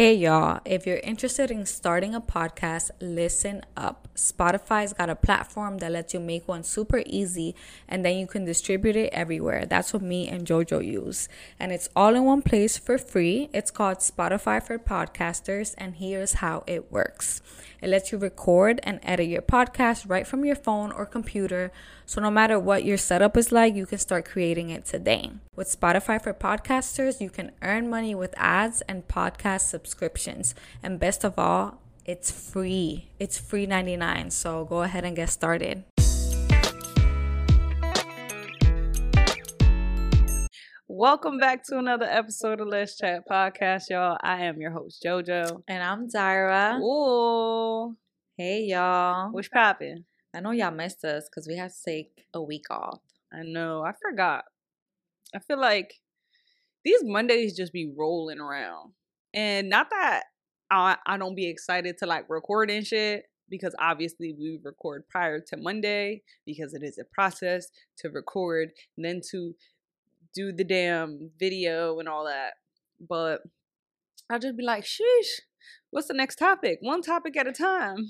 Hey 0.00 0.14
y'all, 0.14 0.60
if 0.64 0.86
you're 0.86 0.96
interested 1.00 1.50
in 1.50 1.66
starting 1.66 2.14
a 2.14 2.22
podcast, 2.22 2.90
listen 3.02 3.60
up. 3.76 4.08
Spotify's 4.14 4.94
got 4.94 5.10
a 5.10 5.14
platform 5.14 5.76
that 5.76 5.92
lets 5.92 6.14
you 6.14 6.20
make 6.20 6.48
one 6.48 6.64
super 6.64 7.02
easy 7.04 7.54
and 7.86 8.02
then 8.02 8.16
you 8.16 8.26
can 8.26 8.46
distribute 8.46 8.96
it 8.96 9.10
everywhere. 9.12 9.66
That's 9.66 9.92
what 9.92 10.00
me 10.00 10.26
and 10.26 10.46
JoJo 10.46 10.82
use. 10.82 11.28
And 11.58 11.70
it's 11.70 11.90
all 11.94 12.14
in 12.14 12.24
one 12.24 12.40
place 12.40 12.78
for 12.78 12.96
free. 12.96 13.50
It's 13.52 13.70
called 13.70 13.98
Spotify 13.98 14.62
for 14.62 14.78
Podcasters, 14.78 15.74
and 15.76 15.96
here's 15.96 16.32
how 16.40 16.64
it 16.66 16.90
works 16.90 17.42
it 17.82 17.88
lets 17.88 18.12
you 18.12 18.18
record 18.18 18.80
and 18.82 19.00
edit 19.02 19.28
your 19.28 19.42
podcast 19.42 20.08
right 20.08 20.26
from 20.26 20.44
your 20.44 20.56
phone 20.56 20.92
or 20.92 21.06
computer. 21.06 21.72
So, 22.06 22.20
no 22.20 22.30
matter 22.30 22.58
what 22.58 22.84
your 22.84 22.96
setup 22.96 23.36
is 23.36 23.52
like, 23.52 23.74
you 23.74 23.86
can 23.86 23.98
start 23.98 24.24
creating 24.24 24.70
it 24.70 24.84
today. 24.84 25.30
With 25.56 25.68
Spotify 25.68 26.22
for 26.22 26.34
Podcasters, 26.34 27.20
you 27.20 27.30
can 27.30 27.52
earn 27.62 27.88
money 27.88 28.14
with 28.14 28.34
ads 28.36 28.82
and 28.82 29.06
podcast 29.08 29.62
subscriptions. 29.62 30.54
And 30.82 31.00
best 31.00 31.24
of 31.24 31.38
all, 31.38 31.80
it's 32.04 32.30
free. 32.30 33.08
It's 33.18 33.38
free 33.38 33.66
99. 33.66 34.30
So, 34.30 34.64
go 34.64 34.82
ahead 34.82 35.04
and 35.04 35.16
get 35.16 35.30
started. 35.30 35.84
Welcome 40.92 41.38
back 41.38 41.62
to 41.66 41.78
another 41.78 42.04
episode 42.04 42.60
of 42.60 42.66
Les 42.66 42.96
Chat 42.96 43.22
Podcast, 43.30 43.90
y'all. 43.90 44.18
I 44.22 44.46
am 44.46 44.60
your 44.60 44.72
host, 44.72 45.00
JoJo. 45.06 45.62
And 45.68 45.84
I'm 45.84 46.08
Zyra. 46.08 46.80
Ooh. 46.80 47.96
Hey, 48.36 48.64
y'all. 48.64 49.30
What's 49.30 49.48
poppin'? 49.48 50.04
I 50.34 50.40
know 50.40 50.50
y'all 50.50 50.72
missed 50.72 51.04
us 51.04 51.28
because 51.30 51.46
we 51.46 51.56
had 51.56 51.70
to 51.70 51.82
take 51.86 52.26
a 52.34 52.42
week 52.42 52.64
off. 52.72 52.98
I 53.32 53.44
know. 53.44 53.84
I 53.84 53.92
forgot. 54.02 54.46
I 55.32 55.38
feel 55.38 55.60
like 55.60 55.94
these 56.84 57.04
Mondays 57.04 57.56
just 57.56 57.72
be 57.72 57.92
rolling 57.96 58.40
around. 58.40 58.90
And 59.32 59.68
not 59.68 59.90
that 59.90 60.24
I, 60.72 60.96
I 61.06 61.18
don't 61.18 61.36
be 61.36 61.48
excited 61.48 61.98
to 61.98 62.06
like 62.06 62.24
record 62.28 62.68
and 62.68 62.84
shit, 62.84 63.26
because 63.48 63.74
obviously 63.78 64.34
we 64.36 64.58
record 64.62 65.08
prior 65.08 65.40
to 65.40 65.56
Monday 65.56 66.22
because 66.46 66.74
it 66.74 66.82
is 66.82 66.98
a 66.98 67.04
process 67.14 67.68
to 67.98 68.08
record 68.08 68.70
and 68.96 69.04
then 69.04 69.20
to 69.30 69.54
do 70.34 70.52
the 70.52 70.64
damn 70.64 71.30
video 71.38 71.98
and 71.98 72.08
all 72.08 72.24
that. 72.24 72.54
But 73.00 73.40
I'll 74.30 74.38
just 74.38 74.56
be 74.56 74.64
like, 74.64 74.84
sheesh, 74.84 75.40
what's 75.90 76.08
the 76.08 76.14
next 76.14 76.36
topic? 76.36 76.78
One 76.80 77.02
topic 77.02 77.36
at 77.36 77.46
a 77.46 77.52
time. 77.52 78.08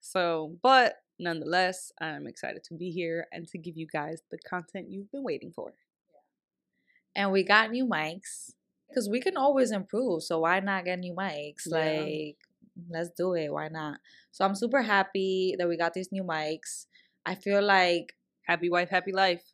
So, 0.00 0.56
but 0.62 0.96
nonetheless, 1.18 1.92
I'm 2.00 2.26
excited 2.26 2.64
to 2.64 2.74
be 2.74 2.90
here 2.90 3.26
and 3.32 3.46
to 3.48 3.58
give 3.58 3.76
you 3.76 3.86
guys 3.86 4.22
the 4.30 4.38
content 4.38 4.86
you've 4.90 5.12
been 5.12 5.22
waiting 5.22 5.52
for. 5.54 5.74
And 7.14 7.30
we 7.30 7.44
got 7.44 7.70
new 7.70 7.86
mics 7.86 8.52
because 8.88 9.08
we 9.08 9.20
can 9.20 9.36
always 9.36 9.70
improve. 9.70 10.22
So 10.24 10.40
why 10.40 10.60
not 10.60 10.86
get 10.86 10.98
new 10.98 11.14
mics? 11.14 11.66
Yeah. 11.66 11.78
Like, 11.78 12.36
let's 12.90 13.10
do 13.16 13.34
it. 13.34 13.52
Why 13.52 13.68
not? 13.68 13.98
So 14.32 14.44
I'm 14.44 14.54
super 14.54 14.82
happy 14.82 15.54
that 15.58 15.68
we 15.68 15.76
got 15.76 15.94
these 15.94 16.10
new 16.10 16.24
mics. 16.24 16.86
I 17.24 17.34
feel 17.36 17.62
like 17.62 18.14
Happy 18.46 18.68
wife, 18.68 18.90
happy 18.90 19.12
life. 19.12 19.51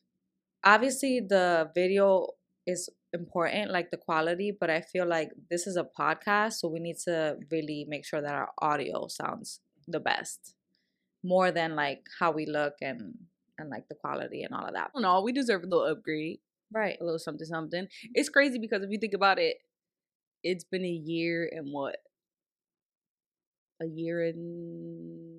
Obviously 0.74 1.20
the 1.20 1.70
video 1.74 2.26
is 2.66 2.90
important, 3.14 3.70
like 3.70 3.90
the 3.90 3.96
quality, 3.96 4.50
but 4.60 4.68
I 4.70 4.80
feel 4.92 5.06
like 5.16 5.30
this 5.50 5.66
is 5.66 5.76
a 5.76 5.86
podcast, 5.98 6.54
so 6.60 6.68
we 6.68 6.80
need 6.80 6.98
to 7.08 7.36
really 7.50 7.86
make 7.88 8.04
sure 8.04 8.20
that 8.20 8.34
our 8.34 8.50
audio 8.60 9.08
sounds 9.08 9.60
the 9.86 10.00
best, 10.00 10.54
more 11.24 11.50
than 11.50 11.74
like 11.74 12.02
how 12.20 12.30
we 12.32 12.44
look 12.46 12.74
and 12.82 13.14
and 13.60 13.70
like 13.70 13.86
the 13.88 13.96
quality 13.96 14.42
and 14.44 14.54
all 14.54 14.66
of 14.66 14.74
that. 14.74 14.90
Know. 14.94 15.22
We 15.22 15.32
deserve 15.32 15.62
a 15.64 15.66
little 15.66 15.86
upgrade, 15.92 16.38
Right. 16.72 16.96
a 17.00 17.04
little 17.04 17.18
something, 17.18 17.46
something. 17.46 17.88
It's 18.14 18.28
crazy 18.28 18.58
because 18.60 18.82
if 18.84 18.90
you 18.90 18.98
think 19.00 19.14
about 19.14 19.38
it, 19.40 19.56
it's 20.44 20.64
been 20.64 20.84
a 20.84 20.98
year 21.14 21.50
and 21.52 21.72
what? 21.72 21.96
A 23.82 23.86
year 23.86 24.24
and 24.30 25.37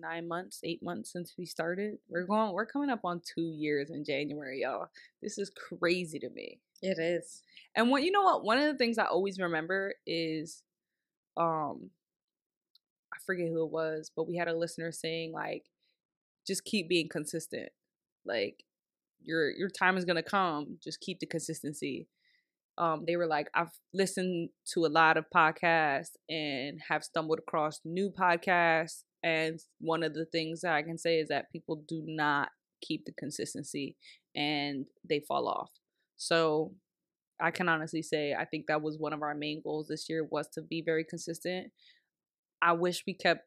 nine 0.00 0.26
months, 0.26 0.60
eight 0.64 0.82
months 0.82 1.12
since 1.12 1.34
we 1.38 1.44
started. 1.46 1.98
We're 2.08 2.26
going. 2.26 2.52
We're 2.52 2.66
coming 2.66 2.90
up 2.90 3.00
on 3.04 3.20
two 3.24 3.52
years 3.54 3.90
in 3.90 4.04
January, 4.04 4.62
y'all. 4.62 4.88
This 5.22 5.38
is 5.38 5.50
crazy 5.50 6.18
to 6.18 6.30
me. 6.30 6.60
It 6.82 6.98
is. 6.98 7.42
And 7.76 7.90
what 7.90 8.02
you 8.02 8.10
know 8.10 8.22
what? 8.22 8.44
One 8.44 8.58
of 8.58 8.64
the 8.64 8.78
things 8.78 8.98
I 8.98 9.04
always 9.04 9.38
remember 9.38 9.94
is, 10.06 10.62
um, 11.36 11.90
I 13.12 13.18
forget 13.24 13.48
who 13.48 13.64
it 13.64 13.70
was, 13.70 14.10
but 14.14 14.28
we 14.28 14.36
had 14.36 14.48
a 14.48 14.56
listener 14.56 14.92
saying 14.92 15.32
like, 15.32 15.64
just 16.46 16.64
keep 16.64 16.88
being 16.88 17.08
consistent. 17.08 17.68
Like, 18.24 18.64
your 19.22 19.50
your 19.50 19.68
time 19.68 19.96
is 19.96 20.04
gonna 20.04 20.22
come. 20.22 20.78
Just 20.82 21.00
keep 21.00 21.20
the 21.20 21.26
consistency. 21.26 22.08
Um, 22.78 23.04
they 23.06 23.16
were 23.16 23.26
like, 23.26 23.48
I've 23.54 23.72
listened 23.92 24.50
to 24.72 24.86
a 24.86 24.88
lot 24.88 25.18
of 25.18 25.26
podcasts 25.34 26.12
and 26.30 26.80
have 26.88 27.04
stumbled 27.04 27.38
across 27.38 27.80
new 27.84 28.10
podcasts. 28.10 29.02
And 29.22 29.60
one 29.80 30.02
of 30.02 30.14
the 30.14 30.24
things 30.24 30.62
that 30.62 30.74
I 30.74 30.82
can 30.82 30.98
say 30.98 31.18
is 31.18 31.28
that 31.28 31.52
people 31.52 31.82
do 31.86 32.02
not 32.06 32.50
keep 32.80 33.04
the 33.04 33.12
consistency 33.12 33.96
and 34.34 34.86
they 35.08 35.20
fall 35.20 35.48
off. 35.48 35.70
So 36.16 36.72
I 37.40 37.50
can 37.50 37.68
honestly 37.68 38.02
say 38.02 38.34
I 38.34 38.44
think 38.44 38.66
that 38.66 38.82
was 38.82 38.98
one 38.98 39.12
of 39.12 39.22
our 39.22 39.34
main 39.34 39.60
goals 39.62 39.88
this 39.88 40.08
year 40.08 40.24
was 40.24 40.48
to 40.54 40.62
be 40.62 40.82
very 40.82 41.04
consistent. 41.04 41.68
I 42.62 42.72
wish 42.72 43.04
we 43.06 43.14
kept 43.14 43.46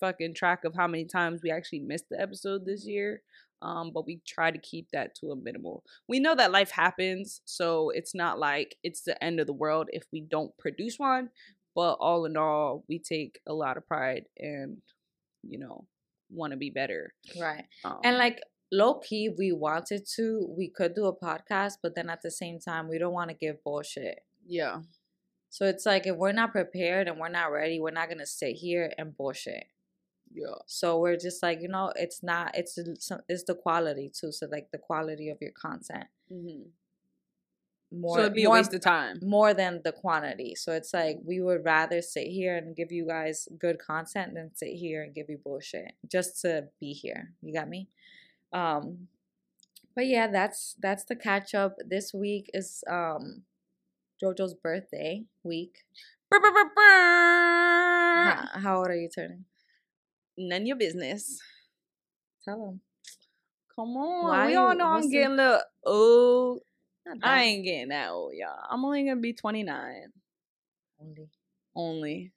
fucking 0.00 0.34
track 0.34 0.64
of 0.64 0.74
how 0.74 0.86
many 0.86 1.04
times 1.04 1.40
we 1.42 1.50
actually 1.50 1.80
missed 1.80 2.08
the 2.10 2.20
episode 2.20 2.64
this 2.64 2.86
year. 2.86 3.22
Um, 3.62 3.90
but 3.92 4.06
we 4.06 4.20
try 4.26 4.50
to 4.50 4.58
keep 4.58 4.88
that 4.92 5.14
to 5.16 5.30
a 5.30 5.36
minimal. 5.36 5.82
We 6.08 6.20
know 6.20 6.34
that 6.34 6.52
life 6.52 6.70
happens, 6.70 7.40
so 7.46 7.88
it's 7.88 8.14
not 8.14 8.38
like 8.38 8.76
it's 8.82 9.00
the 9.00 9.22
end 9.24 9.40
of 9.40 9.46
the 9.46 9.54
world 9.54 9.88
if 9.92 10.04
we 10.12 10.20
don't 10.20 10.56
produce 10.58 10.98
one. 10.98 11.30
But 11.74 11.94
all 11.94 12.26
in 12.26 12.36
all, 12.36 12.84
we 12.88 12.98
take 12.98 13.40
a 13.46 13.54
lot 13.54 13.78
of 13.78 13.86
pride 13.86 14.24
and, 14.38 14.78
you 15.48 15.58
know, 15.58 15.86
want 16.30 16.52
to 16.52 16.56
be 16.56 16.70
better. 16.70 17.14
Right. 17.40 17.64
Um, 17.84 18.00
And 18.04 18.16
like 18.18 18.40
low 18.72 18.94
key, 18.98 19.28
we 19.38 19.52
wanted 19.52 20.06
to, 20.16 20.46
we 20.56 20.68
could 20.68 20.94
do 20.94 21.06
a 21.06 21.16
podcast, 21.16 21.74
but 21.82 21.94
then 21.94 22.10
at 22.10 22.22
the 22.22 22.30
same 22.30 22.58
time, 22.58 22.88
we 22.88 22.98
don't 22.98 23.12
want 23.14 23.30
to 23.30 23.36
give 23.36 23.62
bullshit. 23.62 24.20
yeah, 24.46 24.82
So 25.50 25.66
it's 25.66 25.86
like 25.86 26.06
if 26.06 26.16
we're 26.16 26.32
not 26.32 26.52
prepared 26.52 27.06
and 27.08 27.18
we're 27.20 27.28
not 27.28 27.52
ready, 27.52 27.78
we're 27.80 27.90
not 27.92 28.08
gonna 28.08 28.26
sit 28.26 28.56
here 28.56 28.92
and 28.98 29.16
bullshit. 29.16 29.66
yeah, 30.32 30.56
So 30.66 30.98
we're 30.98 31.16
just 31.16 31.42
like, 31.42 31.60
you 31.62 31.68
know, 31.68 31.92
it's 31.96 32.22
not. 32.22 32.56
It's 32.58 32.74
the- 32.74 33.22
it's 33.28 33.44
the 33.44 33.54
quality 33.54 34.10
too. 34.18 34.32
So 34.32 34.46
like 34.50 34.70
the 34.72 34.78
quality 34.78 35.28
of 35.30 35.38
your 35.40 35.52
content 35.52 36.08
hmm 36.28 36.62
more 37.92 38.16
so 38.16 38.22
it'd 38.22 38.34
be 38.34 38.44
a 38.44 38.50
waste 38.50 38.74
of 38.74 38.80
time. 38.80 39.18
more 39.22 39.54
than 39.54 39.80
the 39.84 39.92
quantity. 39.92 40.54
So 40.56 40.72
it's 40.72 40.92
like 40.92 41.18
we 41.24 41.40
would 41.40 41.64
rather 41.64 42.02
sit 42.02 42.26
here 42.26 42.56
and 42.56 42.74
give 42.74 42.90
you 42.90 43.06
guys 43.06 43.48
good 43.58 43.78
content 43.78 44.34
than 44.34 44.50
sit 44.54 44.70
here 44.74 45.02
and 45.02 45.14
give 45.14 45.26
you 45.28 45.38
bullshit 45.42 45.92
just 46.10 46.40
to 46.42 46.68
be 46.80 46.92
here. 46.92 47.32
You 47.42 47.54
got 47.54 47.68
me? 47.68 47.88
Um 48.52 49.08
but 49.94 50.06
yeah, 50.06 50.26
that's 50.26 50.74
that's 50.80 51.04
the 51.04 51.16
catch 51.16 51.54
up. 51.54 51.76
This 51.88 52.12
week 52.12 52.50
is 52.52 52.82
um 52.90 53.42
Jojo's 54.22 54.54
birthday 54.54 55.24
week. 55.42 55.84
Brr, 56.30 56.40
brr, 56.40 56.50
brr. 56.52 56.72
How, 58.26 58.48
how 58.54 58.78
old 58.78 58.88
are 58.88 58.96
you 58.96 59.08
turning? 59.08 59.44
None 60.36 60.62
of 60.62 60.66
your 60.66 60.76
business. 60.76 61.38
Tell 62.44 62.58
them. 62.66 62.80
Come 63.74 63.96
on. 63.96 64.28
Why 64.30 64.46
we 64.48 64.54
all 64.56 64.74
know 64.74 64.86
I'm 64.86 65.02
the- 65.02 65.08
getting 65.08 65.32
a 65.32 65.36
little 65.36 65.60
old. 65.84 66.60
I 67.22 67.42
ain't 67.44 67.64
getting 67.64 67.88
that 67.88 68.10
old, 68.10 68.32
y'all. 68.34 68.58
I'm 68.70 68.84
only 68.84 69.04
gonna 69.04 69.20
be 69.20 69.32
29 69.32 70.12
only. 71.00 71.28
only. 71.74 72.32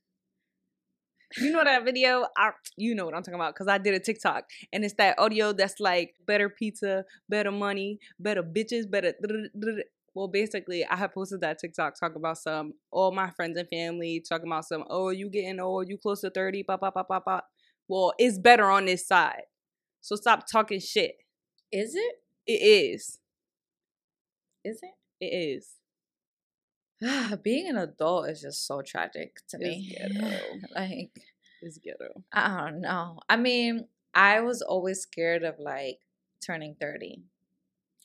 You 1.38 1.52
know 1.52 1.64
that 1.64 1.86
video? 1.86 2.26
I, 2.38 2.52
you 2.76 2.96
know 2.96 3.06
what 3.06 3.14
I'm 3.14 3.22
talking 3.22 3.36
about 3.36 3.54
because 3.54 3.68
I 3.68 3.78
did 3.78 3.94
a 3.94 4.00
TikTok 4.00 4.46
and 4.74 4.84
it's 4.84 4.96
that 4.96 5.20
audio 5.20 5.54
that's 5.54 5.80
like 5.80 6.16
better 6.26 6.50
pizza, 6.50 7.06
better 7.30 7.52
money, 7.52 8.00
better 8.20 8.44
bitches, 8.44 8.90
better. 8.90 9.14
Well, 10.16 10.28
basically, 10.28 10.84
I 10.84 10.96
have 10.96 11.14
posted 11.14 11.42
that 11.42 11.60
TikTok 11.60 11.94
talking 11.98 12.18
about 12.18 12.40
some 12.40 12.74
all 12.92 13.12
my 13.12 13.30
friends 13.30 13.58
and 13.58 13.70
family 13.70 14.24
talking 14.28 14.48
about 14.48 14.66
some. 14.66 14.84
Oh, 14.90 15.10
you 15.10 15.30
getting 15.30 15.60
old? 15.60 15.88
You 15.88 16.00
close 16.00 16.22
to 16.22 16.32
thirty? 16.32 16.64
Pop, 16.64 16.82
pop, 16.82 16.96
pop, 16.96 17.08
pop, 17.08 17.26
pop. 17.26 17.48
Well, 17.88 18.14
it's 18.18 18.40
better 18.40 18.66
on 18.66 18.86
this 18.86 19.08
side, 19.08 19.44
so 20.02 20.16
stop 20.16 20.46
talking 20.52 20.80
shit. 20.80 21.16
Is 21.72 21.94
it? 21.96 22.16
It 22.48 22.62
is. 22.64 23.20
Is 24.70 24.80
it? 24.84 25.26
It 25.26 25.34
is. 25.36 25.68
being 27.44 27.68
an 27.68 27.78
adult 27.78 28.30
is 28.30 28.42
just 28.42 28.68
so 28.68 28.82
tragic 28.82 29.38
to 29.50 29.58
It's 29.60 29.64
me. 29.64 29.98
ghetto. 29.98 30.38
like, 30.76 31.12
It's 31.62 31.78
ghetto. 31.80 32.24
I 32.34 32.70
don't 32.70 32.82
know. 32.82 33.20
I 33.28 33.36
mean, 33.38 33.88
I 34.14 34.42
was 34.42 34.62
always 34.62 35.02
scared 35.02 35.44
of 35.44 35.56
like 35.60 36.00
turning 36.46 36.76
30. 36.80 37.24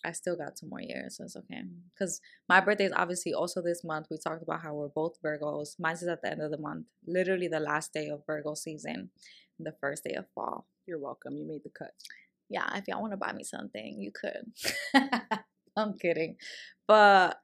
I 0.07 0.13
still 0.13 0.37
got 0.37 0.57
two 0.57 0.69
more 0.69 0.81
years, 0.83 1.17
so 1.17 1.25
it's 1.25 1.37
okay. 1.37 1.63
Mm. 1.65 1.81
Because 1.95 2.21
my 2.49 2.61
birthday 2.61 2.85
is 2.85 2.93
obviously 2.95 3.33
also 3.35 3.63
this 3.63 3.83
month. 3.85 4.07
We 4.11 4.19
talked 4.19 4.43
about 4.43 4.61
how 4.63 4.75
we're 4.75 4.89
both 4.89 5.21
Virgos. 5.23 5.77
Mine's 5.79 6.03
is 6.03 6.09
at 6.09 6.21
the 6.23 6.31
end 6.31 6.43
of 6.43 6.51
the 6.51 6.59
month, 6.59 6.87
literally 7.07 7.49
the 7.49 7.61
last 7.61 7.93
day 7.93 8.09
of 8.09 8.23
Virgo 8.27 8.55
season, 8.55 9.11
the 9.59 9.75
first 9.81 10.05
day 10.05 10.15
of 10.15 10.27
fall. 10.35 10.67
You're 10.87 10.99
welcome. 10.99 11.37
You 11.37 11.47
made 11.47 11.63
the 11.65 11.71
cut. 11.71 11.93
Yeah, 12.51 12.69
if 12.77 12.85
y'all 12.87 13.01
want 13.01 13.13
to 13.15 13.17
buy 13.17 13.33
me 13.33 13.45
something, 13.45 13.97
you 13.99 14.13
could. 14.13 14.53
I'm 15.77 15.99
kidding. 15.99 16.37
But 16.87 17.39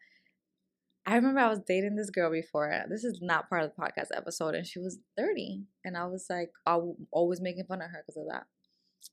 I 1.06 1.16
remember 1.16 1.40
I 1.40 1.48
was 1.48 1.60
dating 1.66 1.96
this 1.96 2.10
girl 2.10 2.30
before. 2.30 2.84
This 2.88 3.04
is 3.04 3.20
not 3.22 3.48
part 3.48 3.64
of 3.64 3.70
the 3.74 3.82
podcast 3.82 4.16
episode, 4.16 4.54
and 4.54 4.66
she 4.66 4.78
was 4.78 4.98
30. 5.16 5.62
And 5.84 5.96
I 5.96 6.06
was 6.06 6.26
like, 6.30 6.50
I 6.66 6.76
was 6.76 6.96
always 7.10 7.40
making 7.40 7.64
fun 7.64 7.82
of 7.82 7.90
her 7.90 8.04
because 8.06 8.20
of 8.20 8.28
that. 8.30 8.44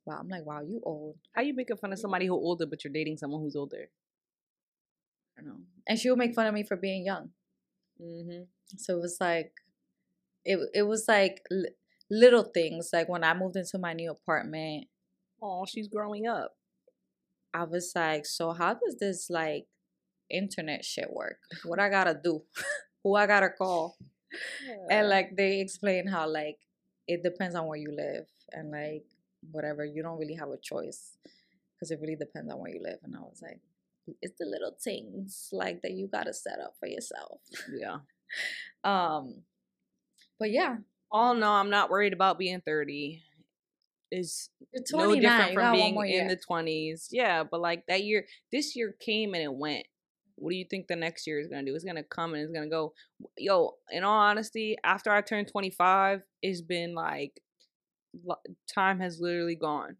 Wow, 0.06 0.18
I'm 0.20 0.28
like, 0.28 0.46
wow, 0.46 0.62
you 0.62 0.82
old. 0.84 1.16
How 1.34 1.42
you 1.42 1.56
making 1.56 1.78
fun 1.78 1.94
of 1.94 2.00
somebody 2.00 2.28
who's 2.28 2.34
older, 2.34 2.66
but 2.66 2.84
you're 2.84 2.94
dating 2.94 3.18
someone 3.18 3.42
who's 3.42 3.56
older? 3.56 3.90
I 5.38 5.42
don't 5.42 5.50
know. 5.50 5.60
And 5.88 5.98
she 5.98 6.10
would 6.10 6.20
make 6.20 6.36
fun 6.36 6.48
of 6.48 6.54
me 6.54 6.64
for 6.64 6.76
being 6.76 7.06
young. 7.06 7.30
Mm-hmm. 8.02 8.44
So 8.78 8.98
it 8.98 9.02
was 9.02 9.18
like, 9.20 9.54
it 10.44 10.60
it 10.74 10.84
was 10.84 11.06
like 11.08 11.42
li- 11.50 11.76
little 12.12 12.44
things. 12.44 12.90
Like 12.92 13.08
when 13.08 13.24
I 13.24 13.34
moved 13.34 13.56
into 13.56 13.78
my 13.78 13.94
new 13.94 14.12
apartment, 14.12 14.88
Oh, 15.42 15.66
she's 15.68 15.88
growing 15.88 16.28
up. 16.28 16.57
I 17.58 17.64
was 17.64 17.92
like, 17.96 18.26
so 18.26 18.52
how 18.52 18.74
does 18.74 18.98
this 19.00 19.30
like 19.30 19.66
internet 20.30 20.86
shit 20.86 21.10
work? 21.12 21.40
What 21.66 21.80
I 21.80 21.90
gotta 21.90 22.20
do? 22.22 22.44
Who 23.04 23.16
I 23.16 23.28
gotta 23.28 23.50
call? 23.50 23.98
And 24.90 25.10
like 25.10 25.36
they 25.36 25.62
explain 25.62 26.08
how 26.08 26.30
like 26.30 26.58
it 27.08 27.24
depends 27.24 27.56
on 27.56 27.66
where 27.68 27.78
you 27.78 27.92
live 27.96 28.26
and 28.52 28.72
like 28.72 29.06
whatever 29.52 29.86
you 29.86 30.04
don't 30.04 30.20
really 30.20 30.36
have 30.36 30.50
a 30.50 30.58
choice 30.62 31.18
because 31.74 31.92
it 31.92 32.00
really 32.02 32.16
depends 32.16 32.52
on 32.52 32.60
where 32.60 32.72
you 32.72 32.82
live. 32.82 33.00
And 33.04 33.16
I 33.16 33.20
was 33.20 33.42
like, 33.42 33.62
it's 34.22 34.38
the 34.40 34.46
little 34.46 34.76
things 34.84 35.50
like 35.52 35.82
that 35.82 35.92
you 35.92 36.08
gotta 36.08 36.34
set 36.34 36.60
up 36.60 36.76
for 36.80 36.88
yourself. 36.88 37.42
yeah. 37.74 37.98
Um, 38.84 39.44
but 40.38 40.52
yeah, 40.52 40.78
Oh 41.12 41.34
no, 41.34 41.52
I'm 41.52 41.70
not 41.70 41.90
worried 41.90 42.14
about 42.14 42.38
being 42.38 42.62
30. 42.62 43.24
Is 44.10 44.50
no 44.94 45.14
different 45.16 45.54
from 45.54 45.74
being 45.74 45.96
in 46.08 46.28
the 46.28 46.38
20s. 46.38 47.08
Yeah, 47.12 47.44
but 47.44 47.60
like 47.60 47.86
that 47.88 48.04
year, 48.04 48.26
this 48.52 48.76
year 48.76 48.96
came 49.00 49.34
and 49.34 49.44
it 49.44 49.54
went. 49.54 49.86
What 50.36 50.52
do 50.52 50.56
you 50.56 50.66
think 50.70 50.88
the 50.88 50.96
next 50.96 51.28
year 51.28 51.40
is 51.40 51.48
gonna 51.48 51.66
do? 51.66 51.76
It's 51.76 51.84
gonna 51.84 52.04
come 52.04 52.34
and 52.34 52.44
it's 52.44 52.54
gonna 52.54 52.70
go. 52.70 52.94
Yo, 53.38 53.76
in 53.92 54.04
all 54.04 54.20
honesty, 54.20 54.78
after 54.84 55.12
I 55.12 55.22
turned 55.22 55.50
25, 55.50 56.22
it's 56.42 56.62
been 56.62 56.94
like 56.94 57.42
time 58.74 59.00
has 59.00 59.20
literally 59.20 59.56
gone. 59.56 59.98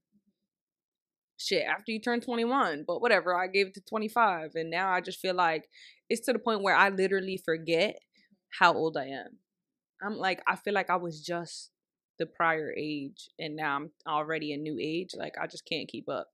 Shit, 1.38 1.66
after 1.66 1.92
you 1.92 2.00
turn 2.00 2.22
21, 2.22 2.86
but 2.88 3.02
whatever, 3.02 3.38
I 3.38 3.48
gave 3.48 3.68
it 3.68 3.74
to 3.76 3.82
25, 3.82 4.52
and 4.56 4.70
now 4.70 4.90
I 4.90 5.02
just 5.02 5.20
feel 5.20 5.36
like 5.36 5.70
it's 6.10 6.26
to 6.28 6.34
the 6.34 6.40
point 6.40 6.64
where 6.64 6.76
I 6.76 6.90
literally 6.90 7.42
forget 7.44 8.00
how 8.58 8.74
old 8.74 8.98
I 8.98 9.06
am. 9.08 9.40
I'm 10.02 10.18
like, 10.18 10.42
I 10.48 10.56
feel 10.56 10.74
like 10.74 10.90
I 10.90 10.96
was 10.96 11.22
just 11.22 11.72
the 12.18 12.26
prior 12.26 12.74
age, 12.76 13.30
and 13.40 13.56
now 13.56 13.76
I'm 13.76 13.92
already 14.08 14.54
a 14.54 14.58
new 14.58 14.78
age. 14.80 15.12
Like, 15.16 15.36
I 15.40 15.48
just 15.48 15.66
can't 15.66 15.88
keep 15.88 16.10
up. 16.10 16.32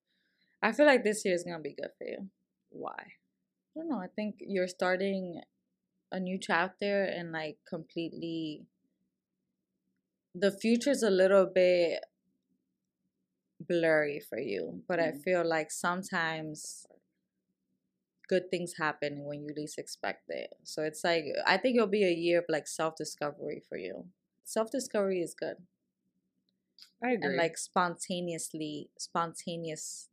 I 0.61 0.71
feel 0.71 0.85
like 0.85 1.03
this 1.03 1.25
year 1.25 1.33
is 1.33 1.43
gonna 1.43 1.59
be 1.59 1.73
good 1.73 1.91
for 1.97 2.05
you. 2.07 2.29
Why? 2.69 2.95
I 2.97 3.79
don't 3.79 3.89
know. 3.89 3.99
I 3.99 4.07
think 4.07 4.35
you're 4.39 4.67
starting 4.67 5.41
a 6.11 6.19
new 6.19 6.37
chapter 6.39 7.03
and 7.03 7.31
like 7.31 7.57
completely. 7.67 8.65
The 10.35 10.51
future's 10.51 11.03
a 11.03 11.09
little 11.09 11.45
bit 11.45 12.03
blurry 13.59 14.19
for 14.19 14.39
you, 14.39 14.83
but 14.87 14.99
I 14.99 15.11
Mm. 15.11 15.23
feel 15.23 15.45
like 15.45 15.71
sometimes 15.71 16.85
good 18.27 18.49
things 18.49 18.75
happen 18.77 19.25
when 19.25 19.41
you 19.43 19.53
least 19.55 19.77
expect 19.77 20.29
it. 20.29 20.53
So 20.63 20.83
it's 20.83 21.03
like 21.03 21.25
I 21.45 21.57
think 21.57 21.75
it'll 21.75 21.87
be 21.87 22.05
a 22.05 22.11
year 22.11 22.39
of 22.39 22.45
like 22.49 22.67
self 22.67 22.95
discovery 22.95 23.61
for 23.67 23.77
you. 23.77 24.09
Self 24.43 24.71
discovery 24.71 25.21
is 25.21 25.33
good 25.33 25.57
I. 25.57 25.72
and 27.01 27.35
like 27.37 27.57
spontaneously 27.57 28.89
spontaneous. 28.97 30.09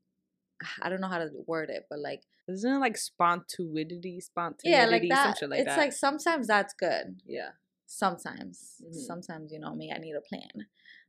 I 0.82 0.88
don't 0.88 1.00
know 1.00 1.08
how 1.08 1.18
to 1.18 1.30
word 1.46 1.70
it, 1.70 1.86
but 1.88 1.98
like 1.98 2.22
isn't 2.48 2.72
it 2.72 2.78
like 2.78 2.96
spontaneity, 2.96 4.20
spontaneity, 4.20 4.70
yeah, 4.70 4.86
like 4.86 5.02
some 5.02 5.08
that. 5.10 5.38
shit 5.38 5.50
like 5.50 5.60
it's 5.60 5.68
that? 5.68 5.78
like 5.78 5.92
sometimes 5.92 6.46
that's 6.48 6.74
good. 6.74 7.20
yeah, 7.26 7.50
Sometimes, 7.86 8.82
Mhm. 8.84 8.94
sometimes 8.94 9.52
you 9.52 9.58
know 9.60 9.74
me, 9.74 9.92
I 9.92 9.98
need 9.98 10.14
a 10.14 10.20
plan. 10.20 10.66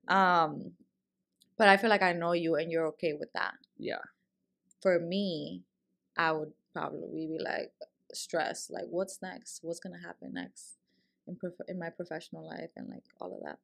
Um, 0.08 0.74
but 1.58 1.68
I 1.68 1.78
feel 1.78 1.90
like 1.90 2.02
I 2.02 2.14
know 2.14 2.34
you, 2.34 2.56
and 2.56 2.72
you're 2.72 2.88
okay 2.88 3.14
with 3.14 3.32
that. 3.34 3.56
yeah. 3.78 4.00
For 4.82 5.00
me, 5.00 5.64
I 6.18 6.32
would 6.32 6.54
probably 6.74 7.28
be 7.28 7.38
like 7.40 7.72
stressed. 8.14 8.72
Like, 8.72 8.86
what's 8.90 9.22
next? 9.22 9.60
What's 9.64 9.80
gonna 9.80 10.00
happen 10.02 10.34
next 10.34 10.78
in 11.28 11.36
prof- 11.36 11.68
in 11.68 11.78
my 11.78 11.90
professional 11.92 12.46
life 12.48 12.72
and 12.76 12.90
like 12.90 13.04
all 13.20 13.34
of 13.36 13.42
that. 13.44 13.60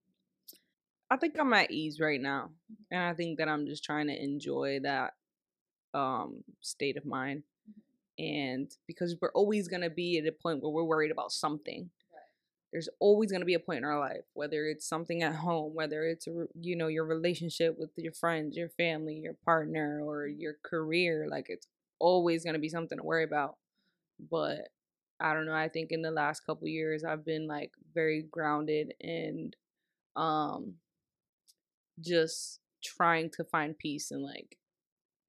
I 1.09 1.17
think 1.17 1.35
I'm 1.39 1.53
at 1.53 1.71
ease 1.71 1.99
right 1.99 2.21
now, 2.21 2.49
and 2.91 3.01
I 3.01 3.13
think 3.13 3.37
that 3.37 3.47
I'm 3.47 3.65
just 3.65 3.83
trying 3.83 4.07
to 4.07 4.23
enjoy 4.23 4.79
that 4.83 5.13
um 5.93 6.43
state 6.61 6.97
of 6.97 7.05
mind. 7.05 7.43
And 8.19 8.71
because 8.87 9.15
we're 9.21 9.31
always 9.33 9.67
gonna 9.67 9.89
be 9.89 10.17
at 10.19 10.27
a 10.27 10.31
point 10.31 10.61
where 10.61 10.71
we're 10.71 10.83
worried 10.83 11.11
about 11.11 11.31
something. 11.31 11.89
There's 12.73 12.89
always 12.99 13.31
gonna 13.31 13.45
be 13.45 13.53
a 13.55 13.59
point 13.59 13.79
in 13.79 13.85
our 13.85 13.99
life, 13.99 14.25
whether 14.33 14.65
it's 14.67 14.87
something 14.87 15.23
at 15.23 15.35
home, 15.35 15.73
whether 15.75 16.03
it's 16.05 16.27
a, 16.27 16.47
you 16.59 16.75
know 16.75 16.87
your 16.87 17.05
relationship 17.05 17.77
with 17.79 17.91
your 17.97 18.13
friends, 18.13 18.57
your 18.57 18.69
family, 18.69 19.15
your 19.15 19.35
partner, 19.45 20.01
or 20.03 20.27
your 20.27 20.55
career. 20.63 21.27
Like 21.29 21.47
it's 21.49 21.67
always 21.99 22.43
gonna 22.43 22.59
be 22.59 22.69
something 22.69 22.97
to 22.97 23.03
worry 23.03 23.23
about. 23.23 23.57
But 24.31 24.69
I 25.19 25.33
don't 25.33 25.45
know. 25.45 25.55
I 25.55 25.69
think 25.69 25.91
in 25.91 26.01
the 26.01 26.11
last 26.11 26.41
couple 26.45 26.67
years, 26.67 27.03
I've 27.03 27.25
been 27.25 27.47
like 27.47 27.71
very 27.93 28.23
grounded 28.23 28.93
and 29.01 29.55
um 30.15 30.75
just 31.99 32.59
trying 32.83 33.29
to 33.31 33.43
find 33.43 33.77
peace 33.77 34.11
in 34.11 34.21
like 34.23 34.57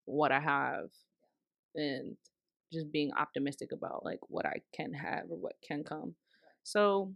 what 0.05 0.32
I 0.32 0.41
have 0.41 0.91
and 1.75 2.17
just 2.73 2.93
being 2.93 3.12
optimistic 3.19 3.73
about 3.73 4.05
like 4.05 4.20
what 4.29 4.47
I 4.47 4.61
can 4.75 4.93
have 4.93 5.25
or 5.31 5.38
what 5.38 5.55
can 5.67 5.85
come. 5.85 6.15
So 6.65 7.12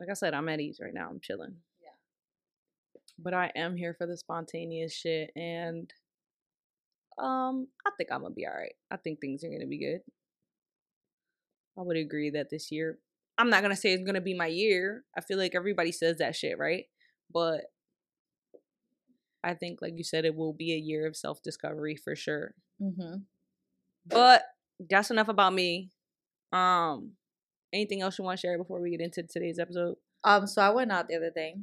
like 0.00 0.10
I 0.10 0.14
said, 0.14 0.34
I'm 0.34 0.48
at 0.48 0.60
ease 0.60 0.80
right 0.82 0.92
now. 0.92 1.08
I'm 1.08 1.20
chilling. 1.20 1.56
Yeah. 1.80 1.88
But 3.18 3.34
I 3.34 3.52
am 3.54 3.76
here 3.76 3.94
for 3.96 4.06
the 4.06 4.16
spontaneous 4.16 4.92
shit 4.94 5.30
and 5.36 5.92
um 7.18 7.68
I 7.86 7.90
think 7.96 8.10
I'm 8.10 8.22
gonna 8.22 8.34
be 8.34 8.46
alright. 8.46 8.74
I 8.90 8.96
think 8.96 9.20
things 9.20 9.44
are 9.44 9.50
gonna 9.50 9.66
be 9.66 9.78
good. 9.78 10.00
I 11.78 11.82
would 11.82 11.96
agree 11.96 12.30
that 12.30 12.50
this 12.50 12.70
year 12.70 12.98
I'm 13.38 13.48
not 13.48 13.62
gonna 13.62 13.76
say 13.76 13.92
it's 13.92 14.04
gonna 14.04 14.20
be 14.20 14.34
my 14.34 14.46
year. 14.46 15.04
I 15.16 15.20
feel 15.20 15.38
like 15.38 15.54
everybody 15.54 15.92
says 15.92 16.18
that 16.18 16.36
shit, 16.36 16.58
right? 16.58 16.86
But 17.32 17.64
I 19.44 19.54
think, 19.54 19.82
like 19.82 19.96
you 19.96 20.04
said, 20.04 20.24
it 20.24 20.34
will 20.34 20.52
be 20.52 20.72
a 20.72 20.76
year 20.78 21.06
of 21.06 21.16
self 21.16 21.42
discovery 21.42 21.96
for 21.96 22.14
sure. 22.14 22.54
Mm-hmm. 22.80 23.16
But 24.06 24.44
that's 24.90 25.10
enough 25.10 25.28
about 25.28 25.52
me. 25.54 25.90
Um, 26.52 27.12
anything 27.72 28.02
else 28.02 28.18
you 28.18 28.24
want 28.24 28.38
to 28.38 28.40
share 28.40 28.58
before 28.58 28.80
we 28.80 28.90
get 28.90 29.00
into 29.00 29.22
today's 29.22 29.58
episode? 29.58 29.96
Um, 30.24 30.46
so 30.46 30.62
I 30.62 30.70
went 30.70 30.92
out 30.92 31.08
the 31.08 31.16
other 31.16 31.30
day. 31.30 31.56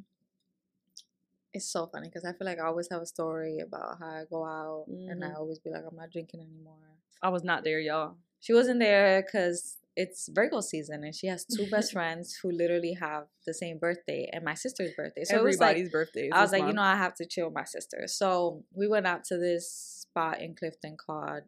It's 1.54 1.66
so 1.66 1.88
funny 1.88 2.08
because 2.10 2.26
I 2.26 2.34
feel 2.34 2.46
like 2.46 2.60
I 2.60 2.66
always 2.66 2.90
have 2.92 3.02
a 3.02 3.06
story 3.06 3.60
about 3.60 3.98
how 4.00 4.06
I 4.08 4.24
go 4.30 4.46
out, 4.46 4.86
and 4.88 5.24
I 5.24 5.30
Mhm. 5.30 5.36
always 5.38 5.58
be 5.60 5.70
like, 5.72 5.84
I'm 5.90 5.96
not 5.96 6.12
drinking 6.12 6.42
anymore. 6.42 6.76
I 7.22 7.30
was 7.30 7.44
not 7.44 7.64
there, 7.64 7.80
y'all. 7.80 8.18
She 8.40 8.54
wasn't 8.54 8.80
there 8.80 9.22
because 9.24 9.78
it's 10.00 10.30
Virgo 10.32 10.62
season, 10.62 11.04
and 11.04 11.14
she 11.14 11.28
has 11.28 11.44
two 11.44 11.70
best 11.70 11.92
friends 11.98 12.40
who 12.42 12.50
literally 12.52 12.94
have 12.94 13.26
the 13.46 13.54
same 13.54 13.78
birthday 13.78 14.30
and 14.32 14.46
my 14.46 14.54
sister's 14.54 14.92
birthday. 14.96 15.26
So 15.26 15.36
it 15.36 15.44
was 15.44 15.60
like 15.60 15.72
Everybody's 15.72 15.92
birthday. 15.92 16.30
I 16.32 16.42
was 16.42 16.54
like, 16.54 16.64
you 16.64 16.72
know, 16.72 16.82
I 16.82 16.96
have 16.96 17.16
to 17.16 17.26
chill 17.26 17.48
with 17.48 17.56
my 17.56 17.66
sister. 17.66 18.06
So 18.08 18.64
we 18.74 18.88
went 18.88 19.06
out 19.06 19.26
to 19.26 19.38
this 19.38 19.70
spot 19.70 20.40
in 20.40 20.56
Clifton 20.56 20.96
called 20.96 21.44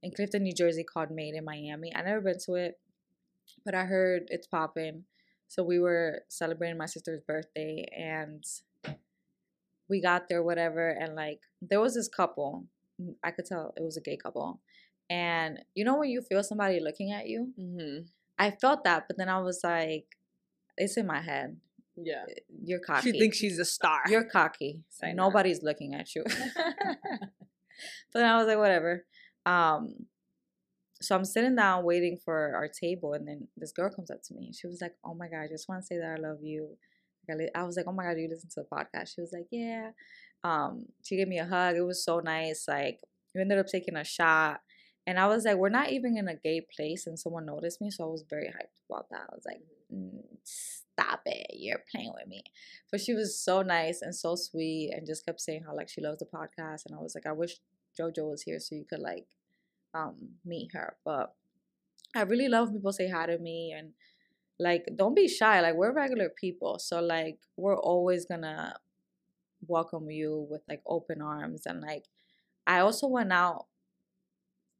in 0.00 0.12
Clifton, 0.12 0.44
New 0.44 0.54
Jersey 0.54 0.84
called 0.84 1.10
Made 1.10 1.34
in 1.34 1.44
Miami. 1.44 1.92
I 1.92 2.02
never 2.02 2.20
been 2.20 2.38
to 2.46 2.54
it, 2.54 2.78
but 3.64 3.74
I 3.74 3.84
heard 3.84 4.28
it's 4.28 4.46
popping. 4.46 5.02
So 5.48 5.64
we 5.64 5.80
were 5.80 6.22
celebrating 6.28 6.78
my 6.78 6.86
sister's 6.86 7.20
birthday 7.20 7.84
and 7.96 8.44
we 9.90 10.00
got 10.00 10.28
there, 10.28 10.42
whatever, 10.44 10.88
and 10.88 11.16
like 11.16 11.40
there 11.60 11.80
was 11.80 11.94
this 11.94 12.08
couple. 12.08 12.66
I 13.24 13.32
could 13.32 13.46
tell 13.46 13.74
it 13.76 13.82
was 13.82 13.96
a 13.96 14.00
gay 14.00 14.16
couple. 14.16 14.60
And 15.12 15.58
you 15.74 15.84
know 15.84 15.98
when 15.98 16.08
you 16.08 16.22
feel 16.22 16.42
somebody 16.42 16.80
looking 16.80 17.12
at 17.12 17.28
you? 17.28 17.52
Mm-hmm. 17.60 18.04
I 18.38 18.50
felt 18.50 18.84
that, 18.84 19.04
but 19.08 19.18
then 19.18 19.28
I 19.28 19.40
was 19.40 19.60
like, 19.62 20.06
it's 20.78 20.96
in 20.96 21.06
my 21.06 21.20
head. 21.20 21.58
Yeah. 21.96 22.24
You're 22.64 22.80
cocky. 22.80 23.12
She 23.12 23.18
thinks 23.18 23.36
she's 23.36 23.58
a 23.58 23.66
star. 23.66 24.00
You're 24.08 24.24
cocky. 24.24 24.80
Say. 24.88 25.12
Nobody's 25.12 25.62
looking 25.62 25.92
at 25.92 26.14
you. 26.14 26.24
but 26.24 26.38
then 28.14 28.24
I 28.24 28.38
was 28.38 28.46
like, 28.46 28.56
whatever. 28.56 29.04
Um, 29.44 30.06
so 31.02 31.14
I'm 31.14 31.26
sitting 31.26 31.56
down 31.56 31.84
waiting 31.84 32.16
for 32.24 32.54
our 32.56 32.68
table, 32.68 33.12
and 33.12 33.28
then 33.28 33.48
this 33.54 33.72
girl 33.72 33.90
comes 33.90 34.10
up 34.10 34.22
to 34.28 34.34
me. 34.34 34.52
She 34.58 34.66
was 34.66 34.80
like, 34.80 34.94
"Oh 35.04 35.14
my 35.14 35.28
god, 35.28 35.42
I 35.42 35.48
just 35.48 35.68
want 35.68 35.82
to 35.82 35.86
say 35.86 35.98
that 35.98 36.16
I 36.16 36.20
love 36.20 36.38
you." 36.42 36.78
I 37.28 37.34
I 37.54 37.64
was 37.64 37.76
like, 37.76 37.86
"Oh 37.88 37.92
my 37.92 38.04
god, 38.04 38.14
do 38.14 38.20
you 38.20 38.28
listen 38.28 38.48
to 38.54 38.62
the 38.62 38.76
podcast?" 38.76 39.14
She 39.14 39.20
was 39.20 39.32
like, 39.32 39.48
"Yeah." 39.50 39.90
Um, 40.44 40.86
she 41.04 41.16
gave 41.16 41.28
me 41.28 41.38
a 41.38 41.44
hug. 41.44 41.76
It 41.76 41.82
was 41.82 42.04
so 42.04 42.20
nice. 42.20 42.66
Like 42.68 43.00
we 43.34 43.40
ended 43.40 43.58
up 43.58 43.66
taking 43.66 43.96
a 43.96 44.04
shot, 44.04 44.60
and 45.06 45.18
I 45.18 45.26
was 45.26 45.44
like, 45.44 45.56
"We're 45.56 45.68
not 45.68 45.90
even 45.90 46.16
in 46.16 46.28
a 46.28 46.36
gay 46.36 46.60
place," 46.74 47.06
and 47.06 47.18
someone 47.18 47.46
noticed 47.46 47.80
me, 47.80 47.90
so 47.90 48.04
I 48.04 48.08
was 48.08 48.24
very 48.28 48.46
hyped 48.46 48.80
about 48.88 49.08
that. 49.10 49.28
I 49.30 49.34
was 49.34 49.44
like, 49.46 49.62
mm, 49.92 50.22
"Stop 50.44 51.22
it! 51.26 51.46
You're 51.54 51.82
playing 51.90 52.12
with 52.14 52.28
me." 52.28 52.44
But 52.90 53.00
she 53.00 53.14
was 53.14 53.38
so 53.38 53.62
nice 53.62 54.02
and 54.02 54.14
so 54.14 54.36
sweet, 54.36 54.92
and 54.94 55.06
just 55.06 55.26
kept 55.26 55.40
saying 55.40 55.64
how 55.66 55.74
like 55.76 55.88
she 55.88 56.00
loves 56.00 56.18
the 56.18 56.26
podcast, 56.26 56.86
and 56.86 56.94
I 56.96 57.00
was 57.00 57.14
like, 57.14 57.26
"I 57.26 57.32
wish 57.32 57.56
JoJo 57.98 58.30
was 58.30 58.42
here 58.42 58.58
so 58.60 58.74
you 58.74 58.84
could 58.88 59.00
like." 59.00 59.26
um 59.94 60.16
meet 60.46 60.70
her 60.72 60.96
but 61.04 61.34
I 62.14 62.22
really 62.22 62.48
love 62.48 62.68
when 62.68 62.78
people 62.78 62.92
say 62.92 63.08
hi 63.08 63.26
to 63.26 63.38
me 63.38 63.74
and 63.76 63.92
like 64.58 64.84
don't 64.96 65.16
be 65.16 65.28
shy. 65.28 65.60
Like 65.60 65.74
we're 65.74 65.92
regular 65.92 66.28
people. 66.28 66.78
So 66.78 67.00
like 67.00 67.38
we're 67.56 67.78
always 67.78 68.26
gonna 68.26 68.74
welcome 69.66 70.10
you 70.10 70.46
with 70.50 70.62
like 70.68 70.82
open 70.86 71.22
arms 71.22 71.62
and 71.66 71.80
like 71.80 72.04
I 72.66 72.80
also 72.80 73.06
went 73.06 73.32
out 73.32 73.66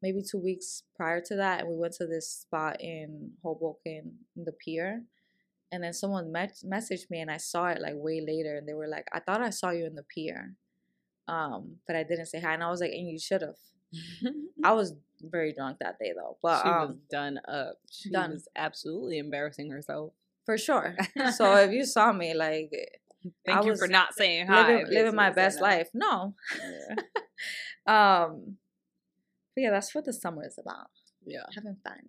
maybe 0.03 0.21
two 0.23 0.39
weeks 0.39 0.83
prior 0.97 1.21
to 1.21 1.37
that 1.37 1.61
and 1.61 1.69
we 1.69 1.77
went 1.77 1.95
to 1.95 2.07
this 2.07 2.29
spot 2.29 2.81
in 2.81 3.31
Hoboken 3.43 4.13
in 4.37 4.45
the 4.45 4.53
pier 4.53 5.03
and 5.71 5.83
then 5.83 5.93
someone 5.93 6.31
met- 6.33 6.63
messaged 6.67 7.09
me 7.11 7.21
and 7.21 7.31
I 7.31 7.37
saw 7.39 7.67
it 7.69 7.81
like 7.81 7.95
way 7.97 8.21
later 8.27 8.57
and 8.57 8.69
they 8.69 8.75
were 8.75 8.89
like 8.89 9.07
I 9.13 9.21
thought 9.21 9.41
I 9.43 9.51
saw 9.51 9.71
you 9.71 9.87
in 9.87 9.95
the 9.95 10.03
pier 10.03 10.55
um 11.29 11.77
but 11.87 11.95
I 11.97 12.03
didn't 12.03 12.27
say 12.27 12.41
hi 12.41 12.55
and 12.55 12.63
I 12.63 12.71
was 12.71 12.81
like 12.81 12.93
and 12.93 13.09
you 13.09 13.19
should 13.19 13.43
have 13.43 13.57
I 14.65 14.73
was 14.73 14.95
very 15.21 15.53
drunk 15.53 15.79
that 15.81 15.99
day 15.99 16.13
though 16.17 16.37
but 16.43 16.63
she 16.63 16.69
um 16.69 16.89
was 16.89 16.97
done 17.11 17.41
up. 17.47 17.75
She 17.91 18.11
done. 18.11 18.33
was 18.33 18.49
absolutely 18.57 19.19
embarrassing 19.19 19.71
herself. 19.71 20.13
for 20.45 20.59
sure 20.59 20.97
so 21.37 21.55
if 21.57 21.71
you 21.71 21.85
saw 21.85 22.13
me 22.13 22.35
like 22.35 22.73
Thank 23.47 23.59
I 23.59 23.63
you 23.65 23.71
was 23.71 23.79
for 23.79 23.87
not 23.87 24.15
saying 24.15 24.49
hi. 24.49 24.67
living, 24.67 24.87
living 24.93 25.15
my 25.15 25.31
best 25.31 25.61
life 25.61 25.89
no 25.95 26.35
Yeah. 26.61 26.97
um 28.27 28.57
but 29.55 29.63
yeah 29.63 29.71
that's 29.71 29.95
what 29.95 30.05
the 30.05 30.13
summer 30.13 30.45
is 30.47 30.59
about 30.59 30.89
yeah, 31.25 31.43
having 31.55 31.77
fun 31.85 32.01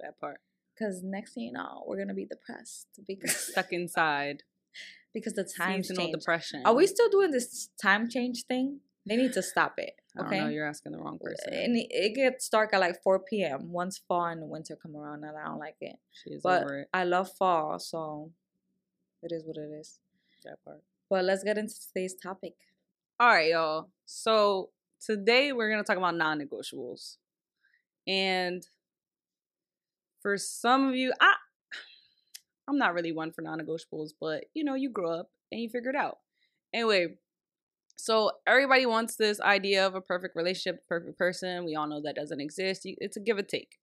that 0.00 0.18
part. 0.20 0.40
because 0.74 1.02
next 1.02 1.34
thing 1.34 1.44
you 1.44 1.52
know 1.52 1.84
we're 1.86 1.98
gonna 1.98 2.14
be 2.14 2.24
depressed 2.26 2.88
because 3.06 3.36
Stuck 3.52 3.72
inside. 3.72 4.42
because 5.14 5.34
the 5.34 5.44
times 5.44 5.88
Seasonal 5.88 6.06
change. 6.06 6.18
depression. 6.18 6.62
Are 6.64 6.74
we 6.74 6.86
still 6.86 7.10
doing 7.10 7.30
this 7.32 7.68
time 7.80 8.08
change 8.08 8.44
thing? 8.44 8.80
They 9.06 9.16
need 9.16 9.32
to 9.34 9.42
stop 9.42 9.74
it. 9.78 9.94
I 10.16 10.20
don't 10.20 10.26
Okay. 10.28 10.40
know. 10.40 10.48
You're 10.48 10.66
asking 10.66 10.92
the 10.92 10.98
wrong 10.98 11.18
person. 11.18 11.52
and 11.52 11.76
it, 11.76 12.14
gets 12.14 12.48
dark 12.48 12.72
at 12.72 12.80
like 12.80 13.02
4 13.02 13.18
p.m. 13.18 13.72
once 13.72 13.98
fall 13.98 14.24
and 14.26 14.48
winter 14.48 14.76
come 14.80 14.96
around, 14.96 15.24
and 15.24 15.36
I 15.36 15.44
don't 15.46 15.58
like 15.58 15.76
it. 15.80 15.96
She's 16.12 16.40
But 16.42 16.62
over 16.62 16.78
it. 16.82 16.88
I 16.94 17.02
love 17.04 17.28
fall, 17.36 17.78
so 17.80 18.30
it 19.22 19.32
is 19.32 19.44
what 19.44 19.56
it 19.58 19.70
is. 19.80 19.98
That 20.44 20.64
part. 20.64 20.82
But 21.10 21.24
let's 21.24 21.42
get 21.44 21.58
into 21.58 21.74
today's 21.88 22.14
topic. 22.14 22.54
All 23.20 23.28
right, 23.28 23.50
y'all. 23.50 23.88
So 24.06 24.70
today 25.04 25.52
we're 25.52 25.70
gonna 25.70 25.84
talk 25.84 25.96
about 25.96 26.16
non-negotiables, 26.16 27.16
and 28.06 28.66
for 30.20 30.36
some 30.36 30.88
of 30.88 30.94
you, 30.94 31.12
I 31.20 31.34
I'm 32.68 32.78
not 32.78 32.94
really 32.94 33.12
one 33.12 33.32
for 33.32 33.42
non-negotiables, 33.42 34.10
but 34.20 34.44
you 34.54 34.64
know, 34.64 34.74
you 34.74 34.90
grow 34.90 35.10
up 35.20 35.30
and 35.50 35.60
you 35.60 35.68
figure 35.68 35.90
it 35.90 35.96
out. 35.96 36.18
Anyway, 36.72 37.16
so 37.96 38.30
everybody 38.46 38.86
wants 38.86 39.16
this 39.16 39.40
idea 39.40 39.86
of 39.86 39.94
a 39.94 40.00
perfect 40.00 40.36
relationship, 40.36 40.86
perfect 40.88 41.18
person. 41.18 41.64
We 41.64 41.74
all 41.74 41.86
know 41.88 42.00
that 42.02 42.16
doesn't 42.16 42.40
exist. 42.40 42.82
It's 42.84 43.16
a 43.16 43.20
give 43.20 43.38
and 43.38 43.48
take. 43.48 43.78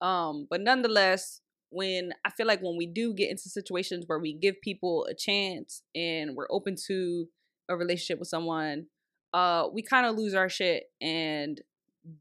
Um, 0.00 0.46
but 0.48 0.60
nonetheless, 0.60 1.40
when 1.70 2.12
I 2.24 2.30
feel 2.30 2.46
like 2.46 2.62
when 2.62 2.76
we 2.76 2.86
do 2.86 3.12
get 3.12 3.30
into 3.30 3.48
situations 3.48 4.04
where 4.06 4.18
we 4.18 4.32
give 4.32 4.60
people 4.62 5.06
a 5.06 5.14
chance 5.14 5.82
and 5.94 6.36
we're 6.36 6.46
open 6.50 6.76
to 6.86 7.26
a 7.68 7.76
relationship 7.76 8.18
with 8.18 8.28
someone, 8.28 8.86
uh, 9.34 9.68
we 9.72 9.82
kind 9.82 10.06
of 10.06 10.16
lose 10.16 10.34
our 10.34 10.48
shit 10.48 10.84
and 11.00 11.60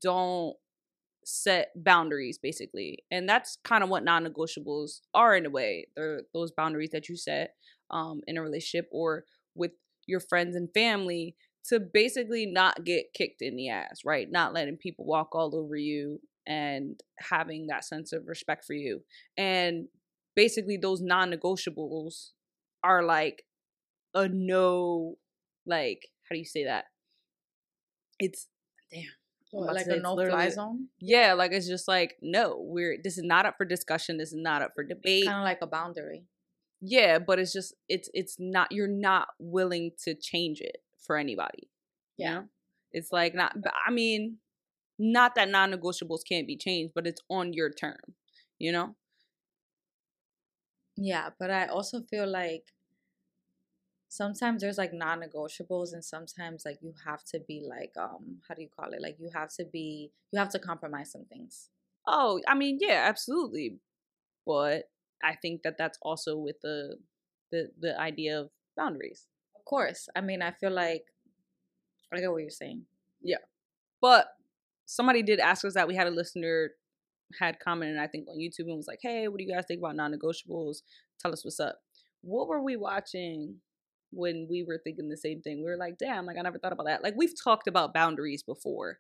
don't 0.02 0.56
set 1.26 1.72
boundaries 1.76 2.40
basically 2.42 3.00
and 3.12 3.28
that's 3.28 3.58
kind 3.66 3.84
of 3.84 3.90
what 3.90 4.02
non-negotiables 4.02 5.02
are 5.14 5.36
in 5.36 5.46
a 5.46 5.50
way 5.50 5.86
they're 5.94 6.22
those 6.34 6.54
boundaries 6.54 6.92
that 6.92 7.10
you 7.10 7.18
set 7.18 7.50
um 7.92 8.22
in 8.28 8.38
a 8.38 8.42
relationship 8.42 8.88
or 8.94 9.26
with 9.54 9.72
your 10.08 10.22
friends 10.22 10.56
and 10.56 10.70
family 10.74 11.36
to 11.66 11.82
basically 11.82 12.46
not 12.46 12.86
get 12.86 13.14
kicked 13.14 13.42
in 13.42 13.58
the 13.58 13.70
ass 13.70 14.00
right? 14.06 14.28
Not 14.32 14.54
letting 14.54 14.78
people 14.78 15.06
walk 15.06 15.36
all 15.36 15.54
over 15.56 15.76
you 15.76 16.22
and 16.48 16.98
having 17.20 17.68
that 17.68 17.84
sense 17.84 18.14
of 18.14 18.26
respect 18.26 18.64
for 18.64 18.74
you 18.74 19.02
and 19.38 19.88
basically 20.36 20.78
those 20.78 21.02
non-negotiables 21.02 22.30
are 22.84 23.04
like 23.04 23.44
a 24.14 24.30
no 24.30 25.16
like 25.66 26.08
how 26.24 26.34
do 26.34 26.40
you 26.40 26.46
say 26.46 26.64
that 26.64 26.86
it's 28.20 28.48
damn 28.92 29.04
I'm 29.54 29.64
about 29.64 29.74
to 29.74 29.74
like 29.74 29.88
a 29.88 30.02
no 30.02 30.16
fly 30.16 30.50
zone, 30.50 30.90
yeah, 31.00 31.34
like 31.34 31.52
it's 31.54 31.68
just 31.68 31.88
like 31.88 32.18
no, 32.22 32.58
we're 32.60 32.98
this 33.04 33.18
is 33.18 33.24
not 33.24 33.46
up 33.46 33.56
for 33.58 33.66
discussion. 33.66 34.18
This 34.18 34.30
is 34.30 34.36
not 34.40 34.62
up 34.62 34.72
for 34.76 34.84
debate. 34.84 35.26
kind 35.26 35.38
of 35.40 35.44
like 35.44 35.60
a 35.62 35.68
boundary. 35.68 36.26
yeah, 36.82 37.20
but 37.20 37.40
it's 37.40 37.54
just 37.54 37.74
it's 37.88 38.10
it's 38.14 38.36
not 38.40 38.72
you're 38.72 38.88
not 38.88 39.30
willing 39.40 39.92
to 40.06 40.16
change 40.16 40.62
it 40.62 40.78
for 41.06 41.18
anybody. 41.18 41.70
You 42.18 42.26
Yeah. 42.26 42.34
know? 42.36 42.44
It's 42.92 43.12
like 43.12 43.34
not 43.36 43.56
I 43.88 43.92
mean, 43.92 44.38
not 45.00 45.36
that 45.36 45.50
non-negotiables 45.50 46.22
can't 46.28 46.48
be 46.48 46.58
changed, 46.58 46.94
but 46.94 47.08
it's 47.08 47.22
on 47.30 47.54
your 47.54 47.70
term, 47.72 48.16
you 48.60 48.72
know? 48.72 48.96
Yeah, 50.96 51.30
but 51.40 51.52
I 51.52 51.68
also 51.68 52.02
feel 52.02 52.28
like 52.28 52.66
sometimes 54.10 54.62
there's 54.62 54.78
like 54.78 54.94
non-negotiables 54.94 55.94
and 55.94 56.04
sometimes 56.04 56.64
like 56.66 56.78
you 56.82 56.94
have 57.06 57.24
to 57.26 57.40
be 57.48 57.62
like 57.68 57.92
um 58.00 58.38
how 58.48 58.56
do 58.56 58.62
you 58.62 58.70
call 58.74 58.94
it? 58.94 59.02
Like 59.02 59.18
you 59.20 59.30
have 59.34 59.50
to 59.56 59.66
be 59.66 60.12
you 60.32 60.40
have 60.40 60.50
to 60.50 60.60
compromise 60.60 61.12
some 61.12 61.26
things. 61.26 61.70
Oh, 62.06 62.40
I 62.48 62.56
mean, 62.56 62.78
yeah, 62.82 63.06
absolutely. 63.08 63.80
But 64.46 64.90
I 65.24 65.36
think 65.36 65.64
that 65.64 65.78
that's 65.78 65.98
also 66.02 66.38
with 66.38 66.62
the 66.62 66.98
the 67.52 67.70
the 67.80 68.00
idea 68.00 68.40
of 68.40 68.50
boundaries. 68.76 69.28
Of 69.56 69.66
course. 69.66 70.08
I 70.16 70.22
mean, 70.22 70.42
I 70.42 70.52
feel 70.52 70.72
like 70.72 71.04
I 72.14 72.20
get 72.20 72.32
what 72.32 72.42
you're 72.42 72.50
saying. 72.50 72.84
Yeah. 73.22 73.38
But 74.02 74.28
somebody 74.86 75.24
did 75.24 75.40
ask 75.40 75.66
us 75.66 75.74
that. 75.74 75.88
We 75.88 75.96
had 75.96 76.08
a 76.08 76.12
listener 76.12 76.72
had 77.40 77.60
commented, 77.60 78.00
I 78.00 78.08
think, 78.08 78.28
on 78.30 78.38
YouTube 78.38 78.68
and 78.68 78.78
was 78.78 78.88
like, 78.88 79.00
"Hey, 79.02 79.28
what 79.28 79.38
do 79.38 79.44
you 79.44 79.52
guys 79.54 79.66
think 79.68 79.80
about 79.80 79.98
non-negotiables? 79.98 80.84
Tell 81.20 81.34
us 81.34 81.44
what's 81.44 81.60
up." 81.60 81.80
What 82.22 82.48
were 82.48 82.62
we 82.62 82.78
watching 82.78 83.58
when 84.12 84.48
we 84.50 84.64
were 84.64 84.80
thinking 84.84 85.10
the 85.10 85.18
same 85.18 85.42
thing? 85.42 85.58
We 85.58 85.70
were 85.70 85.78
like, 85.78 85.98
"Damn, 85.98 86.26
like 86.26 86.38
I 86.38 86.42
never 86.42 86.58
thought 86.58 86.74
about 86.74 86.86
that." 86.88 87.04
Like 87.04 87.16
we've 87.18 87.34
talked 87.44 87.68
about 87.68 87.94
boundaries 87.94 88.44
before, 88.44 89.00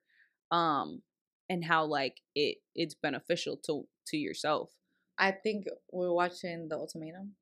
um, 0.51 1.01
and 1.49 1.63
how 1.63 1.85
like 1.85 2.21
it 2.35 2.57
it's 2.75 2.95
beneficial 2.95 3.57
to 3.65 3.87
to 4.07 4.17
yourself. 4.17 4.71
I 5.17 5.31
think 5.31 5.65
we're 5.91 6.13
watching 6.13 6.67
The 6.69 6.75
Ultimatum 6.75 7.33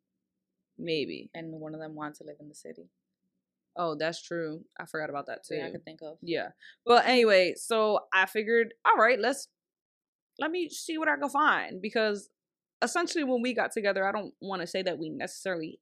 Maybe. 0.78 1.30
and 1.34 1.52
one 1.60 1.74
of 1.74 1.82
them 1.82 1.96
wanted 1.96 2.16
to 2.16 2.24
live 2.24 2.38
in 2.40 2.50
the 2.50 2.56
city. 2.56 2.90
Oh, 3.78 3.96
that's 3.96 4.22
true. 4.22 4.64
I 4.80 4.86
forgot 4.86 5.10
about 5.10 5.28
that 5.28 5.44
too. 5.44 5.56
Yeah, 5.56 5.68
I 5.68 5.72
could 5.72 5.84
think 5.84 6.00
of. 6.02 6.18
Yeah. 6.22 6.50
But 6.86 7.06
anyway, 7.06 7.56
so 7.58 8.00
I 8.14 8.26
figured, 8.26 8.74
all 8.86 8.96
right, 8.96 9.20
let's 9.20 9.50
let 10.40 10.52
me 10.52 10.70
see 10.70 10.98
what 10.98 11.10
I 11.10 11.18
can 11.18 11.30
find 11.30 11.82
because 11.82 12.30
essentially 12.82 13.24
when 13.24 13.42
we 13.42 13.54
got 13.54 13.72
together, 13.72 14.08
I 14.08 14.12
don't 14.12 14.34
want 14.42 14.62
to 14.62 14.68
say 14.68 14.82
that 14.84 14.98
we 14.98 15.10
necessarily 15.10 15.80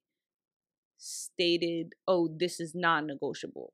stated, 0.98 1.94
"Oh, 2.08 2.28
this 2.28 2.60
is 2.60 2.74
non-negotiable." 2.76 3.74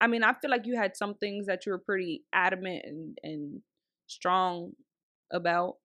I 0.00 0.06
mean, 0.06 0.22
I 0.22 0.34
feel 0.34 0.50
like 0.50 0.66
you 0.66 0.76
had 0.76 0.96
some 0.96 1.14
things 1.14 1.46
that 1.46 1.66
you 1.66 1.72
were 1.72 1.78
pretty 1.78 2.24
adamant 2.32 2.82
and 2.84 3.18
and 3.22 3.62
strong 4.06 4.72
about 5.32 5.76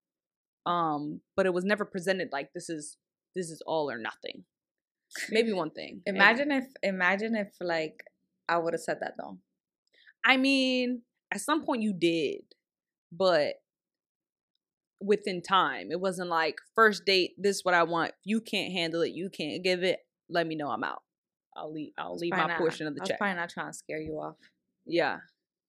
um 0.66 1.22
but 1.38 1.46
it 1.46 1.54
was 1.54 1.64
never 1.64 1.86
presented 1.86 2.28
like 2.34 2.52
this 2.54 2.70
is 2.70 2.98
this 3.36 3.50
is 3.50 3.62
all 3.66 3.90
or 3.90 3.98
nothing. 3.98 4.44
Maybe 5.30 5.54
one 5.64 5.72
thing. 5.72 6.02
Imagine 6.06 6.52
if 6.52 6.66
imagine 6.84 7.36
if 7.36 7.54
like 7.62 8.04
I 8.48 8.58
would 8.58 8.74
have 8.74 8.82
said 8.82 8.98
that 9.02 9.14
though. 9.18 9.38
I 10.26 10.38
mean, 10.38 11.04
at 11.32 11.42
some 11.42 11.64
point 11.64 11.82
you 11.82 11.94
did, 11.94 12.42
but 13.12 13.56
within 15.02 15.42
time. 15.42 15.92
It 15.92 16.00
wasn't 16.00 16.30
like 16.30 16.58
first 16.76 17.06
date, 17.06 17.32
this 17.38 17.58
is 17.58 17.66
what 17.66 17.74
I 17.74 17.84
want. 17.84 18.10
If 18.10 18.16
you 18.26 18.42
can't 18.42 18.74
handle 18.74 19.02
it, 19.02 19.12
you 19.12 19.30
can't 19.30 19.64
give 19.64 19.84
it, 19.84 20.00
let 20.30 20.48
me 20.48 20.56
know 20.56 20.70
I'm 20.70 20.84
out. 20.84 21.02
I'll 21.56 21.74
leave 21.74 21.92
I'll 21.98 22.16
leave 22.16 22.32
my 22.32 22.48
not- 22.48 22.58
portion 22.58 22.88
of 22.88 22.96
the 22.96 23.02
check. 23.02 23.02
I 23.02 23.04
was 23.04 23.10
check. 23.10 23.18
probably 23.20 23.36
not 23.36 23.50
trying 23.50 23.72
to 23.72 23.78
scare 23.78 24.00
you 24.00 24.20
off. 24.20 24.36
Yeah. 24.86 25.18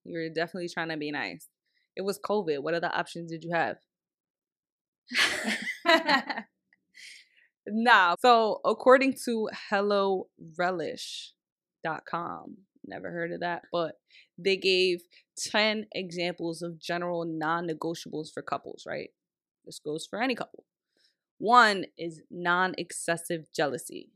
You're 0.04 0.30
definitely 0.30 0.68
trying 0.68 0.88
to 0.88 0.96
be 0.96 1.10
nice. 1.10 1.48
It 1.96 2.02
was 2.02 2.18
COVID. 2.18 2.62
What 2.62 2.74
other 2.74 2.90
options 2.92 3.30
did 3.30 3.44
you 3.44 3.52
have? 3.52 3.76
nah. 7.66 8.14
So 8.20 8.60
according 8.64 9.14
to 9.24 9.48
HelloRelish.com, 9.70 12.56
never 12.86 13.10
heard 13.10 13.32
of 13.32 13.40
that, 13.40 13.62
but 13.72 13.96
they 14.38 14.56
gave 14.56 15.02
10 15.38 15.86
examples 15.92 16.62
of 16.62 16.78
general 16.80 17.24
non-negotiables 17.26 18.32
for 18.32 18.42
couples, 18.42 18.84
right? 18.86 19.10
This 19.64 19.78
goes 19.78 20.06
for 20.08 20.20
any 20.22 20.34
couple. 20.34 20.64
One 21.38 21.84
is 21.98 22.22
non-excessive 22.30 23.46
jealousy. 23.54 24.10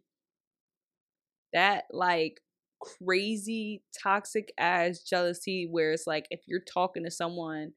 That 1.55 1.85
like 1.91 2.41
crazy 2.81 3.83
toxic 4.03 4.53
ass 4.59 4.99
jealousy 4.99 5.67
where 5.71 5.93
it's 5.93 6.07
like 6.07 6.27
if 6.31 6.41
you're 6.47 6.61
talking 6.61 7.05
to 7.05 7.11
someone 7.11 7.73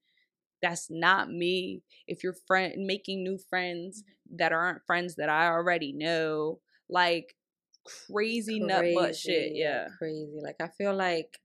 that's 0.62 0.88
not 0.90 1.30
me 1.32 1.82
if 2.08 2.24
you're 2.24 2.36
friend 2.46 2.74
making 2.86 3.24
new 3.24 3.38
friends 3.50 4.04
mm-hmm. 4.04 4.38
that 4.38 4.52
aren't 4.52 4.86
friends 4.86 5.16
that 5.16 5.30
i 5.30 5.48
already 5.48 5.94
know 5.94 6.60
like 6.90 7.36
crazy, 8.12 8.60
nut 8.60 8.84
butt 8.94 9.16
shit 9.16 9.52
yeah 9.54 9.88
Crazy. 9.98 10.40
Like 10.42 10.58
I 10.60 10.68
feel 10.68 10.94
like 10.94 11.40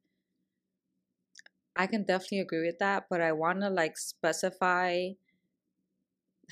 I 1.75 1.87
can 1.87 2.05
definitely 2.05 2.41
agree 2.41 2.67
with 2.67 2.79
that, 2.81 3.07
but 3.09 3.21
I 3.21 3.33
want 3.33 3.61
to 3.61 3.71
like 3.71 3.97
specify 3.97 5.11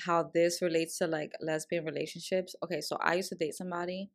how 0.07 0.31
this 0.33 0.63
relates 0.63 0.97
to 0.99 1.07
like 1.07 1.33
lesbian 1.41 1.85
relationships. 1.85 2.57
Okay, 2.65 2.81
so 2.81 2.97
I 3.01 3.15
used 3.15 3.29
to 3.31 3.35
date 3.35 3.55
somebody 3.55 4.11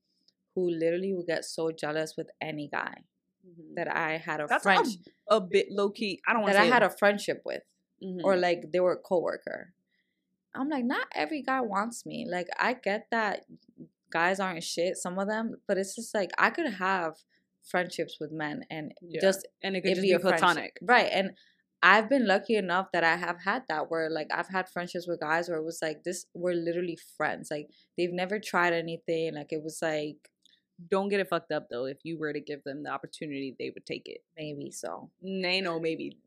who 0.56 0.70
literally 0.70 1.14
would 1.14 1.28
get 1.28 1.46
so 1.46 1.72
jealous 1.72 2.16
with 2.18 2.30
any 2.42 2.68
guy 2.72 3.04
Mhm. 3.46 3.76
that 3.76 3.88
I 3.96 4.18
had 4.18 4.40
a 4.42 4.48
That's 4.48 4.64
friend 4.64 4.88
a, 5.30 5.36
a 5.36 5.42
bit 5.42 5.68
low 5.70 5.92
key. 5.92 6.22
I 6.28 6.34
don't 6.34 6.42
want 6.42 6.54
that 6.54 6.62
I 6.62 6.66
had 6.66 6.82
a 6.84 6.90
friendship 6.90 7.42
with, 7.46 7.64
Mhm. 8.02 8.22
or 8.24 8.36
like 8.38 8.72
they 8.72 8.80
were 8.80 8.94
a 8.94 8.98
coworker. 8.98 9.74
I'm 10.56 10.70
like, 10.70 10.86
not 10.86 11.08
every 11.14 11.42
guy 11.42 11.62
wants 11.62 12.06
me. 12.06 12.26
Like, 12.30 12.48
I 12.58 12.74
get 12.74 13.08
that 13.12 13.46
guys 14.10 14.40
aren't 14.40 14.64
shit, 14.64 14.96
some 14.98 15.20
of 15.20 15.28
them, 15.28 15.62
but 15.68 15.78
it's 15.78 15.94
just 15.96 16.14
like 16.16 16.32
I 16.38 16.50
could 16.50 16.72
have 16.76 17.18
friendships 17.64 18.18
with 18.20 18.32
men 18.32 18.64
and 18.70 18.94
Yeah. 19.02 19.20
just 19.22 19.46
and 19.62 19.76
it 19.76 19.82
could 19.82 19.96
just 19.96 20.02
be 20.02 20.14
be 20.14 20.20
platonic. 20.20 20.78
Right. 20.82 21.10
And 21.12 21.36
I've 21.84 22.10
been 22.10 22.26
lucky 22.26 22.56
enough 22.56 22.88
that 22.94 23.04
I 23.04 23.16
have 23.18 23.42
had 23.42 23.64
that 23.68 23.92
where 23.92 24.10
like 24.10 24.28
I've 24.32 24.48
had 24.50 24.70
friendships 24.70 25.08
with 25.08 25.20
guys 25.20 25.50
where 25.50 25.58
it 25.58 25.64
was 25.66 25.80
like 25.82 26.04
this 26.04 26.26
we're 26.34 26.54
literally 26.54 26.98
friends. 27.18 27.50
Like 27.52 27.70
they've 27.98 28.14
never 28.14 28.40
tried 28.40 28.74
anything. 28.74 29.36
Like 29.36 29.52
it 29.52 29.62
was 29.64 29.80
like 29.82 30.30
Don't 30.90 31.10
get 31.10 31.20
it 31.22 31.30
fucked 31.30 31.52
up 31.52 31.68
though. 31.70 31.86
If 31.86 32.00
you 32.04 32.18
were 32.18 32.34
to 32.34 32.40
give 32.42 32.64
them 32.64 32.84
the 32.84 32.90
opportunity, 32.92 33.56
they 33.58 33.72
would 33.74 33.86
take 33.86 34.04
it. 34.08 34.22
maybe 34.38 34.72
so. 34.72 35.10
They 35.22 35.62
know 35.62 35.80
maybe 35.80 36.18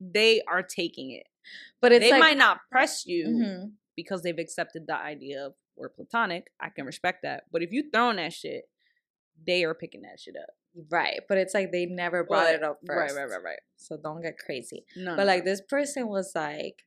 they 0.00 0.42
are 0.48 0.62
taking 0.62 1.12
it. 1.12 1.26
But 1.80 1.92
it's 1.92 2.04
they 2.04 2.10
like 2.12 2.20
might 2.20 2.36
not 2.38 2.58
press 2.70 3.06
you 3.06 3.26
Mhm. 3.28 3.72
because 3.96 4.22
they've 4.22 4.38
accepted 4.38 4.86
the 4.86 4.96
idea 4.96 5.46
of 5.46 5.54
we're 5.76 5.88
platonic. 5.88 6.50
I 6.60 6.70
can 6.70 6.86
respect 6.86 7.22
that. 7.22 7.44
But 7.52 7.62
if 7.62 7.72
you 7.72 7.88
throwing 7.90 8.16
that 8.16 8.32
shit, 8.32 8.68
they 9.46 9.62
are 9.64 9.74
picking 9.74 10.02
that 10.02 10.18
shit 10.20 10.36
up. 10.36 10.50
right. 10.90 11.20
But 11.28 11.38
it's 11.38 11.54
like 11.54 11.72
they 11.72 11.86
never 11.86 12.22
brought 12.24 12.46
But- 12.46 12.54
it 12.56 12.62
up 12.62 12.78
first. 12.86 13.14
right, 13.16 13.22
right, 13.22 13.30
right. 13.30 13.42
Right. 13.42 13.58
So 13.76 13.96
don't 13.96 14.20
get 14.22 14.38
crazy. 14.38 14.84
No, 14.96 15.12
But 15.16 15.22
no, 15.24 15.26
like 15.26 15.44
no. 15.44 15.50
this 15.50 15.60
person 15.62 16.08
was 16.08 16.32
like, 16.36 16.84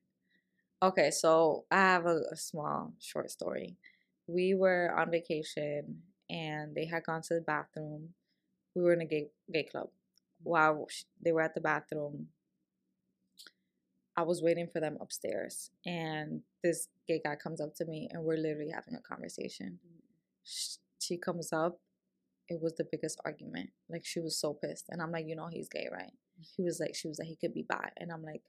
okay, 0.81 1.11
so 1.11 1.65
I 1.71 1.77
have 1.77 2.05
a, 2.05 2.21
a 2.31 2.35
small 2.37 2.93
short 2.99 3.31
story. 3.31 3.77
We 4.27 4.53
were 4.53 4.93
on 4.97 5.09
vacation 5.11 6.03
and 6.31 6.73
they 6.73 6.85
had 6.85 7.03
gone 7.03 7.21
to 7.23 7.35
the 7.35 7.41
bathroom. 7.41 8.09
We 8.73 8.81
were 8.81 8.93
in 8.93 9.01
a 9.01 9.05
gay 9.05 9.27
gay 9.53 9.63
club. 9.63 9.89
While 10.43 10.87
they 11.23 11.31
were 11.31 11.41
at 11.41 11.53
the 11.53 11.61
bathroom, 11.61 12.29
I 14.17 14.23
was 14.23 14.41
waiting 14.41 14.67
for 14.67 14.79
them 14.79 14.97
upstairs, 14.99 15.69
and 15.85 16.41
this 16.63 16.87
gay 17.07 17.21
guy 17.23 17.35
comes 17.35 17.61
up 17.61 17.75
to 17.75 17.85
me, 17.85 18.07
and 18.11 18.23
we're 18.23 18.37
literally 18.37 18.71
having 18.73 18.95
a 18.95 19.01
conversation. 19.01 19.79
Mm. 19.85 20.77
She 20.99 21.17
comes 21.17 21.51
up. 21.53 21.79
It 22.47 22.61
was 22.61 22.75
the 22.75 22.87
biggest 22.89 23.21
argument. 23.23 23.69
Like 23.89 24.05
she 24.05 24.19
was 24.19 24.39
so 24.39 24.53
pissed, 24.53 24.85
and 24.89 25.01
I'm 25.01 25.11
like, 25.11 25.27
you 25.27 25.35
know, 25.35 25.49
he's 25.51 25.69
gay, 25.69 25.89
right? 25.91 26.13
Mm. 26.39 26.47
He 26.55 26.63
was 26.63 26.79
like, 26.79 26.95
she 26.95 27.07
was 27.09 27.19
like, 27.19 27.27
he 27.27 27.35
could 27.35 27.53
be 27.53 27.65
bi, 27.67 27.89
and 27.97 28.11
I'm 28.11 28.23
like, 28.23 28.41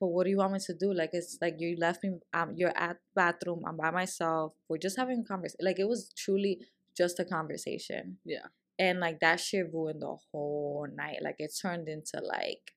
but 0.00 0.08
what 0.08 0.24
do 0.24 0.30
you 0.30 0.36
want 0.38 0.52
me 0.52 0.58
to 0.60 0.74
do? 0.74 0.92
Like 0.92 1.10
it's 1.12 1.38
like 1.40 1.56
you 1.58 1.76
left 1.78 2.04
me. 2.04 2.18
Um, 2.32 2.54
you're 2.56 2.76
at 2.76 2.98
bathroom. 3.14 3.64
I'm 3.66 3.76
by 3.76 3.90
myself. 3.90 4.52
We're 4.68 4.78
just 4.78 4.96
having 4.96 5.20
a 5.20 5.24
conversation. 5.24 5.64
Like 5.64 5.78
it 5.78 5.88
was 5.88 6.12
truly 6.16 6.60
just 6.96 7.18
a 7.18 7.24
conversation. 7.24 8.18
Yeah. 8.24 8.46
And 8.78 9.00
like 9.00 9.20
that 9.20 9.40
shit 9.40 9.72
ruined 9.72 10.02
the 10.02 10.16
whole 10.30 10.86
night. 10.94 11.18
Like 11.22 11.36
it 11.38 11.52
turned 11.60 11.88
into 11.88 12.20
like 12.22 12.74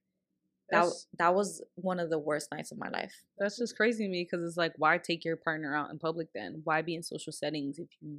that. 0.70 0.84
That's, 0.84 1.06
That 1.18 1.34
was 1.34 1.62
one 1.76 2.00
of 2.00 2.10
the 2.10 2.18
worst 2.18 2.48
nights 2.52 2.72
of 2.72 2.78
my 2.78 2.88
life. 2.88 3.14
that's 3.38 3.58
just 3.58 3.76
crazy 3.76 4.04
to 4.04 4.10
me 4.10 4.26
because 4.28 4.44
it's 4.44 4.56
like, 4.56 4.72
why 4.78 4.98
take 4.98 5.24
your 5.24 5.36
partner 5.36 5.76
out 5.76 5.90
in 5.90 5.98
public 5.98 6.28
then? 6.34 6.62
Why 6.64 6.82
be 6.82 6.94
in 6.96 7.02
social 7.04 7.32
settings 7.32 7.78
if 7.78 7.88
you 8.00 8.16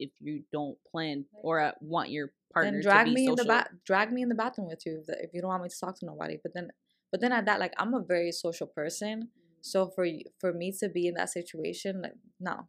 if 0.00 0.10
you 0.20 0.44
don't 0.52 0.78
plan 0.90 1.24
or 1.42 1.60
uh, 1.60 1.72
want 1.80 2.08
your 2.08 2.30
partner 2.54 2.70
then 2.72 2.82
drag 2.82 3.06
to 3.06 3.10
be 3.10 3.14
me 3.16 3.26
in 3.26 3.32
the 3.32 3.42
social? 3.42 3.48
bath. 3.48 3.68
Drag 3.84 4.12
me 4.12 4.22
in 4.22 4.28
the 4.28 4.34
bathroom 4.34 4.68
with 4.68 4.86
you 4.86 5.02
if, 5.06 5.14
if 5.24 5.34
you 5.34 5.40
don't 5.40 5.48
want 5.48 5.64
me 5.64 5.68
to 5.68 5.78
talk 5.78 5.98
to 5.98 6.06
nobody. 6.06 6.38
But 6.42 6.54
then, 6.54 6.70
but 7.10 7.20
then 7.20 7.32
at 7.32 7.46
that, 7.46 7.60
like 7.60 7.74
I'm 7.78 7.94
a 7.94 8.02
very 8.02 8.32
social 8.32 8.66
person. 8.66 9.22
Mm-hmm. 9.22 9.58
So 9.60 9.90
for 9.94 10.06
for 10.38 10.52
me 10.52 10.72
to 10.80 10.88
be 10.88 11.06
in 11.06 11.14
that 11.14 11.30
situation, 11.30 12.02
like 12.02 12.14
no, 12.40 12.68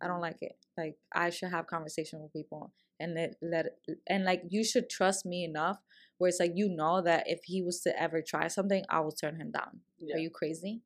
I 0.00 0.06
don't 0.06 0.16
mm-hmm. 0.16 0.22
like 0.22 0.38
it. 0.40 0.56
Like 0.76 0.96
I 1.12 1.30
should 1.30 1.50
have 1.50 1.66
conversation 1.66 2.22
with 2.22 2.32
people 2.32 2.72
and 3.00 3.14
let 3.14 3.34
let 3.42 3.66
and 4.08 4.24
like 4.24 4.42
you 4.48 4.64
should 4.64 4.88
trust 4.88 5.26
me 5.26 5.44
enough 5.44 5.78
where 6.18 6.28
it's 6.28 6.40
like 6.40 6.52
you 6.54 6.68
know 6.68 7.02
that 7.02 7.24
if 7.26 7.40
he 7.44 7.62
was 7.62 7.80
to 7.80 8.00
ever 8.00 8.22
try 8.22 8.48
something, 8.48 8.84
I 8.88 9.00
will 9.00 9.12
turn 9.12 9.36
him 9.36 9.50
down. 9.50 9.80
Yeah. 9.98 10.16
Are 10.16 10.20
you 10.20 10.30
crazy? 10.30 10.82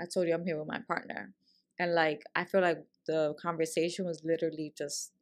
I 0.00 0.04
told 0.12 0.26
you 0.26 0.34
I'm 0.34 0.44
here 0.44 0.58
with 0.58 0.68
my 0.68 0.80
partner. 0.86 1.32
And 1.78 1.94
like 1.94 2.22
I 2.34 2.44
feel 2.44 2.60
like 2.60 2.84
the 3.06 3.34
conversation 3.40 4.04
was 4.04 4.22
literally 4.24 4.72
just 4.76 5.12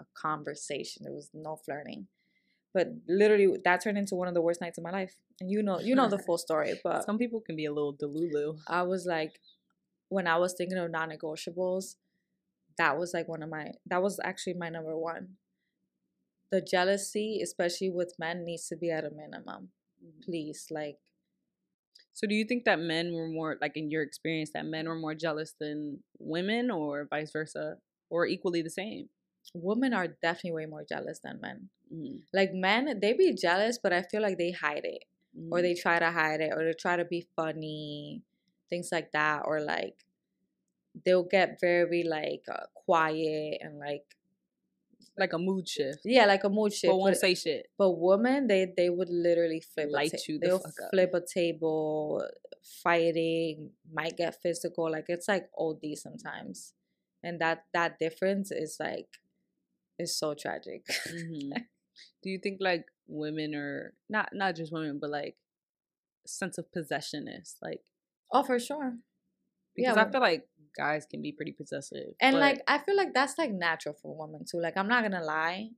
a 0.00 0.04
conversation. 0.14 1.04
There 1.04 1.12
was 1.12 1.30
no 1.32 1.56
flirting. 1.56 2.08
But 2.74 2.88
literally 3.06 3.48
that 3.64 3.82
turned 3.82 3.98
into 3.98 4.14
one 4.14 4.28
of 4.28 4.34
the 4.34 4.40
worst 4.40 4.60
nights 4.60 4.78
of 4.78 4.84
my 4.84 4.90
life. 4.90 5.14
And 5.40 5.50
you 5.50 5.62
know 5.62 5.80
you 5.80 5.94
know 5.94 6.08
the 6.08 6.18
full 6.26 6.38
story, 6.38 6.80
but 6.82 7.04
Some 7.04 7.18
people 7.18 7.40
can 7.40 7.56
be 7.56 7.66
a 7.66 7.72
little 7.72 7.94
delulu. 7.94 8.58
I 8.66 8.82
was 8.82 9.06
like, 9.06 9.38
when 10.08 10.26
I 10.26 10.36
was 10.36 10.54
thinking 10.56 10.78
of 10.78 10.90
non 10.90 11.10
negotiables, 11.10 11.96
that 12.78 12.98
was 12.98 13.12
like 13.14 13.28
one 13.28 13.42
of 13.42 13.48
my, 13.48 13.72
that 13.86 14.02
was 14.02 14.18
actually 14.22 14.54
my 14.54 14.68
number 14.68 14.96
one. 14.96 15.36
The 16.50 16.60
jealousy, 16.60 17.40
especially 17.42 17.90
with 17.90 18.14
men, 18.18 18.44
needs 18.44 18.68
to 18.68 18.76
be 18.76 18.90
at 18.90 19.04
a 19.04 19.10
minimum. 19.10 19.70
Mm-hmm. 20.04 20.20
Please, 20.24 20.66
like, 20.70 20.98
So 22.12 22.26
do 22.26 22.34
you 22.34 22.44
think 22.44 22.64
that 22.64 22.78
men 22.78 23.14
were 23.14 23.28
more 23.28 23.56
like 23.60 23.76
in 23.76 23.90
your 23.90 24.02
experience 24.02 24.50
that 24.52 24.66
men 24.66 24.86
were 24.86 24.98
more 24.98 25.14
jealous 25.14 25.54
than 25.58 26.00
women 26.18 26.70
or 26.70 27.06
vice 27.08 27.32
versa 27.32 27.76
or 28.10 28.26
equally 28.26 28.60
the 28.62 28.70
same? 28.70 29.08
women 29.54 29.92
are 29.92 30.06
definitely 30.06 30.52
way 30.52 30.66
more 30.66 30.84
jealous 30.88 31.20
than 31.22 31.40
men. 31.40 31.68
Mhm. 31.92 32.22
Like, 32.32 32.52
men, 32.54 32.98
they 33.00 33.12
be 33.12 33.32
jealous, 33.34 33.78
but 33.78 33.92
I 33.92 34.02
feel 34.02 34.22
like 34.22 34.38
they 34.38 34.52
hide 34.52 34.84
it. 34.84 35.04
Or 35.50 35.58
Mhm. 35.58 35.62
they 35.62 35.74
try 35.74 35.98
to 35.98 36.10
hide 36.10 36.40
it, 36.40 36.52
or 36.52 36.64
they 36.64 36.72
try 36.74 36.96
to 36.96 37.04
be 37.04 37.22
funny, 37.36 38.22
things 38.70 38.90
like 38.92 39.12
that. 39.12 39.42
Or 39.46 39.60
like, 39.60 40.04
they'll 41.04 41.22
get 41.24 41.58
very, 41.60 42.02
like, 42.02 42.44
uh, 42.48 42.66
quiet 42.74 43.58
and 43.62 43.78
like, 43.78 44.04
like 45.18 45.32
a 45.34 45.38
mood 45.38 45.68
shift. 45.68 46.00
yeah, 46.04 46.24
like 46.26 46.44
a 46.44 46.48
mood 46.48 46.72
shift. 46.72 46.90
But 46.90 46.96
won't 46.96 47.12
but- 47.14 47.20
say 47.20 47.34
shit. 47.34 47.70
But 47.76 47.90
women, 47.92 48.46
they 48.46 48.64
they 48.76 48.88
would 48.88 49.10
literally 49.10 49.60
flip 49.60 49.90
Light 49.90 50.12
a 50.14 50.16
ta- 50.16 50.22
you 50.28 50.38
the 50.38 50.46
they'll 50.46 50.58
fuck 50.58 50.80
up. 50.84 50.90
flip 50.90 51.12
a 51.14 51.20
table, 51.20 52.26
fighting, 52.62 53.72
might 53.92 54.16
get 54.16 54.40
physical. 54.40 54.90
Like 54.90 55.06
it's 55.08 55.28
like 55.28 55.50
OD 55.56 55.94
sometimes, 55.96 56.72
and 57.22 57.38
that 57.40 57.66
that 57.74 57.98
difference 57.98 58.50
is 58.50 58.78
like 58.80 59.08
is 59.98 60.16
so 60.16 60.32
tragic. 60.34 60.86
Mhm. 60.86 61.66
Do 62.22 62.30
you 62.30 62.38
think 62.38 62.58
like 62.60 62.86
women 63.08 63.54
are 63.54 63.94
not 64.08 64.30
not 64.32 64.56
just 64.56 64.72
women, 64.72 64.98
but 65.00 65.10
like 65.10 65.36
sense 66.26 66.58
of 66.58 66.70
possessiveness, 66.72 67.56
like 67.62 67.80
oh, 68.30 68.42
for 68.42 68.58
sure. 68.58 68.96
because 69.76 69.96
Yeah, 69.96 70.04
I 70.04 70.10
feel 70.10 70.20
like 70.20 70.48
guys 70.76 71.04
can 71.04 71.20
be 71.20 71.32
pretty 71.32 71.52
possessive, 71.52 72.14
And 72.20 72.34
but- 72.34 72.40
like 72.40 72.62
I 72.68 72.78
feel 72.78 72.96
like 72.96 73.12
that's 73.14 73.36
like 73.38 73.50
natural 73.52 73.94
for 74.00 74.14
women 74.16 74.44
too. 74.44 74.60
Like 74.60 74.76
I'm 74.76 74.88
not 74.88 75.02
gonna 75.02 75.22
lie, 75.24 75.70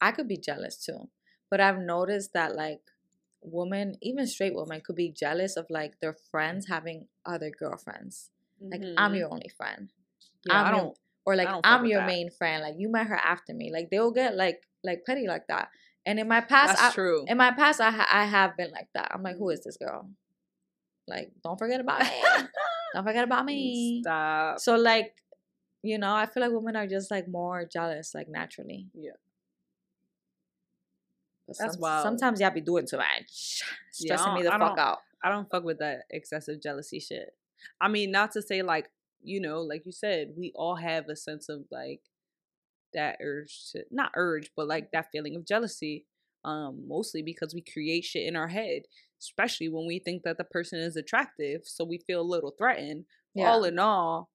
I 0.00 0.10
could 0.12 0.28
be 0.28 0.36
jealous 0.36 0.76
too, 0.84 1.08
but 1.50 1.60
I've 1.60 1.78
noticed 1.78 2.32
that 2.34 2.54
like 2.56 2.80
women, 3.42 3.96
even 4.02 4.26
straight 4.26 4.54
women, 4.54 4.80
could 4.80 4.96
be 4.96 5.10
jealous 5.10 5.56
of 5.56 5.66
like 5.70 6.00
their 6.00 6.14
friends 6.30 6.66
having 6.68 7.06
other 7.24 7.50
girlfriends. 7.50 8.30
Like 8.60 8.82
I'm 8.96 9.12
Mhm. 9.12 9.18
your 9.18 9.32
only 9.32 9.48
friend. 9.56 9.92
yeah, 10.46 10.60
I'm 10.60 10.66
I 10.66 10.70
don't. 10.76 10.98
Or 11.26 11.36
like 11.36 11.48
I'm 11.64 11.84
your 11.86 12.00
that. 12.00 12.06
main 12.06 12.30
friend. 12.30 12.62
Like 12.62 12.76
you 12.78 12.88
met 12.90 13.08
her 13.08 13.16
after 13.16 13.52
me. 13.52 13.70
Like 13.72 13.90
they'll 13.90 14.12
get 14.12 14.36
like 14.36 14.62
like 14.84 15.02
petty 15.04 15.26
like 15.26 15.46
that. 15.48 15.68
And 16.06 16.20
in 16.20 16.28
my 16.28 16.40
past, 16.40 16.78
That's 16.78 16.92
I, 16.92 16.94
true. 16.94 17.24
in 17.26 17.36
my 17.36 17.50
past, 17.50 17.80
I 17.80 17.90
ha- 17.90 18.08
I 18.12 18.24
have 18.24 18.56
been 18.56 18.70
like 18.70 18.88
that. 18.94 19.10
I'm 19.12 19.22
like, 19.22 19.36
who 19.36 19.50
is 19.50 19.62
this 19.64 19.76
girl? 19.76 20.08
Like, 21.08 21.32
don't 21.42 21.58
forget 21.58 21.80
about 21.80 22.00
me. 22.02 22.08
don't 22.94 23.04
forget 23.04 23.24
about 23.24 23.44
me. 23.44 24.02
Stop. 24.02 24.60
So 24.60 24.76
like, 24.76 25.14
you 25.82 25.98
know, 25.98 26.14
I 26.14 26.26
feel 26.26 26.42
like 26.44 26.52
women 26.52 26.76
are 26.76 26.86
just 26.86 27.10
like 27.10 27.26
more 27.28 27.64
jealous, 27.64 28.14
like 28.14 28.28
naturally. 28.28 28.86
Yeah. 28.94 29.10
But 31.46 31.56
That's 31.58 31.74
some- 31.74 31.80
wild. 31.80 32.02
Sometimes 32.04 32.40
y'all 32.40 32.50
be 32.50 32.60
doing 32.60 32.86
too 32.86 32.96
much, 32.98 33.62
Yeah, 33.98 34.16
stressing 34.16 34.34
me 34.34 34.42
the 34.42 34.54
I 34.54 34.58
fuck 34.58 34.78
out. 34.78 34.98
I 35.22 35.30
don't 35.30 35.48
fuck 35.50 35.64
with 35.64 35.78
that 35.78 36.02
excessive 36.10 36.60
jealousy 36.62 37.00
shit. 37.00 37.34
I 37.80 37.88
mean, 37.88 38.10
not 38.10 38.32
to 38.32 38.42
say 38.42 38.62
like, 38.62 38.90
you 39.26 39.40
know, 39.40 39.60
like 39.60 39.82
you 39.84 39.92
said, 39.92 40.32
we 40.36 40.52
all 40.54 40.76
have 40.76 41.08
a 41.08 41.16
sense 41.16 41.48
of 41.48 41.64
like 41.70 42.00
that 42.94 43.18
urge 43.20 43.70
to 43.72 43.84
not 43.90 44.12
urge, 44.16 44.50
but 44.56 44.68
like 44.68 44.90
that 44.92 45.08
feeling 45.12 45.36
of 45.36 45.46
jealousy. 45.46 46.06
Um, 46.44 46.84
mostly 46.86 47.22
because 47.22 47.54
we 47.54 47.60
create 47.60 48.04
shit 48.04 48.26
in 48.26 48.36
our 48.36 48.46
head, 48.46 48.82
especially 49.20 49.68
when 49.68 49.84
we 49.84 49.98
think 49.98 50.22
that 50.22 50.38
the 50.38 50.44
person 50.44 50.78
is 50.78 50.94
attractive, 50.94 51.62
so 51.64 51.84
we 51.84 51.98
feel 52.06 52.20
a 52.20 52.22
little 52.22 52.54
threatened. 52.56 53.04
Yeah. 53.34 53.50
All 53.50 53.64
in 53.64 53.80
all, 53.80 54.30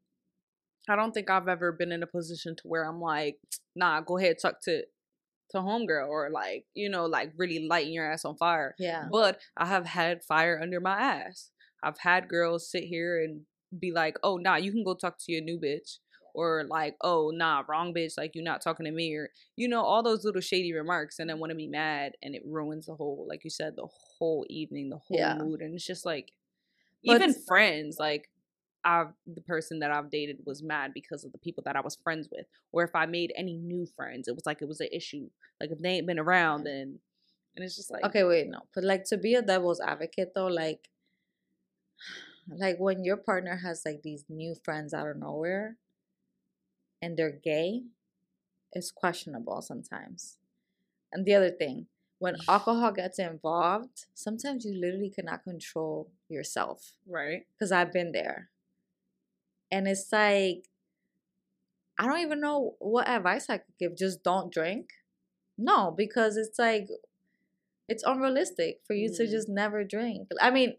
I 0.89 0.97
don't 0.97 1.13
think 1.13 1.29
I've 1.29 1.47
ever 1.47 1.71
been 1.71 1.91
in 1.91 2.03
a 2.03 2.07
position 2.07 2.55
to 2.57 2.63
where 2.67 2.83
I'm 2.83 2.99
like, 2.99 3.37
nah, 3.75 4.01
go 4.01 4.17
ahead, 4.17 4.37
talk 4.41 4.61
to 4.63 4.83
to 5.51 5.57
homegirl 5.57 6.07
or 6.07 6.29
like, 6.29 6.65
you 6.73 6.89
know, 6.89 7.05
like 7.05 7.33
really 7.37 7.67
lighting 7.67 7.93
your 7.93 8.09
ass 8.11 8.25
on 8.25 8.37
fire. 8.37 8.73
Yeah. 8.79 9.05
But 9.11 9.39
I 9.57 9.65
have 9.65 9.85
had 9.85 10.23
fire 10.23 10.59
under 10.61 10.79
my 10.79 10.97
ass. 10.99 11.51
I've 11.83 11.99
had 11.99 12.29
girls 12.29 12.69
sit 12.69 12.85
here 12.85 13.21
and 13.21 13.41
be 13.77 13.91
like, 13.91 14.17
"Oh, 14.23 14.37
nah, 14.37 14.55
you 14.57 14.71
can 14.71 14.83
go 14.83 14.93
talk 14.95 15.17
to 15.19 15.31
your 15.31 15.41
new 15.41 15.59
bitch," 15.59 15.99
or 16.33 16.63
like, 16.65 16.95
"Oh, 17.01 17.31
nah, 17.33 17.63
wrong 17.67 17.93
bitch, 17.93 18.17
like 18.17 18.35
you're 18.35 18.43
not 18.43 18.61
talking 18.61 18.85
to 18.85 18.91
me," 18.91 19.13
or 19.15 19.29
you 19.55 19.67
know, 19.67 19.81
all 19.81 20.03
those 20.03 20.23
little 20.25 20.41
shady 20.41 20.73
remarks, 20.73 21.19
and 21.19 21.29
then 21.29 21.39
want 21.39 21.51
to 21.51 21.55
be 21.55 21.67
mad, 21.67 22.15
and 22.23 22.35
it 22.35 22.43
ruins 22.45 22.85
the 22.87 22.95
whole, 22.95 23.25
like 23.27 23.43
you 23.43 23.49
said, 23.49 23.75
the 23.75 23.87
whole 23.87 24.45
evening, 24.49 24.89
the 24.89 24.97
whole 24.97 25.17
Yeah. 25.17 25.37
mood, 25.37 25.61
and 25.61 25.73
it's 25.75 25.85
just 25.85 26.05
like, 26.05 26.33
But- 27.05 27.15
even 27.17 27.33
friends, 27.33 27.97
like, 27.99 28.29
I 28.83 29.05
the 29.27 29.41
person 29.41 29.79
that 29.79 29.91
I've 29.91 30.09
dated 30.09 30.39
was 30.45 30.63
mad 30.63 30.91
because 30.93 31.23
of 31.23 31.31
the 31.31 31.37
people 31.37 31.63
that 31.65 31.75
I 31.75 31.81
was 31.81 31.95
friends 31.95 32.29
with, 32.31 32.47
or 32.71 32.83
if 32.83 32.95
I 32.95 33.05
made 33.05 33.31
any 33.35 33.55
new 33.57 33.85
friends, 33.85 34.27
it 34.27 34.35
was 34.35 34.45
like 34.47 34.61
it 34.61 34.67
was 34.67 34.81
an 34.81 34.89
issue. 34.91 35.29
Like 35.59 35.69
if 35.71 35.79
they 35.79 35.89
ain't 35.91 36.07
been 36.07 36.17
around, 36.19 36.61
mm. 36.61 36.65
then 36.65 36.99
and 37.55 37.63
it's 37.65 37.75
just 37.75 37.91
like 37.91 38.03
okay, 38.05 38.23
wait, 38.23 38.47
no, 38.47 38.61
but 38.73 38.83
like 38.83 39.03
to 39.05 39.17
be 39.17 39.35
a 39.35 39.41
devil's 39.43 39.79
advocate 39.81 40.33
though, 40.33 40.47
like, 40.47 40.89
like 42.57 42.77
when 42.79 43.03
your 43.03 43.17
partner 43.17 43.57
has 43.57 43.83
like 43.85 44.01
these 44.03 44.25
new 44.29 44.55
friends 44.63 44.93
out 44.93 45.07
of 45.07 45.17
nowhere, 45.17 45.77
and 47.01 47.17
they're 47.17 47.31
gay, 47.31 47.83
it's 48.73 48.91
questionable 48.91 49.61
sometimes. 49.61 50.37
And 51.11 51.25
the 51.25 51.33
other 51.35 51.51
thing, 51.51 51.87
when 52.19 52.35
alcohol 52.47 52.91
gets 52.91 53.19
involved, 53.19 54.05
sometimes 54.13 54.63
you 54.65 54.79
literally 54.79 55.09
cannot 55.09 55.43
control 55.43 56.11
yourself. 56.29 56.93
Right. 57.07 57.47
Because 57.53 57.71
I've 57.71 57.91
been 57.91 58.11
there. 58.11 58.49
And 59.71 59.87
it's 59.87 60.11
like, 60.11 60.65
I 61.97 62.05
don't 62.05 62.19
even 62.19 62.39
know 62.39 62.75
what 62.79 63.09
advice 63.09 63.49
I 63.49 63.57
could 63.57 63.77
give. 63.79 63.97
Just 63.97 64.23
don't 64.23 64.53
drink. 64.53 64.89
No, 65.57 65.93
because 65.95 66.37
it's 66.37 66.59
like, 66.59 66.87
it's 67.87 68.03
unrealistic 68.03 68.81
for 68.85 68.93
you 68.93 69.09
mm. 69.09 69.17
to 69.17 69.27
just 69.27 69.49
never 69.49 69.83
drink. 69.83 70.29
I 70.39 70.51
mean, 70.51 70.75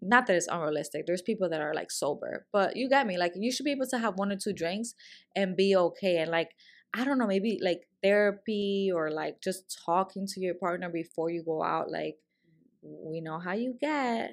not 0.00 0.26
that 0.26 0.36
it's 0.36 0.48
unrealistic. 0.48 1.06
There's 1.06 1.22
people 1.22 1.48
that 1.50 1.60
are 1.60 1.74
like 1.74 1.90
sober, 1.90 2.46
but 2.52 2.76
you 2.76 2.88
got 2.88 3.06
me. 3.06 3.18
Like, 3.18 3.32
you 3.34 3.50
should 3.50 3.64
be 3.64 3.72
able 3.72 3.86
to 3.86 3.98
have 3.98 4.14
one 4.16 4.30
or 4.30 4.36
two 4.36 4.52
drinks 4.52 4.94
and 5.34 5.56
be 5.56 5.74
okay. 5.76 6.18
And 6.18 6.30
like, 6.30 6.50
I 6.94 7.04
don't 7.04 7.18
know, 7.18 7.26
maybe 7.26 7.58
like 7.62 7.88
therapy 8.02 8.90
or 8.94 9.10
like 9.10 9.40
just 9.42 9.80
talking 9.84 10.26
to 10.26 10.40
your 10.40 10.54
partner 10.54 10.88
before 10.88 11.30
you 11.30 11.42
go 11.44 11.62
out. 11.62 11.90
Like, 11.90 12.16
we 12.82 13.20
know 13.20 13.38
how 13.38 13.52
you 13.52 13.74
get. 13.80 14.30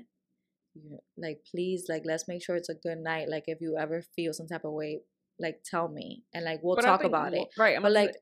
Like, 1.18 1.40
please, 1.50 1.86
like, 1.90 2.04
let's 2.06 2.28
make 2.28 2.44
sure 2.44 2.56
it's 2.56 2.70
a 2.70 2.76
good 2.76 3.00
night. 3.00 3.30
Like, 3.30 3.46
if 3.48 3.60
you 3.62 3.78
ever 3.78 4.02
feel 4.02 4.34
some 4.34 4.48
type 4.48 4.66
of 4.66 4.74
way, 4.74 5.02
like, 5.40 5.62
tell 5.66 5.88
me 5.88 6.24
and 6.34 6.46
like 6.46 6.60
we'll 6.62 6.76
but 6.76 6.84
talk 6.84 7.02
think, 7.02 7.10
about 7.10 7.34
it. 7.34 7.48
Right. 7.58 7.76
I'm 7.76 7.82
but 7.82 7.92
like, 7.92 8.16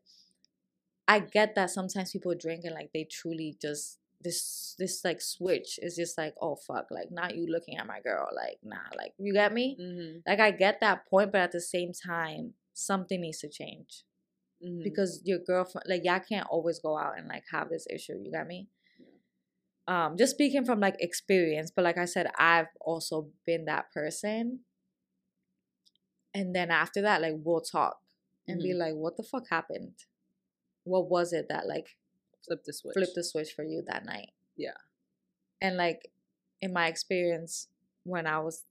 I 1.08 1.19
get 1.19 1.56
that 1.56 1.69
sometimes 1.69 2.12
people 2.12 2.34
drink 2.39 2.63
and 2.63 2.73
like 2.73 2.91
they 2.93 3.03
truly 3.03 3.58
just 3.62 3.99
this 4.23 4.75
this 4.79 5.03
like 5.03 5.21
switch 5.21 5.79
is 5.81 5.95
just 5.95 6.17
like 6.17 6.33
oh 6.41 6.55
fuck 6.55 6.86
like 6.89 7.12
not 7.12 7.36
you 7.36 7.45
looking 7.47 7.77
at 7.77 7.88
my 7.88 7.99
girl 8.01 8.27
like 8.36 8.57
nah 8.63 8.77
like 8.97 9.13
you 9.17 9.33
get 9.33 9.53
me 9.53 9.77
mm-hmm. 9.79 10.17
like 10.25 10.39
I 10.39 10.51
get 10.51 10.79
that 10.81 11.07
point 11.09 11.31
but 11.31 11.41
at 11.41 11.51
the 11.51 11.62
same 11.62 11.91
time 11.93 12.53
something 12.73 13.21
needs 13.21 13.39
to 13.39 13.49
change 13.49 14.03
mm-hmm. 14.63 14.83
because 14.83 15.21
your 15.23 15.39
girlfriend 15.39 15.86
like 15.88 16.01
y'all 16.03 16.19
can't 16.19 16.47
always 16.49 16.79
go 16.79 16.97
out 16.97 17.17
and 17.17 17.27
like 17.27 17.43
have 17.51 17.69
this 17.69 17.86
issue 17.89 18.13
you 18.23 18.31
got 18.31 18.47
me 18.47 18.67
um 19.88 20.15
just 20.17 20.33
speaking 20.33 20.65
from 20.65 20.79
like 20.79 20.95
experience 20.99 21.71
but 21.75 21.83
like 21.83 21.97
i 21.97 22.05
said 22.05 22.27
i've 22.38 22.67
also 22.81 23.27
been 23.45 23.65
that 23.65 23.91
person 23.93 24.59
and 26.33 26.55
then 26.55 26.71
after 26.71 27.01
that 27.01 27.21
like 27.21 27.33
we'll 27.43 27.62
talk 27.62 27.97
and 28.47 28.59
mm-hmm. 28.59 28.69
be 28.69 28.73
like 28.73 28.93
what 28.93 29.17
the 29.17 29.23
fuck 29.23 29.43
happened 29.49 29.93
what 30.83 31.09
was 31.09 31.33
it 31.33 31.47
that 31.49 31.67
like 31.67 31.95
flipped 32.45 32.65
the 32.65 32.73
switch 32.73 32.93
flipped 32.93 33.15
the 33.15 33.23
switch 33.23 33.53
for 33.56 33.63
you 33.63 33.84
that 33.88 34.06
night 34.06 34.32
yeah 34.58 34.71
and 35.62 35.77
like 35.77 36.10
in 36.62 36.73
my 36.73 36.88
experience 36.88 37.67
when 38.03 38.27
i 38.27 38.39
was 38.39 38.63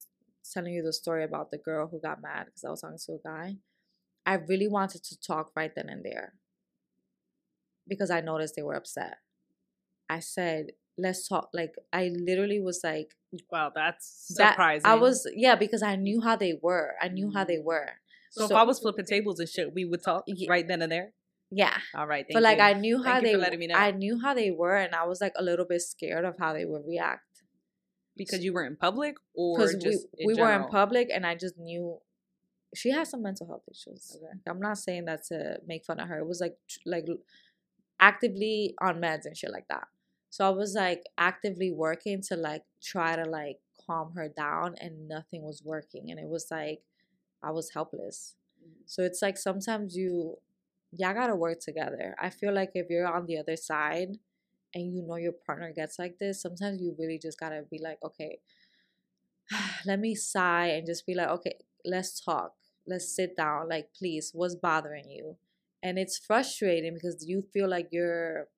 telling 0.52 0.72
you 0.72 0.82
the 0.82 0.92
story 0.92 1.24
about 1.24 1.50
the 1.50 1.58
girl 1.58 1.88
who 1.88 2.00
got 2.00 2.22
mad 2.22 2.46
because 2.46 2.64
i 2.64 2.70
was 2.70 2.80
talking 2.80 2.98
to 2.98 3.12
a 3.12 3.18
guy 3.24 3.56
I 4.24 4.34
really 4.34 4.68
wanted 4.68 5.02
to 5.04 5.20
talk 5.20 5.50
right 5.56 5.72
then 5.74 5.88
and 5.88 6.04
there 6.04 6.34
because 7.88 8.10
I 8.10 8.20
noticed 8.20 8.54
they 8.56 8.62
were 8.62 8.74
upset. 8.74 9.16
I 10.08 10.20
said, 10.20 10.66
let's 10.96 11.26
talk. 11.26 11.48
Like, 11.52 11.74
I 11.92 12.10
literally 12.14 12.60
was 12.60 12.80
like, 12.84 13.10
wow, 13.50 13.72
that's 13.74 14.26
surprising. 14.28 14.82
That, 14.84 14.92
I 14.92 14.94
was, 14.94 15.26
yeah, 15.34 15.56
because 15.56 15.82
I 15.82 15.96
knew 15.96 16.20
how 16.20 16.36
they 16.36 16.58
were. 16.62 16.92
I 17.00 17.08
knew 17.08 17.32
how 17.34 17.44
they 17.44 17.56
mm. 17.56 17.64
were. 17.64 17.88
So, 18.30 18.46
so 18.46 18.54
if 18.54 18.60
I 18.60 18.62
was 18.62 18.78
flipping 18.78 19.04
tables 19.04 19.40
and 19.40 19.48
shit, 19.48 19.74
we 19.74 19.84
would 19.84 20.02
talk 20.02 20.24
yeah, 20.26 20.48
right 20.48 20.66
then 20.66 20.82
and 20.82 20.92
there. 20.92 21.12
Yeah. 21.54 21.76
All 21.94 22.06
right. 22.06 22.24
but 22.32 22.42
like, 22.42 22.58
you. 22.58 22.64
I 22.64 22.72
knew 22.72 23.02
how 23.02 23.12
thank 23.12 23.24
they. 23.24 23.36
letting 23.36 23.58
me 23.58 23.66
know. 23.66 23.74
I 23.74 23.90
knew 23.90 24.18
how 24.18 24.32
they 24.32 24.50
were, 24.50 24.76
and 24.76 24.94
I 24.94 25.04
was 25.04 25.20
like 25.20 25.34
a 25.36 25.42
little 25.42 25.66
bit 25.66 25.82
scared 25.82 26.24
of 26.24 26.36
how 26.38 26.54
they 26.54 26.64
would 26.64 26.86
react. 26.86 27.26
Because 28.16 28.42
you 28.44 28.52
were 28.52 28.64
in 28.64 28.76
public, 28.76 29.16
or 29.34 29.58
because 29.58 29.76
we, 29.84 30.26
we 30.26 30.34
were 30.34 30.52
in 30.52 30.68
public, 30.68 31.08
and 31.12 31.26
I 31.26 31.34
just 31.34 31.58
knew 31.58 31.98
she 32.74 32.90
has 32.90 33.10
some 33.10 33.22
mental 33.22 33.46
health 33.46 33.64
issues. 33.70 34.16
Okay. 34.16 34.38
I'm 34.48 34.60
not 34.60 34.78
saying 34.78 35.04
that 35.06 35.24
to 35.26 35.58
make 35.66 35.84
fun 35.84 36.00
of 36.00 36.08
her. 36.08 36.18
It 36.18 36.26
was 36.26 36.40
like 36.40 36.56
like 36.86 37.06
actively 38.00 38.74
on 38.80 39.00
meds 39.00 39.26
and 39.26 39.36
shit 39.36 39.52
like 39.52 39.68
that. 39.68 39.88
So 40.30 40.46
I 40.46 40.50
was 40.50 40.74
like 40.74 41.04
actively 41.18 41.70
working 41.70 42.22
to 42.28 42.36
like 42.36 42.62
try 42.82 43.16
to 43.16 43.24
like 43.24 43.58
calm 43.86 44.12
her 44.14 44.28
down 44.28 44.74
and 44.80 45.08
nothing 45.08 45.42
was 45.42 45.62
working 45.64 46.10
and 46.10 46.18
it 46.18 46.28
was 46.28 46.46
like 46.50 46.80
I 47.42 47.50
was 47.50 47.70
helpless. 47.74 48.34
Mm-hmm. 48.62 48.82
So 48.86 49.02
it's 49.02 49.20
like 49.20 49.36
sometimes 49.36 49.96
you 49.96 50.38
y'all 50.92 51.14
gotta 51.14 51.34
work 51.34 51.60
together. 51.60 52.14
I 52.20 52.30
feel 52.30 52.54
like 52.54 52.70
if 52.74 52.86
you're 52.90 53.06
on 53.06 53.26
the 53.26 53.38
other 53.38 53.56
side 53.56 54.18
and 54.74 54.94
you 54.94 55.02
know 55.02 55.16
your 55.16 55.32
partner 55.32 55.72
gets 55.74 55.98
like 55.98 56.18
this, 56.18 56.42
sometimes 56.42 56.80
you 56.80 56.94
really 56.98 57.18
just 57.18 57.40
gotta 57.40 57.62
be 57.70 57.78
like, 57.82 57.98
okay, 58.04 58.38
let 59.86 59.98
me 59.98 60.14
sigh 60.14 60.68
and 60.68 60.86
just 60.86 61.06
be 61.06 61.14
like, 61.14 61.28
okay, 61.28 61.56
let's 61.84 62.20
talk. 62.20 62.52
Let's 62.86 63.14
sit 63.14 63.36
down. 63.36 63.68
Like 63.68 63.88
please 63.96 64.30
what's 64.34 64.54
bothering 64.54 65.10
you 65.10 65.36
and 65.82 65.98
it's 65.98 66.18
frustrating 66.18 66.94
because 66.94 67.24
you 67.26 67.42
feel 67.52 67.68
like 67.68 67.88
you're 67.90 68.48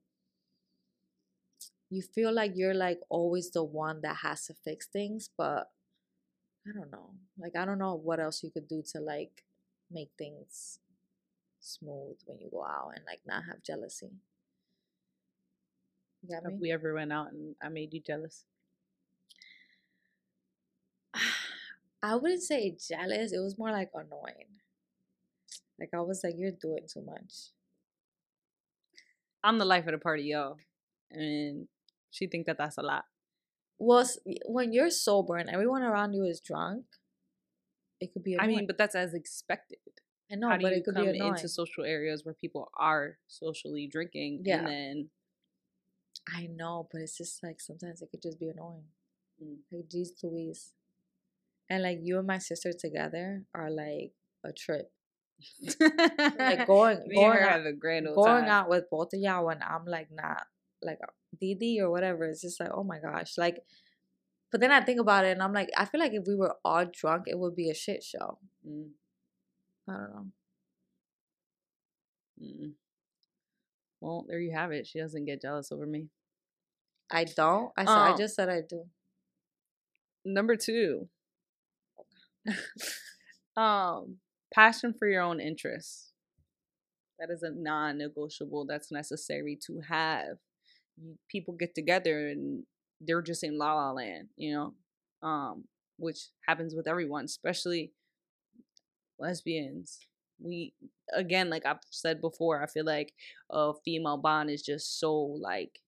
you 1.90 2.02
feel 2.02 2.32
like 2.32 2.52
you're 2.54 2.74
like 2.74 3.00
always 3.08 3.50
the 3.50 3.64
one 3.64 4.00
that 4.02 4.16
has 4.22 4.46
to 4.46 4.54
fix 4.64 4.86
things 4.86 5.30
but 5.36 5.70
i 6.66 6.72
don't 6.74 6.90
know. 6.90 7.10
Like 7.38 7.56
i 7.56 7.64
don't 7.64 7.78
know 7.78 7.94
what 7.94 8.20
else 8.20 8.42
you 8.42 8.50
could 8.50 8.68
do 8.68 8.82
to 8.92 9.00
like 9.00 9.44
make 9.90 10.10
things 10.18 10.78
smooth 11.64 12.16
when 12.26 12.38
you 12.38 12.48
go 12.50 12.64
out 12.64 12.92
and 12.94 13.04
like 13.06 13.20
not 13.26 13.44
have 13.44 13.62
jealousy 13.62 14.10
you 16.22 16.28
got 16.34 16.44
me? 16.44 16.58
we 16.60 16.72
ever 16.72 16.94
went 16.94 17.12
out 17.12 17.32
and 17.32 17.54
i 17.62 17.68
made 17.68 17.92
you 17.92 18.00
jealous 18.00 18.44
I 22.02 22.16
wouldn't 22.16 22.42
say 22.42 22.76
jealous. 22.88 23.32
It 23.32 23.38
was 23.38 23.58
more 23.58 23.70
like 23.70 23.90
annoying. 23.94 24.60
Like 25.78 25.90
I 25.94 26.00
was 26.00 26.22
like, 26.22 26.34
you're 26.36 26.50
doing 26.50 26.86
too 26.92 27.02
much. 27.02 27.50
I'm 29.42 29.58
the 29.58 29.64
life 29.64 29.86
of 29.86 29.92
the 29.92 29.98
party, 29.98 30.24
yo, 30.24 30.56
and 31.10 31.68
she 32.10 32.26
think 32.26 32.46
that 32.46 32.58
that's 32.58 32.78
a 32.78 32.82
lot. 32.82 33.04
Well, 33.78 34.06
when 34.46 34.72
you're 34.72 34.90
sober 34.90 35.36
and 35.36 35.50
everyone 35.50 35.82
around 35.82 36.14
you 36.14 36.24
is 36.24 36.40
drunk, 36.40 36.84
it 38.00 38.12
could 38.12 38.22
be. 38.22 38.34
Annoying. 38.34 38.50
I 38.50 38.56
mean, 38.56 38.66
but 38.66 38.78
that's 38.78 38.94
as 38.94 39.12
expected. 39.12 39.78
I 40.30 40.36
know, 40.36 40.48
How 40.48 40.58
but 40.58 40.72
it 40.72 40.84
could 40.84 40.94
come 40.94 41.04
be 41.04 41.10
annoying. 41.10 41.34
into 41.34 41.48
social 41.48 41.84
areas 41.84 42.24
where 42.24 42.34
people 42.34 42.70
are 42.76 43.18
socially 43.28 43.86
drinking, 43.86 44.42
yeah. 44.44 44.58
and 44.58 44.66
then. 44.66 45.10
I 46.26 46.46
know, 46.46 46.88
but 46.90 47.02
it's 47.02 47.18
just 47.18 47.42
like 47.42 47.60
sometimes 47.60 48.00
it 48.00 48.08
could 48.10 48.22
just 48.22 48.40
be 48.40 48.48
annoying. 48.48 48.84
Mm. 49.42 49.56
Like, 49.70 49.90
geez, 49.90 50.14
Louise. 50.22 50.72
And 51.68 51.82
like 51.82 51.98
you 52.02 52.18
and 52.18 52.26
my 52.26 52.38
sister 52.38 52.72
together 52.72 53.42
are 53.54 53.70
like 53.70 54.12
a 54.44 54.52
trip. 54.52 54.90
like 56.38 56.66
going 56.66 57.08
going 57.12 57.38
out, 57.42 57.78
grand 57.78 58.06
going 58.14 58.44
time. 58.44 58.50
out 58.50 58.68
with 58.68 58.88
both 58.90 59.12
of 59.12 59.20
y'all 59.20 59.46
when 59.46 59.60
I'm 59.62 59.84
like 59.84 60.08
not 60.10 60.46
like 60.82 60.98
Didi 61.38 61.80
or 61.80 61.90
whatever. 61.90 62.24
It's 62.26 62.42
just 62.42 62.60
like 62.60 62.70
oh 62.72 62.84
my 62.84 62.98
gosh, 62.98 63.36
like. 63.36 63.58
But 64.52 64.60
then 64.60 64.70
I 64.70 64.82
think 64.82 65.00
about 65.00 65.24
it 65.24 65.32
and 65.32 65.42
I'm 65.42 65.52
like, 65.52 65.68
I 65.76 65.84
feel 65.84 65.98
like 65.98 66.12
if 66.12 66.28
we 66.28 66.36
were 66.36 66.54
all 66.64 66.84
drunk, 66.84 67.24
it 67.26 67.36
would 67.36 67.56
be 67.56 67.70
a 67.70 67.74
shit 67.74 68.04
show. 68.04 68.38
Mm. 68.64 68.90
I 69.88 69.92
don't 69.92 70.10
know. 70.14 70.26
Mm. 72.42 72.72
Well, 74.00 74.24
there 74.28 74.40
you 74.40 74.52
have 74.52 74.72
it. 74.72 74.86
She 74.86 74.98
doesn't 74.98 75.24
get 75.24 75.42
jealous 75.42 75.72
over 75.72 75.86
me. 75.86 76.08
I 77.10 77.24
don't. 77.24 77.70
I 77.76 77.84
said, 77.84 77.98
I 77.98 78.10
um 78.10 78.18
just 78.18 78.34
said 78.34 78.48
I 78.48 78.60
do. 78.68 78.84
Number 80.24 80.56
two, 80.56 81.08
um, 83.56 84.16
passion 84.52 84.94
for 84.98 85.06
your 85.06 85.22
own 85.22 85.40
interests. 85.40 86.12
That 87.18 87.30
is 87.30 87.42
a 87.42 87.50
non-negotiable. 87.50 88.66
That's 88.66 88.90
necessary 88.90 89.58
to 89.66 89.80
have. 89.88 90.38
People 91.28 91.54
get 91.54 91.74
together 91.74 92.28
and 92.28 92.64
they're 93.00 93.22
just 93.22 93.44
in 93.44 93.58
la 93.58 93.74
la 93.74 93.92
land, 93.92 94.28
you 94.36 94.54
know, 94.54 95.28
um, 95.28 95.64
which 95.98 96.28
happens 96.46 96.74
with 96.74 96.86
everyone, 96.88 97.24
especially 97.24 97.92
lesbians. 99.18 99.98
We 100.40 100.74
again, 101.14 101.50
like 101.50 101.66
I've 101.66 101.78
said 101.90 102.20
before, 102.20 102.62
I 102.62 102.66
feel 102.66 102.84
like 102.84 103.12
a 103.50 103.72
female 103.84 104.18
bond 104.18 104.50
is 104.50 104.62
just 104.62 104.98
so 105.00 105.14
like 105.14 105.80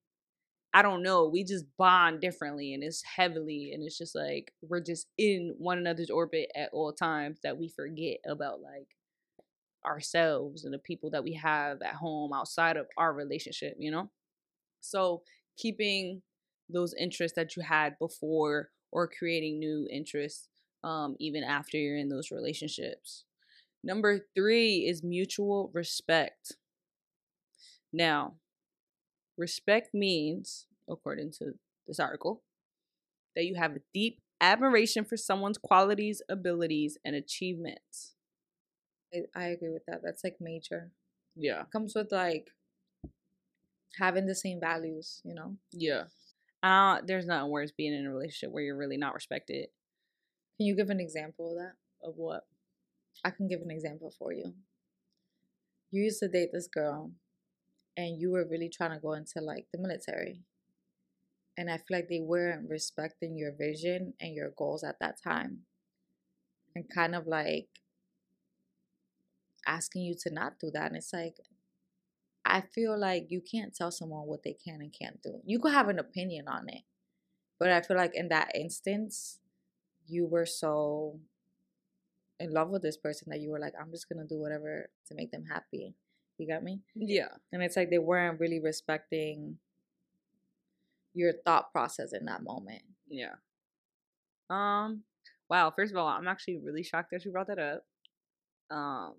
I 0.74 0.82
don't 0.82 1.02
know. 1.02 1.28
We 1.28 1.42
just 1.44 1.64
bond 1.78 2.20
differently 2.20 2.74
and 2.74 2.84
it's 2.84 3.02
heavily 3.02 3.72
and 3.72 3.82
it's 3.82 3.96
just 3.98 4.14
like 4.14 4.52
we're 4.62 4.80
just 4.82 5.08
in 5.18 5.54
one 5.58 5.78
another's 5.78 6.10
orbit 6.10 6.50
at 6.54 6.70
all 6.72 6.92
times 6.92 7.38
that 7.42 7.58
we 7.58 7.68
forget 7.68 8.18
about 8.26 8.60
like 8.60 8.88
ourselves 9.84 10.64
and 10.64 10.74
the 10.74 10.78
people 10.78 11.10
that 11.10 11.24
we 11.24 11.34
have 11.34 11.80
at 11.82 11.94
home 11.94 12.32
outside 12.32 12.76
of 12.76 12.86
our 12.98 13.12
relationship, 13.12 13.74
you 13.78 13.90
know? 13.90 14.10
So 14.80 15.22
keeping 15.58 16.22
those 16.68 16.94
interests 16.94 17.36
that 17.36 17.56
you 17.56 17.62
had 17.62 17.98
before 17.98 18.70
or 18.92 19.08
creating 19.08 19.58
new 19.58 19.88
interests 19.90 20.48
um, 20.86 21.16
even 21.18 21.42
after 21.42 21.76
you're 21.76 21.98
in 21.98 22.08
those 22.08 22.30
relationships. 22.30 23.24
Number 23.82 24.20
three 24.36 24.86
is 24.86 25.02
mutual 25.02 25.70
respect. 25.74 26.56
Now, 27.92 28.34
respect 29.36 29.92
means, 29.92 30.66
according 30.88 31.32
to 31.38 31.54
this 31.88 31.98
article, 31.98 32.42
that 33.34 33.44
you 33.44 33.56
have 33.56 33.72
a 33.72 33.80
deep 33.92 34.20
admiration 34.40 35.04
for 35.04 35.16
someone's 35.16 35.58
qualities, 35.58 36.22
abilities, 36.28 36.98
and 37.04 37.16
achievements. 37.16 38.14
I, 39.12 39.22
I 39.34 39.44
agree 39.46 39.70
with 39.72 39.86
that. 39.86 40.02
That's 40.04 40.22
like 40.22 40.36
major. 40.40 40.92
Yeah. 41.34 41.64
comes 41.72 41.94
with 41.94 42.12
like 42.12 42.50
having 43.98 44.26
the 44.26 44.34
same 44.34 44.60
values, 44.60 45.20
you 45.24 45.34
know? 45.34 45.56
Yeah. 45.72 46.04
Uh, 46.62 47.00
there's 47.04 47.26
nothing 47.26 47.50
worse 47.50 47.72
being 47.72 47.92
in 47.92 48.06
a 48.06 48.12
relationship 48.12 48.52
where 48.52 48.62
you're 48.62 48.76
really 48.76 48.96
not 48.96 49.14
respected. 49.14 49.68
Can 50.56 50.66
you 50.66 50.76
give 50.76 50.90
an 50.90 51.00
example 51.00 51.52
of 51.52 51.56
that? 51.58 52.08
Of 52.08 52.14
what? 52.16 52.44
I 53.24 53.30
can 53.30 53.48
give 53.48 53.60
an 53.60 53.70
example 53.70 54.12
for 54.18 54.32
you. 54.32 54.54
You 55.90 56.04
used 56.04 56.20
to 56.20 56.28
date 56.28 56.50
this 56.52 56.68
girl 56.68 57.12
and 57.96 58.20
you 58.20 58.30
were 58.30 58.46
really 58.48 58.68
trying 58.68 58.92
to 58.92 58.98
go 58.98 59.12
into 59.12 59.40
like 59.40 59.66
the 59.72 59.80
military. 59.80 60.40
And 61.56 61.70
I 61.70 61.78
feel 61.78 61.98
like 61.98 62.08
they 62.08 62.20
weren't 62.20 62.68
respecting 62.68 63.36
your 63.36 63.52
vision 63.52 64.14
and 64.20 64.34
your 64.34 64.50
goals 64.56 64.84
at 64.84 64.96
that 65.00 65.16
time. 65.22 65.60
And 66.74 66.84
kind 66.94 67.14
of 67.14 67.26
like 67.26 67.68
asking 69.66 70.02
you 70.02 70.14
to 70.22 70.30
not 70.32 70.58
do 70.60 70.70
that. 70.74 70.88
And 70.88 70.96
it's 70.96 71.12
like, 71.12 71.36
I 72.44 72.60
feel 72.60 72.98
like 72.98 73.26
you 73.30 73.40
can't 73.40 73.74
tell 73.74 73.90
someone 73.90 74.26
what 74.26 74.42
they 74.44 74.54
can 74.62 74.80
and 74.80 74.94
can't 74.96 75.22
do. 75.22 75.40
You 75.44 75.58
could 75.58 75.72
have 75.72 75.88
an 75.88 75.98
opinion 75.98 76.46
on 76.46 76.68
it. 76.68 76.82
But 77.58 77.70
I 77.70 77.80
feel 77.80 77.96
like 77.96 78.14
in 78.14 78.28
that 78.28 78.52
instance, 78.54 79.40
you 80.08 80.26
were 80.26 80.46
so 80.46 81.18
in 82.38 82.52
love 82.52 82.68
with 82.68 82.82
this 82.82 82.96
person 82.96 83.28
that 83.30 83.40
you 83.40 83.50
were 83.50 83.58
like, 83.58 83.74
I'm 83.80 83.90
just 83.90 84.08
gonna 84.08 84.26
do 84.26 84.38
whatever 84.38 84.90
to 85.08 85.14
make 85.14 85.30
them 85.30 85.44
happy. 85.44 85.94
You 86.38 86.46
got 86.46 86.62
me? 86.62 86.80
Yeah. 86.94 87.28
And 87.52 87.62
it's 87.62 87.76
like 87.76 87.90
they 87.90 87.98
weren't 87.98 88.40
really 88.40 88.60
respecting 88.60 89.56
your 91.14 91.32
thought 91.44 91.72
process 91.72 92.12
in 92.12 92.26
that 92.26 92.42
moment. 92.42 92.82
Yeah. 93.08 93.36
Um. 94.50 95.02
Wow. 95.48 95.72
First 95.74 95.92
of 95.92 95.98
all, 95.98 96.08
I'm 96.08 96.28
actually 96.28 96.58
really 96.58 96.82
shocked 96.82 97.10
that 97.12 97.24
you 97.24 97.32
brought 97.32 97.46
that 97.48 97.58
up. 97.58 97.84
Um. 98.70 99.14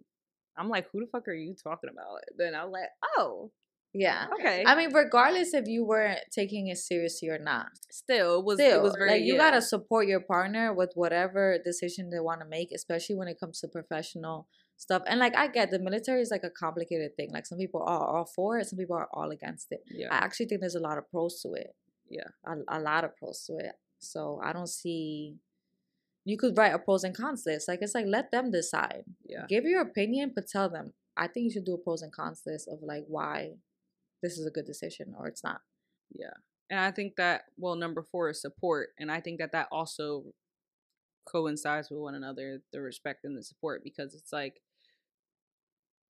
I'm 0.58 0.70
like, 0.70 0.88
who 0.92 1.02
the 1.02 1.08
fuck 1.08 1.28
are 1.28 1.34
you 1.34 1.56
talking 1.56 1.90
about? 1.92 2.20
Then 2.38 2.56
I 2.56 2.64
was 2.64 2.74
like, 2.74 2.90
oh, 3.18 3.52
Yeah. 3.94 4.28
okay. 4.40 4.64
I 4.66 4.76
mean, 4.76 4.94
regardless 4.94 5.54
if 5.54 5.68
you 5.68 5.86
weren't 5.86 6.20
taking 6.32 6.68
it 6.68 6.78
seriously 6.78 7.30
or 7.30 7.40
not, 7.40 7.68
still, 7.90 8.40
it 8.40 8.46
was 8.46 8.58
still, 8.58 8.80
it 8.80 8.84
was 8.84 8.96
very 8.98 9.12
like 9.12 9.22
you 9.24 9.34
yeah. 9.34 9.40
gotta 9.40 9.62
support 9.62 10.08
your 10.08 10.20
partner 10.20 10.74
with 10.74 10.92
whatever 10.96 11.58
decision 11.64 12.10
they 12.10 12.20
want 12.20 12.42
to 12.42 12.48
make, 12.48 12.72
especially 12.72 13.16
when 13.16 13.28
it 13.28 13.40
comes 13.40 13.60
to 13.62 13.68
professional 13.68 14.48
stuff. 14.78 15.02
And 15.08 15.20
like 15.20 15.36
I 15.36 15.48
get 15.48 15.72
the 15.72 15.80
military 15.80 16.22
is 16.22 16.32
like 16.32 16.44
a 16.44 16.50
complicated 16.50 17.16
thing. 17.16 17.32
Like 17.34 17.46
some 17.46 17.58
people 17.58 17.82
are 17.82 18.06
all 18.06 18.30
for 18.36 18.60
it, 18.60 18.68
some 18.68 18.78
people 18.78 18.96
are 18.96 19.10
all 19.14 19.32
against 19.32 19.68
it. 19.72 19.82
Yeah. 19.90 20.08
I 20.12 20.18
actually 20.18 20.48
think 20.48 20.62
there's 20.62 20.76
a 20.76 20.80
lot 20.80 20.98
of 20.98 21.10
pros 21.10 21.42
to 21.42 21.54
it. 21.54 21.76
Yeah. 22.10 22.30
A, 22.46 22.78
a 22.78 22.80
lot 22.80 23.04
of 23.04 23.16
pros 23.18 23.44
to 23.48 23.58
it. 23.58 23.74
So 24.00 24.40
I 24.44 24.54
don't 24.54 24.70
see. 24.70 25.36
You 26.24 26.38
could 26.38 26.58
write 26.58 26.74
a 26.74 26.80
pros 26.80 27.04
and 27.04 27.16
cons 27.16 27.44
list. 27.46 27.68
Like 27.68 27.80
it's 27.82 27.96
like 27.96 28.06
let 28.08 28.32
them 28.32 28.52
decide. 28.52 29.04
yeah. 29.28 29.46
Give 29.50 29.64
your 29.64 29.82
opinion, 29.82 30.34
but 30.36 30.48
tell 30.48 30.70
them. 30.70 30.94
I 31.16 31.28
think 31.28 31.46
you 31.46 31.52
should 31.52 31.66
do 31.66 31.74
a 31.74 31.78
pros 31.80 32.04
and 32.04 32.12
cons 32.12 32.44
list 32.46 32.68
of 32.68 32.80
like 32.84 33.06
why 33.08 33.54
this 34.22 34.38
is 34.38 34.46
a 34.46 34.52
good 34.52 34.66
decision 34.66 35.14
or 35.18 35.28
it's 35.28 35.44
not. 35.44 35.62
Yeah. 36.12 36.34
And 36.70 36.80
I 36.80 36.92
think 36.92 37.16
that 37.16 37.44
well, 37.58 37.76
number 37.76 38.02
four 38.04 38.30
is 38.30 38.42
support, 38.42 38.90
and 39.00 39.12
I 39.12 39.22
think 39.22 39.40
that 39.40 39.54
that 39.54 39.68
also 39.72 40.26
coincides 41.26 41.90
with 41.90 42.00
one 42.00 42.16
another, 42.16 42.62
the 42.74 42.82
respect 42.82 43.24
and 43.26 43.38
the 43.38 43.44
support, 43.44 43.84
because 43.84 44.14
it's 44.14 44.34
like, 44.34 44.62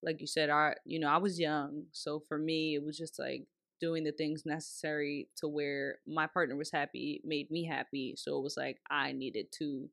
like 0.02 0.22
you 0.22 0.28
said, 0.28 0.50
I 0.50 0.76
you 0.86 1.00
know 1.00 1.10
I 1.10 1.18
was 1.18 1.40
young, 1.40 1.84
so 1.92 2.20
for 2.20 2.38
me 2.38 2.76
it 2.76 2.84
was 2.84 2.98
just 2.98 3.20
like 3.20 3.46
doing 3.80 4.04
the 4.04 4.12
things 4.12 4.46
necessary 4.46 5.30
to 5.38 5.48
where 5.48 6.00
my 6.08 6.26
partner 6.26 6.56
was 6.56 6.72
happy, 6.72 7.22
made 7.24 7.52
me 7.52 7.66
happy, 7.66 8.16
so 8.18 8.38
it 8.38 8.44
was 8.44 8.58
like 8.58 8.80
I 8.90 9.12
needed 9.12 9.48
to 9.60 9.90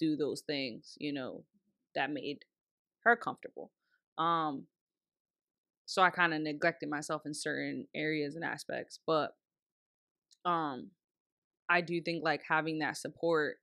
do 0.00 0.16
those 0.16 0.40
things, 0.40 0.96
you 0.98 1.12
know, 1.12 1.44
that 1.94 2.10
made 2.10 2.44
her 3.04 3.16
comfortable. 3.16 3.70
Um 4.18 4.66
so 5.92 6.00
I 6.00 6.08
kind 6.08 6.32
of 6.32 6.40
neglected 6.40 6.88
myself 6.88 7.26
in 7.26 7.34
certain 7.34 7.86
areas 7.94 8.34
and 8.34 8.44
aspects, 8.44 8.98
but 9.06 9.34
um 10.46 10.88
I 11.68 11.82
do 11.82 12.00
think 12.00 12.24
like 12.24 12.42
having 12.48 12.78
that 12.78 12.96
support 12.96 13.56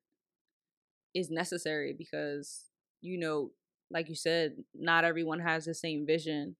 is 1.15 1.31
necessary 1.31 1.93
because 1.97 2.65
you 3.01 3.17
know, 3.17 3.51
like 3.89 4.09
you 4.09 4.15
said, 4.15 4.57
not 4.75 5.05
everyone 5.05 5.39
has 5.39 5.65
the 5.65 5.73
same 5.73 6.05
vision 6.05 6.55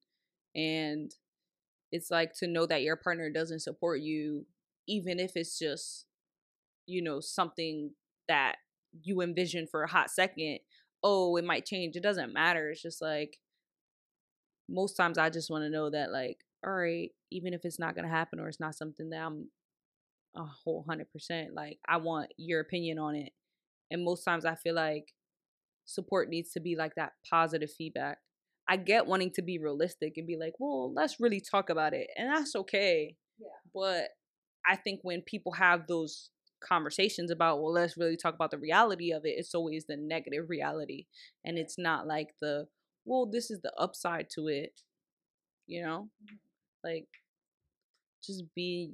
and 0.56 1.14
it's 1.92 2.10
like 2.10 2.34
to 2.34 2.48
know 2.48 2.66
that 2.66 2.82
your 2.82 2.96
partner 2.96 3.30
doesn't 3.30 3.60
support 3.60 4.00
you 4.02 4.46
even 4.88 5.20
if 5.20 5.34
it's 5.36 5.60
just 5.60 6.06
you 6.88 7.02
know 7.04 7.20
something 7.20 7.92
that 8.28 8.56
you 9.04 9.22
envision 9.22 9.68
for 9.68 9.84
a 9.84 9.90
hot 9.90 10.10
second 10.10 10.58
oh 11.04 11.36
it 11.36 11.46
might 11.46 11.66
change 11.66 11.96
it 11.96 12.02
doesn't 12.02 12.34
matter. 12.34 12.72
It's 12.72 12.82
just 12.82 13.02
like 13.04 13.38
most 14.70 14.96
times 14.96 15.18
i 15.18 15.30
just 15.30 15.50
want 15.50 15.64
to 15.64 15.70
know 15.70 15.90
that 15.90 16.12
like 16.12 16.38
all 16.66 16.74
right 16.74 17.12
even 17.32 17.54
if 17.54 17.62
it's 17.66 17.80
not 17.80 17.96
gonna 17.96 18.10
happen 18.10 18.40
or 18.40 18.48
it's 18.48 18.60
not 18.60 18.76
something 18.76 19.10
that 19.10 19.22
i'm 19.22 19.48
a 20.36 20.44
whole 20.44 20.86
hundred 20.88 21.12
percent 21.12 21.54
like 21.54 21.80
i 21.88 21.98
want 21.98 22.32
your 22.38 22.60
opinion 22.60 23.00
on 23.00 23.16
it. 23.16 23.32
And 23.92 24.04
most 24.04 24.24
times 24.24 24.46
i 24.46 24.56
feel 24.56 24.76
like 24.76 25.14
support 25.86 26.30
needs 26.30 26.52
to 26.52 26.60
be 26.60 26.76
like 26.76 26.96
that 26.96 27.14
positive 27.30 27.72
feedback. 27.72 28.20
I 28.68 28.78
get 28.78 29.08
wanting 29.08 29.32
to 29.32 29.42
be 29.42 29.58
realistic 29.58 30.14
and 30.18 30.28
be 30.28 30.38
like 30.38 30.54
well 30.60 30.94
let's 30.94 31.20
really 31.20 31.42
talk 31.42 31.70
about 31.70 31.94
it 31.94 32.08
and 32.16 32.30
that's 32.30 32.56
okay 32.56 33.16
Yeah. 33.40 33.48
but 33.74 34.10
i 34.68 34.76
think 34.76 35.00
when 35.04 35.22
people 35.24 35.54
have 35.54 35.88
those 35.88 36.30
conversations 36.62 37.32
about 37.32 37.62
well 37.62 37.72
let's 37.72 37.98
really 37.98 38.18
talk 38.18 38.36
about 38.36 38.52
the 38.52 38.58
reality 38.60 39.12
of 39.12 39.26
it 39.26 39.36
it's 39.38 39.56
always 39.56 39.86
the 39.88 39.98
negative 39.98 40.50
reality 40.50 41.06
and 41.46 41.58
it's 41.58 41.78
not 41.80 42.06
like 42.06 42.30
the 42.42 42.68
well 43.06 43.26
this 43.26 43.50
is 43.50 43.62
the 43.62 43.74
upside 43.78 44.30
to 44.30 44.48
it 44.48 44.82
you 45.70 45.84
know? 45.84 46.10
Mm-hmm. 46.24 46.36
Like 46.84 47.08
just 48.26 48.44
be 48.56 48.92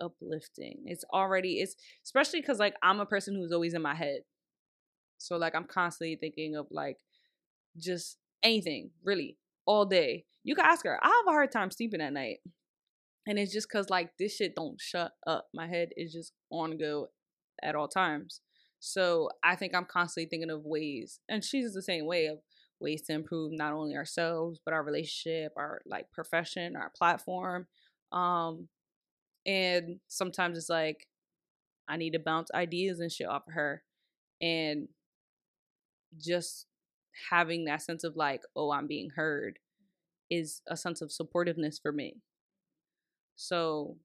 uplifting. 0.00 0.82
It's 0.84 1.04
already 1.12 1.60
it's 1.60 1.74
especially 2.04 2.42
because 2.42 2.58
like 2.58 2.74
i'm 2.82 3.00
a 3.00 3.06
person 3.06 3.34
who's 3.34 3.50
always 3.50 3.74
in 3.74 3.82
my 3.82 3.94
head. 3.94 4.20
So 5.18 5.36
like 5.36 5.54
i'm 5.54 5.64
constantly 5.64 6.16
thinking 6.16 6.54
of 6.54 6.66
like 6.70 6.98
just 7.78 8.18
anything 8.42 8.90
really 9.02 9.38
all 9.66 9.86
day. 9.86 10.24
You 10.44 10.54
can 10.54 10.66
ask 10.66 10.84
her 10.84 11.00
i 11.02 11.08
have 11.08 11.26
a 11.26 11.30
hard 11.30 11.50
time 11.50 11.70
sleeping 11.70 12.02
at 12.02 12.12
night. 12.12 12.38
And 13.26 13.38
it's 13.38 13.52
just 13.52 13.68
because 13.68 13.90
like 13.90 14.10
this 14.18 14.36
shit 14.36 14.54
don't 14.54 14.80
shut 14.80 15.12
up. 15.26 15.46
My 15.52 15.66
head 15.66 15.88
is 15.96 16.12
just 16.12 16.32
on 16.52 16.76
go 16.76 17.08
at 17.62 17.74
all 17.74 17.88
times. 17.88 18.42
So 18.80 19.30
i 19.42 19.56
think 19.56 19.74
i'm 19.74 19.86
constantly 19.86 20.28
thinking 20.28 20.50
of 20.50 20.60
ways 20.64 21.20
and 21.28 21.42
she's 21.42 21.72
the 21.72 21.82
same 21.82 22.04
way 22.06 22.26
of 22.26 22.38
ways 22.80 23.02
to 23.02 23.12
improve 23.12 23.52
not 23.52 23.72
only 23.72 23.96
ourselves 23.96 24.60
but 24.64 24.74
our 24.74 24.82
relationship 24.82 25.52
our 25.56 25.80
like 25.86 26.10
profession 26.12 26.76
our 26.76 26.90
platform 26.96 27.66
um 28.12 28.68
and 29.46 30.00
sometimes 30.08 30.58
it's 30.58 30.68
like 30.68 31.06
i 31.88 31.96
need 31.96 32.12
to 32.12 32.18
bounce 32.18 32.50
ideas 32.54 33.00
and 33.00 33.12
shit 33.12 33.28
off 33.28 33.46
of 33.46 33.54
her 33.54 33.82
and 34.40 34.88
just 36.18 36.66
having 37.30 37.64
that 37.64 37.82
sense 37.82 38.04
of 38.04 38.16
like 38.16 38.42
oh 38.54 38.70
i'm 38.70 38.86
being 38.86 39.10
heard 39.16 39.58
is 40.30 40.60
a 40.68 40.76
sense 40.76 41.00
of 41.00 41.10
supportiveness 41.10 41.80
for 41.80 41.92
me 41.92 42.16
so 43.36 43.96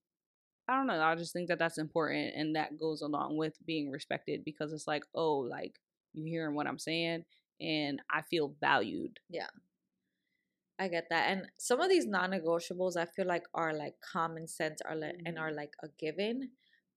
I 0.68 0.76
don't 0.76 0.88
know. 0.88 1.02
I 1.02 1.16
just 1.16 1.34
think 1.34 1.50
that 1.50 1.60
that's 1.60 1.78
important 1.78 2.34
and 2.36 2.56
that 2.56 2.78
goes 2.78 3.02
along 3.02 3.36
with 3.36 3.56
being 3.66 3.92
respected 3.92 4.46
because 4.46 4.72
it's 4.72 4.88
like, 4.88 5.04
oh, 5.14 5.40
like 5.40 5.80
you 6.14 6.24
hearing 6.26 6.56
what 6.56 6.68
I'm 6.68 6.80
saying 6.80 7.26
and 7.62 8.02
I 8.10 8.22
feel 8.24 8.56
valued. 8.60 9.20
Yeah. 9.30 9.48
I 10.80 10.88
get 10.88 11.08
that. 11.10 11.30
And 11.30 11.48
some 11.58 11.80
of 11.80 11.90
these 11.90 12.08
non-negotiables 12.08 12.98
I 12.98 13.06
feel 13.06 13.28
like 13.28 13.44
are 13.54 13.74
like 13.74 13.96
common 14.02 14.48
sense 14.48 14.82
are 14.84 14.96
like 14.96 15.16
and 15.26 15.38
are 15.38 15.52
like 15.52 15.74
a 15.84 15.88
given. 16.00 16.50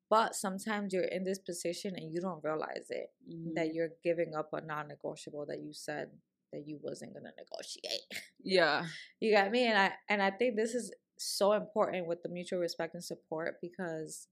But 0.08 0.34
sometimes 0.34 0.92
you're 0.92 1.04
in 1.04 1.24
this 1.24 1.38
position 1.38 1.94
and 1.96 2.12
you 2.12 2.20
don't 2.20 2.42
realize 2.44 2.86
it 2.90 3.12
Mhm. 3.28 3.54
that 3.56 3.74
you're 3.74 3.92
giving 4.02 4.34
up 4.34 4.52
a 4.52 4.60
non-negotiable 4.60 5.46
that 5.46 5.60
you 5.60 5.72
said 5.72 6.10
that 6.52 6.66
you 6.66 6.78
wasn't 6.82 7.14
gonna 7.14 7.32
negotiate. 7.36 8.06
Yeah. 8.46 8.86
You 9.20 9.32
got 9.32 9.50
me? 9.50 9.66
And 9.66 9.78
I 9.78 9.92
and 10.08 10.22
I 10.22 10.30
think 10.30 10.56
this 10.56 10.74
is 10.74 10.92
so 11.18 11.52
important 11.52 12.06
with 12.06 12.22
the 12.22 12.28
mutual 12.28 12.60
respect 12.60 12.94
and 12.94 13.02
support 13.04 13.58
because 13.60 14.28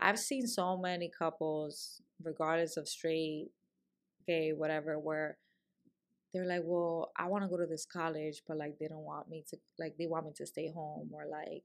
I've 0.00 0.18
seen 0.18 0.46
so 0.46 0.76
many 0.76 1.08
couples, 1.08 2.02
regardless 2.22 2.76
of 2.76 2.88
straight, 2.88 3.50
gay, 4.26 4.52
whatever, 4.52 4.98
where 4.98 5.38
they're 6.34 6.46
like, 6.46 6.62
Well, 6.64 7.12
I 7.16 7.28
wanna 7.28 7.48
go 7.48 7.56
to 7.56 7.66
this 7.66 7.86
college, 7.86 8.42
but 8.46 8.58
like 8.58 8.78
they 8.78 8.88
don't 8.88 9.04
want 9.04 9.30
me 9.30 9.44
to 9.50 9.56
like 9.78 9.96
they 9.96 10.06
want 10.06 10.26
me 10.26 10.32
to 10.36 10.46
stay 10.46 10.70
home 10.70 11.10
or 11.14 11.26
like 11.30 11.62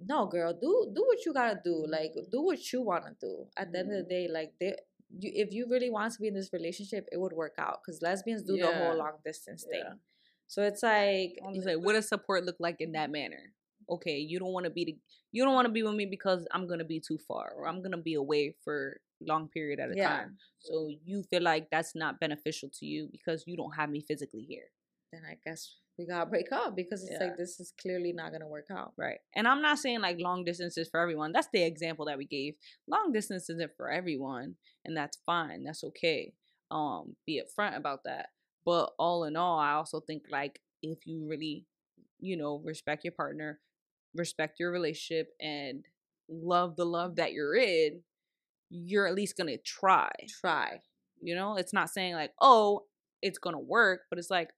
no 0.00 0.26
girl, 0.26 0.52
do 0.52 0.90
do 0.94 1.04
what 1.06 1.24
you 1.24 1.32
gotta 1.32 1.60
do. 1.62 1.86
Like 1.86 2.12
do 2.32 2.42
what 2.42 2.72
you 2.72 2.82
wanna 2.82 3.14
do. 3.20 3.46
At 3.56 3.72
the 3.72 3.78
end 3.78 3.92
of 3.92 4.08
the 4.08 4.14
mm-hmm. 4.14 4.28
day, 4.28 4.28
like 4.32 4.52
they 4.58 4.76
you, 5.18 5.30
if 5.34 5.52
you 5.52 5.66
really 5.70 5.90
want 5.90 6.12
to 6.12 6.20
be 6.20 6.28
in 6.28 6.34
this 6.34 6.52
relationship, 6.52 7.06
it 7.12 7.20
would 7.20 7.32
work 7.32 7.54
out 7.58 7.80
because 7.84 8.02
lesbians 8.02 8.42
do 8.42 8.56
the 8.56 8.72
whole 8.72 8.96
long 8.96 9.12
distance 9.24 9.64
thing. 9.70 9.82
Yeah. 9.84 9.94
So 10.48 10.62
it's 10.62 10.82
like, 10.82 11.38
I'm 11.46 11.54
like, 11.60 11.84
what 11.84 11.94
does 11.94 12.08
support 12.08 12.44
look 12.44 12.56
like 12.60 12.76
in 12.80 12.92
that 12.92 13.10
manner? 13.10 13.52
Okay, 13.90 14.18
you 14.18 14.38
don't 14.38 14.52
want 14.52 14.64
to 14.64 14.70
be 14.70 14.84
the, 14.84 14.96
you 15.32 15.44
don't 15.44 15.54
want 15.54 15.66
to 15.66 15.72
be 15.72 15.82
with 15.82 15.94
me 15.94 16.06
because 16.06 16.46
I'm 16.52 16.66
gonna 16.66 16.84
be 16.84 17.00
too 17.00 17.18
far 17.28 17.52
or 17.56 17.68
I'm 17.68 17.82
gonna 17.82 17.98
be 17.98 18.14
away 18.14 18.54
for 18.64 19.00
long 19.20 19.48
period 19.48 19.80
at 19.80 19.90
a 19.90 19.94
Yeah. 19.96 20.08
time. 20.08 20.38
So 20.58 20.88
you 21.04 21.22
feel 21.24 21.42
like 21.42 21.68
that's 21.70 21.94
not 21.94 22.20
beneficial 22.20 22.68
to 22.74 22.86
you 22.86 23.08
because 23.12 23.44
you 23.46 23.56
don't 23.56 23.74
have 23.76 23.90
me 23.90 24.00
physically 24.00 24.42
here. 24.42 24.70
then 25.12 25.22
I 25.24 25.38
guess 25.46 25.76
we 25.96 26.04
gotta 26.04 26.28
break 26.28 26.50
up 26.50 26.74
because 26.74 27.02
it's 27.04 27.12
Yeah. 27.12 27.28
like 27.28 27.36
this 27.36 27.60
is 27.60 27.72
clearly 27.80 28.12
not 28.12 28.32
gonna 28.32 28.48
work 28.48 28.66
out. 28.70 28.92
Right. 28.98 29.20
And 29.36 29.46
I'm 29.46 29.62
not 29.62 29.78
saying 29.78 30.00
like 30.00 30.18
long 30.18 30.44
distance 30.44 30.76
is 30.76 30.88
for 30.88 30.98
everyone. 31.00 31.30
That's 31.32 31.48
the 31.52 31.62
example 31.62 32.04
that 32.06 32.18
we 32.18 32.26
gave. 32.26 32.56
Long 32.88 33.12
distance 33.12 33.48
isn't 33.48 33.76
for 33.76 33.88
everyone, 33.90 34.56
and 34.84 34.96
that's 34.96 35.16
fine. 35.24 35.62
That's 35.62 35.84
okay. 35.84 36.34
Um, 36.72 37.16
be 37.24 37.40
upfront 37.40 37.76
about 37.76 38.02
that. 38.04 38.30
But 38.64 38.94
all 38.98 39.24
in 39.24 39.36
all, 39.36 39.58
I 39.60 39.72
also 39.74 40.00
think 40.00 40.24
like 40.28 40.60
if 40.82 41.06
you 41.06 41.24
really, 41.26 41.64
you 42.18 42.36
know, 42.36 42.58
respect 42.58 43.04
your 43.04 43.12
partner, 43.12 43.60
respect 44.12 44.58
your 44.58 44.72
relationship, 44.72 45.28
and 45.40 45.84
love 46.28 46.74
the 46.76 46.84
love 46.84 47.14
that 47.16 47.32
you're 47.32 47.54
in, 47.54 48.02
you're 48.70 49.06
at 49.06 49.14
least 49.14 49.36
gonna 49.36 49.58
try. 49.58 50.10
Try. 50.40 50.80
You 51.20 51.34
know, 51.34 51.56
it's 51.56 51.72
not 51.72 51.90
saying 51.90 52.14
like, 52.14 52.32
oh, 52.40 52.84
it's 53.22 53.38
gonna 53.38 53.58
work, 53.58 54.02
but 54.10 54.18
it's 54.18 54.30
like, 54.30 54.50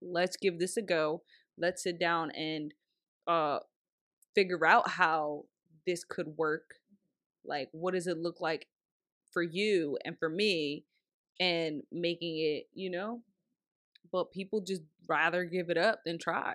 let's 0.00 0.36
give 0.36 0.58
this 0.58 0.76
a 0.76 0.82
go. 0.82 1.22
Let's 1.58 1.82
sit 1.82 1.98
down 1.98 2.30
and 2.32 2.74
uh 3.26 3.60
figure 4.34 4.64
out 4.66 4.90
how 4.90 5.44
this 5.86 6.04
could 6.04 6.36
work. 6.36 6.74
Like, 7.44 7.68
what 7.72 7.94
does 7.94 8.06
it 8.06 8.18
look 8.18 8.40
like 8.40 8.68
for 9.32 9.42
you 9.42 9.98
and 10.04 10.18
for 10.18 10.28
me, 10.28 10.84
and 11.40 11.82
making 11.90 12.38
it, 12.38 12.68
you 12.74 12.90
know? 12.90 13.22
But 14.12 14.30
people 14.30 14.60
just 14.60 14.82
rather 15.08 15.44
give 15.44 15.70
it 15.70 15.78
up 15.78 16.00
than 16.04 16.18
try. 16.18 16.54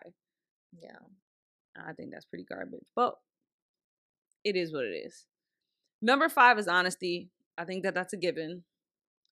Yeah. 0.80 1.00
I 1.78 1.94
think 1.94 2.12
that's 2.12 2.26
pretty 2.26 2.46
garbage. 2.46 2.88
But 2.96 3.16
it 4.44 4.56
is 4.56 4.72
what 4.72 4.86
it 4.86 4.94
is. 5.06 5.26
Number 6.02 6.30
five 6.30 6.60
is 6.60 6.68
honesty. 6.68 7.30
I 7.58 7.66
think 7.66 7.84
that 7.84 7.94
that's 7.94 8.14
a 8.14 8.18
given. 8.18 8.64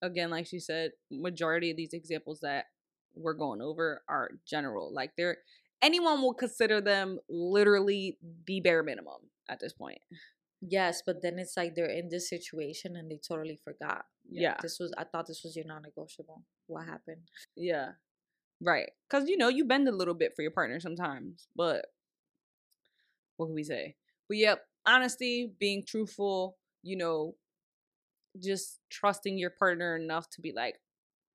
Again, 0.02 0.30
like 0.30 0.46
she 0.46 0.58
said, 0.58 0.92
majority 1.10 1.70
of 1.70 1.76
these 1.76 1.92
examples 1.92 2.40
that 2.40 2.66
we're 3.14 3.34
going 3.34 3.62
over 3.62 4.02
are 4.08 4.30
general. 4.46 4.92
Like 4.92 5.12
they're 5.16 5.38
anyone 5.82 6.22
will 6.22 6.34
consider 6.34 6.80
them 6.80 7.18
literally 7.28 8.18
the 8.46 8.60
bare 8.60 8.82
minimum 8.82 9.30
at 9.48 9.60
this 9.60 9.72
point. 9.72 9.98
Yes, 10.60 11.02
but 11.04 11.22
then 11.22 11.38
it's 11.38 11.56
like 11.56 11.74
they're 11.74 11.86
in 11.86 12.08
this 12.08 12.28
situation 12.28 12.96
and 12.96 13.10
they 13.10 13.18
totally 13.26 13.58
forgot. 13.62 14.04
Yeah. 14.28 14.56
This 14.62 14.78
was 14.80 14.92
I 14.98 15.04
thought 15.04 15.26
this 15.26 15.42
was 15.44 15.54
your 15.56 15.66
non-negotiable. 15.66 16.42
What 16.66 16.86
happened? 16.86 17.28
Yeah. 17.56 17.90
Right. 18.60 18.90
Cause 19.10 19.28
you 19.28 19.36
know, 19.36 19.48
you 19.48 19.64
bend 19.64 19.86
a 19.88 19.92
little 19.92 20.14
bit 20.14 20.32
for 20.34 20.42
your 20.42 20.50
partner 20.50 20.80
sometimes. 20.80 21.48
But 21.54 21.86
what 23.36 23.46
can 23.46 23.54
we 23.54 23.64
say? 23.64 23.96
But 24.28 24.38
yep, 24.38 24.62
honesty, 24.86 25.52
being 25.58 25.84
truthful, 25.86 26.56
you 26.82 26.96
know, 26.96 27.34
just 28.42 28.80
trusting 28.90 29.38
your 29.38 29.50
partner 29.50 29.96
enough 29.96 30.28
to 30.30 30.40
be 30.40 30.52
like, 30.54 30.76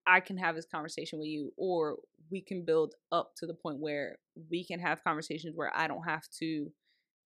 I 0.06 0.20
can 0.20 0.38
have 0.38 0.56
this 0.56 0.66
conversation 0.66 1.20
with 1.20 1.28
you, 1.28 1.52
or 1.58 1.98
we 2.32 2.42
can 2.42 2.66
build 2.66 2.96
up 3.12 3.34
to 3.38 3.46
the 3.46 3.54
point 3.54 3.80
where 3.80 4.18
we 4.50 4.64
can 4.66 4.80
have 4.80 5.04
conversations 5.04 5.56
where 5.56 5.72
I 5.76 5.88
don't 5.88 6.04
have 6.08 6.24
to 6.40 6.72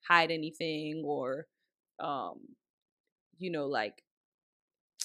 hide 0.08 0.32
anything 0.32 1.04
or 1.06 1.48
um 2.00 2.40
you 3.40 3.50
know 3.52 3.66
like 3.68 4.04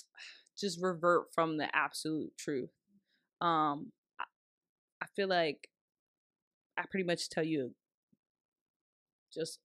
just 0.58 0.80
revert 0.82 1.32
from 1.34 1.56
the 1.56 1.74
absolute 1.74 2.36
truth. 2.38 2.70
Um 3.40 3.92
I, 4.20 4.24
I 5.02 5.06
feel 5.16 5.28
like 5.28 5.68
i 6.76 6.82
pretty 6.90 7.04
much 7.04 7.28
tell 7.28 7.44
you 7.44 7.74
just 9.32 9.58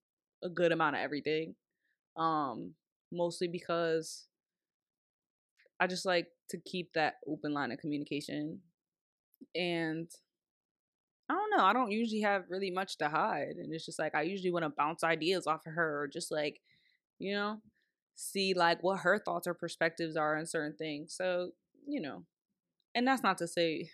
a 0.46 0.50
good 0.50 0.72
amount 0.72 0.96
of 0.96 1.02
everything 1.02 1.56
um 2.18 2.72
mostly 3.12 3.48
because 3.48 4.28
i 5.80 5.88
just 5.88 6.06
like 6.06 6.28
to 6.50 6.58
keep 6.60 6.94
that 6.94 7.16
open 7.28 7.54
line 7.54 7.72
of 7.72 7.80
communication 7.80 8.60
and 9.56 10.10
I 11.30 11.34
don't 11.34 11.58
know. 11.58 11.64
I 11.66 11.74
don't 11.74 11.92
usually 11.92 12.22
have 12.22 12.44
really 12.50 12.70
much 12.70 12.98
to 13.00 13.10
hide. 13.10 13.56
And 13.58 13.74
it's 13.74 13.86
just 13.86 14.00
like 14.00 14.14
I 14.14 14.22
usually 14.22 14.52
want 14.52 14.64
to 14.64 14.70
bounce 14.70 15.04
ideas 15.04 15.48
off 15.48 15.66
of 15.66 15.74
her 15.74 16.04
or 16.04 16.08
just 16.08 16.32
like, 16.32 16.62
you 17.18 17.34
know, 17.34 17.62
see 18.16 18.54
like 18.54 18.84
what 18.84 19.00
her 19.00 19.20
thoughts 19.20 19.48
or 19.48 19.54
perspectives 19.54 20.16
are 20.16 20.38
on 20.38 20.46
certain 20.46 20.76
things. 20.78 21.16
So, 21.16 21.52
you 21.88 22.00
know. 22.00 22.26
And 22.94 23.08
that's 23.08 23.24
not 23.24 23.38
to 23.40 23.48
say 23.48 23.90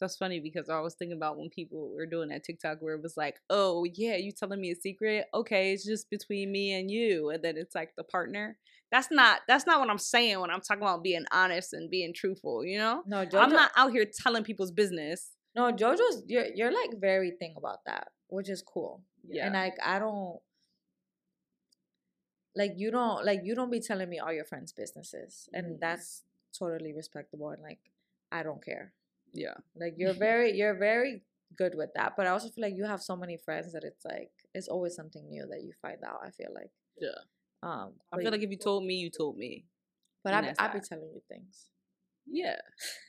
that's 0.00 0.16
funny 0.16 0.40
because 0.40 0.68
I 0.68 0.80
was 0.80 0.94
thinking 0.94 1.16
about 1.16 1.38
when 1.38 1.48
people 1.48 1.90
were 1.94 2.06
doing 2.06 2.28
that 2.28 2.44
TikTok 2.44 2.78
where 2.80 2.94
it 2.94 3.02
was 3.02 3.16
like, 3.16 3.40
oh, 3.48 3.84
yeah, 3.94 4.16
you 4.16 4.32
telling 4.32 4.60
me 4.60 4.70
a 4.70 4.74
secret? 4.74 5.26
Okay, 5.32 5.72
it's 5.72 5.84
just 5.84 6.10
between 6.10 6.52
me 6.52 6.74
and 6.74 6.90
you. 6.90 7.30
And 7.30 7.42
then 7.42 7.56
it's 7.56 7.74
like 7.74 7.94
the 7.96 8.04
partner. 8.04 8.58
That's 8.92 9.10
not 9.10 9.40
that's 9.48 9.66
not 9.66 9.80
what 9.80 9.90
I'm 9.90 9.98
saying 9.98 10.38
when 10.40 10.50
I'm 10.50 10.60
talking 10.60 10.82
about 10.82 11.02
being 11.02 11.24
honest 11.32 11.72
and 11.72 11.90
being 11.90 12.14
truthful, 12.14 12.64
you 12.64 12.78
know? 12.78 13.02
No, 13.06 13.26
Jojo. 13.26 13.40
I'm 13.40 13.52
not 13.52 13.72
out 13.76 13.90
here 13.90 14.04
telling 14.04 14.44
people's 14.44 14.70
business. 14.70 15.32
No, 15.56 15.72
JoJo's 15.72 16.22
you're 16.26 16.46
you're 16.54 16.72
like 16.72 17.00
very 17.00 17.32
thing 17.32 17.54
about 17.56 17.78
that, 17.86 18.08
which 18.28 18.48
is 18.48 18.62
cool. 18.62 19.02
Yeah. 19.28 19.46
And 19.46 19.54
like 19.54 19.74
I 19.84 19.98
don't 19.98 20.38
like 22.54 22.74
you 22.76 22.90
don't 22.90 23.24
like 23.24 23.40
you 23.42 23.54
don't 23.54 23.70
be 23.70 23.80
telling 23.80 24.08
me 24.08 24.18
all 24.18 24.32
your 24.32 24.44
friends' 24.44 24.72
businesses. 24.72 25.48
And 25.52 25.66
mm-hmm. 25.66 25.74
that's 25.80 26.22
totally 26.56 26.92
respectable 26.92 27.50
and 27.50 27.62
like 27.62 27.80
I 28.30 28.42
don't 28.42 28.64
care. 28.64 28.92
Yeah. 29.32 29.54
Like 29.76 29.94
you're 29.96 30.14
very 30.28 30.52
you're 30.56 30.74
very 30.78 31.22
good 31.56 31.74
with 31.74 31.90
that. 31.94 32.14
But 32.16 32.26
I 32.26 32.30
also 32.30 32.48
feel 32.50 32.62
like 32.62 32.74
you 32.76 32.84
have 32.84 33.02
so 33.02 33.16
many 33.16 33.36
friends 33.36 33.72
that 33.72 33.84
it's 33.84 34.04
like 34.04 34.30
it's 34.54 34.68
always 34.68 34.94
something 34.94 35.28
new 35.28 35.46
that 35.50 35.62
you 35.62 35.72
find 35.82 35.98
out, 36.04 36.20
I 36.24 36.30
feel 36.30 36.52
like. 36.54 36.70
Yeah. 36.98 37.20
Um 37.62 37.94
I 38.12 38.18
feel 38.18 38.30
like 38.30 38.42
if 38.42 38.50
you 38.50 38.58
told 38.58 38.84
me, 38.84 38.94
you 38.94 39.10
told 39.10 39.36
me. 39.36 39.66
but 40.24 40.34
I 40.34 40.54
I 40.58 40.68
be 40.68 40.80
telling 40.80 41.10
you 41.14 41.22
things. 41.28 41.66
Yeah. 42.26 42.56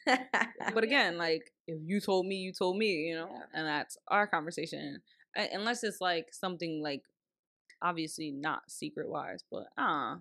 But 0.73 0.84
again, 0.84 1.17
like 1.17 1.51
if 1.67 1.80
you 1.84 1.99
told 1.99 2.25
me, 2.27 2.36
you 2.36 2.53
told 2.53 2.77
me, 2.77 2.88
you 3.10 3.15
know, 3.15 3.30
Yeah. 3.32 3.45
and 3.53 3.67
that's 3.67 3.97
our 4.08 4.27
conversation. 4.27 5.01
Unless 5.36 5.84
it's 5.84 6.01
like 6.01 6.34
something 6.34 6.82
like 6.84 7.03
obviously 7.82 8.32
not 8.32 8.69
secret 8.69 9.10
wise, 9.10 9.43
but 9.51 9.67
uh 9.77 10.17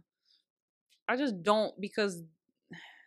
I 1.08 1.16
just 1.16 1.42
don't 1.42 1.78
because 1.80 2.22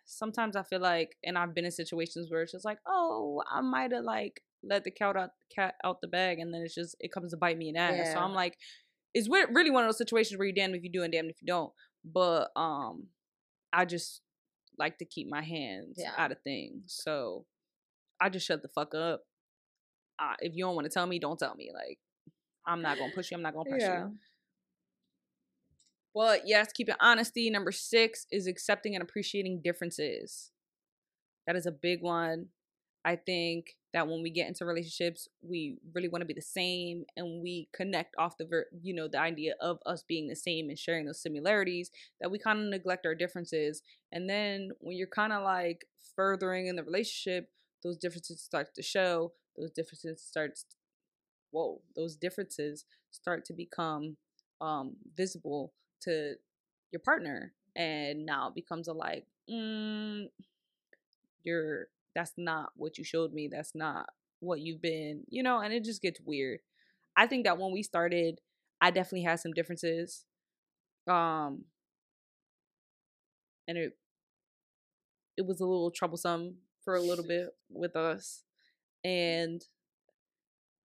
sometimes 0.09 0.55
I 0.55 0.63
feel 0.63 0.79
like 0.79 1.15
and 1.23 1.37
I've 1.37 1.53
been 1.53 1.65
in 1.65 1.71
situations 1.71 2.29
where 2.31 2.41
it's 2.41 2.51
just 2.51 2.65
like, 2.65 2.79
oh, 2.87 3.43
I 3.49 3.61
might 3.61 3.91
have 3.91 4.03
like 4.03 4.41
let 4.63 4.83
the 4.83 4.91
cat 4.91 5.15
out 5.15 5.29
cat 5.53 5.75
out 5.83 6.01
the 6.01 6.07
bag 6.07 6.39
and 6.39 6.53
then 6.53 6.61
it's 6.61 6.75
just 6.75 6.95
it 6.99 7.11
comes 7.11 7.31
to 7.31 7.37
bite 7.37 7.57
me 7.57 7.69
in 7.69 7.75
the 7.75 7.79
ass. 7.81 8.13
So 8.13 8.19
I'm 8.19 8.33
like, 8.33 8.57
it's 9.13 9.29
really 9.29 9.69
one 9.69 9.83
of 9.83 9.87
those 9.87 9.97
situations 9.97 10.37
where 10.37 10.47
you 10.47 10.53
damn 10.53 10.73
if 10.75 10.83
you 10.83 10.91
do 10.91 11.03
and 11.03 11.13
damn 11.13 11.29
if 11.29 11.41
you 11.41 11.45
don't. 11.47 11.71
But 12.03 12.49
um 12.55 13.07
I 13.71 13.85
just 13.85 14.21
like 14.77 14.97
to 14.97 15.05
keep 15.05 15.29
my 15.29 15.41
hands 15.41 15.97
Yeah. 15.99 16.13
out 16.17 16.31
of 16.31 16.41
things. 16.41 16.99
So 17.03 17.45
I 18.19 18.29
just 18.29 18.45
shut 18.47 18.61
the 18.61 18.67
fuck 18.67 18.95
up. 18.95 19.21
Uh, 20.17 20.33
if 20.39 20.55
you 20.55 20.63
don't 20.65 20.75
want 20.75 20.85
to 20.85 20.89
tell 20.93 21.05
me, 21.05 21.19
don't 21.19 21.37
tell 21.39 21.55
me. 21.55 21.69
Like 21.73 21.99
I'm 22.65 22.81
not 22.81 22.97
gonna 22.97 23.11
push 23.13 23.31
you. 23.31 23.37
I'm 23.37 23.43
not 23.43 23.53
gonna 23.53 23.69
press 23.69 23.81
Yeah. 23.83 23.99
you. 24.07 24.17
But 26.13 26.41
yes, 26.45 26.71
keeping 26.73 26.95
honesty. 26.99 27.49
Number 27.49 27.71
six 27.71 28.25
is 28.31 28.47
accepting 28.47 28.95
and 28.95 29.03
appreciating 29.03 29.61
differences. 29.63 30.51
That 31.47 31.55
is 31.55 31.65
a 31.65 31.71
big 31.71 32.01
one. 32.01 32.47
I 33.05 33.15
think 33.15 33.77
that 33.93 34.07
when 34.07 34.21
we 34.21 34.29
get 34.29 34.47
into 34.47 34.65
relationships, 34.65 35.27
we 35.41 35.77
really 35.95 36.09
want 36.09 36.21
to 36.21 36.27
be 36.27 36.33
the 36.33 36.41
same 36.41 37.05
and 37.15 37.41
we 37.41 37.69
connect 37.73 38.15
off 38.17 38.37
the, 38.37 38.45
ver- 38.45 38.67
you 38.81 38.93
know, 38.93 39.07
the 39.07 39.19
idea 39.19 39.53
of 39.61 39.79
us 39.85 40.03
being 40.07 40.27
the 40.27 40.35
same 40.35 40.69
and 40.69 40.77
sharing 40.77 41.05
those 41.05 41.21
similarities 41.21 41.89
that 42.19 42.29
we 42.29 42.37
kind 42.37 42.59
of 42.59 42.65
neglect 42.65 43.05
our 43.05 43.15
differences. 43.15 43.81
And 44.11 44.29
then 44.29 44.71
when 44.79 44.97
you're 44.97 45.07
kind 45.07 45.33
of 45.33 45.43
like 45.43 45.85
furthering 46.15 46.67
in 46.67 46.75
the 46.75 46.83
relationship, 46.83 47.49
those 47.83 47.97
differences 47.97 48.41
start 48.41 48.75
to 48.75 48.83
show, 48.83 49.31
those 49.57 49.71
differences 49.71 50.21
starts, 50.21 50.65
whoa, 51.51 51.81
those 51.95 52.15
differences 52.15 52.85
start 53.11 53.45
to 53.45 53.53
become 53.53 54.17
um, 54.61 54.97
visible 55.15 55.73
to 56.01 56.35
your 56.91 56.99
partner. 56.99 57.53
And 57.75 58.25
now 58.25 58.49
it 58.49 58.55
becomes 58.55 58.87
a 58.87 58.93
like, 58.93 59.25
mm, 59.49 60.27
you're 61.43 61.87
that's 62.15 62.33
not 62.37 62.71
what 62.75 62.97
you 62.97 63.03
showed 63.03 63.33
me 63.33 63.47
that's 63.47 63.75
not 63.75 64.09
what 64.39 64.59
you've 64.59 64.81
been 64.81 65.23
you 65.29 65.43
know 65.43 65.59
and 65.59 65.73
it 65.73 65.83
just 65.83 66.01
gets 66.01 66.19
weird 66.25 66.59
i 67.15 67.27
think 67.27 67.45
that 67.45 67.57
when 67.57 67.71
we 67.71 67.83
started 67.83 68.39
i 68.81 68.89
definitely 68.89 69.23
had 69.23 69.39
some 69.39 69.53
differences 69.53 70.25
um 71.07 71.63
and 73.67 73.77
it 73.77 73.97
it 75.37 75.45
was 75.45 75.59
a 75.61 75.65
little 75.65 75.91
troublesome 75.91 76.55
for 76.83 76.95
a 76.95 77.01
little 77.01 77.25
bit 77.25 77.49
with 77.69 77.95
us 77.95 78.43
and 79.03 79.65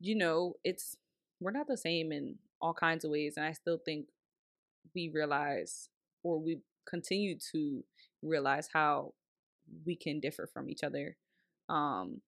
you 0.01 0.15
know 0.15 0.55
it's 0.65 0.97
we're 1.41 1.51
not 1.51 1.67
the 1.67 1.77
same 1.77 2.13
in 2.13 2.37
all 2.61 2.75
kinds 2.75 3.05
of 3.05 3.11
ways 3.11 3.35
and 3.37 3.47
i 3.47 3.53
still 3.53 3.79
think 3.85 4.07
we 4.95 5.09
realize 5.09 5.89
or 6.23 6.39
we 6.39 6.61
continue 6.89 7.37
to 7.53 7.85
realize 8.23 8.69
how 8.73 9.15
we 9.85 9.97
can 9.97 10.21
differ 10.21 10.49
from 10.53 10.69
each 10.71 10.83
other. 10.83 11.17
Um 11.69 12.23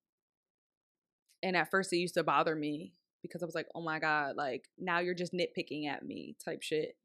and 1.43 1.55
at 1.55 1.71
first 1.71 1.91
it 1.93 1.97
used 1.97 2.13
to 2.15 2.23
bother 2.23 2.55
me 2.55 2.93
because 3.21 3.43
I 3.43 3.45
was 3.45 3.55
like, 3.55 3.67
"Oh 3.75 3.81
my 3.81 3.99
god, 3.99 4.35
like 4.35 4.67
now 4.77 4.99
you're 4.99 5.13
just 5.13 5.33
nitpicking 5.33 5.87
at 5.87 6.05
me" 6.05 6.35
type 6.43 6.61
shit. 6.61 6.97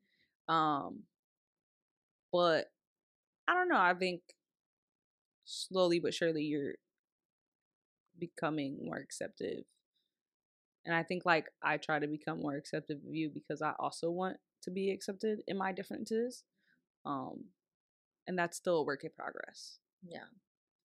Um 0.48 1.04
but 2.32 2.70
I 3.48 3.54
don't 3.54 3.68
know, 3.68 3.80
I 3.80 3.94
think 3.94 4.22
slowly 5.44 6.00
but 6.00 6.12
surely 6.14 6.42
you're 6.44 6.74
becoming 8.18 8.78
more 8.84 8.96
acceptive. 8.96 9.64
And 10.84 10.94
I 10.94 11.02
think 11.02 11.26
like 11.26 11.46
I 11.62 11.78
try 11.78 11.98
to 11.98 12.07
become 12.07 12.40
more 12.40 12.57
acceptive 12.57 12.98
of 13.07 13.14
you 13.14 13.28
because 13.30 13.61
I 13.62 13.72
also 13.78 14.11
want 14.11 14.36
to 14.67 14.71
be 14.71 14.91
accepted 14.91 15.41
in 15.49 15.57
my 15.57 15.73
differences. 15.73 16.45
Um 17.05 17.47
and 18.29 18.39
that's 18.39 18.57
still 18.57 18.79
a 18.79 18.85
work 18.85 19.05
in 19.05 19.11
progress. 19.17 19.79
Yeah. 20.07 20.29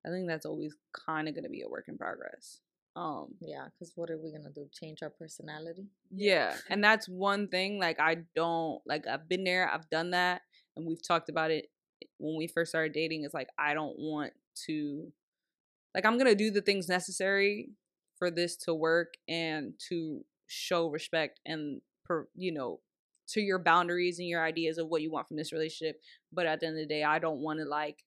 I 0.06 0.10
think 0.10 0.28
that's 0.28 0.46
always 0.46 0.76
kind 1.08 1.28
of 1.28 1.36
going 1.36 1.44
to 1.44 1.50
be 1.50 1.62
a 1.62 1.70
work 1.70 1.86
in 1.88 1.98
progress. 1.98 2.60
Um 2.96 3.36
Yeah, 3.40 3.66
because 3.68 3.92
what 3.96 4.10
are 4.10 4.18
we 4.18 4.32
gonna 4.32 4.50
do? 4.54 4.68
Change 4.74 5.04
our 5.04 5.10
personality? 5.10 5.88
yeah, 6.10 6.56
and 6.70 6.84
that's 6.84 7.08
one 7.08 7.48
thing 7.48 7.80
like 7.80 8.00
I 8.00 8.18
don't 8.36 8.82
like 8.86 9.06
I've 9.08 9.28
been 9.30 9.44
there, 9.44 9.70
I've 9.70 9.90
done 9.90 10.12
that 10.12 10.42
and 10.76 10.86
we've 10.88 11.06
talked 11.06 11.30
about 11.30 11.52
it 11.52 11.66
when 12.18 12.38
we 12.38 12.48
first 12.48 12.72
started 12.72 12.94
dating 12.94 13.24
is 13.24 13.34
like 13.34 13.50
I 13.58 13.74
don't 13.74 13.98
want 13.98 14.34
to 14.68 15.12
like 15.96 16.06
I'm 16.06 16.18
going 16.18 16.30
to 16.30 16.36
do 16.36 16.52
the 16.52 16.62
things 16.62 16.88
necessary 16.88 17.70
for 18.18 18.30
this 18.32 18.56
to 18.56 18.74
work 18.74 19.14
and 19.28 19.74
to 19.90 20.24
show 20.48 20.88
respect 20.90 21.40
and 21.46 21.82
per, 22.06 22.28
you 22.36 22.52
know 22.54 22.80
to 23.32 23.42
your 23.42 23.60
boundaries 23.60 24.20
and 24.20 24.28
your 24.28 24.44
ideas 24.44 24.78
of 24.78 24.88
what 24.88 25.02
you 25.02 25.12
want 25.12 25.28
from 25.28 25.38
this 25.38 25.52
relationship 25.54 26.00
but 26.32 26.46
at 26.46 26.60
the 26.60 26.68
end 26.68 26.76
of 26.78 26.82
the 26.82 26.94
day 26.94 27.04
I 27.04 27.20
don't 27.20 27.40
want 27.40 27.60
to 27.60 27.66
like 27.66 28.04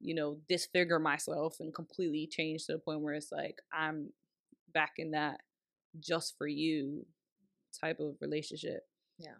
you 0.00 0.14
know 0.14 0.38
disfigure 0.48 0.98
myself 0.98 1.56
and 1.60 1.74
completely 1.74 2.26
change 2.26 2.66
to 2.66 2.72
the 2.72 2.78
point 2.78 3.00
where 3.00 3.14
it's 3.14 3.32
like 3.32 3.58
I'm 3.72 4.10
back 4.72 4.94
in 4.98 5.12
that 5.12 5.40
just 6.00 6.36
for 6.36 6.46
you 6.46 7.06
type 7.80 8.00
of 8.00 8.16
relationship 8.20 8.82
Yeah. 9.18 9.34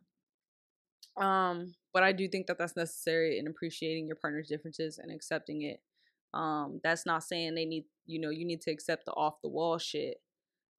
um 1.16 1.74
but 1.92 2.02
I 2.02 2.12
do 2.12 2.28
think 2.28 2.46
that 2.46 2.58
that's 2.58 2.76
necessary 2.76 3.38
in 3.38 3.46
appreciating 3.46 4.06
your 4.06 4.16
partner's 4.16 4.48
differences 4.48 4.98
and 4.98 5.12
accepting 5.12 5.62
it 5.62 5.80
um 6.32 6.80
that's 6.82 7.06
not 7.06 7.22
saying 7.22 7.54
they 7.54 7.64
need 7.64 7.84
you 8.06 8.20
know 8.20 8.30
you 8.30 8.44
need 8.44 8.60
to 8.62 8.70
accept 8.70 9.04
the 9.06 9.12
off 9.12 9.40
the 9.42 9.48
wall 9.48 9.78
shit 9.78 10.20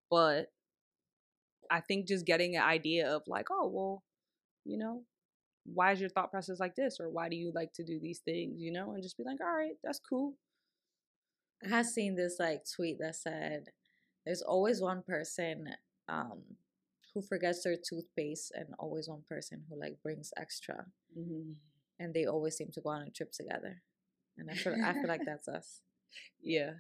but 0.10 0.52
I 1.72 1.82
think 1.82 2.08
just 2.08 2.26
getting 2.26 2.56
an 2.56 2.64
idea 2.64 3.10
of 3.10 3.24
like 3.28 3.48
oh 3.52 3.68
well 3.68 4.04
you 4.66 4.78
know 4.78 5.04
why 5.66 5.92
is 5.92 6.00
your 6.00 6.10
thought 6.10 6.32
process 6.32 6.60
like 6.60 6.76
this 6.76 7.00
or 7.00 7.10
why 7.10 7.28
do 7.30 7.36
you 7.36 7.52
like 7.54 7.74
to 7.74 7.84
do 7.84 8.00
these 8.00 8.20
things 8.20 8.62
you 8.62 8.72
know 8.72 8.94
and 8.94 9.04
just 9.04 9.18
be 9.18 9.24
like 9.24 9.42
all 9.42 9.48
right 9.48 9.76
that's 9.84 10.00
cool 10.00 10.36
I 11.64 11.70
had 11.70 11.86
seen 11.86 12.16
this 12.16 12.38
like 12.40 12.64
tweet 12.76 13.00
that 13.00 13.16
said, 13.16 13.70
"There's 14.26 14.42
always 14.42 14.82
one 14.82 15.04
person 15.04 15.70
um, 16.08 16.44
who 17.14 17.22
forgets 17.22 17.64
their 17.64 17.78
toothpaste, 17.78 18.52
and 18.56 18.74
always 18.80 19.08
one 19.10 19.24
person 19.28 19.64
who 19.70 19.80
like 19.80 20.02
brings 20.04 20.32
extra, 20.38 20.86
mm-hmm. 21.18 21.54
and 22.00 22.14
they 22.14 22.26
always 22.26 22.56
seem 22.58 22.72
to 22.74 22.82
go 22.82 22.90
on 22.90 23.04
a 23.04 23.10
trip 23.10 23.32
together." 23.32 23.82
And 24.38 24.50
I 24.52 24.56
feel 24.56 24.76
I 24.84 24.94
feel 24.94 25.08
like 25.08 25.22
that's 25.26 25.48
us. 25.48 25.82
yeah 26.42 26.72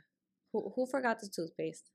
Who 0.54 0.72
who 0.76 0.86
forgot 0.86 1.20
the 1.20 1.30
toothpaste? 1.30 1.90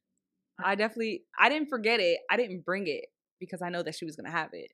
I 0.64 0.74
definitely 0.74 1.24
I 1.38 1.48
didn't 1.48 1.68
forget 1.68 2.00
it. 2.00 2.18
I 2.30 2.36
didn't 2.36 2.64
bring 2.64 2.86
it 2.86 3.06
because 3.38 3.62
I 3.62 3.68
know 3.70 3.82
that 3.82 3.94
she 3.94 4.04
was 4.04 4.16
gonna 4.16 4.30
have 4.30 4.50
it. 4.52 4.70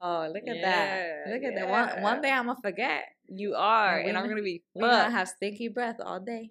Oh, 0.00 0.28
look 0.32 0.42
at 0.48 0.60
that! 0.62 1.30
Look 1.30 1.42
at 1.44 1.54
that! 1.54 1.68
One 1.68 2.02
one 2.02 2.20
day 2.22 2.30
I'm 2.30 2.46
gonna 2.46 2.58
forget. 2.60 3.04
You 3.28 3.54
are, 3.54 3.98
And 3.98 4.08
and, 4.08 4.18
I'm 4.18 4.24
gonna- 4.24 4.34
gonna 4.34 4.42
be 4.42 4.62
We're 4.74 4.90
gonna 4.90 5.10
have 5.10 5.28
stinky 5.28 5.68
breath 5.68 5.96
all 6.04 6.18
day. 6.20 6.50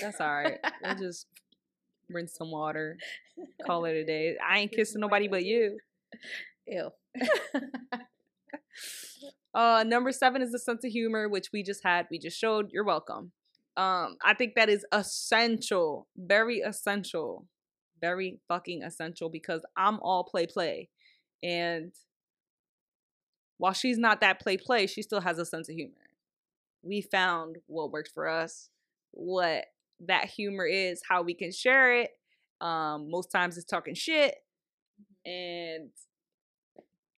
That's 0.00 0.20
all 0.20 0.34
right. 0.34 0.58
We'll 0.82 0.96
just 0.96 1.26
rinse 2.10 2.34
some 2.34 2.50
water, 2.50 2.98
call 3.64 3.84
it 3.84 3.92
a 3.94 4.04
day. 4.06 4.36
I 4.44 4.58
ain't 4.58 4.72
kissing 4.72 5.00
nobody 5.00 5.28
but 5.28 5.44
you. 5.44 5.78
Ew. 6.66 6.90
Uh, 9.54 9.84
number 9.86 10.10
seven 10.10 10.42
is 10.42 10.50
the 10.50 10.58
sense 10.58 10.84
of 10.84 10.90
humor, 10.90 11.28
which 11.28 11.50
we 11.52 11.62
just 11.62 11.84
had. 11.84 12.08
We 12.10 12.18
just 12.18 12.36
showed. 12.36 12.70
You're 12.72 12.82
welcome. 12.84 13.30
Um, 13.76 14.16
I 14.24 14.34
think 14.34 14.54
that 14.54 14.68
is 14.68 14.86
essential, 14.92 16.06
very 16.16 16.58
essential, 16.58 17.46
very 18.00 18.38
fucking 18.46 18.82
essential 18.82 19.28
because 19.28 19.62
I'm 19.76 19.98
all 20.00 20.24
play 20.24 20.46
play, 20.46 20.88
and 21.42 21.92
while 23.58 23.72
she's 23.72 23.98
not 23.98 24.20
that 24.20 24.40
play 24.40 24.56
play, 24.56 24.86
she 24.86 25.02
still 25.02 25.20
has 25.20 25.38
a 25.38 25.46
sense 25.46 25.68
of 25.68 25.74
humor. 25.74 25.92
We 26.82 27.00
found 27.00 27.58
what 27.66 27.92
works 27.92 28.10
for 28.12 28.28
us, 28.28 28.68
what 29.12 29.64
that 30.00 30.26
humor 30.26 30.66
is, 30.66 31.02
how 31.08 31.22
we 31.22 31.34
can 31.34 31.52
share 31.52 31.94
it. 31.94 32.10
Um, 32.60 33.10
most 33.10 33.30
times 33.30 33.56
it's 33.56 33.66
talking 33.66 33.94
shit, 33.94 34.36
and 35.24 35.90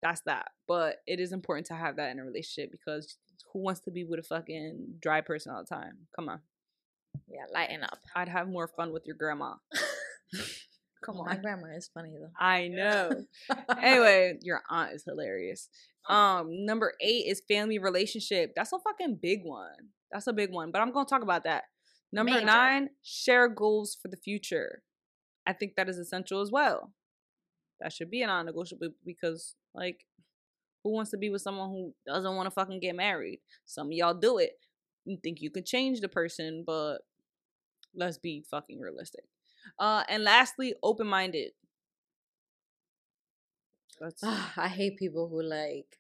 that's 0.02 0.20
that. 0.22 0.52
But 0.68 0.96
it 1.06 1.20
is 1.20 1.32
important 1.32 1.66
to 1.66 1.74
have 1.74 1.96
that 1.96 2.10
in 2.10 2.18
a 2.18 2.24
relationship 2.24 2.70
because 2.70 3.16
who 3.52 3.60
wants 3.60 3.80
to 3.80 3.90
be 3.90 4.04
with 4.04 4.20
a 4.20 4.22
fucking 4.22 4.94
dry 5.00 5.20
person 5.20 5.52
all 5.52 5.62
the 5.62 5.74
time? 5.74 6.06
Come 6.14 6.28
on. 6.28 6.40
yeah, 7.28 7.44
lighten 7.52 7.82
up. 7.82 7.98
I'd 8.14 8.28
have 8.28 8.48
more 8.48 8.68
fun 8.68 8.92
with 8.92 9.04
your 9.06 9.16
grandma. 9.16 9.54
Come 11.04 11.18
My 11.18 11.32
on. 11.34 11.42
grandma 11.42 11.68
is 11.76 11.90
funny 11.92 12.14
though. 12.18 12.30
I 12.38 12.68
know. 12.68 13.10
anyway, 13.80 14.38
your 14.42 14.62
aunt 14.70 14.92
is 14.92 15.04
hilarious. 15.04 15.68
Um, 16.08 16.64
number 16.64 16.94
eight 17.00 17.26
is 17.26 17.42
family 17.48 17.78
relationship. 17.78 18.52
That's 18.56 18.72
a 18.72 18.78
fucking 18.78 19.18
big 19.22 19.40
one. 19.44 19.90
That's 20.10 20.26
a 20.26 20.32
big 20.32 20.50
one. 20.52 20.70
But 20.72 20.82
I'm 20.82 20.92
gonna 20.92 21.06
talk 21.08 21.22
about 21.22 21.44
that. 21.44 21.64
Number 22.12 22.32
Major. 22.32 22.46
nine, 22.46 22.90
share 23.02 23.48
goals 23.48 23.96
for 24.00 24.08
the 24.08 24.16
future. 24.16 24.82
I 25.46 25.52
think 25.52 25.74
that 25.76 25.88
is 25.88 25.98
essential 25.98 26.40
as 26.40 26.50
well. 26.50 26.92
That 27.80 27.92
should 27.92 28.10
be 28.10 28.22
a 28.22 28.26
non-negotiable 28.26 28.90
because, 29.04 29.54
like, 29.74 30.06
who 30.86 30.92
wants 30.92 31.10
to 31.10 31.16
be 31.16 31.30
with 31.30 31.42
someone 31.42 31.70
who 31.70 31.92
doesn't 32.06 32.36
want 32.36 32.46
to 32.46 32.50
fucking 32.52 32.80
get 32.80 32.94
married? 32.94 33.40
Some 33.64 33.88
of 33.88 33.92
y'all 33.92 34.14
do 34.14 34.38
it. 34.38 34.52
You 35.04 35.18
think 35.22 35.40
you 35.40 35.50
can 35.50 35.64
change 35.64 36.00
the 36.00 36.08
person, 36.08 36.62
but 36.66 36.98
let's 37.94 38.18
be 38.18 38.44
fucking 38.48 38.80
realistic. 38.80 39.24
Uh, 39.78 40.04
and 40.08 40.22
lastly, 40.22 40.74
open-minded. 40.82 41.52
I 44.22 44.68
hate 44.68 44.96
people 44.96 45.28
who 45.28 45.42
like 45.42 45.98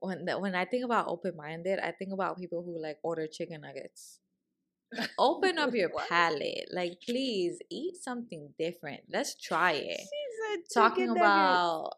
when 0.00 0.24
the, 0.24 0.38
when 0.40 0.56
I 0.56 0.64
think 0.64 0.84
about 0.84 1.06
open 1.06 1.36
minded, 1.36 1.78
I 1.78 1.92
think 1.92 2.12
about 2.12 2.38
people 2.38 2.62
who 2.64 2.82
like 2.82 2.98
order 3.04 3.28
chicken 3.28 3.60
nuggets. 3.60 4.18
Open 5.18 5.58
up 5.58 5.74
your 5.74 5.90
palate. 6.08 6.68
Like 6.72 6.98
please 7.04 7.58
eat 7.70 7.96
something 8.02 8.54
different. 8.58 9.02
Let's 9.08 9.36
try 9.36 9.72
it. 9.72 10.00
Talking 10.74 11.10
about 11.10 11.92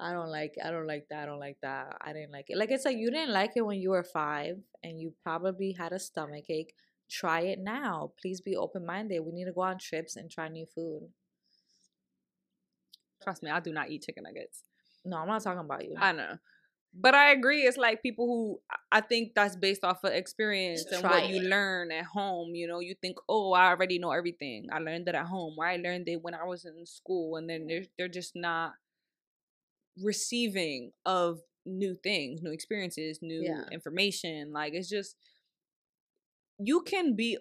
I 0.00 0.12
don't 0.12 0.30
like 0.30 0.54
I 0.64 0.70
don't 0.70 0.86
like 0.86 1.06
that, 1.10 1.24
I 1.24 1.26
don't 1.26 1.38
like 1.38 1.58
that. 1.62 1.96
I 2.00 2.12
didn't 2.12 2.32
like 2.32 2.46
it. 2.48 2.56
Like 2.56 2.70
it's 2.70 2.84
like 2.84 2.96
you 2.96 3.10
didn't 3.10 3.32
like 3.32 3.52
it 3.56 3.66
when 3.66 3.78
you 3.78 3.90
were 3.90 4.02
5 4.02 4.56
and 4.82 5.00
you 5.00 5.12
probably 5.22 5.72
had 5.72 5.92
a 5.92 5.98
stomach 5.98 6.44
ache. 6.48 6.74
Try 7.10 7.40
it 7.40 7.58
now. 7.58 8.12
Please 8.20 8.40
be 8.40 8.56
open 8.56 8.86
minded. 8.86 9.20
We 9.20 9.32
need 9.32 9.46
to 9.46 9.52
go 9.52 9.62
on 9.62 9.78
trips 9.78 10.16
and 10.16 10.30
try 10.30 10.48
new 10.48 10.66
food. 10.66 11.08
Trust 13.22 13.42
me, 13.42 13.50
I 13.50 13.60
do 13.60 13.72
not 13.72 13.90
eat 13.90 14.02
chicken 14.02 14.22
nuggets. 14.24 14.62
No, 15.04 15.18
I'm 15.18 15.28
not 15.28 15.42
talking 15.42 15.60
about 15.60 15.84
you. 15.84 15.96
I 15.98 16.12
know. 16.12 16.38
But 16.92 17.14
I 17.14 17.30
agree. 17.32 17.62
It's 17.62 17.76
like 17.76 18.02
people 18.02 18.26
who 18.26 18.60
I- 18.90 19.00
think 19.00 19.34
that's 19.34 19.54
based 19.54 19.84
off 19.84 20.02
of 20.02 20.12
experience 20.12 20.84
and 20.90 21.02
what 21.04 21.28
you 21.28 21.40
learn 21.42 21.92
at 21.92 22.06
home. 22.06 22.54
You 22.54 22.66
know, 22.66 22.80
you 22.80 22.94
think, 23.00 23.18
oh, 23.28 23.52
I 23.52 23.68
already 23.68 23.98
know 23.98 24.10
everything. 24.10 24.66
I 24.72 24.78
learned 24.78 25.08
it 25.08 25.14
at 25.14 25.26
home, 25.26 25.54
or 25.56 25.66
I 25.66 25.76
learned 25.76 26.08
it 26.08 26.20
when 26.22 26.34
I 26.34 26.44
was 26.44 26.64
in 26.64 26.84
school, 26.86 27.36
and 27.36 27.48
then 27.48 27.66
they're 27.68 27.84
they're 27.96 28.08
just 28.08 28.34
not 28.34 28.72
receiving 30.02 30.92
of 31.06 31.40
new 31.66 31.94
things, 31.94 32.42
new 32.42 32.52
experiences, 32.52 33.18
new 33.22 33.42
Yeah. 33.42 33.64
information. 33.70 34.52
Like 34.52 34.74
it's 34.74 34.88
just 34.88 35.16
you 36.58 36.82
can 36.82 37.16
be. 37.16 37.38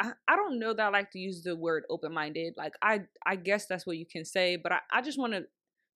I, 0.00 0.12
I 0.26 0.36
don't 0.36 0.58
know 0.58 0.72
that 0.72 0.86
I 0.86 0.88
like 0.88 1.10
to 1.12 1.18
use 1.18 1.42
the 1.42 1.54
word 1.54 1.84
open 1.90 2.12
minded. 2.12 2.54
Like 2.56 2.74
I 2.82 3.02
I 3.24 3.36
guess 3.36 3.66
that's 3.66 3.86
what 3.86 3.98
you 3.98 4.06
can 4.06 4.24
say, 4.24 4.56
but 4.56 4.72
I, 4.72 4.80
I 4.90 5.02
just 5.02 5.18
want 5.18 5.34
to 5.34 5.44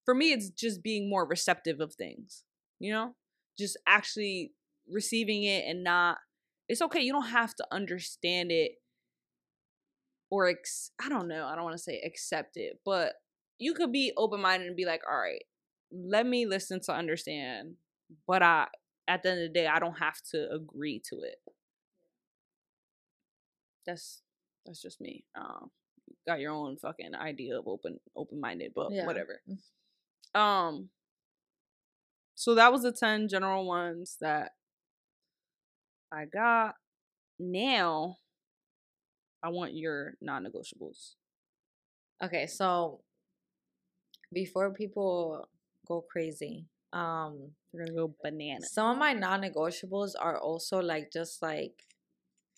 for 0.07 0.15
me 0.15 0.33
it's 0.33 0.49
just 0.51 0.83
being 0.83 1.11
more 1.11 1.27
receptive 1.27 1.81
of 1.81 1.93
things 1.95 2.45
you 2.79 2.93
know 2.93 3.15
just 3.59 3.77
actually 3.87 4.53
receiving 4.89 5.43
it 5.43 5.65
and 5.67 5.83
not 5.85 6.17
it's 6.69 6.81
okay 6.81 7.01
you 7.01 7.13
don't 7.13 7.27
have 7.29 7.55
to 7.55 7.67
understand 7.73 8.51
it 8.51 8.73
or 10.31 10.49
ex- 10.49 10.93
i 11.05 11.09
don't 11.09 11.29
know 11.29 11.45
i 11.47 11.55
don't 11.55 11.65
want 11.65 11.77
to 11.77 11.83
say 11.83 12.01
accept 12.07 12.57
it 12.57 12.79
but 12.85 13.15
you 13.59 13.75
could 13.75 13.93
be 13.93 14.13
open-minded 14.17 14.67
and 14.69 14.77
be 14.77 14.85
like 14.85 15.03
all 15.11 15.19
right 15.19 15.45
let 15.93 16.27
me 16.27 16.47
listen 16.47 16.81
to 16.81 16.93
understand 16.93 17.75
but 18.27 18.43
i 18.43 18.67
at 19.09 19.23
the 19.23 19.31
end 19.31 19.41
of 19.43 19.49
the 19.49 19.53
day 19.53 19.67
i 19.67 19.79
don't 19.79 19.99
have 19.99 20.21
to 20.23 20.51
agree 20.53 21.01
to 21.05 21.17
it 21.23 21.37
that's 23.87 24.23
that's 24.65 24.83
just 24.83 25.01
me 25.01 25.25
um 25.37 25.71
got 26.27 26.41
your 26.41 26.53
own 26.53 26.77
fucking 26.77 27.15
idea 27.15 27.57
of 27.59 27.69
open 27.69 27.99
open-minded 28.17 28.73
but 28.75 28.93
Yeah. 28.93 29.07
whatever 29.07 29.41
Mm. 29.49 30.41
um 30.41 30.91
so 32.35 32.55
that 32.55 32.71
was 32.71 32.83
the 32.83 32.93
10 32.93 33.29
general 33.29 33.67
ones 33.67 34.19
that 34.21 34.53
I 36.13 36.25
got 36.27 36.75
now. 37.39 38.19
I 39.43 39.49
want 39.49 39.75
your 39.75 40.15
non-negotiables. 40.21 41.15
Okay, 42.23 42.47
so 42.47 43.01
before 44.33 44.73
people 44.73 45.49
go 45.87 46.03
crazy, 46.03 46.67
um, 46.93 47.53
We're 47.73 47.87
gonna 47.87 47.97
go 47.97 48.15
bananas. 48.23 48.71
some 48.73 48.91
of 48.93 48.99
my 48.99 49.13
non-negotiables 49.13 50.13
are 50.19 50.39
also 50.39 50.81
like 50.81 51.13
just 51.13 51.43
like, 51.43 51.83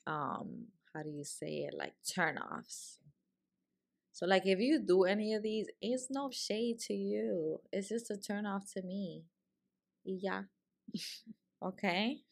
um, 0.06 0.66
how 0.94 1.02
do 1.02 1.10
you 1.10 1.24
say 1.24 1.66
it? 1.68 1.74
Like 1.76 1.94
turn-offs. 2.14 2.98
So 4.12 4.26
like 4.26 4.46
if 4.46 4.58
you 4.60 4.80
do 4.80 5.04
any 5.04 5.34
of 5.34 5.42
these, 5.42 5.68
it's 5.80 6.08
no 6.10 6.30
shade 6.30 6.80
to 6.80 6.94
you. 6.94 7.60
It's 7.72 7.88
just 7.88 8.10
a 8.10 8.16
turn 8.16 8.46
off 8.46 8.72
to 8.74 8.82
me. 8.82 9.24
Yeah. 10.04 10.44
okay. 11.62 12.22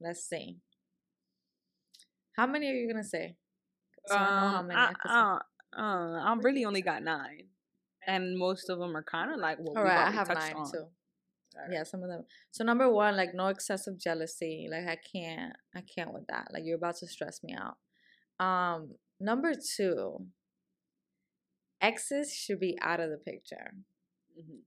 Let's 0.00 0.24
see. 0.28 0.58
How 2.36 2.46
many 2.46 2.68
are 2.70 2.74
you 2.74 2.88
gonna 2.88 3.04
say? 3.04 3.36
So 4.06 4.22
I 4.22 4.30
know 4.30 4.48
how 4.48 4.62
Um, 4.62 4.64
many 4.64 4.88
I, 4.88 4.92
I 5.04 5.08
say. 5.08 5.24
uh, 5.24 5.38
uh, 5.76 6.20
I 6.24 6.34
really 6.42 6.64
only 6.64 6.82
got 6.82 7.02
nine, 7.02 7.49
and 8.06 8.38
most 8.38 8.68
of 8.70 8.78
them 8.78 8.96
are 8.96 9.02
kind 9.02 9.32
of 9.32 9.38
like 9.40 9.58
what 9.58 9.76
All 9.78 9.86
I 9.86 10.10
have 10.10 10.28
nine 10.28 10.54
on. 10.54 10.70
too. 10.70 10.86
Yeah, 11.70 11.82
some 11.82 12.02
of 12.02 12.08
them. 12.08 12.24
So 12.52 12.64
number 12.64 12.90
one, 12.90 13.16
like 13.16 13.30
no 13.34 13.48
excessive 13.48 13.98
jealousy. 13.98 14.68
Like 14.70 14.86
I 14.86 14.96
can't, 14.96 15.52
I 15.74 15.82
can't 15.82 16.12
with 16.12 16.26
that. 16.28 16.48
Like 16.52 16.62
you're 16.64 16.76
about 16.76 16.96
to 16.96 17.06
stress 17.06 17.40
me 17.42 17.54
out. 17.54 17.76
Um, 18.44 18.92
number 19.18 19.52
two, 19.54 20.26
exes 21.80 22.32
should 22.34 22.60
be 22.60 22.78
out 22.80 23.00
of 23.00 23.10
the 23.10 23.18
picture. 23.18 23.74
Mhm. 24.38 24.60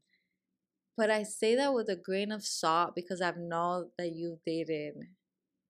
But 0.95 1.09
I 1.09 1.23
say 1.23 1.55
that 1.55 1.73
with 1.73 1.89
a 1.89 1.95
grain 1.95 2.31
of 2.31 2.45
salt 2.45 2.93
because 2.95 3.21
I've 3.21 3.37
known 3.37 3.91
that 3.97 4.11
you've 4.13 4.43
dated 4.45 4.93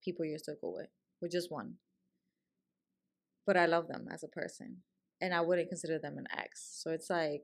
people 0.03 0.25
you're 0.25 0.39
still 0.39 0.55
cool 0.59 0.73
with, 0.73 0.89
with 1.21 1.31
just 1.31 1.49
one. 1.49 1.75
But 3.45 3.55
I 3.55 3.65
love 3.65 3.87
them 3.87 4.07
as 4.11 4.23
a 4.23 4.27
person, 4.27 4.83
and 5.23 5.33
I 5.33 5.41
wouldn't 5.41 5.69
consider 5.69 5.97
them 5.99 6.17
an 6.19 6.27
ex. 6.37 6.81
So 6.83 6.91
it's 6.91 7.09
like, 7.09 7.43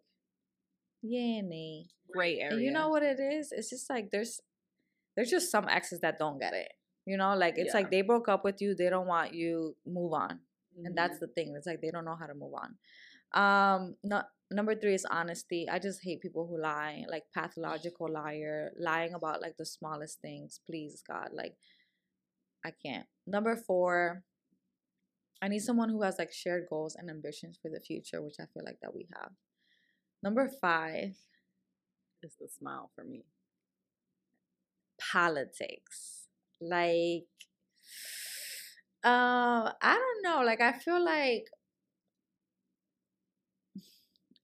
yeah, 1.02 1.40
nay. 1.42 1.88
Gray 2.12 2.40
area. 2.40 2.56
And 2.58 2.62
you 2.66 2.72
know 2.72 2.90
what 2.90 3.04
it 3.04 3.20
is? 3.20 3.52
It's 3.52 3.70
just 3.70 3.90
like 3.90 4.12
there's 4.12 4.42
there's 5.16 5.30
just 5.30 5.50
some 5.52 5.68
exes 5.70 6.00
that 6.02 6.20
don't 6.20 6.40
get 6.40 6.54
it. 6.54 6.72
You 7.06 7.18
know, 7.18 7.36
like 7.36 7.56
it's 7.58 7.74
Yeah. 7.74 7.80
like 7.82 7.90
they 7.92 8.02
broke 8.02 8.28
up 8.28 8.44
with 8.44 8.62
you, 8.62 8.76
they 8.76 8.90
don't 8.90 9.08
want 9.08 9.34
you 9.34 9.76
move 9.86 10.14
on. 10.14 10.40
And 10.84 10.96
that's 10.96 11.18
Mhm. 11.18 11.24
the 11.24 11.28
thing. 11.28 11.56
It's 11.58 11.66
like 11.68 11.82
they 11.82 11.92
don't 11.92 12.06
know 12.06 12.16
how 12.20 12.28
to 12.28 12.36
move 12.36 12.54
on. 12.54 12.78
Um 13.34 13.96
no, 14.04 14.24
number 14.52 14.76
3 14.76 14.94
is 14.94 15.06
honesty. 15.06 15.70
I 15.70 15.80
just 15.80 16.04
hate 16.04 16.22
people 16.22 16.48
who 16.48 16.60
lie, 16.60 17.06
like 17.10 17.26
pathological 17.34 18.08
liar, 18.20 18.74
lying 18.78 19.14
about 19.14 19.42
like 19.42 19.56
the 19.58 19.66
smallest 19.66 20.20
things. 20.22 20.60
Please 20.66 21.02
God, 21.06 21.30
like 21.34 21.56
I 22.66 22.72
can't. 22.72 23.08
Number 23.26 23.56
4 23.56 24.24
I 25.42 25.48
need 25.48 25.60
someone 25.62 25.90
who 25.90 26.02
has 26.04 26.18
like 26.20 26.34
shared 26.34 26.68
goals 26.70 26.96
and 26.96 27.10
ambitions 27.10 27.58
for 27.62 27.70
the 27.70 27.80
future, 27.80 28.22
which 28.22 28.36
I 28.40 28.46
feel 28.54 28.64
like 28.66 28.80
that 28.82 28.94
we 28.94 29.08
have. 29.16 29.32
Number 30.24 30.50
5 30.50 31.16
is 32.24 32.36
the 32.40 32.48
smile 32.50 32.92
for 32.96 33.04
me. 33.04 33.24
politics. 35.00 36.28
Like, 36.62 37.28
uh, 39.04 39.72
I 39.82 39.96
don't 39.96 40.24
know. 40.24 40.44
Like, 40.46 40.62
I 40.62 40.74
feel 40.74 41.04
like 41.04 41.46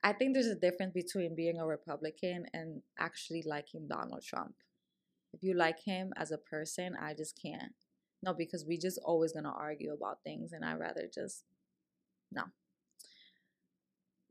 I 0.04 0.14
think 0.14 0.34
there's 0.34 0.48
a 0.48 0.56
difference 0.56 0.94
between 0.94 1.36
being 1.36 1.58
a 1.60 1.66
Republican 1.66 2.46
and 2.54 2.82
actually 3.00 3.44
liking 3.46 3.88
Donald 3.88 4.24
Trump. 4.24 4.54
If 5.34 5.44
you 5.44 5.56
like 5.56 5.84
him 5.84 6.14
as 6.16 6.32
a 6.32 6.38
person, 6.38 6.96
I 7.02 7.14
just 7.14 7.40
can't. 7.42 7.74
No, 8.26 8.34
because 8.34 8.66
we 8.66 8.78
just 8.80 9.00
always 9.06 9.34
gonna 9.34 9.54
argue 9.54 9.94
about 9.94 10.24
things, 10.24 10.52
and 10.52 10.66
I 10.66 10.74
rather 10.74 11.08
just 11.14 11.44
no. 12.32 12.44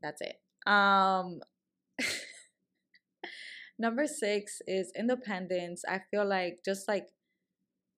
That's 0.01 0.21
it. 0.21 0.41
Um. 0.67 1.39
Number 3.79 4.05
six 4.07 4.61
is 4.67 4.91
independence. 4.97 5.83
I 5.87 6.01
feel 6.11 6.25
like 6.25 6.59
just 6.63 6.87
like 6.87 7.07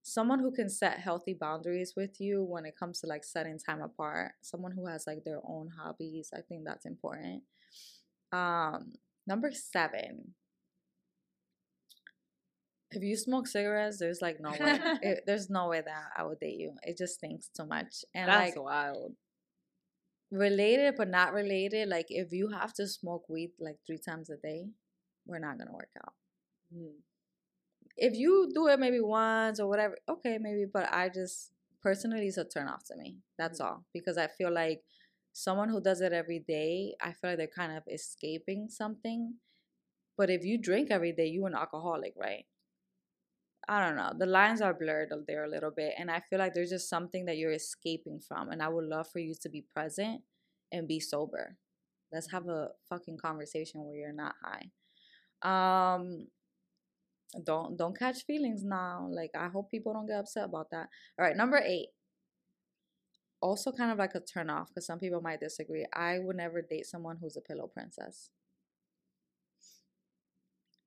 someone 0.04 0.40
who 0.40 0.52
can 0.52 0.70
set 0.70 1.00
healthy 1.00 1.34
boundaries 1.34 1.94
with 1.98 2.22
you 2.22 2.44
when 2.44 2.66
it 2.66 2.78
comes 2.78 3.02
to 3.02 3.08
like 3.08 3.24
setting 3.24 3.60
time 3.60 3.82
apart. 3.82 4.34
Someone 4.42 4.72
who 4.72 4.88
has 4.88 5.06
like 5.08 5.24
their 5.24 5.42
own 5.48 5.70
hobbies. 5.80 6.30
I 6.36 6.42
think 6.42 6.64
that's 6.66 6.86
important. 6.86 7.44
Um, 8.32 8.94
number 9.28 9.52
seven. 9.52 10.36
If 12.98 13.04
you 13.04 13.16
smoke 13.16 13.46
cigarettes, 13.48 14.00
there's 14.00 14.22
like 14.24 14.38
no 14.40 14.50
way. 14.50 14.80
it, 15.04 15.24
there's 15.28 15.50
no 15.52 15.68
way 15.70 15.82
that 15.82 16.04
I 16.18 16.24
would 16.24 16.40
date 16.40 16.60
you. 16.60 16.74
It 16.82 16.98
just 16.98 17.16
stinks 17.16 17.48
too 17.56 17.66
much. 17.66 18.04
And 18.16 18.28
That's 18.28 18.56
like 18.56 18.64
wild. 18.64 19.14
related 20.32 20.96
but 20.98 21.10
not 21.10 21.34
related, 21.34 21.90
like 21.90 22.08
if 22.10 22.32
you 22.32 22.50
have 22.50 22.74
to 22.74 22.88
smoke 22.88 23.30
weed 23.30 23.52
like 23.60 23.78
three 23.86 24.00
times 24.00 24.30
a 24.32 24.38
day, 24.38 24.70
we're 25.28 25.40
not 25.40 25.58
gonna 25.60 25.74
work 25.74 25.92
out. 26.04 26.14
Mhm. 26.76 26.96
if 27.98 28.14
you 28.16 28.52
do 28.54 28.68
it 28.68 28.80
maybe 28.80 29.00
once 29.00 29.60
or 29.60 29.68
whatever, 29.68 29.98
okay, 30.10 30.38
maybe. 30.40 30.66
But 30.66 30.92
I 30.94 31.10
just 31.10 31.52
personally, 31.82 32.28
it's 32.28 32.38
a 32.38 32.46
turn 32.46 32.68
off 32.68 32.84
to 32.86 32.96
me. 32.96 33.18
That's 33.38 33.60
all 33.62 33.86
because 33.94 34.18
I 34.18 34.28
feel 34.28 34.52
like 34.54 34.84
someone 35.34 35.70
who 35.70 35.82
does 35.82 36.02
it 36.02 36.14
every 36.14 36.40
day, 36.40 36.96
I 37.02 37.14
feel 37.14 37.32
like 37.32 37.38
they're 37.38 37.48
kind 37.62 37.78
of 37.78 37.84
escaping 37.92 38.70
something. 38.70 39.36
But 40.18 40.30
if 40.30 40.44
you 40.44 40.58
drink 40.58 40.92
every 40.92 41.12
day, 41.14 41.28
you 41.28 41.46
an 41.46 41.56
alcoholic, 41.56 42.14
right? 42.18 42.46
I 43.70 43.86
don't 43.86 43.98
know. 43.98 44.14
The 44.18 44.26
lines 44.26 44.62
are 44.62 44.74
blurred 44.74 45.12
there 45.28 45.44
a 45.44 45.50
little 45.50 45.72
bit, 45.72 45.94
and 45.98 46.10
I 46.10 46.22
feel 46.22 46.40
like 46.40 46.54
there's 46.54 46.70
just 46.70 46.90
something 46.90 47.26
that 47.26 47.38
you're 47.38 47.52
escaping 47.52 48.22
from. 48.26 48.50
And 48.50 48.62
I 48.62 48.70
would 48.70 48.86
love 48.86 49.08
for 49.12 49.20
you 49.20 49.36
to 49.42 49.50
be 49.50 49.66
present 49.74 50.22
and 50.72 50.88
be 50.88 51.02
sober. 51.02 51.58
Let's 52.12 52.32
have 52.32 52.48
a 52.48 52.70
fucking 52.90 53.18
conversation 53.18 53.84
where 53.84 53.98
you're 53.98 54.14
not 54.14 54.36
high. 54.42 54.72
Um, 55.44 56.28
don't 57.44 57.78
don't 57.78 57.98
catch 57.98 58.24
feelings 58.26 58.64
now. 58.64 59.08
Like 59.12 59.32
I 59.38 59.50
hope 59.50 59.70
people 59.70 59.94
don't 59.94 60.08
get 60.08 60.20
upset 60.20 60.46
about 60.46 60.70
that. 60.72 60.88
All 61.20 61.26
right, 61.26 61.36
number 61.36 61.62
eight. 61.64 61.90
Also, 63.42 63.72
kind 63.72 63.92
of 63.92 64.00
like 64.00 64.16
a 64.16 64.20
turn 64.22 64.50
off 64.50 64.70
because 64.70 64.86
some 64.88 64.98
people 64.98 65.22
might 65.22 65.42
disagree. 65.42 65.86
I 65.94 66.20
would 66.20 66.38
never 66.38 66.62
date 66.62 66.86
someone 66.88 67.18
who's 67.22 67.38
a 67.38 67.42
pillow 67.42 67.68
princess. 67.68 68.30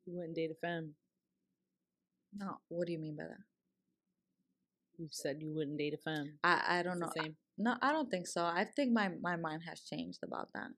You 0.07 0.17
wouldn't 0.17 0.35
date 0.35 0.51
a 0.51 0.55
femme. 0.55 0.95
No, 2.33 2.61
what 2.69 2.87
do 2.87 2.93
you 2.93 2.99
mean 2.99 3.17
by 3.17 3.25
that? 3.29 3.45
You 4.99 5.09
said 5.11 5.41
you 5.43 5.53
wouldn't 5.53 5.79
date 5.79 5.95
a 5.95 5.97
femme. 5.97 6.39
I 6.45 6.79
I 6.79 6.83
don't 6.83 7.03
It's 7.03 7.17
know. 7.17 7.23
No, 7.59 7.77
I 7.83 7.93
don't 7.93 8.11
think 8.11 8.27
so. 8.27 8.45
I 8.45 8.65
think 8.65 8.93
my 8.93 9.09
my 9.09 9.37
mind 9.37 9.63
has 9.65 9.81
changed 9.81 10.23
about 10.23 10.53
that. 10.53 10.71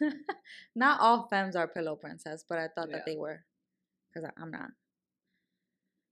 not 0.74 1.00
all 1.00 1.28
femmes 1.28 1.56
are 1.56 1.68
pillow 1.68 1.96
princess, 1.96 2.44
but 2.48 2.58
I 2.58 2.68
thought 2.68 2.90
Yeah. 2.90 2.98
that 2.98 3.06
they 3.06 3.16
were, 3.16 3.44
because 4.12 4.30
I'm 4.36 4.50
not. 4.50 4.70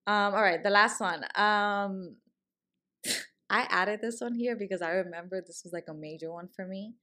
Um. 0.06 0.34
All 0.34 0.42
right, 0.42 0.62
the 0.62 0.70
last 0.70 1.00
one. 1.00 1.24
Um, 1.34 2.16
I 3.50 3.66
added 3.70 4.00
this 4.02 4.20
one 4.20 4.34
here 4.34 4.56
because 4.56 4.82
I 4.82 4.90
remember 4.92 5.40
this 5.40 5.62
was 5.64 5.72
like 5.72 5.86
a 5.88 5.94
major 5.94 6.32
one 6.32 6.48
for 6.48 6.66
me. 6.66 6.94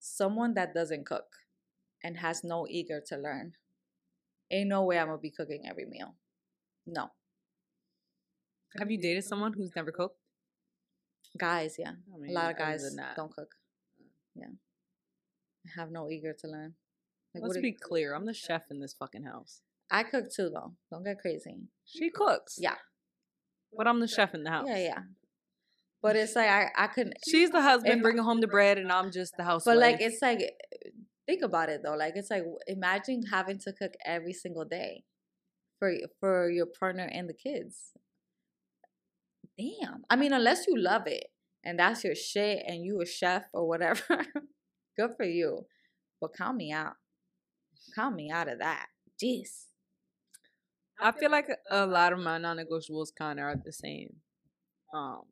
Someone 0.00 0.54
that 0.54 0.74
doesn't 0.74 1.06
cook 1.06 1.26
and 2.02 2.18
has 2.18 2.44
no 2.44 2.66
eager 2.68 3.00
to 3.08 3.16
learn. 3.16 3.54
Ain't 4.50 4.68
no 4.70 4.82
way 4.84 4.98
I'm 4.98 5.08
gonna 5.08 5.18
be 5.18 5.30
cooking 5.30 5.66
every 5.68 5.86
meal. 5.86 6.16
No, 6.86 7.10
Have 8.78 8.90
you 8.90 9.00
dated 9.00 9.24
someone 9.24 9.52
who's 9.54 9.70
never 9.74 9.90
cooked? 9.92 10.18
guys, 11.36 11.76
yeah. 11.78 11.90
I 12.12 12.16
A 12.16 12.18
mean, 12.20 12.34
lot 12.34 12.50
of 12.52 12.58
guys 12.58 12.82
don't 13.16 13.34
cook. 13.34 13.48
Yeah. 14.36 14.46
I 15.66 15.80
have 15.80 15.90
no 15.90 16.08
eager 16.10 16.32
to 16.40 16.46
learn. 16.46 16.74
Like, 17.34 17.42
Let's 17.44 17.58
be 17.58 17.72
clear. 17.72 18.14
I'm 18.14 18.26
the 18.26 18.34
chef 18.34 18.64
in 18.70 18.80
this 18.80 18.94
fucking 18.94 19.24
house. 19.24 19.60
I 19.90 20.02
cook 20.04 20.26
too 20.34 20.50
though. 20.52 20.74
Don't 20.90 21.04
get 21.04 21.18
crazy. 21.18 21.62
She 21.84 22.10
cooks. 22.10 22.56
Yeah. 22.58 22.76
But 23.76 23.88
I'm 23.88 23.98
the 24.00 24.06
chef 24.06 24.34
in 24.34 24.44
the 24.44 24.50
house. 24.50 24.66
Yeah, 24.68 24.78
yeah. 24.78 24.98
But 26.02 26.16
it's 26.16 26.36
like 26.36 26.48
I, 26.48 26.68
I 26.76 26.86
couldn't 26.88 27.14
She's 27.28 27.50
the 27.50 27.62
husband 27.62 28.02
bringing 28.02 28.22
home 28.22 28.40
the 28.40 28.46
bread, 28.46 28.78
and 28.78 28.92
I'm 28.92 29.10
just 29.10 29.34
the 29.36 29.42
housewife. 29.44 29.74
but 29.74 29.80
like 29.80 29.96
it's 30.00 30.20
like 30.22 30.40
think 31.26 31.42
about 31.42 31.70
it 31.70 31.80
though. 31.82 31.96
Like 31.96 32.12
it's 32.14 32.30
like 32.30 32.44
imagine 32.66 33.22
having 33.32 33.58
to 33.60 33.72
cook 33.72 33.94
every 34.04 34.34
single 34.34 34.64
day 34.66 35.04
for 35.84 35.92
for 36.20 36.50
your 36.50 36.66
partner 36.66 37.08
and 37.12 37.28
the 37.28 37.34
kids. 37.34 37.92
Damn. 39.58 40.02
I 40.10 40.16
mean, 40.16 40.32
unless 40.32 40.66
you 40.66 40.76
love 40.76 41.06
it 41.06 41.26
and 41.64 41.78
that's 41.78 42.04
your 42.04 42.14
shit 42.14 42.62
and 42.66 42.84
you 42.84 43.00
a 43.00 43.06
chef 43.06 43.44
or 43.52 43.68
whatever, 43.68 44.02
good 44.98 45.10
for 45.16 45.24
you. 45.24 45.66
But 46.20 46.34
count 46.36 46.56
me 46.56 46.72
out. 46.72 46.94
Count 47.94 48.16
me 48.16 48.30
out 48.30 48.48
of 48.48 48.58
that. 48.58 48.86
Jeez. 49.22 49.66
I 51.00 51.12
feel 51.12 51.30
like 51.30 51.48
a 51.70 51.86
lot 51.86 52.12
of 52.12 52.18
my 52.18 52.38
non-negotiables 52.38 53.08
kind 53.16 53.38
of 53.38 53.44
are 53.44 53.56
the 53.62 53.72
same. 53.72 54.16
Um. 54.92 55.22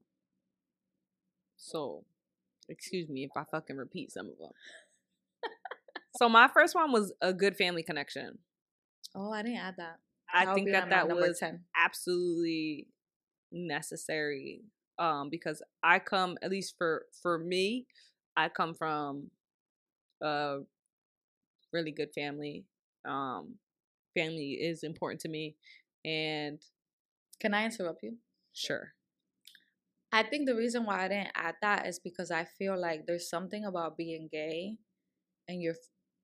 So, 1.57 2.05
excuse 2.69 3.09
me 3.09 3.23
if 3.23 3.31
I 3.37 3.45
fucking 3.49 3.77
repeat 3.77 4.11
some 4.11 4.27
of 4.27 4.39
them. 4.39 4.51
so 6.17 6.29
my 6.29 6.49
first 6.53 6.75
one 6.75 6.91
was 6.91 7.13
a 7.23 7.33
good 7.33 7.57
family 7.57 7.85
connection. 7.85 8.39
Oh, 9.15 9.31
I 9.33 9.43
didn't 9.43 9.59
add 9.59 9.75
that. 9.79 9.99
I 10.33 10.47
think 10.55 10.71
that 10.73 10.91
that 10.91 11.09
was 11.09 11.39
10. 11.39 11.61
absolutely 11.77 12.89
necessary 13.53 14.63
um 14.99 15.29
because 15.31 15.63
I 15.83 15.99
come 15.99 16.39
at 16.43 16.51
least 16.51 16.75
for 16.79 17.07
for 17.23 17.39
me, 17.39 17.87
I 18.37 18.49
come 18.49 18.75
from 18.75 19.31
a 20.23 20.61
really 21.73 21.93
good 21.93 22.13
family. 22.15 22.65
Um 23.05 23.57
family 24.15 24.53
is 24.53 24.83
important 24.85 25.21
to 25.23 25.29
me 25.29 25.57
and 26.05 26.61
Can 27.41 27.55
I 27.55 27.65
interrupt 27.65 28.03
you? 28.03 28.19
sure. 28.53 28.95
I 30.13 30.23
think 30.23 30.47
the 30.47 30.55
reason 30.55 30.85
why 30.85 31.05
I 31.05 31.09
didn't 31.09 31.33
add 31.35 31.57
that 31.63 31.87
is 31.87 31.99
because 31.99 32.31
I 32.31 32.45
feel 32.45 32.79
like 32.79 33.07
there's 33.07 33.29
something 33.29 33.65
about 33.65 33.97
being 33.97 34.29
gay 34.31 34.77
and 35.49 35.63
you're 35.63 35.77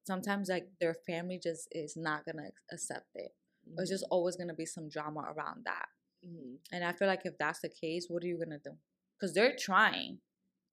sometimes 0.07 0.49
like 0.49 0.69
their 0.81 0.95
family 0.95 1.39
just 1.43 1.69
is 1.73 1.97
not 1.97 2.25
gonna 2.27 2.51
accept 2.73 3.09
it. 3.15 3.33
There's 3.77 3.91
just 3.91 4.05
always 4.11 4.37
gonna 4.37 4.55
be 4.55 4.67
some 4.67 4.89
drama 4.89 5.21
around 5.21 5.65
that. 5.65 5.89
Mhm. 6.27 6.59
And 6.73 6.85
I 6.85 6.93
feel 6.93 7.09
like 7.09 7.25
if 7.25 7.37
that's 7.39 7.61
the 7.61 7.69
case, 7.69 8.07
what 8.09 8.23
are 8.23 8.27
you 8.27 8.39
gonna 8.39 8.59
do? 8.59 8.77
Because 9.17 9.35
they're 9.35 9.57
trying, 9.57 10.21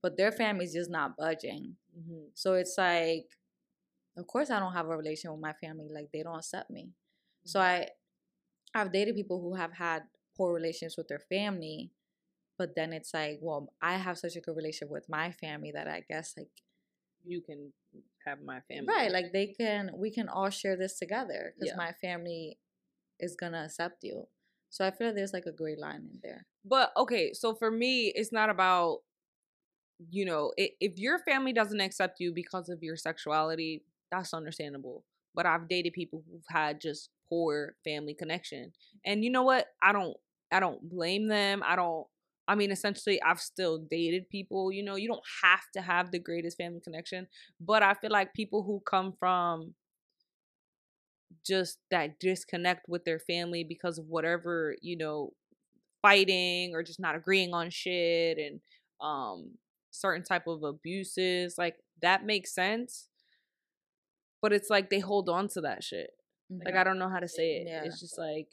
but 0.02 0.18
their 0.18 0.32
family's 0.32 0.74
just 0.74 0.90
not 0.90 1.18
budging. 1.18 1.78
Mhm. 1.98 2.30
So 2.34 2.54
it's 2.54 2.78
like, 2.78 3.38
of 4.18 4.28
course, 4.28 4.50
I 4.50 4.60
don't 4.60 4.74
have 4.74 4.88
a 4.88 4.98
relation 4.98 5.32
with 5.32 5.42
my 5.42 5.54
family. 5.54 5.90
Like 5.90 6.12
they 6.12 6.24
don't 6.24 6.38
accept 6.38 6.70
me. 6.70 6.94
So 7.44 7.60
I, 7.60 7.90
I've 8.74 8.92
dated 8.92 9.16
people 9.16 9.40
who 9.40 9.56
have 9.56 9.74
had 9.74 10.04
poor 10.36 10.54
relations 10.54 10.98
with 10.98 11.08
their 11.08 11.20
family, 11.20 11.92
but 12.58 12.76
then 12.76 12.94
it's 12.94 13.14
like, 13.14 13.40
well, 13.42 13.74
I 13.82 13.98
have 13.98 14.18
such 14.18 14.36
a 14.36 14.42
good 14.42 14.56
relationship 14.56 14.90
with 14.90 15.08
my 15.10 15.32
family 15.32 15.72
that 15.72 15.88
I 15.88 16.02
guess 16.10 16.34
like, 16.38 16.50
you 17.24 17.42
can 17.42 17.74
have 18.26 18.42
my 18.42 18.60
family. 18.62 18.88
right, 18.88 19.12
like 19.12 19.32
they 19.34 19.48
can, 19.48 19.92
we 19.96 20.12
can 20.12 20.30
all 20.30 20.50
share 20.50 20.76
this 20.78 20.98
together 20.98 21.54
because 21.56 21.72
Yeah. 21.72 21.78
my 21.78 21.92
family 21.94 22.58
is 23.20 23.36
gonna 23.36 23.64
accept 23.66 24.04
you. 24.04 24.28
So 24.70 24.86
I 24.86 24.92
feel 24.92 25.08
like 25.08 25.16
there's 25.16 25.34
like 25.34 25.46
a 25.46 25.52
gray 25.52 25.76
line 25.78 26.08
in 26.12 26.20
there. 26.22 26.46
But 26.66 26.92
okay, 26.98 27.34
so 27.34 27.54
for 27.56 27.72
me, 27.72 28.12
it's 28.16 28.34
not 28.34 28.50
about, 28.50 29.00
you 30.10 30.26
know, 30.26 30.52
if 30.58 31.00
your 31.00 31.20
family 31.20 31.54
doesn't 31.54 31.80
accept 31.80 32.20
you 32.20 32.34
because 32.34 32.68
of 32.68 32.84
your 32.84 32.98
sexuality, 32.98 33.84
that's 34.12 34.34
understandable. 34.34 35.06
But 35.34 35.46
I've 35.46 35.70
dated 35.70 35.94
people 35.94 36.24
who've 36.30 36.44
had 36.50 36.82
just 36.82 37.10
poor 37.30 37.76
family 37.84 38.14
connection, 38.14 38.74
and 39.06 39.24
you 39.24 39.30
know 39.30 39.44
what? 39.44 39.68
I 39.82 39.94
don't, 39.94 40.18
I 40.52 40.60
don't 40.60 40.90
blame 40.90 41.28
them. 41.28 41.64
I 41.66 41.76
don't. 41.76 42.06
I 42.48 42.56
mean, 42.56 42.72
essentially, 42.72 43.22
I've 43.22 43.40
still 43.40 43.80
dated 43.80 44.30
people. 44.30 44.72
You 44.72 44.84
know, 44.84 44.96
you 44.96 45.08
don't 45.08 45.24
have 45.42 45.62
to 45.74 45.82
have 45.82 46.12
the 46.12 46.20
greatest 46.20 46.58
family 46.58 46.80
connection, 46.82 47.28
but 47.60 47.82
I 47.82 47.94
feel 47.96 48.12
like 48.12 48.34
people 48.34 48.64
who 48.64 48.82
come 48.86 49.14
from 49.20 49.74
just 51.46 51.78
that 51.92 52.20
disconnect 52.20 52.88
with 52.88 53.06
their 53.06 53.20
family 53.20 53.64
because 53.64 53.98
of 53.98 54.06
whatever 54.08 54.76
you 54.82 54.98
know 54.98 55.32
fighting 56.02 56.74
or 56.74 56.84
just 56.84 57.00
not 57.00 57.16
agreeing 57.16 57.54
on 57.54 57.70
shit 57.70 58.38
and 58.38 58.60
um 59.02 59.52
certain 59.92 60.24
type 60.24 60.46
of 60.48 60.64
abuses 60.64 61.56
like 61.58 61.78
that 62.02 62.26
makes 62.26 62.54
sense. 62.54 63.08
But 64.42 64.54
it's 64.54 64.70
like 64.70 64.90
they 64.90 65.00
hold 65.00 65.30
on 65.30 65.48
to 65.50 65.62
that 65.62 65.84
shit. 65.84 66.12
Like 66.50 66.76
i 66.76 66.84
don't 66.84 67.00
know 67.00 67.10
how 67.10 67.20
to 67.20 67.28
say 67.28 67.58
it. 67.58 67.68
Yeah. 67.68 67.84
it's 67.84 68.00
just 68.00 68.20
like 68.20 68.48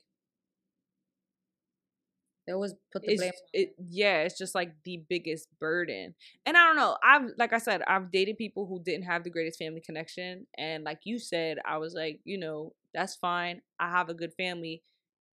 They 2.47 2.53
always 2.53 2.75
put 2.93 3.03
the 3.03 3.13
it's 3.13 3.21
blame. 3.21 3.33
it 3.53 3.75
yeah 3.89 4.23
it's 4.23 4.37
just 4.37 4.55
like 4.55 4.75
the 4.85 5.03
biggest 5.09 5.49
burden. 5.61 6.15
And 6.45 6.57
i 6.57 6.67
don't 6.67 6.77
know 6.77 6.97
i've 7.03 7.31
like 7.39 7.53
i 7.53 7.59
said 7.59 7.83
i've 7.87 8.11
dated 8.11 8.37
people 8.37 8.67
who 8.67 8.83
didn't 8.83 9.05
have 9.05 9.25
the 9.25 9.31
greatest 9.31 9.59
family 9.59 9.81
connection 9.81 10.47
and 10.59 10.85
like 10.85 11.01
you 11.05 11.19
said 11.19 11.59
i 11.65 11.79
was 11.79 11.95
like 11.95 12.21
you 12.25 12.39
know 12.39 12.73
that's 12.93 13.15
fine 13.17 13.63
i 13.79 13.89
have 13.91 14.09
a 14.09 14.15
good 14.15 14.33
family 14.35 14.83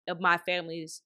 of 0.07 0.19
my 0.19 0.37
family's 0.37 1.01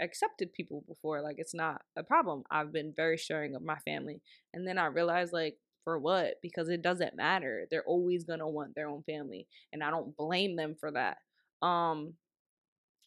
accepted 0.00 0.52
people 0.52 0.82
before 0.88 1.20
like 1.22 1.36
it's 1.38 1.54
not 1.54 1.82
a 1.96 2.02
problem 2.02 2.42
i've 2.50 2.72
been 2.72 2.92
very 2.96 3.16
sharing 3.16 3.54
of 3.54 3.62
my 3.62 3.76
family. 3.78 4.20
And 4.54 4.66
then 4.66 4.78
i 4.78 4.86
realized 4.86 5.32
like 5.32 5.56
for 5.84 5.98
what? 5.98 6.34
Because 6.42 6.68
it 6.68 6.82
doesn't 6.82 7.16
matter 7.16 7.66
they're 7.70 7.84
always 7.84 8.24
gonna 8.24 8.48
want 8.48 8.74
their 8.74 8.88
own 8.88 9.02
family 9.02 9.46
and 9.72 9.82
i 9.82 9.90
don't 9.90 10.16
blame 10.16 10.56
them 10.56 10.74
for 10.78 10.90
that. 10.92 11.18
Um 11.66 12.14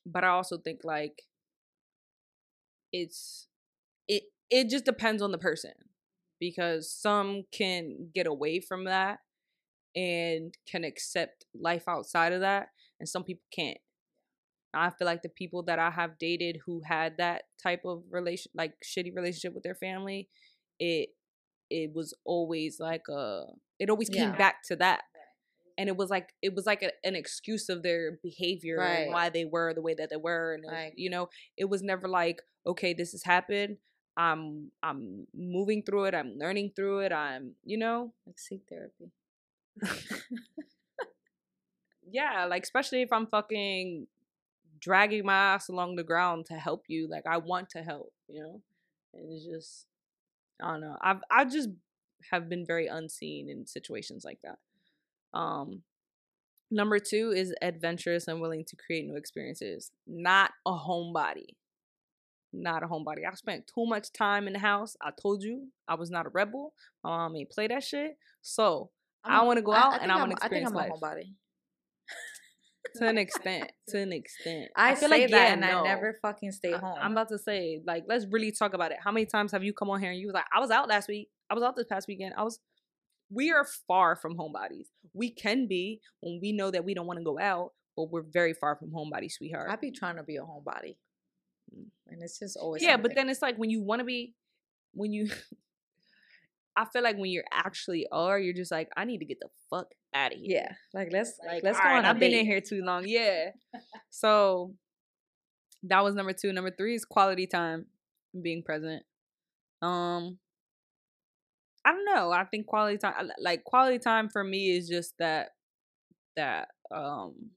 but 0.05 0.23
i 0.23 0.27
also 0.27 0.57
think 0.57 0.81
like 0.83 1.23
it's 2.93 3.47
it 4.07 4.23
it 4.49 4.69
just 4.69 4.85
depends 4.85 5.21
on 5.21 5.31
the 5.31 5.37
person 5.37 5.73
because 6.39 6.89
some 6.91 7.43
can 7.51 8.09
get 8.13 8.27
away 8.27 8.59
from 8.61 8.85
that 8.85 9.19
and 9.95 10.53
can 10.69 10.83
accept 10.83 11.45
life 11.59 11.83
outside 11.87 12.33
of 12.33 12.41
that 12.41 12.67
and 12.99 13.09
some 13.09 13.23
people 13.23 13.43
can't 13.53 13.77
i 14.73 14.89
feel 14.89 15.05
like 15.05 15.21
the 15.21 15.29
people 15.29 15.63
that 15.63 15.79
i 15.79 15.89
have 15.89 16.17
dated 16.19 16.59
who 16.65 16.81
had 16.85 17.17
that 17.17 17.43
type 17.61 17.81
of 17.85 18.03
relation 18.09 18.51
like 18.55 18.73
shitty 18.83 19.15
relationship 19.15 19.53
with 19.53 19.63
their 19.63 19.75
family 19.75 20.29
it 20.79 21.09
it 21.69 21.91
was 21.93 22.13
always 22.25 22.79
like 22.79 23.03
a 23.09 23.43
it 23.79 23.89
always 23.89 24.09
came 24.09 24.29
Yeah. 24.29 24.37
back 24.37 24.63
to 24.63 24.75
that 24.77 25.01
and 25.77 25.89
it 25.89 25.97
was 25.97 26.09
like 26.09 26.33
it 26.41 26.53
was 26.55 26.65
like 26.65 26.83
a, 26.83 26.91
an 27.03 27.15
excuse 27.15 27.69
of 27.69 27.83
their 27.83 28.19
behavior 28.23 28.77
Right. 28.77 29.03
and 29.05 29.13
why 29.13 29.29
they 29.29 29.45
were 29.45 29.73
the 29.73 29.81
way 29.81 29.93
that 29.95 30.09
they 30.09 30.17
were 30.17 30.53
and 30.53 30.63
was- 30.63 30.71
Like- 30.73 30.93
you 30.97 31.09
know 31.09 31.29
it 31.57 31.65
was 31.65 31.81
never 31.81 32.07
like 32.07 32.41
okay 32.65 32.93
this 32.93 33.11
has 33.11 33.23
happened. 33.23 33.77
I'm 34.15 34.71
i'm 34.83 35.25
moving 35.33 35.81
through 35.83 36.05
it. 36.05 36.13
I'm 36.15 36.37
learning 36.37 36.73
through 36.75 36.99
it. 36.99 37.11
I'm 37.11 37.55
you 37.63 37.77
know? 37.77 38.13
Like 38.27 38.37
seek 38.37 38.61
therapy. 38.69 39.11
yeah 42.11 42.45
like 42.45 42.63
especially 42.63 43.01
if 43.01 43.11
i'm 43.11 43.25
fucking 43.27 44.05
dragging 44.79 45.25
my 45.25 45.33
ass 45.33 45.69
along 45.69 45.95
the 45.95 46.03
ground 46.03 46.45
to 46.45 46.53
help 46.55 46.83
you 46.87 47.07
like 47.09 47.23
i 47.25 47.37
want 47.37 47.69
to 47.69 47.81
help 47.81 48.11
you 48.27 48.41
know? 48.43 48.61
And 49.13 49.31
it's 49.31 49.45
just 49.45 49.85
i 50.61 50.71
don't 50.71 50.81
know. 50.81 50.97
I've 51.01 51.21
i 51.31 51.45
just 51.45 51.69
have 52.31 52.49
been 52.49 52.65
very 52.65 52.87
unseen 52.87 53.49
in 53.49 53.65
situations 53.65 54.23
like 54.25 54.39
that 54.43 54.59
um 55.33 55.81
number 56.71 56.99
two 56.99 57.31
is 57.35 57.53
adventurous 57.61 58.27
and 58.27 58.41
willing 58.41 58.63
to 58.65 58.75
create 58.75 59.05
new 59.05 59.15
experiences 59.15 59.91
not 60.07 60.51
a 60.65 60.71
homebody 60.71 61.47
not 62.51 62.83
a 62.83 62.87
homebody 62.87 63.19
i 63.29 63.33
spent 63.35 63.65
too 63.67 63.85
much 63.85 64.11
time 64.13 64.47
in 64.47 64.53
the 64.53 64.59
house 64.59 64.95
i 65.01 65.09
told 65.21 65.41
you 65.43 65.67
i 65.87 65.95
was 65.95 66.09
not 66.11 66.25
a 66.25 66.29
rebel 66.29 66.73
my 67.03 67.09
mom 67.09 67.35
ain't 67.35 67.49
play 67.49 67.67
that 67.67 67.83
shit 67.83 68.17
so 68.41 68.89
I 69.23 69.37
I'm 69.37 69.43
a- 69.43 69.45
wanna 69.47 69.61
go 69.61 69.73
out 69.73 69.93
I 69.93 70.03
and 70.03 70.11
I 70.11 70.15
wanna 70.17 70.35
I 70.41 70.49
think 70.49 70.65
experience 70.65 70.69
I'm 70.71 70.75
life. 70.75 70.91
a 70.91 70.97
homebody. 70.97 71.33
to 72.97 73.07
an 73.07 73.17
extent 73.17 73.71
to 73.89 73.99
an 73.99 74.11
extent 74.11 74.69
I, 74.75 74.95
feel 74.95 75.09
like 75.09 75.29
that, 75.29 75.47
yeah, 75.47 75.51
and 75.53 75.61
no. 75.61 75.79
I 75.79 75.83
never 75.83 76.19
fucking 76.21 76.51
stay 76.51 76.73
I- 76.73 76.77
home. 76.77 76.97
I'm 76.99 77.13
about 77.13 77.29
to 77.29 77.37
say, 77.39 77.81
like, 77.87 78.03
let's 78.07 78.25
really 78.29 78.51
talk 78.51 78.73
about 78.73 78.91
it. 78.91 78.97
How 79.03 79.11
many 79.11 79.25
times 79.25 79.51
have 79.53 79.63
you 79.63 79.73
come 79.73 79.89
on 79.89 79.99
here 80.01 80.11
and 80.11 80.19
you 80.19 80.27
was 80.27 80.33
like, 80.33 80.43
I 80.53 80.59
was 80.59 80.69
out 80.71 80.89
last 80.89 81.07
week. 81.07 81.29
I 81.49 81.53
was 81.53 81.63
out 81.63 81.75
this 81.77 81.85
past 81.89 82.07
weekend. 82.07 82.33
I 82.37 82.43
was. 82.43 82.59
We 83.29 83.51
are 83.51 83.65
far 83.87 84.15
from 84.15 84.37
homebodies. 84.37 84.87
We 85.13 85.31
can 85.31 85.67
be 85.67 86.01
when 86.21 86.39
we 86.41 86.51
know 86.51 86.69
that 86.71 86.85
we 86.85 86.93
don't 86.93 87.07
want 87.07 87.19
to 87.19 87.23
go 87.25 87.39
out, 87.39 87.71
but 87.95 88.11
we're 88.11 88.23
very 88.23 88.53
far 88.53 88.75
from 88.75 88.91
homebody, 88.91 89.31
sweetheart. 89.31 89.69
I 89.71 89.75
be 89.75 89.91
trying 89.91 90.17
to 90.17 90.23
be 90.23 90.37
a 90.37 90.41
homebody, 90.41 90.97
Mm. 91.73 91.85
and 92.07 92.21
it's 92.21 92.37
just 92.37 92.57
always 92.57 92.83
yeah, 92.83 92.97
but 92.97 93.15
then 93.15 93.29
it's 93.29 93.41
like 93.41 93.55
when 93.57 93.69
you 93.69 93.81
want 93.81 93.99
to 93.99 94.05
be, 94.05 94.35
when 94.93 95.11
you. 95.13 95.29
I 96.75 96.85
feel 96.85 97.03
like 97.03 97.17
when 97.17 97.29
you're 97.29 97.43
actually 97.51 98.07
are, 98.11 98.39
you're 98.39 98.53
just 98.53 98.71
like, 98.71 98.89
I 98.97 99.05
need 99.05 99.19
to 99.19 99.25
get 99.25 99.37
the 99.39 99.47
fuck 99.69 99.87
out 100.13 100.33
of 100.33 100.39
here. 100.39 100.57
yeah, 100.61 100.71
like 100.93 101.09
let's 101.11 101.37
Like, 101.45 101.61
let's 101.63 101.77
go 101.79 101.85
right, 101.85 101.99
on 101.99 102.05
I've 102.05 102.17
been 102.19 102.33
in 102.33 102.45
here 102.47 102.61
too 102.61 102.81
long. 102.83 103.03
Yeah. 103.07 103.51
so 104.09 104.73
that 105.83 106.03
was 106.03 106.15
number 106.15 106.33
two. 106.33 106.51
Number 106.51 106.71
three 106.71 106.95
is 106.95 107.05
quality 107.05 107.45
time, 107.47 107.85
and 108.33 108.41
being 108.43 108.63
present. 108.63 109.03
Um, 109.83 110.39
I 111.85 111.91
don't 111.91 112.05
know. 112.05 112.31
I 112.31 112.45
think 112.45 112.65
quality 112.67 112.97
time, 112.97 113.29
like 113.39 113.63
quality 113.63 113.99
time 113.99 114.29
for 114.29 114.43
me, 114.43 114.75
is 114.75 114.87
just 114.87 115.15
that 115.19 115.49
that 116.35 116.69
um, 116.91 117.51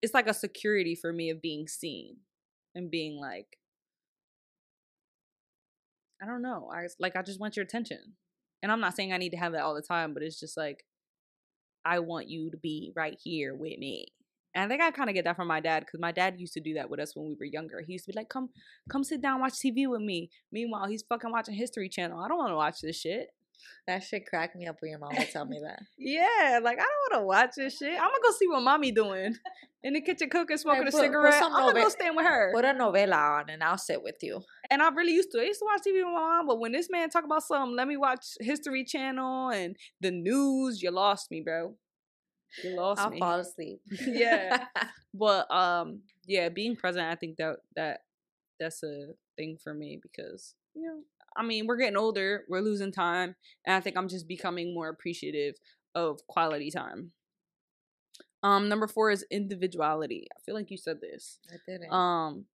it's 0.00 0.14
like 0.14 0.26
a 0.26 0.34
security 0.34 0.94
for 0.94 1.12
me 1.12 1.30
of 1.30 1.42
being 1.42 1.68
seen 1.68 2.16
and 2.74 2.90
being 2.90 3.20
like, 3.20 3.58
I 6.22 6.26
don't 6.26 6.42
know. 6.42 6.70
I 6.72 6.86
like 6.98 7.16
I 7.16 7.22
just 7.22 7.40
want 7.40 7.56
your 7.56 7.64
attention, 7.64 8.14
and 8.62 8.72
I'm 8.72 8.80
not 8.80 8.94
saying 8.96 9.12
I 9.12 9.18
need 9.18 9.30
to 9.30 9.36
have 9.36 9.52
that 9.52 9.62
all 9.62 9.74
the 9.74 9.82
time, 9.82 10.14
but 10.14 10.22
it's 10.22 10.40
just 10.40 10.56
like 10.56 10.84
I 11.84 11.98
want 11.98 12.28
you 12.28 12.50
to 12.50 12.56
be 12.56 12.92
right 12.96 13.18
here 13.22 13.54
with 13.54 13.78
me. 13.78 14.06
And 14.54 14.64
I 14.64 14.68
think 14.68 14.82
I 14.82 14.90
kind 14.90 15.08
of 15.08 15.14
get 15.14 15.24
that 15.24 15.36
from 15.36 15.48
my 15.48 15.60
dad 15.60 15.80
because 15.86 16.00
my 16.00 16.12
dad 16.12 16.34
used 16.38 16.52
to 16.54 16.60
do 16.60 16.74
that 16.74 16.90
with 16.90 17.00
us 17.00 17.16
when 17.16 17.26
we 17.26 17.34
were 17.38 17.46
younger. 17.46 17.80
He 17.86 17.94
used 17.94 18.04
to 18.06 18.12
be 18.12 18.16
like, 18.18 18.28
"Come, 18.28 18.50
come 18.90 19.02
sit 19.04 19.22
down, 19.22 19.40
watch 19.40 19.54
TV 19.54 19.86
with 19.88 20.02
me." 20.02 20.30
Meanwhile, 20.50 20.86
he's 20.88 21.02
fucking 21.08 21.30
watching 21.32 21.54
History 21.54 21.88
Channel. 21.88 22.20
I 22.20 22.28
don't 22.28 22.38
want 22.38 22.50
to 22.50 22.56
watch 22.56 22.80
this 22.82 22.98
shit. 23.00 23.28
That 23.86 24.02
shit 24.02 24.26
cracked 24.26 24.56
me 24.56 24.66
up 24.66 24.76
when 24.80 24.90
your 24.90 24.98
mom 24.98 25.12
would 25.16 25.30
tell 25.30 25.44
me 25.44 25.60
that. 25.62 25.80
Yeah, 25.98 26.58
like 26.62 26.78
I 26.78 26.82
don't 26.82 27.12
want 27.12 27.22
to 27.22 27.26
watch 27.26 27.50
this 27.56 27.78
shit. 27.78 27.92
I'm 27.92 28.08
gonna 28.08 28.18
go 28.22 28.32
see 28.32 28.48
what 28.48 28.60
mommy 28.62 28.90
doing 28.90 29.36
in 29.84 29.92
the 29.94 30.00
kitchen 30.00 30.28
cooking, 30.30 30.56
smoking 30.58 30.82
a 30.82 30.84
put- 30.86 30.92
put 30.92 31.00
cigarette. 31.00 31.42
I'm 31.42 31.52
gonna 31.52 31.72
go 31.74 31.88
stand 31.88 32.16
with 32.16 32.26
her. 32.26 32.50
Put 32.52 32.64
a 32.64 32.68
novela 32.74 33.40
on, 33.40 33.50
and 33.50 33.62
I'll 33.62 33.78
sit 33.78 34.02
with 34.02 34.16
you. 34.20 34.42
and 34.70 34.82
I 34.82 34.88
really 34.90 35.12
used 35.12 35.30
to. 35.32 35.40
I 35.40 35.44
used 35.44 35.60
to 35.60 35.64
watch 35.66 35.80
TV 35.86 35.94
with 36.04 36.12
my 36.12 36.20
mom, 36.20 36.46
but 36.48 36.58
when 36.58 36.72
this 36.72 36.90
man 36.90 37.08
talk 37.08 37.24
about 37.24 37.44
something, 37.44 37.76
let 37.76 37.86
me 37.86 37.96
watch 37.96 38.26
History 38.40 38.84
Channel 38.84 39.50
and 39.50 39.76
the 40.00 40.10
news. 40.10 40.82
You 40.82 40.90
lost 40.90 41.30
me, 41.30 41.40
bro. 41.40 41.76
You 42.62 42.76
lost 42.76 43.00
I'll 43.00 43.10
me. 43.10 43.18
fall 43.18 43.38
asleep. 43.40 43.80
Yeah. 44.06 44.66
But 45.14 45.50
um, 45.50 46.00
yeah, 46.26 46.48
being 46.48 46.74
present. 46.74 47.04
I 47.06 47.16
think 47.16 47.36
that 47.36 47.56
that 47.76 48.00
that's 48.58 48.82
a 48.82 49.08
thing 49.36 49.58
for 49.62 49.74
me 49.74 49.98
because 50.02 50.54
you 50.74 50.86
know 50.86 51.00
I 51.36 51.42
mean 51.42 51.66
we're 51.66 51.76
getting 51.76 51.98
older, 51.98 52.44
we're 52.48 52.60
losing 52.60 52.92
time, 52.92 53.34
and 53.66 53.74
I 53.76 53.80
think 53.80 53.96
I'm 53.98 54.08
just 54.08 54.26
becoming 54.26 54.72
more 54.72 54.88
appreciative 54.88 55.56
of 55.94 56.26
quality 56.26 56.70
time. 56.70 57.12
Um, 58.42 58.68
number 58.68 58.88
four 58.88 59.10
is 59.10 59.24
individuality. 59.30 60.26
I 60.34 60.40
feel 60.44 60.54
like 60.54 60.70
you 60.70 60.76
said 60.78 61.00
this. 61.02 61.38
I 61.52 61.56
didn't. 61.70 61.92
Um, 61.92 62.46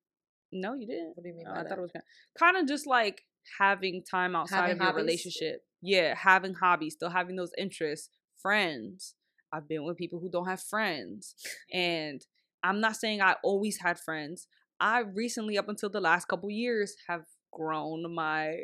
no, 0.52 0.74
you 0.74 0.86
didn't. 0.86 1.12
what 1.14 1.22
do 1.22 1.28
you 1.28 1.34
mean 1.36 1.44
No, 1.44 1.52
by 1.54 1.60
I 1.60 1.62
that? 1.62 1.68
thought 1.70 1.78
it 1.78 1.82
was 1.82 1.92
kind 1.92 2.02
of, 2.02 2.38
kind 2.40 2.56
of 2.56 2.66
just 2.68 2.86
like 2.86 3.22
having 3.58 4.02
time 4.02 4.34
outside 4.34 4.56
Having 4.56 4.72
of 4.72 4.78
your 4.78 4.86
hobbies? 4.86 5.02
relationship. 5.02 5.62
Yeah, 5.80 6.14
having 6.16 6.54
hobbies, 6.54 6.94
still 6.94 7.10
having 7.10 7.36
those 7.36 7.52
interests, 7.56 8.10
friends. 8.42 9.14
I've 9.52 9.68
been 9.68 9.84
with 9.84 9.96
people 9.96 10.20
who 10.20 10.30
don't 10.30 10.48
have 10.48 10.60
friends, 10.60 11.34
and 11.72 12.24
I'm 12.62 12.80
not 12.80 12.96
saying 12.96 13.20
I 13.20 13.36
always 13.42 13.78
had 13.80 13.98
friends. 13.98 14.46
I 14.80 15.00
recently, 15.00 15.58
up 15.58 15.68
until 15.68 15.90
the 15.90 16.00
last 16.00 16.28
couple 16.28 16.50
years, 16.50 16.94
have 17.08 17.22
grown 17.52 18.14
my 18.14 18.56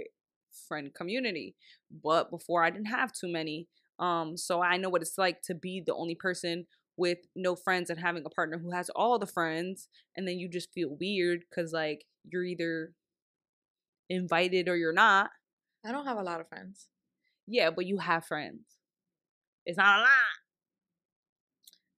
friend 0.68 0.93
community, 0.95 1.57
but 2.03 2.30
before 2.30 2.62
I 2.62 2.70
didn't 2.70 2.87
have 2.87 3.12
too 3.12 3.30
many. 3.30 3.68
Um, 3.99 4.37
so 4.37 4.61
I 4.61 4.76
know 4.76 4.89
what 4.89 5.03
it's 5.03 5.18
like 5.18 5.41
to 5.43 5.55
be 5.55 5.82
the 5.85 5.95
only 5.95 6.14
person 6.14 6.66
with 6.97 7.18
no 7.35 7.57
friends 7.57 7.91
and 7.91 8.01
having 8.01 8.24
a 8.24 8.30
partner 8.30 8.59
who 8.59 8.70
has 8.72 8.89
all 8.91 9.18
the 9.18 9.26
friends 9.26 9.89
and 10.16 10.26
then 10.28 10.39
you 10.39 10.49
just 10.49 10.72
feel 10.72 10.97
weird 11.01 11.41
because 11.49 11.72
like 11.72 12.05
you're 12.24 12.45
either 12.45 12.93
invited 14.09 14.68
or 14.68 14.76
you're 14.76 14.93
not 14.93 15.30
I 15.85 15.93
don't 15.93 16.07
have 16.07 16.18
a 16.18 16.22
lot 16.22 16.41
of 16.41 16.49
friends. 16.49 16.89
yeah 17.47 17.70
but 17.70 17.87
you 17.87 17.99
have 17.99 18.24
friends 18.24 18.61
it's 19.66 19.78
not 19.78 19.99
a 19.99 20.03
lot 20.03 20.09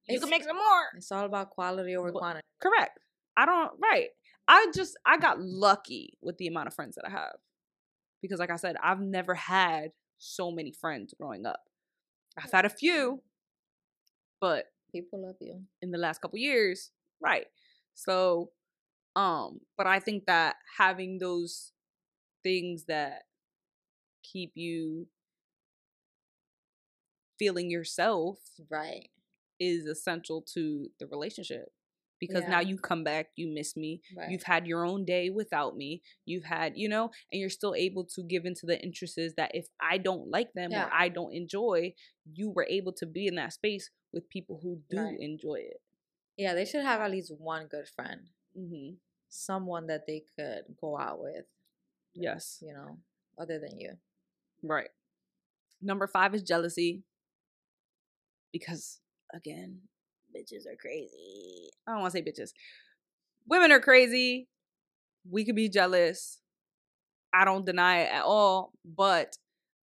you 0.09 0.21
can 0.21 0.31
make 0.31 0.45
some 0.45 0.57
more. 0.57 0.85
It's 0.97 1.11
all 1.13 1.25
about 1.25 1.51
quality 1.51 1.97
over 1.97 2.13
quantity. 2.13 2.45
correct. 2.63 2.99
I 3.37 3.45
don't 3.47 3.73
right. 3.83 4.09
I 4.49 4.67
just 4.75 4.97
i 5.05 5.17
got 5.19 5.41
lucky 5.41 6.17
with 6.23 6.39
the 6.39 6.47
amount 6.47 6.69
of 6.69 6.75
friends 6.75 6.95
that 6.97 7.05
i 7.07 7.11
have. 7.11 7.37
Because 8.23 8.39
like 8.39 8.51
i 8.51 8.57
said 8.57 8.77
i've 8.83 9.01
never 9.01 9.35
had 9.35 9.91
so 10.19 10.51
many 10.51 10.73
friends 10.73 11.15
growing 11.21 11.45
up. 11.47 11.61
I've 12.39 12.53
had 12.53 12.65
a 12.65 12.71
few. 12.71 13.23
But 14.41 14.67
People 14.93 15.23
love 15.27 15.37
you. 15.41 15.63
in 15.83 15.91
the 15.91 15.99
last 15.99 16.21
couple 16.23 16.39
years 16.39 16.91
right. 17.21 17.47
So 17.95 18.51
um 19.17 19.61
but 19.77 19.87
i 19.87 19.99
think 19.99 20.27
that 20.27 20.57
having 20.79 21.19
those 21.19 21.73
things 22.45 22.85
that 22.87 23.23
keep 24.23 24.53
you 24.55 25.07
feeling 27.39 27.71
yourself 27.71 28.39
Right. 28.71 29.09
Is 29.61 29.87
essential 29.87 30.43
to 30.55 30.89
the 31.01 31.07
relationship 31.07 31.67
because 32.19 32.45
now 32.49 32.61
you 32.61 32.79
come 32.79 33.05
back 33.05 33.27
you 33.37 33.53
miss 33.53 33.77
me 33.77 34.01
Right. 34.17 34.31
you've 34.31 34.45
had 34.45 34.67
your 34.67 34.87
own 34.87 35.05
day 35.05 35.29
without 35.29 35.77
me 35.77 36.01
you've 36.25 36.45
had 36.45 36.73
you 36.77 36.89
know 36.89 37.11
and 37.31 37.41
you're 37.41 37.51
still 37.51 37.75
able 37.75 38.05
to 38.15 38.23
give 38.23 38.47
into 38.47 38.65
the 38.65 38.81
interests 38.83 39.35
that 39.37 39.51
if 39.55 39.67
i 39.81 39.99
don't 39.99 40.31
like 40.31 40.53
them 40.55 40.71
Yeah. 40.71 40.87
or 40.87 40.91
i 40.95 41.09
don't 41.11 41.35
enjoy 41.35 41.93
you 42.33 42.51
were 42.51 42.67
able 42.71 42.93
to 42.95 43.07
be 43.07 43.27
in 43.27 43.35
that 43.35 43.53
space 43.53 43.91
with 44.13 44.31
people 44.31 44.61
who 44.63 44.81
do 44.89 44.99
Right. 44.99 45.21
enjoy 45.21 45.57
it 45.57 45.81
yeah, 46.39 46.53
they 46.53 46.67
should 46.67 46.85
have 46.85 47.01
at 47.01 47.11
least 47.11 47.33
one 47.39 47.67
good 47.67 47.89
friend. 47.89 48.29
mm-hmm. 48.55 48.97
Someone 49.31 49.87
that 49.87 50.07
they 50.07 50.23
could 50.39 50.65
go 50.79 50.99
out 50.99 51.19
with, 51.21 51.47
yes 52.15 52.59
you 52.61 52.75
know, 52.75 52.99
other 53.39 53.59
than 53.59 53.79
you. 53.81 53.93
Right. 54.63 54.91
Number 55.81 56.07
five 56.07 56.35
is 56.35 56.43
jealousy. 56.43 57.05
Because 58.53 59.01
again, 59.35 59.81
bitches 60.35 60.67
are 60.67 60.77
crazy. 60.81 61.71
I 61.87 61.93
don't 61.93 62.01
want 62.01 62.13
to 62.13 62.19
say 62.19 62.25
bitches. 62.25 62.51
Women 63.49 63.73
are 63.73 63.81
crazy. 63.81 64.49
We 65.31 65.45
could 65.45 65.57
be 65.57 65.69
jealous. 65.69 66.41
I 67.33 67.45
don't 67.45 67.67
deny 67.67 68.03
it 68.03 68.13
at 68.13 68.25
all. 68.25 68.73
But 68.85 69.37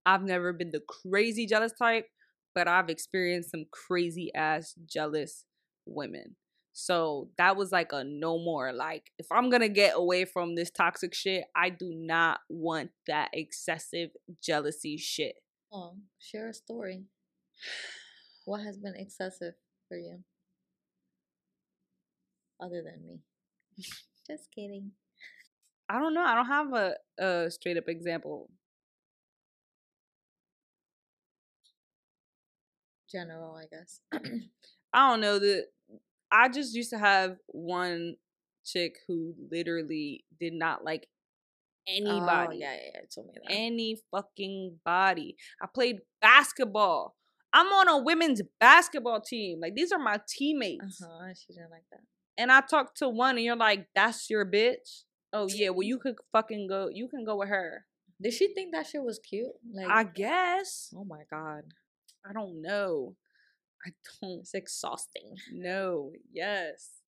I've 0.06 0.24
never 0.24 0.54
been 0.54 0.72
the 0.72 0.82
crazy 0.88 1.46
jealous 1.46 1.74
type. 1.74 2.08
But 2.56 2.68
I've 2.68 2.90
experienced 2.90 3.52
some 3.52 3.66
crazy 3.72 4.32
ass 4.36 4.76
jealous 4.86 5.46
women. 5.86 6.36
So 6.74 7.30
that 7.38 7.56
was 7.56 7.72
like 7.72 7.92
a 7.94 8.04
no 8.04 8.40
more. 8.40 8.74
Like, 8.74 9.12
if 9.20 9.28
I'm 9.32 9.50
gonna 9.50 9.70
get 9.70 9.94
away 9.96 10.26
from 10.26 10.56
this 10.56 10.72
toxic 10.72 11.14
shit, 11.14 11.46
I 11.56 11.70
do 11.70 11.92
not 11.94 12.40
want 12.50 12.90
that 13.08 13.30
excessive 13.34 14.10
jealousy 14.44 14.98
shit. 14.98 15.36
Oh, 15.72 15.96
share 16.20 16.50
a 16.50 16.54
story. 16.54 17.04
What 18.46 18.62
has 18.62 18.78
been 18.78 18.96
excessive 18.96 19.54
for 19.88 19.98
you? 19.98 20.20
Other 22.60 22.82
than 22.84 23.06
me. 23.06 23.20
Just 24.28 24.50
kidding. 24.54 24.92
I 25.90 26.00
don't 26.00 26.14
know. 26.14 26.24
I 26.24 26.36
don't 26.36 26.46
have 26.46 26.74
a, 26.74 26.96
a 27.20 27.52
straight 27.52 27.78
up 27.78 27.88
example. 27.88 28.50
General, 33.12 33.56
I 33.56 33.66
guess. 33.70 34.02
I 34.94 35.10
don't 35.10 35.22
know 35.22 35.40
that 35.40 35.66
I 36.32 36.50
just 36.50 36.74
used 36.74 36.90
to 36.92 36.98
have 36.98 37.38
one 37.48 38.16
chick 38.66 38.96
who 39.08 39.36
literally 39.52 40.24
did 40.40 40.54
not 40.54 40.84
like 40.84 41.08
oh, 41.88 41.92
anybody. 41.96 42.58
Oh, 42.58 42.60
yeah, 42.60 42.74
yeah, 42.74 42.90
yeah. 42.96 43.02
Told 43.14 43.28
me 43.28 43.34
that. 43.36 43.54
Any 43.54 43.98
fucking 44.10 44.80
body. 44.84 45.36
I 45.62 45.68
played 45.68 46.00
basketball. 46.22 47.16
I'm 47.54 47.68
on 47.68 47.88
a 47.88 47.98
women's 48.00 48.42
basketball 48.60 49.22
team. 49.22 49.60
Like 49.62 49.76
these 49.76 49.92
are 49.92 50.00
my 50.00 50.20
teammates. 50.28 51.02
uh-huh, 51.02 51.34
she 51.34 51.54
didn't 51.54 51.72
like 51.72 51.86
that. 51.92 52.02
And 52.38 52.52
I 52.52 52.62
talked 52.62 52.98
to 52.98 53.10
one 53.10 53.36
and 53.36 53.46
you're 53.46 53.56
like, 53.56 53.88
that's 53.94 54.30
your 54.30 54.46
bitch? 54.46 55.04
Oh 55.32 55.48
yeah, 55.50 55.70
well 55.70 55.84
you 55.84 56.00
could 56.00 56.16
fucking 56.32 56.68
go 56.68 56.90
you 56.92 57.08
can 57.08 57.24
go 57.26 57.38
with 57.38 57.50
her. 57.50 57.86
Did 58.22 58.34
she 58.34 58.54
think 58.54 58.74
that 58.74 58.88
shit 58.88 59.04
was 59.04 59.20
cute? 59.20 59.48
Like, 59.74 59.88
I 59.88 60.04
guess. 60.04 60.94
oh 60.96 61.04
my 61.04 61.24
god, 61.30 61.64
I 62.28 62.34
don't 62.34 62.62
know. 62.62 63.16
I 63.86 63.92
don't 64.22 64.40
it's 64.40 64.54
exhausting. 64.54 65.36
No. 65.52 66.12
Yes. 66.32 67.02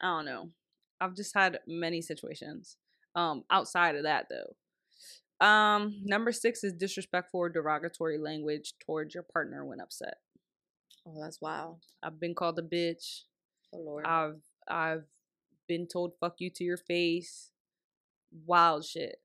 I 0.00 0.06
don't 0.06 0.26
know. 0.26 0.50
I've 1.00 1.16
just 1.16 1.34
had 1.34 1.60
many 1.66 2.02
situations. 2.02 2.76
Um, 3.14 3.44
outside 3.50 3.96
of 3.96 4.04
that 4.04 4.26
though. 4.28 4.54
Um, 5.40 6.00
number 6.04 6.32
six 6.32 6.62
is 6.64 6.72
disrespectful 6.74 7.40
or 7.40 7.48
derogatory 7.48 8.18
language 8.18 8.74
towards 8.84 9.14
your 9.14 9.22
partner 9.22 9.64
when 9.64 9.80
upset. 9.80 10.18
Oh, 11.06 11.18
that's 11.20 11.40
wild. 11.40 11.78
I've 12.02 12.20
been 12.20 12.34
called 12.34 12.58
a 12.58 12.62
bitch. 12.62 13.22
Oh 13.72 13.78
lord. 13.78 14.04
I've 14.04 14.42
I've 14.68 15.04
been 15.66 15.86
told 15.86 16.12
fuck 16.20 16.34
you 16.38 16.50
to 16.50 16.64
your 16.64 16.76
face. 16.76 17.50
Wild 18.46 18.84
shit. 18.84 19.20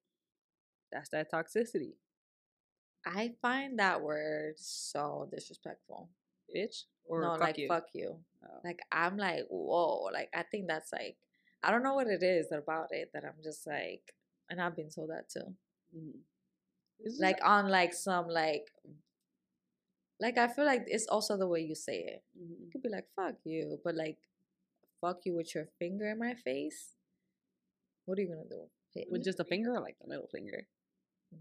That's 0.92 1.10
that 1.10 1.32
toxicity, 1.32 1.96
I 3.06 3.34
find 3.42 3.80
that 3.80 4.02
word 4.02 4.56
so 4.58 5.28
disrespectful. 5.32 6.10
bitch. 6.56 6.84
Or 7.08 7.22
no, 7.22 7.32
fuck 7.34 7.42
like 7.42 7.58
you. 7.58 7.68
fuck 7.68 7.86
you. 7.94 8.16
Oh. 8.44 8.60
Like 8.64 8.80
I'm 8.92 9.18
like, 9.18 9.44
whoa. 9.50 10.10
Like 10.12 10.30
I 10.34 10.44
think 10.44 10.68
that's 10.68 10.92
like 10.92 11.18
I 11.64 11.72
don't 11.72 11.84
know 11.84 11.94
what 11.94 12.08
it 12.08 12.24
is 12.24 12.52
about 12.52 12.88
it 12.92 13.12
that 13.14 13.24
I'm 13.24 13.44
just 13.44 13.68
like 13.68 14.14
and 14.50 14.62
I've 14.62 14.76
been 14.76 14.90
told 14.90 15.10
that 15.10 15.30
too. 15.30 15.54
Mhm. 15.96 16.22
Just 17.04 17.22
Like 17.22 17.40
on 17.44 17.70
like 17.70 17.94
some 17.94 18.28
like 18.28 18.72
like 20.20 20.38
I 20.38 20.48
feel 20.48 20.66
like 20.66 20.84
it's 20.88 21.08
also 21.08 21.38
the 21.38 21.48
way 21.48 21.62
you 21.62 21.76
say 21.76 22.00
it. 22.04 22.24
Mhm. 22.38 22.60
You 22.62 22.70
could 22.72 22.82
be 22.82 22.90
like, 22.90 23.08
fuck 23.16 23.36
you, 23.44 23.80
but 23.84 23.96
like 23.96 24.18
fuck 25.02 25.26
you 25.26 25.36
with 25.36 25.54
your 25.56 25.68
finger 25.80 26.10
in 26.10 26.20
my 26.20 26.34
face. 26.34 26.96
What 28.06 28.18
are 28.18 28.22
you 28.22 28.30
gonna 28.30 28.50
do? 28.50 28.70
Hit 28.94 29.08
with 29.12 29.20
me? 29.22 29.26
just 29.26 29.40
a 29.40 29.44
finger 29.46 29.74
or 29.74 29.82
like 29.82 29.98
the 30.00 30.08
middle 30.08 30.28
finger. 30.28 30.68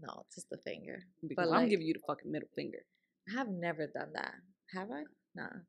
No, 0.01 0.25
just 0.33 0.49
the 0.49 0.57
finger. 0.57 1.05
Because 1.21 1.47
But 1.47 1.55
I'm 1.55 1.61
like 1.63 1.69
giving 1.69 1.87
you 1.87 1.93
the 1.93 2.03
fucking 2.07 2.31
middle 2.31 2.49
finger. 2.55 2.85
I 3.29 3.33
have 3.33 3.49
never 3.49 3.87
done 3.87 4.11
that. 4.13 4.35
Have 4.73 4.91
I? 4.91 5.03
Nah. 5.35 5.63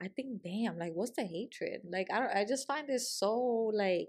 I 0.00 0.08
think 0.08 0.42
damn, 0.42 0.78
like 0.78 0.94
what's 0.94 1.12
the 1.12 1.24
hatred? 1.24 1.82
Like 1.84 2.08
I 2.10 2.18
don't 2.20 2.34
I 2.34 2.44
just 2.46 2.66
find 2.66 2.88
this 2.88 3.10
so 3.12 3.70
like 3.74 4.08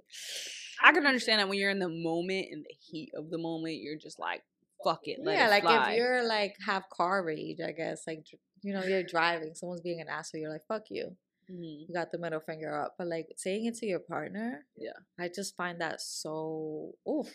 I 0.81 0.91
can 0.91 1.05
understand 1.05 1.39
that 1.39 1.49
when 1.49 1.57
you're 1.57 1.69
in 1.71 1.79
the 1.79 1.89
moment, 1.89 2.47
in 2.51 2.63
the 2.63 2.75
heat 2.79 3.11
of 3.15 3.29
the 3.29 3.37
moment, 3.37 3.75
you're 3.81 3.97
just 3.97 4.19
like, 4.19 4.43
fuck 4.83 5.07
it, 5.07 5.19
yeah, 5.23 5.47
it 5.47 5.49
like 5.49 5.63
fly. 5.63 5.91
if 5.91 5.97
you're 5.97 6.27
like 6.27 6.55
have 6.65 6.83
car 6.89 7.23
rage, 7.23 7.59
I 7.65 7.71
guess, 7.71 8.03
like 8.07 8.25
you 8.63 8.73
know, 8.73 8.83
you're 8.83 9.03
driving, 9.03 9.53
someone's 9.55 9.81
being 9.81 10.01
an 10.01 10.07
asshole, 10.07 10.41
you're 10.41 10.51
like, 10.51 10.65
fuck 10.67 10.83
you. 10.89 11.15
Mhm. 11.51 11.87
You 11.87 11.93
got 11.93 12.11
the 12.11 12.17
middle 12.17 12.39
finger 12.39 12.79
up. 12.79 12.95
But 12.97 13.07
like 13.07 13.27
saying 13.37 13.65
it 13.65 13.75
to 13.75 13.85
your 13.85 13.99
partner, 13.99 14.65
Yeah. 14.77 14.91
I 15.19 15.29
just 15.29 15.55
find 15.55 15.81
that 15.81 15.99
so 16.01 16.93
oof. 17.09 17.27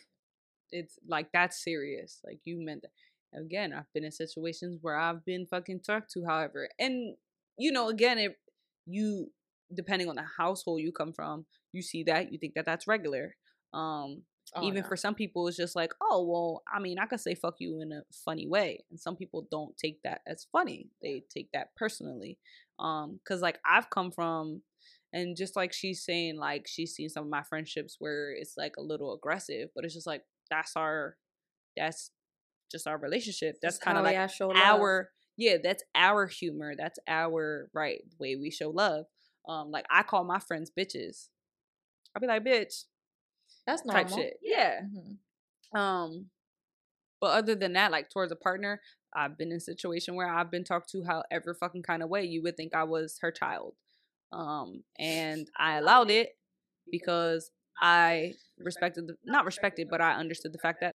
It's 0.71 0.99
like 1.07 1.31
that's 1.33 1.63
serious. 1.63 2.21
Like 2.25 2.41
you 2.45 2.65
meant 2.65 2.83
that. 2.83 2.91
Again, 3.39 3.73
I've 3.73 3.93
been 3.93 4.05
in 4.05 4.13
situations 4.13 4.79
where 4.81 4.97
I've 4.97 5.25
been 5.25 5.47
fucking 5.47 5.81
talked 5.81 6.11
to, 6.13 6.25
however, 6.25 6.69
and 6.79 7.17
you 7.59 7.71
know, 7.73 7.89
again, 7.89 8.19
if 8.19 8.33
you 8.87 9.31
depending 9.75 10.09
on 10.09 10.15
the 10.15 10.25
household 10.39 10.81
you 10.81 10.93
come 10.93 11.13
from, 11.13 11.45
you 11.77 11.83
see 11.83 12.03
that 12.05 12.33
you 12.33 12.39
think 12.39 12.55
that 12.55 12.67
that's 12.67 12.87
regular. 12.89 13.37
Um, 13.75 14.23
Oh, 14.55 14.63
even 14.63 14.83
no. 14.83 14.89
for 14.89 14.97
some 14.97 15.17
people 15.17 15.49
it's 15.49 15.57
just 15.57 15.75
like 15.75 15.93
oh 16.01 16.25
well 16.25 16.63
i 16.73 16.79
mean 16.79 17.01
i 17.01 17.07
could 17.07 17.19
say 17.19 17.35
fuck 17.35 17.57
you 17.59 17.81
in 17.83 17.91
a 17.91 18.03
funny 18.25 18.47
way 18.47 18.85
and 18.91 18.99
some 18.99 19.17
people 19.17 19.49
don't 19.51 19.77
take 19.77 19.99
that 20.05 20.21
as 20.25 20.47
funny 20.53 20.89
they 21.03 21.25
take 21.37 21.49
that 21.53 21.71
personally 21.77 22.39
um 22.79 23.19
because 23.19 23.43
like 23.43 23.59
i've 23.69 23.91
come 23.91 24.13
from 24.13 24.63
And 25.13 25.37
just 25.37 25.57
like 25.57 25.73
she's 25.73 26.05
saying, 26.05 26.37
like 26.37 26.67
she's 26.69 26.93
seen 26.95 27.09
some 27.09 27.25
of 27.25 27.31
my 27.31 27.43
friendships 27.43 27.97
where 27.99 28.33
it's 28.33 28.55
like 28.57 28.75
a 28.77 28.83
little 28.83 29.15
aggressive, 29.15 29.71
but 29.75 29.85
it's 29.85 29.95
just 29.95 30.07
like 30.07 30.23
that's 30.51 30.73
our 30.77 31.17
that's 31.77 32.11
just 32.71 32.87
our 32.87 32.99
relationship. 32.99 33.57
That's 33.63 33.79
kind 33.79 33.97
of 33.99 34.05
like 34.05 34.15
our 34.63 35.11
yeah, 35.37 35.57
that's 35.63 35.83
our 35.95 36.27
humor. 36.27 36.75
That's 36.77 36.99
our 37.09 37.69
right 37.75 38.03
way 38.21 38.37
we 38.37 38.51
show 38.51 38.71
love. 38.71 39.07
Um, 39.49 39.71
like 39.71 39.87
I 39.91 40.03
call 40.03 40.25
my 40.25 40.39
friends 40.39 40.71
bitches. 40.77 41.29
I'll 42.17 42.21
be 42.21 42.27
like, 42.27 42.45
bitch. 42.45 42.85
That's 43.67 43.85
normal. 43.85 44.05
Type 44.05 44.17
shit. 44.17 44.39
Yeah. 44.43 44.81
Mm-hmm. 44.81 45.79
Um, 45.79 46.27
but 47.21 47.33
other 47.33 47.55
than 47.55 47.75
that, 47.75 47.93
like 47.93 48.09
towards 48.09 48.33
a 48.33 48.37
partner, 48.37 48.81
I've 49.15 49.37
been 49.37 49.51
in 49.51 49.59
a 49.59 49.61
situation 49.61 50.15
where 50.15 50.29
I've 50.29 50.51
been 50.51 50.65
talked 50.65 50.91
to 50.93 51.05
however 51.05 51.55
fucking 51.55 51.83
kind 51.83 52.03
of 52.03 52.09
way 52.09 52.25
you 52.25 52.43
would 52.43 52.57
think 52.57 52.75
I 52.75 52.85
was 52.85 53.19
her 53.21 53.31
child. 53.31 53.75
Um, 54.33 54.83
and 54.99 55.47
I 55.59 55.77
allowed 55.77 56.11
it 56.11 56.31
because 56.91 57.51
I 57.81 58.33
respected 58.59 59.09
the 59.09 59.17
not 59.25 59.45
respected, 59.45 59.89
but 59.91 60.01
I 60.01 60.15
understood 60.15 60.55
the 60.55 60.59
fact 60.59 60.81
that 60.81 60.93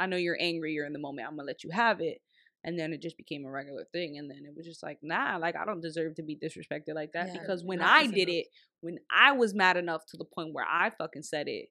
I 0.00 0.06
know 0.06 0.16
you're 0.16 0.38
angry, 0.40 0.72
you're 0.72 0.86
in 0.86 0.92
the 0.92 0.98
moment, 0.98 1.28
I'm 1.28 1.36
gonna 1.36 1.46
let 1.46 1.62
you 1.62 1.70
have 1.70 2.00
it. 2.00 2.20
And 2.64 2.78
then 2.78 2.94
it 2.94 3.02
just 3.02 3.18
became 3.18 3.44
a 3.44 3.50
regular 3.50 3.84
thing. 3.92 4.16
And 4.16 4.30
then 4.30 4.42
it 4.46 4.56
was 4.56 4.66
just 4.66 4.82
like, 4.82 4.98
nah, 5.02 5.36
like 5.36 5.54
I 5.54 5.66
don't 5.66 5.82
deserve 5.82 6.14
to 6.16 6.22
be 6.22 6.34
disrespected 6.34 6.94
like 6.94 7.12
that. 7.12 7.28
Yeah, 7.28 7.40
because 7.40 7.62
when 7.62 7.82
I 7.82 8.06
did 8.06 8.28
enough. 8.28 8.40
it, 8.40 8.46
when 8.80 8.98
I 9.14 9.32
was 9.32 9.54
mad 9.54 9.76
enough 9.76 10.06
to 10.06 10.16
the 10.16 10.24
point 10.24 10.54
where 10.54 10.66
I 10.68 10.90
fucking 10.90 11.22
said 11.22 11.46
it, 11.46 11.68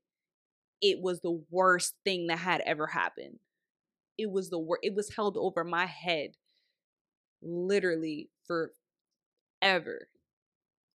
it 0.82 1.02
was 1.02 1.22
the 1.22 1.44
worst 1.50 1.96
thing 2.04 2.28
that 2.28 2.38
had 2.38 2.62
ever 2.62 2.86
happened. 2.86 3.40
It 4.18 4.30
was 4.30 4.52
the 4.52 4.60
worst. 4.60 4.82
It 4.84 4.94
was 4.94 5.16
held 5.16 5.36
over 5.36 5.64
my 5.64 5.88
head 5.88 6.32
literally 7.42 8.30
for 8.46 8.74
ever. 9.62 10.08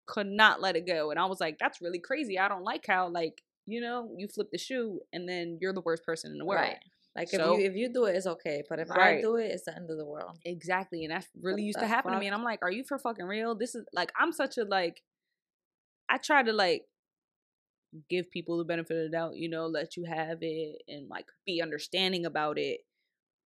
Could 0.08 0.28
not 0.28 0.62
let 0.62 0.76
it 0.76 0.86
go. 0.86 1.12
And 1.12 1.20
I 1.20 1.26
was 1.26 1.40
like, 1.40 1.58
that's 1.58 1.82
really 1.82 2.00
crazy. 2.00 2.38
I 2.38 2.50
don't 2.50 2.64
like 2.64 2.86
how, 2.86 3.08
like, 3.08 3.42
you 3.66 3.80
know, 3.80 4.12
you 4.18 4.28
flip 4.28 4.50
the 4.52 4.58
shoe 4.58 5.00
and 5.14 5.28
then 5.28 5.58
you're 5.62 5.74
the 5.74 5.82
worst 5.82 6.04
person 6.04 6.32
in 6.32 6.38
the 6.38 6.46
world. 6.46 6.62
Right. 6.62 6.78
Like 7.16 7.30
so, 7.30 7.54
if 7.54 7.60
you 7.60 7.66
if 7.66 7.76
you 7.76 7.94
do 7.94 8.06
it, 8.06 8.16
it's 8.16 8.28
okay. 8.28 8.64
But 8.70 8.80
if 8.80 8.90
right. 8.90 9.20
I 9.20 9.22
do 9.22 9.38
it, 9.38 9.46
it's 9.46 9.66
the 9.66 9.76
end 9.76 9.90
of 9.90 9.98
the 9.98 10.06
world. 10.06 10.38
Exactly, 10.44 11.06
and 11.06 11.14
that 11.14 11.26
really 11.42 11.64
used 11.64 11.80
to 11.80 11.88
happen 11.88 12.12
fuck? 12.12 12.18
to 12.18 12.20
me. 12.20 12.28
And 12.28 12.36
I'm 12.36 12.44
like, 12.44 12.60
are 12.62 12.72
you 12.72 12.84
for 12.84 12.98
fucking 13.00 13.26
real? 13.26 13.56
This 13.56 13.74
is 13.74 13.86
like 13.94 14.12
I'm 14.20 14.34
such 14.34 14.58
a 14.58 14.64
like. 14.64 15.02
I 16.10 16.18
try 16.18 16.44
to 16.44 16.52
like 16.52 16.84
give 18.10 18.30
people 18.32 18.58
the 18.58 18.66
benefit 18.66 18.98
of 18.98 19.04
the 19.04 19.10
doubt, 19.10 19.36
you 19.36 19.50
know, 19.50 19.68
let 19.68 19.96
you 19.96 20.06
have 20.06 20.40
it 20.42 20.84
and 20.88 21.10
like 21.10 21.26
be 21.46 21.62
understanding 21.62 22.26
about 22.26 22.58
it. 22.58 22.82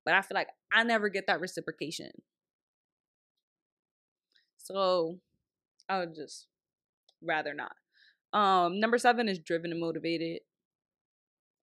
But 0.05 0.15
I 0.15 0.21
feel 0.21 0.35
like 0.35 0.49
I 0.71 0.83
never 0.83 1.09
get 1.09 1.27
that 1.27 1.41
reciprocation. 1.41 2.11
So 4.57 5.19
I 5.87 5.99
would 5.99 6.15
just 6.15 6.47
rather 7.21 7.53
not. 7.53 7.73
Um, 8.31 8.79
number 8.79 8.97
seven 8.97 9.27
is 9.27 9.39
driven 9.39 9.71
and 9.71 9.79
motivated. 9.79 10.41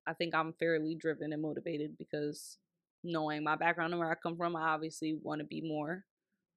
I 0.06 0.14
think 0.14 0.34
I'm 0.34 0.54
fairly 0.58 0.94
driven 0.94 1.32
and 1.32 1.42
motivated 1.42 1.96
because 1.98 2.58
knowing 3.02 3.44
my 3.44 3.56
background 3.56 3.92
and 3.92 4.00
where 4.00 4.10
I 4.10 4.14
come 4.14 4.36
from, 4.36 4.56
I 4.56 4.68
obviously 4.68 5.18
want 5.20 5.40
to 5.40 5.46
be 5.46 5.62
more 5.62 6.04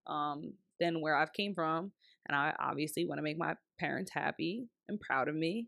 um, 0.07 0.53
than 0.79 1.01
where 1.01 1.15
I've 1.15 1.33
came 1.33 1.53
from, 1.53 1.91
and 2.27 2.35
I 2.35 2.53
obviously 2.59 3.05
want 3.05 3.19
to 3.19 3.23
make 3.23 3.37
my 3.37 3.55
parents 3.79 4.11
happy 4.13 4.67
and 4.87 4.99
proud 4.99 5.27
of 5.27 5.35
me. 5.35 5.67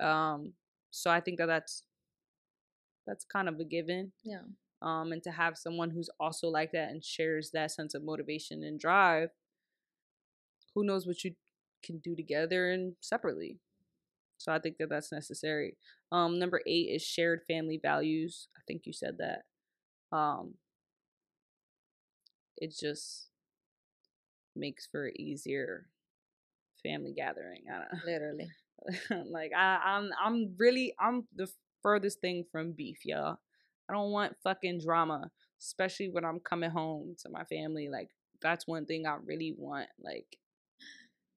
Um, 0.00 0.52
so 0.90 1.10
I 1.10 1.20
think 1.20 1.38
that 1.38 1.46
that's 1.46 1.82
that's 3.06 3.24
kind 3.24 3.48
of 3.48 3.60
a 3.60 3.64
given. 3.64 4.12
Yeah. 4.24 4.42
Um, 4.82 5.12
and 5.12 5.22
to 5.22 5.30
have 5.30 5.56
someone 5.56 5.90
who's 5.90 6.10
also 6.20 6.48
like 6.48 6.72
that 6.72 6.90
and 6.90 7.04
shares 7.04 7.50
that 7.52 7.70
sense 7.70 7.94
of 7.94 8.04
motivation 8.04 8.62
and 8.62 8.78
drive, 8.78 9.30
who 10.74 10.84
knows 10.84 11.06
what 11.06 11.24
you 11.24 11.32
can 11.82 11.98
do 11.98 12.14
together 12.14 12.70
and 12.70 12.94
separately. 13.00 13.58
So 14.44 14.52
I 14.52 14.58
think 14.58 14.76
that 14.78 14.90
that's 14.90 15.10
necessary. 15.10 15.78
Um, 16.12 16.38
number 16.38 16.60
eight 16.66 16.90
is 16.94 17.02
shared 17.02 17.40
family 17.48 17.80
values. 17.80 18.48
I 18.58 18.60
think 18.68 18.82
you 18.84 18.92
said 18.92 19.16
that. 19.18 19.44
Um, 20.14 20.54
it 22.58 22.74
just 22.78 23.28
makes 24.54 24.86
for 24.86 25.10
easier 25.16 25.86
family 26.82 27.14
gathering. 27.16 27.62
I 27.72 27.78
don't. 27.78 28.04
Literally. 28.04 28.50
like 29.30 29.52
I, 29.56 29.80
I'm 29.82 30.10
I'm 30.22 30.54
really 30.58 30.94
I'm 31.00 31.26
the 31.34 31.48
furthest 31.82 32.20
thing 32.20 32.44
from 32.52 32.72
beef, 32.72 32.98
y'all. 33.06 33.38
I 33.88 33.94
don't 33.94 34.10
want 34.12 34.36
fucking 34.44 34.80
drama, 34.84 35.30
especially 35.58 36.10
when 36.10 36.26
I'm 36.26 36.40
coming 36.40 36.70
home 36.70 37.16
to 37.22 37.30
my 37.30 37.44
family. 37.44 37.88
Like 37.90 38.10
that's 38.42 38.66
one 38.66 38.84
thing 38.84 39.06
I 39.06 39.16
really 39.24 39.54
want. 39.56 39.88
Like 39.98 40.36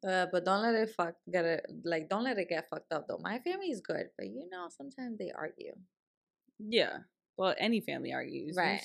uh, 0.07 0.27
but 0.31 0.45
don't 0.45 0.61
let 0.61 0.75
it 0.75 0.89
fuck 0.95 1.15
get 1.31 1.45
it 1.45 1.65
like 1.83 2.09
don't 2.09 2.23
let 2.23 2.37
it 2.37 2.49
get 2.49 2.69
fucked 2.69 2.91
up 2.91 3.07
though. 3.07 3.19
My 3.21 3.39
family 3.39 3.67
is 3.67 3.81
good, 3.81 4.07
but 4.17 4.27
you 4.27 4.47
know 4.49 4.67
sometimes 4.69 5.17
they 5.17 5.31
argue. 5.35 5.73
Yeah. 6.59 6.99
Well, 7.37 7.55
any 7.59 7.81
family 7.81 8.13
argues. 8.13 8.55
Right. 8.57 8.81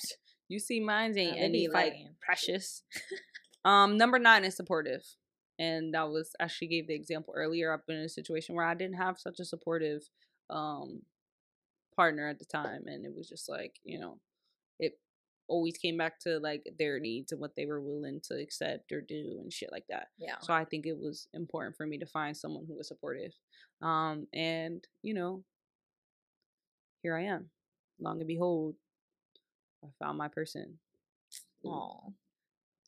You, 0.49 0.55
you 0.55 0.59
see 0.59 0.79
mine 0.79 1.17
ain't 1.17 1.37
yeah, 1.37 1.43
any 1.43 1.67
like 1.67 1.95
precious. 2.21 2.83
um, 3.65 3.97
number 3.97 4.19
nine 4.19 4.43
is 4.43 4.55
supportive. 4.55 5.01
And 5.59 5.93
that 5.93 6.09
was 6.09 6.31
actually 6.39 6.67
gave 6.67 6.87
the 6.87 6.95
example 6.95 7.33
earlier. 7.37 7.71
I've 7.71 7.85
been 7.85 7.97
in 7.97 8.05
a 8.05 8.09
situation 8.09 8.55
where 8.55 8.65
I 8.65 8.73
didn't 8.73 8.97
have 8.97 9.19
such 9.19 9.39
a 9.39 9.45
supportive 9.45 10.01
um 10.49 11.01
partner 11.95 12.27
at 12.27 12.39
the 12.39 12.45
time 12.45 12.83
and 12.87 13.05
it 13.05 13.13
was 13.15 13.29
just 13.29 13.47
like, 13.47 13.75
you 13.83 13.99
know, 13.99 14.19
it 14.79 14.93
always 15.53 15.77
came 15.77 15.97
back 15.97 16.19
to 16.19 16.39
like 16.39 16.63
their 16.79 16.99
needs 16.99 17.31
and 17.31 17.39
what 17.39 17.55
they 17.55 17.67
were 17.67 17.79
willing 17.79 18.19
to 18.23 18.33
accept 18.33 18.91
or 18.91 19.01
do 19.01 19.37
and 19.39 19.53
shit 19.53 19.71
like 19.71 19.85
that. 19.87 20.07
Yeah. 20.17 20.39
So 20.41 20.51
I 20.51 20.65
think 20.65 20.87
it 20.87 20.97
was 20.97 21.27
important 21.33 21.77
for 21.77 21.85
me 21.85 21.99
to 21.99 22.07
find 22.07 22.35
someone 22.35 22.65
who 22.67 22.75
was 22.75 22.87
supportive. 22.87 23.33
Um, 23.79 24.25
and 24.33 24.83
you 25.03 25.13
know, 25.13 25.43
here 27.03 27.15
I 27.15 27.25
am. 27.25 27.51
Long 27.99 28.19
and 28.19 28.27
behold, 28.27 28.73
I 29.83 29.89
found 30.03 30.17
my 30.17 30.27
person. 30.27 30.79
Oh. 31.63 32.13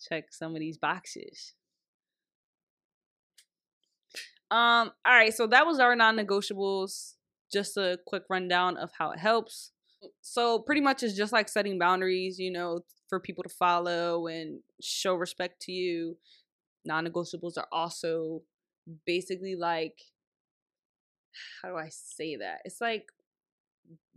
Check 0.09 0.33
some 0.33 0.55
of 0.55 0.59
these 0.59 0.77
boxes. 0.77 1.53
Um, 4.49 4.91
all 5.05 5.13
right, 5.13 5.33
so 5.33 5.47
that 5.47 5.65
was 5.65 5.79
our 5.79 5.95
non-negotiables. 5.95 7.13
Just 7.51 7.77
a 7.77 7.99
quick 8.07 8.23
rundown 8.29 8.75
of 8.77 8.91
how 8.97 9.11
it 9.11 9.19
helps 9.19 9.71
so 10.21 10.59
pretty 10.59 10.81
much 10.81 11.03
it's 11.03 11.15
just 11.15 11.33
like 11.33 11.49
setting 11.49 11.77
boundaries, 11.79 12.39
you 12.39 12.51
know, 12.51 12.81
for 13.09 13.19
people 13.19 13.43
to 13.43 13.49
follow 13.49 14.27
and 14.27 14.59
show 14.81 15.15
respect 15.15 15.61
to 15.63 15.71
you. 15.71 16.17
Non-negotiables 16.85 17.57
are 17.57 17.67
also 17.71 18.41
basically 19.05 19.55
like 19.55 19.99
how 21.61 21.69
do 21.69 21.77
I 21.77 21.89
say 21.89 22.37
that? 22.37 22.61
It's 22.65 22.81
like 22.81 23.07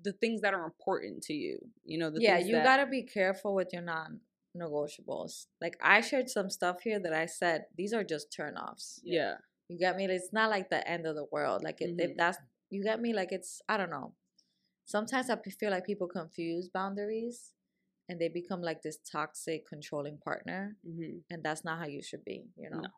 the 0.03 0.13
things 0.13 0.41
that 0.43 0.55
are 0.55 0.65
important 0.65 1.23
to 1.25 1.35
you. 1.35 1.59
You 1.85 1.99
know, 1.99 2.11
the 2.11 2.21
yeah, 2.21 2.39
you 2.39 2.55
that- 2.55 2.65
gotta 2.65 2.87
be 2.87 3.03
careful 3.03 3.55
with 3.55 3.73
your 3.73 3.83
non-negotiables. 3.83 5.47
Like 5.61 5.77
I 5.83 6.01
shared 6.01 6.29
some 6.29 6.51
stuff 6.51 6.83
here 6.83 7.01
that 7.01 7.13
I 7.13 7.27
said 7.27 7.67
these 7.77 7.93
are 7.93 8.05
just 8.05 8.35
turnoffs. 8.37 9.01
Yeah, 9.03 9.35
you 9.69 9.79
get 9.79 9.97
me. 9.97 10.05
It's 10.07 10.33
not 10.33 10.51
like 10.51 10.71
the 10.71 10.87
end 10.89 11.07
of 11.07 11.15
the 11.15 11.27
world. 11.31 11.63
Like 11.63 11.81
if, 11.81 11.91
mm-hmm. 11.91 12.01
if 12.01 12.17
that's 12.17 12.39
you 12.71 12.83
get 12.83 13.01
me. 13.01 13.13
Like 13.13 13.33
it's 13.33 13.61
I 13.69 13.77
don't 13.77 13.91
know 13.91 14.13
sometimes 14.89 15.31
I 15.31 15.37
feel 15.37 15.71
like 15.71 15.87
people 15.87 16.09
confuse 16.09 16.69
boundaries 16.69 17.53
and 18.09 18.19
they 18.19 18.29
become 18.29 18.63
like 18.63 18.83
this 18.83 18.99
toxic 19.11 19.69
controlling 19.69 20.19
partner 20.19 20.77
mm-hmm. 20.87 21.19
and 21.31 21.45
that's 21.45 21.65
not 21.65 21.79
how 21.79 21.87
you 21.87 22.03
should 22.03 22.25
be 22.25 22.47
you 22.57 22.71
know? 22.71 22.81
No. 22.81 22.89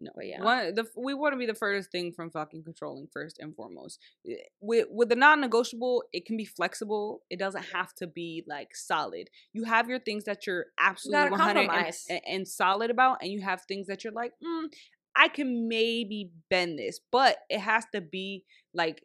No 0.00 0.10
but 0.16 0.26
yeah. 0.26 0.42
One, 0.42 0.74
the, 0.74 0.84
we 0.96 1.14
want 1.14 1.32
to 1.32 1.36
be 1.36 1.46
the 1.46 1.54
furthest 1.54 1.92
thing 1.92 2.10
from 2.10 2.28
fucking 2.30 2.64
controlling 2.64 3.06
first 3.12 3.38
and 3.38 3.54
foremost. 3.54 4.00
Eh, 4.28 4.34
with 4.60 4.88
with 4.90 5.10
the 5.10 5.14
non-negotiable 5.14 6.02
it 6.12 6.26
can 6.26 6.36
be 6.36 6.44
flexible. 6.44 7.22
It 7.30 7.38
doesn't 7.38 7.66
have 7.72 7.94
to 7.96 8.08
be 8.08 8.42
like 8.48 8.74
solid. 8.74 9.28
You 9.52 9.62
have 9.62 9.88
your 9.88 10.00
things 10.00 10.24
that 10.24 10.44
you're 10.44 10.66
absolutely 10.76 11.26
you 11.26 11.30
100 11.30 11.94
and, 12.10 12.20
and, 12.26 12.48
solid 12.48 12.90
about 12.90 13.18
and 13.22 13.30
you 13.30 13.42
have 13.42 13.62
things 13.62 13.86
that 13.86 14.02
you're 14.02 14.12
like 14.12 14.32
mm, 14.44 14.66
i 15.14 15.28
can 15.28 15.68
maybe 15.68 16.30
bend 16.50 16.78
this 16.78 16.98
but 17.12 17.36
it 17.48 17.60
has 17.60 17.84
to 17.94 18.00
be 18.00 18.44
like 18.74 19.04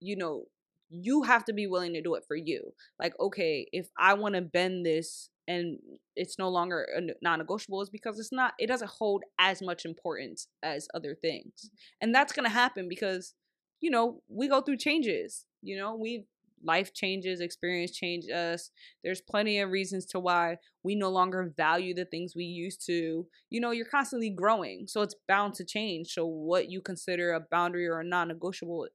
you 0.00 0.16
know 0.16 0.44
you 0.88 1.22
have 1.22 1.44
to 1.46 1.52
be 1.52 1.66
willing 1.66 1.94
to 1.94 2.02
do 2.02 2.14
it 2.14 2.24
for 2.26 2.36
you. 2.36 2.72
Like, 2.98 3.14
okay, 3.18 3.66
if 3.72 3.88
I 3.98 4.14
want 4.14 4.34
to 4.34 4.42
bend 4.42 4.84
this 4.84 5.30
and 5.46 5.78
it's 6.16 6.38
no 6.38 6.48
longer 6.48 6.86
non-negotiable 7.22 7.82
is 7.82 7.90
because 7.90 8.18
it's 8.18 8.32
not 8.32 8.54
it 8.58 8.66
doesn't 8.66 8.90
hold 8.90 9.22
as 9.38 9.60
much 9.60 9.84
importance 9.84 10.48
as 10.62 10.88
other 10.94 11.14
things 11.14 11.52
mm-hmm. 11.66 11.76
and 12.00 12.14
that's 12.14 12.32
going 12.32 12.46
to 12.46 12.50
happen 12.50 12.88
because 12.88 13.34
you 13.80 13.90
know 13.90 14.22
we 14.28 14.48
go 14.48 14.60
through 14.60 14.76
changes 14.76 15.44
you 15.62 15.76
know 15.76 15.94
we 15.94 16.24
life 16.66 16.94
changes 16.94 17.40
experience 17.40 17.90
change 17.90 18.24
us 18.30 18.70
there's 19.02 19.20
plenty 19.20 19.60
of 19.60 19.70
reasons 19.70 20.06
to 20.06 20.18
why 20.18 20.56
we 20.82 20.94
no 20.94 21.10
longer 21.10 21.52
value 21.56 21.94
the 21.94 22.06
things 22.06 22.34
we 22.34 22.44
used 22.44 22.84
to 22.86 23.26
you 23.50 23.60
know 23.60 23.70
you're 23.70 23.84
constantly 23.84 24.30
growing 24.30 24.86
so 24.86 25.02
it's 25.02 25.16
bound 25.28 25.52
to 25.52 25.64
change 25.64 26.08
so 26.08 26.24
what 26.24 26.70
you 26.70 26.80
consider 26.80 27.32
a 27.32 27.40
boundary 27.50 27.86
or 27.86 28.00
a 28.00 28.04
non-negotiable 28.04 28.86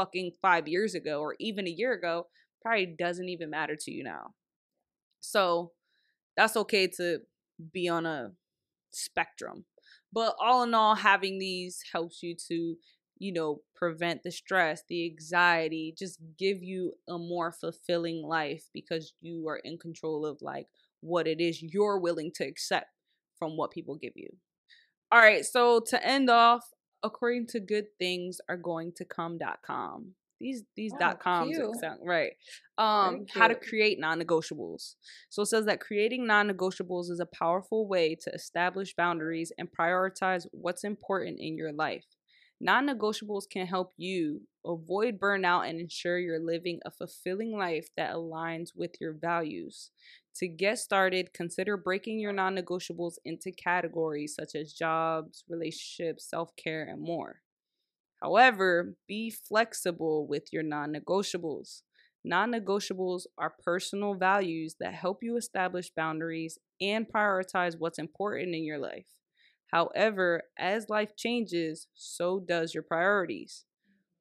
fucking 0.00 0.32
five 0.40 0.66
years 0.66 0.94
ago 0.94 1.20
or 1.20 1.36
even 1.38 1.66
a 1.66 1.70
year 1.70 1.92
ago 1.92 2.26
probably 2.62 2.94
doesn't 2.98 3.28
even 3.28 3.50
matter 3.50 3.76
to 3.78 3.90
you 3.90 4.02
now. 4.02 4.34
So 5.20 5.72
that's 6.36 6.56
okay 6.56 6.86
to 6.96 7.18
be 7.72 7.88
on 7.88 8.06
a 8.06 8.30
spectrum. 8.92 9.64
But 10.12 10.34
all 10.40 10.62
in 10.62 10.72
all, 10.72 10.94
having 10.94 11.38
these 11.38 11.82
helps 11.92 12.22
you 12.22 12.34
to, 12.48 12.76
you 13.18 13.32
know, 13.32 13.60
prevent 13.76 14.22
the 14.22 14.32
stress, 14.32 14.82
the 14.88 15.06
anxiety, 15.10 15.94
just 15.96 16.18
give 16.38 16.62
you 16.62 16.94
a 17.08 17.18
more 17.18 17.52
fulfilling 17.52 18.22
life 18.22 18.64
because 18.72 19.12
you 19.20 19.46
are 19.48 19.60
in 19.62 19.78
control 19.78 20.24
of 20.24 20.38
like 20.40 20.66
what 21.00 21.26
it 21.26 21.40
is 21.40 21.62
you're 21.62 21.98
willing 21.98 22.30
to 22.36 22.44
accept 22.44 22.86
from 23.38 23.56
what 23.56 23.70
people 23.70 23.96
give 23.96 24.14
you. 24.16 24.28
All 25.12 25.20
right, 25.20 25.44
so 25.44 25.80
to 25.88 26.06
end 26.06 26.30
off, 26.30 26.64
according 27.02 27.46
to 27.48 27.60
good 27.60 27.86
things 27.98 28.38
are 28.48 28.56
going 28.56 28.92
to 28.96 29.04
come.com. 29.04 30.14
These 30.40 30.62
these 30.74 30.92
Oh, 30.94 30.98
dot 30.98 31.20
coms 31.20 31.58
sound 31.80 32.00
right. 32.02 32.32
Um, 32.78 33.26
how 33.34 33.46
to 33.48 33.54
create 33.54 34.00
non-negotiables. 34.00 34.94
So 35.28 35.42
it 35.42 35.46
says 35.46 35.66
that 35.66 35.80
creating 35.80 36.26
non-negotiables 36.26 37.10
is 37.10 37.20
a 37.20 37.26
powerful 37.26 37.86
way 37.86 38.14
to 38.22 38.32
establish 38.32 38.94
boundaries 38.94 39.52
and 39.58 39.68
prioritize 39.70 40.46
what's 40.52 40.82
important 40.82 41.38
in 41.40 41.58
your 41.58 41.72
life. 41.72 42.06
Non-negotiables 42.58 43.50
can 43.50 43.66
help 43.66 43.92
you 43.98 44.42
avoid 44.64 45.18
burnout 45.18 45.68
and 45.68 45.80
ensure 45.80 46.18
you're 46.18 46.38
living 46.44 46.80
a 46.84 46.90
fulfilling 46.90 47.56
life 47.56 47.88
that 47.96 48.14
aligns 48.14 48.70
with 48.74 49.00
your 49.00 49.12
values. 49.12 49.90
To 50.36 50.48
get 50.48 50.78
started, 50.78 51.32
consider 51.32 51.76
breaking 51.76 52.20
your 52.20 52.32
non 52.32 52.56
negotiables 52.56 53.14
into 53.24 53.52
categories 53.52 54.34
such 54.34 54.54
as 54.54 54.72
jobs, 54.72 55.44
relationships, 55.48 56.28
self 56.28 56.54
care, 56.56 56.84
and 56.84 57.00
more. 57.02 57.42
However, 58.22 58.96
be 59.08 59.30
flexible 59.30 60.26
with 60.26 60.52
your 60.52 60.62
non 60.62 60.92
negotiables. 60.94 61.82
Non 62.22 62.52
negotiables 62.52 63.26
are 63.38 63.50
personal 63.64 64.14
values 64.14 64.76
that 64.80 64.94
help 64.94 65.22
you 65.22 65.36
establish 65.36 65.90
boundaries 65.90 66.58
and 66.80 67.08
prioritize 67.08 67.78
what's 67.78 67.98
important 67.98 68.54
in 68.54 68.64
your 68.64 68.78
life. 68.78 69.08
However, 69.68 70.42
as 70.58 70.88
life 70.88 71.16
changes, 71.16 71.88
so 71.94 72.40
does 72.40 72.74
your 72.74 72.82
priorities. 72.82 73.64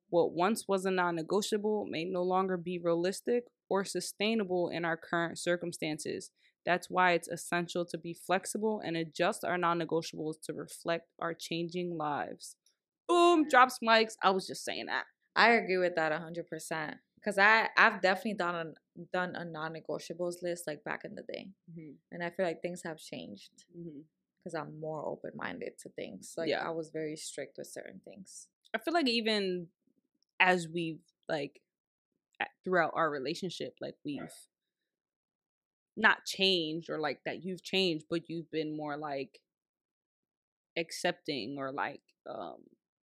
What 0.09 0.33
once 0.33 0.67
was 0.67 0.85
a 0.85 0.91
non 0.91 1.15
negotiable 1.15 1.85
may 1.89 2.05
no 2.05 2.23
longer 2.23 2.57
be 2.57 2.79
realistic 2.79 3.45
or 3.69 3.83
sustainable 3.85 4.69
in 4.69 4.85
our 4.85 4.97
current 4.97 5.37
circumstances. 5.37 6.31
That's 6.65 6.89
why 6.89 7.13
it's 7.13 7.27
essential 7.27 7.85
to 7.85 7.97
be 7.97 8.13
flexible 8.13 8.81
and 8.83 8.97
adjust 8.97 9.43
our 9.43 9.57
non 9.57 9.79
negotiables 9.79 10.35
to 10.43 10.53
reflect 10.53 11.07
our 11.19 11.33
changing 11.33 11.97
lives. 11.97 12.55
Boom, 13.07 13.47
drops 13.47 13.79
mics. 13.83 14.13
I 14.23 14.29
was 14.31 14.45
just 14.47 14.63
saying 14.63 14.87
that. 14.87 15.05
I 15.35 15.51
agree 15.51 15.77
with 15.77 15.95
that 15.95 16.11
hundred 16.11 16.47
percent. 16.47 16.97
Cause 17.23 17.37
I 17.37 17.67
I've 17.77 18.01
definitely 18.01 18.35
done 18.35 18.55
a 18.55 19.01
done 19.13 19.35
a 19.35 19.43
non-negotiables 19.45 20.41
list 20.41 20.63
like 20.67 20.83
back 20.83 21.01
in 21.05 21.15
the 21.15 21.23
day, 21.23 21.47
Mm-hmm. 21.71 21.91
and 22.11 22.23
I 22.23 22.29
feel 22.29 22.45
like 22.45 22.61
things 22.61 22.81
have 22.83 22.97
changed 22.97 23.51
Mm-hmm. 23.77 23.99
because 24.39 24.55
I'm 24.55 24.79
more 24.79 25.05
open-minded 25.05 25.73
to 25.83 25.89
things. 25.89 26.33
Like 26.37 26.49
Yeah. 26.49 26.65
I 26.65 26.71
was 26.71 26.89
very 26.89 27.15
strict 27.15 27.57
with 27.57 27.67
certain 27.67 28.01
things. 28.05 28.47
I 28.73 28.77
feel 28.77 28.93
like 28.93 29.07
even 29.09 29.67
as 30.39 30.67
we've 30.71 31.01
like 31.27 31.61
throughout 32.63 32.93
our 32.95 33.09
relationship, 33.09 33.75
like 33.81 33.95
we've 34.05 34.33
not 35.97 36.25
changed 36.25 36.89
or 36.89 36.99
like 36.99 37.19
that 37.25 37.43
you've 37.43 37.63
changed, 37.63 38.05
but 38.09 38.29
you've 38.29 38.49
been 38.51 38.75
more 38.75 38.97
like 38.97 39.39
accepting 40.77 41.55
or 41.57 41.71
like 41.71 42.01
um 42.29 42.57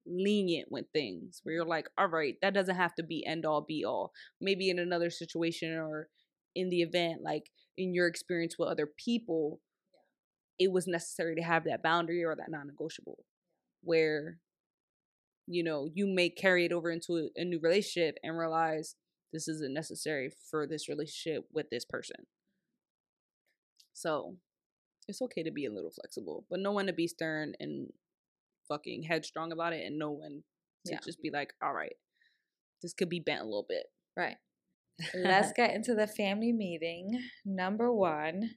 lenient 0.08 0.72
with 0.72 0.86
things 0.94 1.42
where 1.44 1.56
you're 1.56 1.66
like, 1.66 1.88
all 1.98 2.08
right, 2.08 2.36
that 2.42 2.54
doesn't 2.54 2.76
have 2.76 2.94
to 2.96 3.04
be 3.04 3.26
end 3.26 3.46
all 3.46 3.62
be 3.62 3.84
all. 3.84 4.12
Maybe 4.40 4.70
in 4.70 4.80
another 4.80 5.10
situation 5.10 5.74
or 5.74 6.10
in 6.56 6.70
the 6.70 6.82
event, 6.82 7.22
like 7.24 7.50
in 7.78 7.94
your 7.94 8.08
experience 8.08 8.56
with 8.58 8.70
other 8.70 8.88
people, 8.88 9.60
it 10.60 10.72
was 10.72 10.88
necessary 10.88 11.36
to 11.36 11.42
have 11.42 11.66
that 11.66 11.84
boundary 11.84 12.24
or 12.24 12.36
that 12.36 12.50
non 12.50 12.68
negotiable 12.68 13.26
where 13.82 14.40
you 15.48 15.64
know 15.64 15.88
you 15.94 16.08
may 16.08 16.30
carry 16.30 16.66
it 16.66 16.72
over 16.72 16.90
into 16.92 17.14
a, 17.38 17.42
a 17.42 17.46
new 17.46 17.60
relationship 17.60 18.18
and 18.24 18.38
realize 18.38 18.96
this 19.34 19.48
isn't 19.48 19.74
necessary 19.74 20.32
for 20.50 20.66
this 20.68 20.88
relationship 20.90 21.46
with 21.54 21.70
this 21.70 21.86
person 21.86 22.26
so 23.94 24.36
it's 25.08 25.22
okay 25.22 25.44
to 25.44 25.52
be 25.52 25.66
a 25.66 25.72
little 25.72 25.92
flexible 25.92 26.46
but 26.50 26.60
no 26.60 26.72
one 26.72 26.88
to 26.88 26.94
be 26.94 27.08
stern 27.08 27.54
and 27.60 27.88
fucking 28.68 29.04
headstrong 29.04 29.52
about 29.52 29.74
it 29.74 29.86
and 29.86 30.00
no 30.00 30.12
one 30.12 30.44
to 30.86 30.94
Yeah. 30.94 31.00
just 31.04 31.22
be 31.22 31.30
like 31.32 31.54
all 31.62 31.74
right 31.74 31.96
this 32.82 32.94
could 32.94 33.10
be 33.10 33.20
bent 33.20 33.42
a 33.42 33.46
little 33.46 33.66
bit 33.68 33.86
Right. 34.18 34.38
Let's 35.14 35.52
get 35.56 35.74
into 35.76 35.94
the 35.94 36.08
family 36.08 36.54
meeting. 36.54 37.20
Number 37.44 37.92
one, 37.92 38.52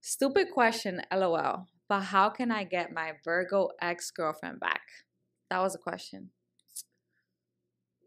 stupid 0.00 0.48
question, 0.52 1.00
lol. 1.14 1.66
But 1.88 2.00
how 2.02 2.28
can 2.30 2.50
I 2.50 2.64
get 2.64 2.92
my 2.92 3.12
Virgo 3.24 3.68
ex 3.80 4.10
girlfriend 4.10 4.60
back? 4.60 4.82
That 5.50 5.58
was 5.60 5.74
a 5.74 5.78
question. 5.78 6.30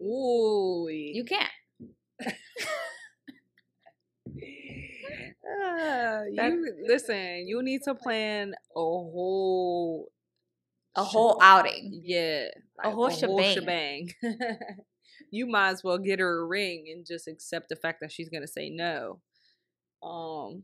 Ooh, 0.01 0.87
You 0.89 1.23
can't. 1.25 1.51
That- 5.43 6.29
you 6.31 6.73
listen. 6.87 7.47
You 7.47 7.61
need 7.61 7.81
to 7.83 7.95
plan 7.95 8.53
a 8.75 8.79
whole, 8.79 10.09
A 10.95 11.03
sh- 11.03 11.07
whole 11.07 11.37
outing. 11.41 12.01
yeah, 12.03 12.47
A 12.83 12.91
whole 12.91 13.09
shebang. 13.09 13.53
shebang. 13.53 14.09
you 15.31 15.45
might 15.47 15.69
as 15.71 15.83
well 15.83 15.97
get 15.97 16.19
her 16.19 16.41
a 16.43 16.45
ring 16.47 16.85
and 16.91 17.05
just 17.05 17.27
accept 17.27 17.69
the 17.69 17.75
fact 17.75 17.99
that 18.01 18.11
she's 18.11 18.29
gonna 18.29 18.47
say 18.47 18.69
no. 18.69 19.19
Um, 20.01 20.63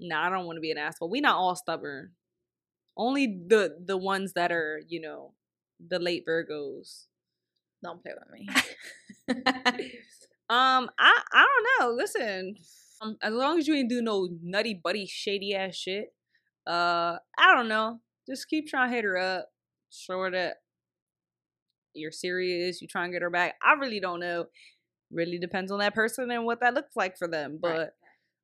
no, 0.00 0.16
I 0.16 0.30
don't 0.30 0.46
want 0.46 0.56
to 0.56 0.60
be 0.60 0.70
an 0.70 0.78
asshole. 0.78 1.10
We 1.10 1.20
not 1.20 1.36
all 1.36 1.54
stubborn. 1.56 2.12
Only 2.96 3.26
the 3.46 3.76
the 3.84 3.96
ones 3.96 4.32
that 4.34 4.52
are, 4.52 4.80
you 4.88 5.00
know, 5.00 5.34
the 5.88 5.98
late 5.98 6.24
Virgos. 6.26 7.06
Don't 7.82 8.02
play 8.02 8.12
with 8.14 8.30
me. 8.30 9.90
Um, 10.52 10.90
I 10.98 11.22
I 11.32 11.46
don't 11.46 11.88
know. 11.88 11.94
Listen, 11.96 12.56
um, 13.00 13.16
as 13.22 13.32
long 13.32 13.58
as 13.58 13.66
you 13.66 13.74
ain't 13.74 13.88
do 13.88 14.02
no 14.02 14.28
nutty 14.42 14.74
buddy 14.74 15.06
shady 15.06 15.54
ass 15.54 15.74
shit, 15.74 16.12
uh, 16.66 17.16
I 17.38 17.54
don't 17.54 17.68
know. 17.68 18.00
Just 18.28 18.50
keep 18.50 18.68
trying 18.68 18.90
to 18.90 18.94
hit 18.94 19.04
her 19.04 19.16
up. 19.16 19.48
Show 19.90 20.20
her 20.20 20.30
that 20.30 20.56
you're 21.94 22.12
serious. 22.12 22.82
You 22.82 22.88
try 22.88 23.04
and 23.04 23.14
get 23.14 23.22
her 23.22 23.30
back. 23.30 23.54
I 23.62 23.72
really 23.74 23.98
don't 23.98 24.20
know. 24.20 24.46
Really 25.10 25.38
depends 25.38 25.72
on 25.72 25.78
that 25.78 25.94
person 25.94 26.30
and 26.30 26.44
what 26.44 26.60
that 26.60 26.74
looks 26.74 26.96
like 26.96 27.16
for 27.16 27.28
them. 27.28 27.58
Right. 27.62 27.88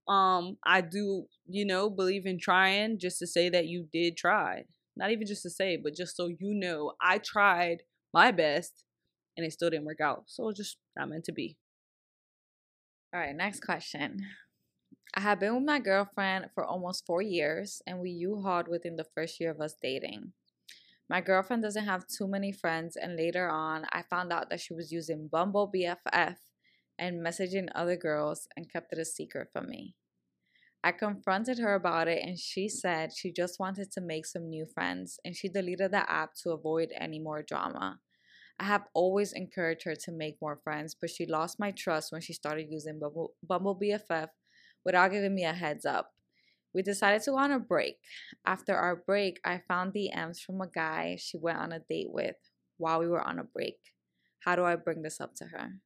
But 0.07 0.12
um, 0.12 0.57
I 0.64 0.80
do, 0.80 1.26
you 1.47 1.66
know, 1.66 1.91
believe 1.91 2.24
in 2.24 2.39
trying. 2.39 2.99
Just 2.99 3.18
to 3.18 3.26
say 3.26 3.51
that 3.51 3.66
you 3.66 3.86
did 3.93 4.16
try. 4.16 4.64
Not 4.99 5.12
even 5.12 5.26
just 5.26 5.42
to 5.44 5.51
say, 5.51 5.76
but 5.76 5.94
just 5.94 6.16
so 6.16 6.26
you 6.26 6.55
know, 6.55 6.92
I 7.01 7.18
tried 7.18 7.82
my 8.12 8.32
best, 8.32 8.84
and 9.36 9.46
it 9.46 9.53
still 9.53 9.70
didn't 9.70 9.86
work 9.86 10.01
out. 10.01 10.24
So 10.26 10.49
it's 10.49 10.59
just 10.59 10.76
not 10.96 11.09
meant 11.09 11.24
to 11.26 11.32
be. 11.32 11.57
All 13.14 13.20
right, 13.20 13.34
next 13.34 13.61
question. 13.61 14.20
I 15.14 15.20
have 15.20 15.40
been 15.40 15.55
with 15.55 15.64
my 15.64 15.78
girlfriend 15.78 16.51
for 16.55 16.64
almost 16.64 17.07
four 17.07 17.22
years, 17.22 17.80
and 17.86 18.01
we 18.01 18.11
U-hauled 18.11 18.68
within 18.68 18.96
the 18.96 19.07
first 19.14 19.40
year 19.40 19.53
of 19.53 19.61
us 19.61 19.74
dating. 19.80 20.32
My 21.09 21.20
girlfriend 21.20 21.62
doesn't 21.62 21.86
have 21.86 22.07
too 22.07 22.28
many 22.28 22.53
friends, 22.53 22.96
and 22.96 23.16
later 23.16 23.49
on, 23.49 23.86
I 23.92 24.03
found 24.03 24.32
out 24.32 24.51
that 24.51 24.61
she 24.61 24.74
was 24.74 24.92
using 24.92 25.28
Bumble 25.30 25.72
BFF 25.74 26.36
and 26.99 27.24
messaging 27.24 27.68
other 27.74 27.96
girls 27.96 28.49
and 28.57 28.70
kept 28.70 28.92
it 28.92 28.99
a 28.99 29.05
secret 29.05 29.49
from 29.53 29.68
me. 29.68 29.94
I 30.83 30.93
confronted 30.93 31.59
her 31.59 31.74
about 31.74 32.09
it, 32.09 32.22
and 32.24 32.39
she 32.39 32.68
said 32.68 33.11
she 33.12 33.33
just 33.33 33.59
wanted 33.59 33.91
to 33.93 34.01
make 34.01 34.26
some 34.26 34.49
new 34.49 34.64
friends, 34.64 35.18
and 35.24 35.35
she 35.35 35.49
deleted 35.49 35.91
the 35.91 36.11
app 36.11 36.35
to 36.43 36.51
avoid 36.51 36.93
any 36.97 37.18
more 37.18 37.43
drama. 37.43 37.99
I 38.61 38.64
have 38.64 38.85
always 38.95 39.33
encouraged 39.33 39.85
her 39.85 39.95
to 39.95 40.12
make 40.12 40.37
more 40.41 40.61
friends, 40.62 40.95
but 41.01 41.11
she 41.11 41.26
lost 41.26 41.61
my 41.61 41.70
trust 41.70 42.12
when 42.12 42.20
she 42.20 42.33
started 42.33 42.68
using 42.70 43.01
Bumble, 43.01 43.79
BFF 43.81 44.29
without 44.85 45.12
giving 45.12 45.35
me 45.35 45.45
a 45.45 45.53
heads 45.53 45.85
up. 45.85 46.12
We 46.74 46.83
decided 46.83 47.22
to 47.22 47.31
go 47.31 47.39
on 47.39 47.53
a 47.53 47.59
break. 47.59 47.99
After 48.47 48.74
our 48.74 48.97
break, 48.97 49.41
I 49.45 49.62
found 49.68 49.95
DMs 49.95 50.41
from 50.41 50.61
a 50.61 50.68
guy 50.68 51.16
she 51.18 51.39
went 51.39 51.59
on 51.59 51.72
a 51.72 51.81
date 51.81 52.11
with 52.11 52.37
while 52.76 53.01
we 53.01 53.09
were 53.09 53.22
on 53.22 53.39
a 53.39 53.45
break. 53.45 53.79
How 54.45 54.55
do 54.55 54.64
I 54.64 54.76
bring 54.76 55.03
this 55.03 55.20
up 55.20 55.35
to 55.37 55.47
her? 55.47 55.81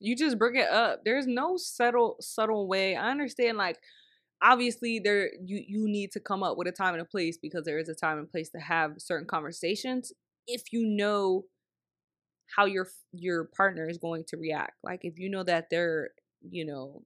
You 0.00 0.16
just 0.16 0.38
bring 0.38 0.56
it 0.56 0.68
up. 0.68 1.02
There's 1.04 1.26
no 1.26 1.56
subtle 1.56 2.16
subtle 2.20 2.68
way. 2.68 2.96
I 2.96 3.10
understand 3.10 3.58
like 3.58 3.78
obviously 4.42 4.98
there 4.98 5.30
you 5.44 5.62
you 5.66 5.88
need 5.88 6.12
to 6.12 6.20
come 6.20 6.42
up 6.42 6.56
with 6.56 6.68
a 6.68 6.72
time 6.72 6.94
and 6.94 7.02
a 7.02 7.06
place 7.06 7.38
because 7.40 7.64
there 7.64 7.78
is 7.78 7.88
a 7.88 7.94
time 7.94 8.18
and 8.18 8.30
place 8.30 8.50
to 8.50 8.58
have 8.58 8.94
certain 8.98 9.26
conversations 9.26 10.12
if 10.46 10.72
you 10.72 10.86
know 10.86 11.44
how 12.56 12.66
your 12.66 12.88
your 13.12 13.44
partner 13.56 13.88
is 13.88 13.98
going 13.98 14.24
to 14.28 14.36
react. 14.36 14.72
Like 14.82 15.00
if 15.02 15.18
you 15.18 15.30
know 15.30 15.42
that 15.44 15.68
they're, 15.70 16.10
you 16.42 16.64
know, 16.66 17.02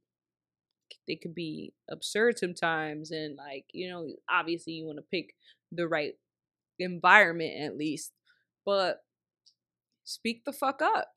they 1.06 1.16
could 1.16 1.34
be 1.34 1.72
absurd 1.90 2.38
sometimes 2.38 3.10
and 3.10 3.36
like, 3.36 3.64
you 3.72 3.88
know, 3.88 4.08
obviously 4.30 4.74
you 4.74 4.86
want 4.86 4.98
to 4.98 5.04
pick 5.10 5.34
the 5.72 5.88
right 5.88 6.14
environment 6.78 7.60
at 7.60 7.76
least. 7.76 8.12
But 8.66 8.98
speak 10.04 10.44
the 10.44 10.52
fuck 10.52 10.82
up. 10.82 11.08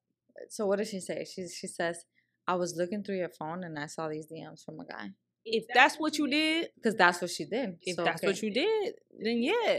So 0.50 0.66
what 0.68 0.80
does 0.80 0.90
she 0.90 1.00
say? 1.00 1.26
She 1.26 1.48
she 1.48 1.68
says, 1.68 2.04
I 2.48 2.56
was 2.56 2.76
looking 2.78 3.04
through 3.04 3.18
your 3.18 3.30
phone 3.30 3.64
and 3.64 3.78
I 3.78 3.88
saw 3.88 4.08
these 4.10 4.28
DMs 4.32 4.64
from 4.66 4.80
a 4.80 4.86
guy. 4.86 5.10
if 5.46 5.64
that's 5.74 5.96
what 5.98 6.18
you 6.18 6.28
did, 6.30 6.70
because 6.76 6.96
that's 6.96 7.22
what 7.22 7.32
she 7.32 7.46
did. 7.46 7.78
if 7.82 7.96
So, 7.96 8.04
that's 8.04 8.22
okay. 8.22 8.28
what 8.28 8.42
you 8.42 8.54
did, 8.54 8.94
then 9.20 9.42
yeah. 9.42 9.78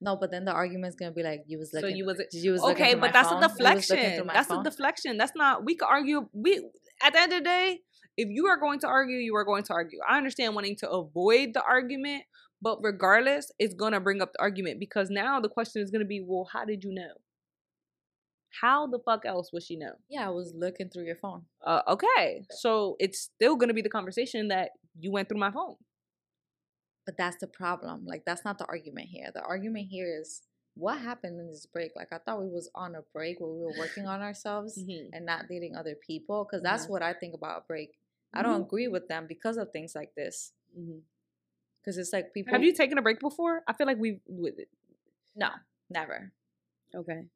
No, 0.00 0.16
but 0.16 0.30
then 0.30 0.44
the 0.44 0.52
argument's 0.52 0.96
gonna 0.96 1.12
be 1.12 1.22
like 1.22 1.40
you 1.46 1.58
was 1.58 1.70
So 1.72 1.80
looking. 1.80 1.96
you 1.96 2.04
was 2.06 2.20
you 2.32 2.52
was 2.52 2.62
okay, 2.62 2.94
but 2.94 3.12
that's 3.12 3.28
phone, 3.28 3.42
a 3.42 3.46
you 3.46 3.52
was 3.52 3.60
looking 3.60 3.76
deflection. 3.76 4.26
That's 4.26 4.48
phone. 4.48 4.60
a 4.60 4.64
deflection. 4.70 5.16
That's 5.16 5.32
not. 5.36 5.64
We 5.64 5.76
could 5.76 5.88
argue. 5.88 6.28
We 6.32 6.68
at 7.02 7.12
the 7.14 7.20
end 7.20 7.32
of 7.32 7.38
the 7.40 7.44
day, 7.44 7.80
if 8.16 8.28
you 8.30 8.46
are 8.46 8.58
going 8.58 8.80
to 8.80 8.86
argue, 8.86 9.16
you 9.16 9.34
are 9.36 9.44
going 9.44 9.62
to 9.64 9.72
argue. 9.72 9.98
I 10.08 10.18
understand 10.18 10.54
wanting 10.54 10.76
to 10.80 10.90
avoid 10.90 11.50
the 11.54 11.62
argument, 11.62 12.24
but 12.60 12.78
regardless, 12.82 13.50
it's 13.58 13.74
gonna 13.74 14.00
bring 14.00 14.20
up 14.20 14.32
the 14.34 14.40
argument 14.40 14.78
because 14.80 15.10
now 15.10 15.40
the 15.40 15.48
question 15.48 15.80
is 15.82 15.90
gonna 15.90 16.04
be, 16.04 16.22
well, 16.26 16.48
how 16.52 16.64
did 16.64 16.84
you 16.84 16.92
know? 16.92 17.12
How 18.60 18.86
the 18.86 18.98
fuck 18.98 19.24
else 19.26 19.52
would 19.52 19.62
she 19.62 19.76
know? 19.76 19.92
Yeah, 20.08 20.26
I 20.26 20.30
was 20.30 20.52
looking 20.54 20.88
through 20.88 21.04
your 21.04 21.16
phone. 21.16 21.42
Uh, 21.62 21.82
okay, 21.88 22.44
so 22.50 22.96
it's 23.00 23.18
still 23.20 23.56
gonna 23.56 23.74
be 23.74 23.82
the 23.82 23.88
conversation 23.88 24.48
that 24.48 24.70
you 24.98 25.10
went 25.10 25.28
through 25.28 25.40
my 25.40 25.50
phone. 25.50 25.76
But 27.06 27.16
that's 27.18 27.36
the 27.38 27.46
problem. 27.46 28.04
Like 28.06 28.24
that's 28.24 28.44
not 28.44 28.58
the 28.58 28.66
argument 28.66 29.08
here. 29.08 29.30
The 29.34 29.42
argument 29.42 29.88
here 29.90 30.18
is 30.20 30.42
what 30.74 30.98
happened 30.98 31.38
in 31.38 31.48
this 31.48 31.66
break. 31.66 31.92
Like 31.94 32.12
I 32.12 32.18
thought 32.18 32.40
we 32.40 32.48
was 32.48 32.70
on 32.74 32.94
a 32.94 33.02
break 33.12 33.40
where 33.40 33.50
we 33.50 33.60
were 33.60 33.76
working 33.78 34.06
on 34.06 34.22
ourselves 34.22 34.78
Mhm. 34.78 35.10
and 35.12 35.26
not 35.26 35.48
dating 35.48 35.76
other 35.76 35.94
people. 35.94 36.44
Because 36.44 36.62
that's 36.62 36.86
Mhm. 36.86 36.90
what 36.90 37.02
I 37.02 37.12
think 37.12 37.34
about 37.34 37.62
a 37.62 37.64
break. 37.66 37.98
I 38.32 38.42
don't 38.42 38.62
Mhm. 38.62 38.66
agree 38.66 38.88
with 38.88 39.08
them 39.08 39.26
because 39.26 39.56
of 39.56 39.70
things 39.70 39.94
like 39.94 40.14
this. 40.14 40.52
Because 41.80 41.98
it's 41.98 42.12
like 42.12 42.32
people. 42.32 42.52
Have 42.52 42.64
you 42.64 42.72
taken 42.72 42.98
a 42.98 43.02
break 43.02 43.20
before? 43.20 43.62
I 43.68 43.74
feel 43.74 43.86
like 43.86 43.98
we 43.98 44.20
with. 44.26 44.58
No, 45.34 45.50
never. 45.90 46.32
Okay. 46.94 47.28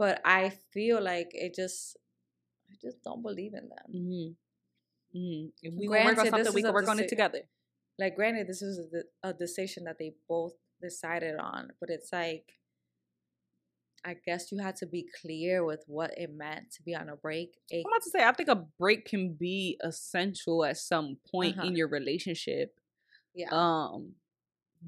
But 0.00 0.20
I 0.24 0.50
feel 0.72 1.00
like 1.12 1.30
it 1.34 1.54
just. 1.54 1.96
I 2.70 2.74
just 2.80 3.02
don't 3.04 3.22
believe 3.22 3.52
in 3.60 3.66
them. 3.74 3.88
Mm-hmm. 3.94 5.18
Mm-hmm. 5.18 5.48
If 5.62 5.74
we 5.74 5.86
gonna 5.88 6.04
work 6.04 6.18
on 6.18 6.30
something, 6.30 6.54
we 6.54 6.62
can 6.62 6.72
work 6.72 6.88
on 6.88 6.98
it 7.00 7.08
together. 7.08 7.42
like 7.98 8.14
granted 8.16 8.46
this 8.46 8.62
is 8.62 8.78
a, 9.00 9.28
a 9.28 9.32
decision 9.34 9.84
that 9.84 9.98
they 9.98 10.12
both 10.28 10.54
decided 10.80 11.34
on 11.36 11.62
but 11.80 11.90
it's 11.90 12.10
like 12.12 12.46
i 14.04 14.14
guess 14.26 14.50
you 14.50 14.58
had 14.58 14.76
to 14.76 14.86
be 14.86 15.04
clear 15.20 15.62
with 15.70 15.82
what 15.86 16.10
it 16.16 16.30
meant 16.44 16.70
to 16.72 16.82
be 16.82 16.94
on 16.94 17.08
a 17.10 17.16
break 17.16 17.50
a, 17.72 17.78
I'm 17.84 17.90
about 17.92 18.02
to 18.04 18.10
say, 18.10 18.24
I 18.24 18.32
think 18.32 18.48
a 18.48 18.64
break 18.78 19.04
can 19.04 19.34
be 19.34 19.76
essential 19.82 20.64
at 20.64 20.78
some 20.78 21.18
point 21.30 21.58
Uh-huh. 21.58 21.66
in 21.68 21.76
your 21.76 21.88
relationship. 21.88 22.68
yeah 23.34 23.48
Um, 23.52 24.14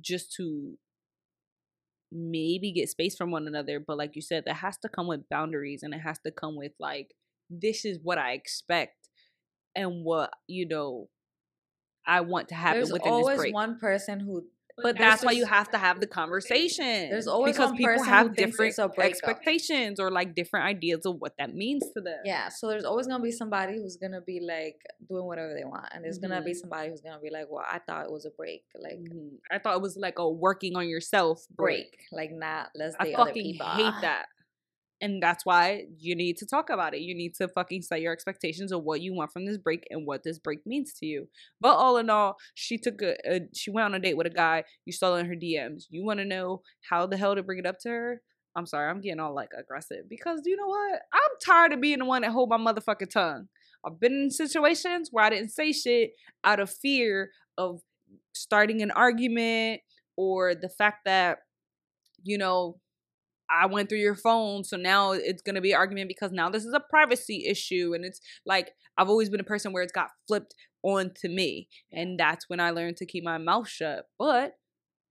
just 0.00 0.32
to 0.36 0.78
maybe 2.12 2.72
get 2.72 2.88
space 2.88 3.16
from 3.16 3.30
one 3.30 3.46
another. 3.46 3.80
But 3.80 3.98
like 3.98 4.14
you 4.14 4.22
said, 4.22 4.44
that 4.46 4.56
has 4.56 4.76
to 4.78 4.88
come 4.88 5.06
with 5.06 5.28
boundaries 5.28 5.82
and 5.82 5.94
it 5.94 6.00
has 6.00 6.18
to 6.20 6.30
come 6.30 6.56
with 6.56 6.72
like, 6.78 7.14
this 7.50 7.84
is 7.84 7.98
what 8.02 8.18
I 8.18 8.32
expect 8.32 9.08
and 9.74 10.04
what, 10.04 10.30
you 10.46 10.68
know, 10.68 11.08
I 12.06 12.20
want 12.20 12.48
to 12.48 12.54
happen 12.54 12.78
there's 12.80 12.92
within 12.92 13.12
always 13.12 13.52
one 13.52 13.78
person 13.78 14.20
who 14.20 14.44
But 14.80 14.96
that's 14.96 15.24
why 15.24 15.32
you 15.32 15.44
have 15.44 15.70
to 15.72 15.78
have 15.78 16.00
the 16.00 16.06
conversation. 16.06 17.10
There's 17.10 17.26
always 17.26 17.54
because 17.56 17.72
people 17.72 18.02
have 18.04 18.34
different 18.36 18.70
it's 18.70 18.78
a 18.78 18.88
breakup. 18.88 19.10
expectations 19.10 20.00
or 20.00 20.10
like 20.10 20.34
different 20.34 20.66
ideas 20.66 21.04
of 21.06 21.20
what 21.20 21.34
that 21.38 21.54
means 21.54 21.82
to 21.94 22.00
them. 22.00 22.18
yeah 22.24 22.48
so 22.48 22.68
there's 22.68 22.84
always 22.84 23.06
gonna 23.06 23.22
be 23.22 23.30
somebody 23.32 23.74
who's 23.74 23.96
gonna 23.96 24.20
be 24.20 24.40
like 24.40 24.76
doing 25.08 25.24
whatever 25.24 25.54
they 25.54 25.64
want 25.64 25.86
and 25.92 26.04
there's 26.04 26.18
gonna 26.18 26.36
Mm-hmm. 26.36 26.44
be 26.46 26.54
somebody 26.54 26.88
who's 26.90 27.00
gonna 27.00 27.20
be 27.20 27.30
like 27.30 27.46
well 27.50 27.64
i 27.70 27.78
thought 27.78 28.04
it 28.06 28.10
was 28.10 28.24
a 28.24 28.30
break 28.30 28.64
like 28.80 28.98
Mhm. 28.98 29.32
I 29.50 29.58
thought 29.58 29.76
it 29.76 29.82
was 29.82 29.96
like 29.96 30.18
a 30.18 30.28
working 30.28 30.76
on 30.76 30.88
yourself 30.88 31.44
break. 31.54 31.90
break 31.90 31.98
like 32.12 32.32
not 32.32 32.70
let's 32.74 32.96
I 32.98 33.12
fucking 33.12 33.54
hate 33.54 33.94
that. 34.02 34.26
And 35.02 35.20
that's 35.20 35.44
why 35.44 35.86
you 35.98 36.14
need 36.14 36.36
to 36.38 36.46
talk 36.46 36.70
about 36.70 36.94
it. 36.94 37.00
You 37.00 37.12
need 37.12 37.34
to 37.34 37.48
fucking 37.48 37.82
set 37.82 38.00
your 38.00 38.12
expectations 38.12 38.70
of 38.70 38.84
what 38.84 39.00
you 39.00 39.12
want 39.12 39.32
from 39.32 39.44
this 39.44 39.58
break 39.58 39.84
and 39.90 40.06
what 40.06 40.22
this 40.22 40.38
break 40.38 40.60
means 40.64 40.94
to 41.00 41.06
you. 41.06 41.26
But 41.60 41.74
all 41.74 41.96
in 41.96 42.08
all, 42.08 42.36
she 42.54 42.78
took 42.78 43.02
a, 43.02 43.16
a 43.28 43.40
she 43.52 43.72
went 43.72 43.86
on 43.86 43.94
a 43.94 43.98
date 43.98 44.16
with 44.16 44.28
a 44.28 44.30
guy. 44.30 44.62
You 44.86 44.92
saw 44.92 45.16
in 45.16 45.26
her 45.26 45.34
DMs. 45.34 45.86
You 45.90 46.04
want 46.04 46.20
to 46.20 46.24
know 46.24 46.62
how 46.88 47.06
the 47.06 47.16
hell 47.16 47.34
to 47.34 47.42
bring 47.42 47.58
it 47.58 47.66
up 47.66 47.80
to 47.80 47.88
her? 47.88 48.22
I'm 48.54 48.66
sorry, 48.66 48.88
I'm 48.88 49.00
getting 49.00 49.18
all 49.18 49.34
like 49.34 49.50
aggressive 49.58 50.08
because 50.08 50.42
you 50.44 50.56
know 50.56 50.68
what? 50.68 51.00
I'm 51.12 51.30
tired 51.44 51.72
of 51.72 51.80
being 51.80 51.98
the 51.98 52.04
one 52.04 52.22
that 52.22 52.30
hold 52.30 52.50
my 52.50 52.58
motherfucking 52.58 53.10
tongue. 53.10 53.48
I've 53.84 53.98
been 53.98 54.12
in 54.12 54.30
situations 54.30 55.08
where 55.10 55.24
I 55.24 55.30
didn't 55.30 55.50
say 55.50 55.72
shit 55.72 56.12
out 56.44 56.60
of 56.60 56.70
fear 56.70 57.30
of 57.58 57.80
starting 58.34 58.82
an 58.82 58.92
argument 58.92 59.80
or 60.16 60.54
the 60.54 60.68
fact 60.68 61.06
that 61.06 61.38
you 62.22 62.38
know 62.38 62.78
I 63.50 63.66
went 63.66 63.88
through 63.88 63.98
your 63.98 64.14
phone, 64.14 64.64
so 64.64 64.76
now 64.76 65.12
it's 65.12 65.42
gonna 65.42 65.60
be 65.60 65.72
an 65.72 65.78
argument 65.78 66.08
because 66.08 66.32
now 66.32 66.48
this 66.48 66.64
is 66.64 66.72
a 66.72 66.80
privacy 66.80 67.46
issue, 67.46 67.92
and 67.94 68.04
it's 68.04 68.20
like 68.46 68.72
I've 68.96 69.08
always 69.08 69.30
been 69.30 69.40
a 69.40 69.44
person 69.44 69.72
where 69.72 69.82
it's 69.82 69.92
got 69.92 70.10
flipped 70.26 70.54
onto 70.82 71.28
me, 71.28 71.68
and 71.92 72.18
that's 72.18 72.48
when 72.48 72.60
I 72.60 72.70
learned 72.70 72.96
to 72.98 73.06
keep 73.06 73.24
my 73.24 73.38
mouth 73.38 73.68
shut. 73.68 74.06
But 74.18 74.52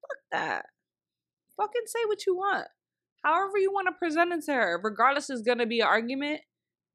fuck 0.01 0.17
that, 0.31 0.65
fucking 1.57 1.81
say 1.85 1.99
what 2.07 2.25
you 2.25 2.35
want, 2.35 2.67
however 3.23 3.57
you 3.57 3.71
want 3.71 3.87
to 3.87 3.93
present 3.93 4.33
it 4.33 4.43
to 4.45 4.53
her. 4.53 4.79
Regardless, 4.83 5.29
is 5.29 5.41
gonna 5.41 5.65
be 5.67 5.81
an 5.81 5.87
argument. 5.87 6.41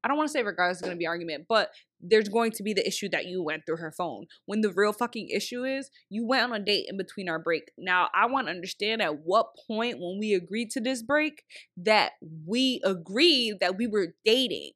I 0.03 0.07
don't 0.07 0.17
want 0.17 0.27
to 0.29 0.31
say 0.31 0.43
regardless 0.43 0.77
is 0.77 0.83
gonna 0.83 0.95
be 0.95 1.07
argument, 1.07 1.45
but 1.49 1.71
there's 1.99 2.29
going 2.29 2.51
to 2.51 2.63
be 2.63 2.73
the 2.73 2.85
issue 2.87 3.09
that 3.09 3.25
you 3.25 3.43
went 3.43 3.65
through 3.65 3.77
her 3.77 3.91
phone. 3.91 4.27
When 4.45 4.61
the 4.61 4.71
real 4.71 4.93
fucking 4.93 5.29
issue 5.29 5.63
is 5.63 5.89
you 6.09 6.25
went 6.25 6.43
on 6.43 6.53
a 6.53 6.63
date 6.63 6.85
in 6.89 6.97
between 6.97 7.27
our 7.27 7.39
break. 7.39 7.71
Now, 7.77 8.09
I 8.13 8.27
want 8.27 8.47
to 8.47 8.51
understand 8.51 9.01
at 9.01 9.19
what 9.23 9.47
point 9.67 9.97
when 9.99 10.17
we 10.19 10.33
agreed 10.33 10.69
to 10.71 10.79
this 10.79 11.01
break 11.01 11.43
that 11.77 12.13
we 12.45 12.81
agreed 12.83 13.59
that 13.59 13.77
we 13.77 13.87
were 13.87 14.15
dating 14.23 14.73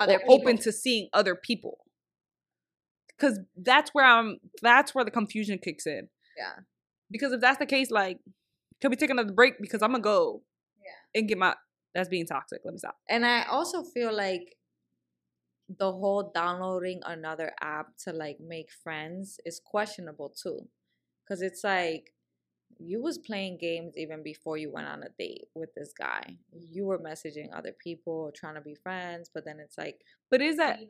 other 0.00 0.20
or 0.26 0.32
open 0.32 0.56
to 0.58 0.72
seeing 0.72 1.08
other 1.12 1.34
people. 1.34 1.78
Cuz 3.18 3.38
that's 3.56 3.90
where 3.92 4.04
I'm 4.04 4.38
that's 4.62 4.94
where 4.94 5.04
the 5.04 5.10
confusion 5.10 5.58
kicks 5.58 5.86
in. 5.86 6.08
yeah 6.36 6.60
Because 7.10 7.32
if 7.32 7.40
that's 7.40 7.58
the 7.58 7.66
case 7.66 7.90
like 7.90 8.18
can 8.80 8.90
we 8.90 8.96
take 8.96 9.10
another 9.10 9.32
break 9.32 9.54
because 9.60 9.82
I'm 9.82 9.90
going 9.90 10.02
to 10.02 10.08
go 10.08 10.42
yeah 10.84 11.20
and 11.20 11.28
get 11.28 11.36
my 11.38 11.54
that's 11.94 12.08
being 12.08 12.26
toxic. 12.26 12.60
Let 12.64 12.72
me 12.72 12.78
stop. 12.78 12.96
And 13.08 13.24
I 13.24 13.44
also 13.44 13.82
feel 13.82 14.14
like 14.14 14.56
the 15.68 15.92
whole 15.92 16.30
downloading 16.34 17.00
another 17.04 17.52
app 17.60 17.96
to 18.04 18.12
like 18.12 18.38
make 18.40 18.70
friends 18.70 19.38
is 19.44 19.60
questionable 19.64 20.30
too. 20.30 20.66
Cause 21.28 21.42
it's 21.42 21.62
like 21.62 22.14
you 22.78 23.02
was 23.02 23.18
playing 23.18 23.58
games 23.60 23.94
even 23.96 24.22
before 24.22 24.56
you 24.56 24.70
went 24.72 24.86
on 24.86 25.02
a 25.02 25.08
date 25.18 25.48
with 25.54 25.74
this 25.74 25.92
guy. 25.98 26.36
You 26.52 26.86
were 26.86 26.98
messaging 26.98 27.48
other 27.54 27.72
people, 27.72 28.32
trying 28.34 28.54
to 28.54 28.60
be 28.60 28.74
friends, 28.74 29.30
but 29.32 29.44
then 29.44 29.58
it's 29.60 29.76
like 29.76 30.00
But 30.30 30.40
is 30.40 30.56
that 30.56 30.80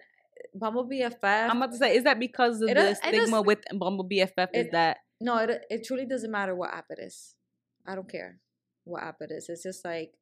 Bumble 0.54 0.88
BFF. 0.88 1.50
I'm 1.50 1.56
about 1.56 1.72
to 1.72 1.78
say 1.78 1.96
is 1.96 2.04
that 2.04 2.20
because 2.20 2.60
of 2.60 2.68
It 2.68 2.74
the 2.74 2.94
stigma 2.94 3.42
with 3.42 3.60
Bumble 3.74 4.08
BFF 4.08 4.48
is 4.54 4.68
that 4.72 4.98
no, 5.20 5.38
it 5.38 5.64
it 5.70 5.84
truly 5.84 6.06
doesn't 6.06 6.30
matter 6.30 6.54
what 6.54 6.72
app 6.72 6.86
it 6.90 7.00
is. 7.00 7.34
I 7.86 7.94
don't 7.94 8.08
care 8.08 8.38
what 8.84 9.02
app 9.02 9.16
it 9.20 9.32
is. 9.32 9.48
It's 9.48 9.62
just 9.62 9.84
like 9.84 10.12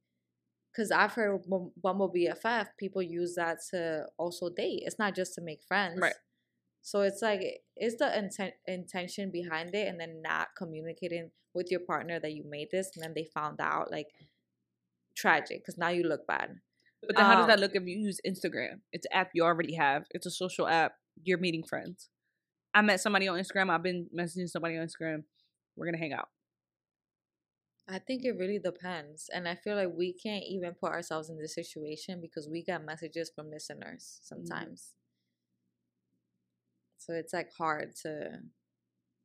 because 0.76 0.90
I've 0.90 1.12
heard 1.12 1.42
Bumble 1.82 2.12
BFF 2.14 2.66
people 2.78 3.02
use 3.02 3.34
that 3.36 3.58
to 3.70 4.06
also 4.18 4.50
date. 4.54 4.82
It's 4.84 4.98
not 4.98 5.14
just 5.14 5.34
to 5.34 5.40
make 5.40 5.62
friends. 5.66 5.98
Right. 6.00 6.14
So 6.82 7.00
it's 7.00 7.22
like 7.22 7.40
it's 7.74 7.96
the 7.96 8.16
intent 8.16 8.54
intention 8.66 9.30
behind 9.32 9.74
it, 9.74 9.88
and 9.88 9.98
then 9.98 10.22
not 10.22 10.48
communicating 10.56 11.30
with 11.54 11.70
your 11.70 11.80
partner 11.80 12.20
that 12.20 12.32
you 12.32 12.44
made 12.48 12.68
this, 12.70 12.90
and 12.94 13.02
then 13.02 13.12
they 13.14 13.26
found 13.34 13.60
out. 13.60 13.90
Like 13.90 14.08
tragic, 15.16 15.62
because 15.62 15.78
now 15.78 15.88
you 15.88 16.02
look 16.02 16.26
bad. 16.26 16.60
But 17.06 17.16
then 17.16 17.24
how 17.24 17.36
does 17.36 17.46
that 17.46 17.58
Um, 17.58 17.60
look 17.60 17.74
if 17.74 17.84
you 17.84 17.98
use 17.98 18.20
Instagram? 18.26 18.80
It's 18.92 19.06
an 19.10 19.18
app 19.18 19.30
you 19.34 19.44
already 19.44 19.74
have. 19.74 20.04
It's 20.10 20.26
a 20.26 20.30
social 20.30 20.68
app. 20.68 20.92
You're 21.22 21.38
meeting 21.38 21.64
friends. 21.64 22.10
I 22.74 22.82
met 22.82 23.00
somebody 23.00 23.26
on 23.26 23.38
Instagram. 23.38 23.70
I've 23.70 23.82
been 23.82 24.08
messaging 24.16 24.48
somebody 24.48 24.76
on 24.76 24.86
Instagram. 24.86 25.24
We're 25.76 25.86
gonna 25.86 25.98
hang 25.98 26.12
out. 26.12 26.28
I 27.88 27.98
think 28.00 28.24
it 28.24 28.36
really 28.36 28.58
depends. 28.58 29.30
And 29.32 29.46
I 29.48 29.54
feel 29.54 29.76
like 29.76 29.92
we 29.96 30.12
can't 30.12 30.44
even 30.44 30.74
put 30.74 30.90
ourselves 30.90 31.30
in 31.30 31.38
this 31.38 31.54
situation 31.54 32.20
because 32.20 32.48
we 32.48 32.62
get 32.62 32.84
messages 32.84 33.30
from 33.34 33.50
listeners 33.50 34.18
sometimes. 34.22 34.96
So 36.98 37.12
it's 37.12 37.32
like 37.32 37.52
hard 37.56 37.94
to, 38.02 38.40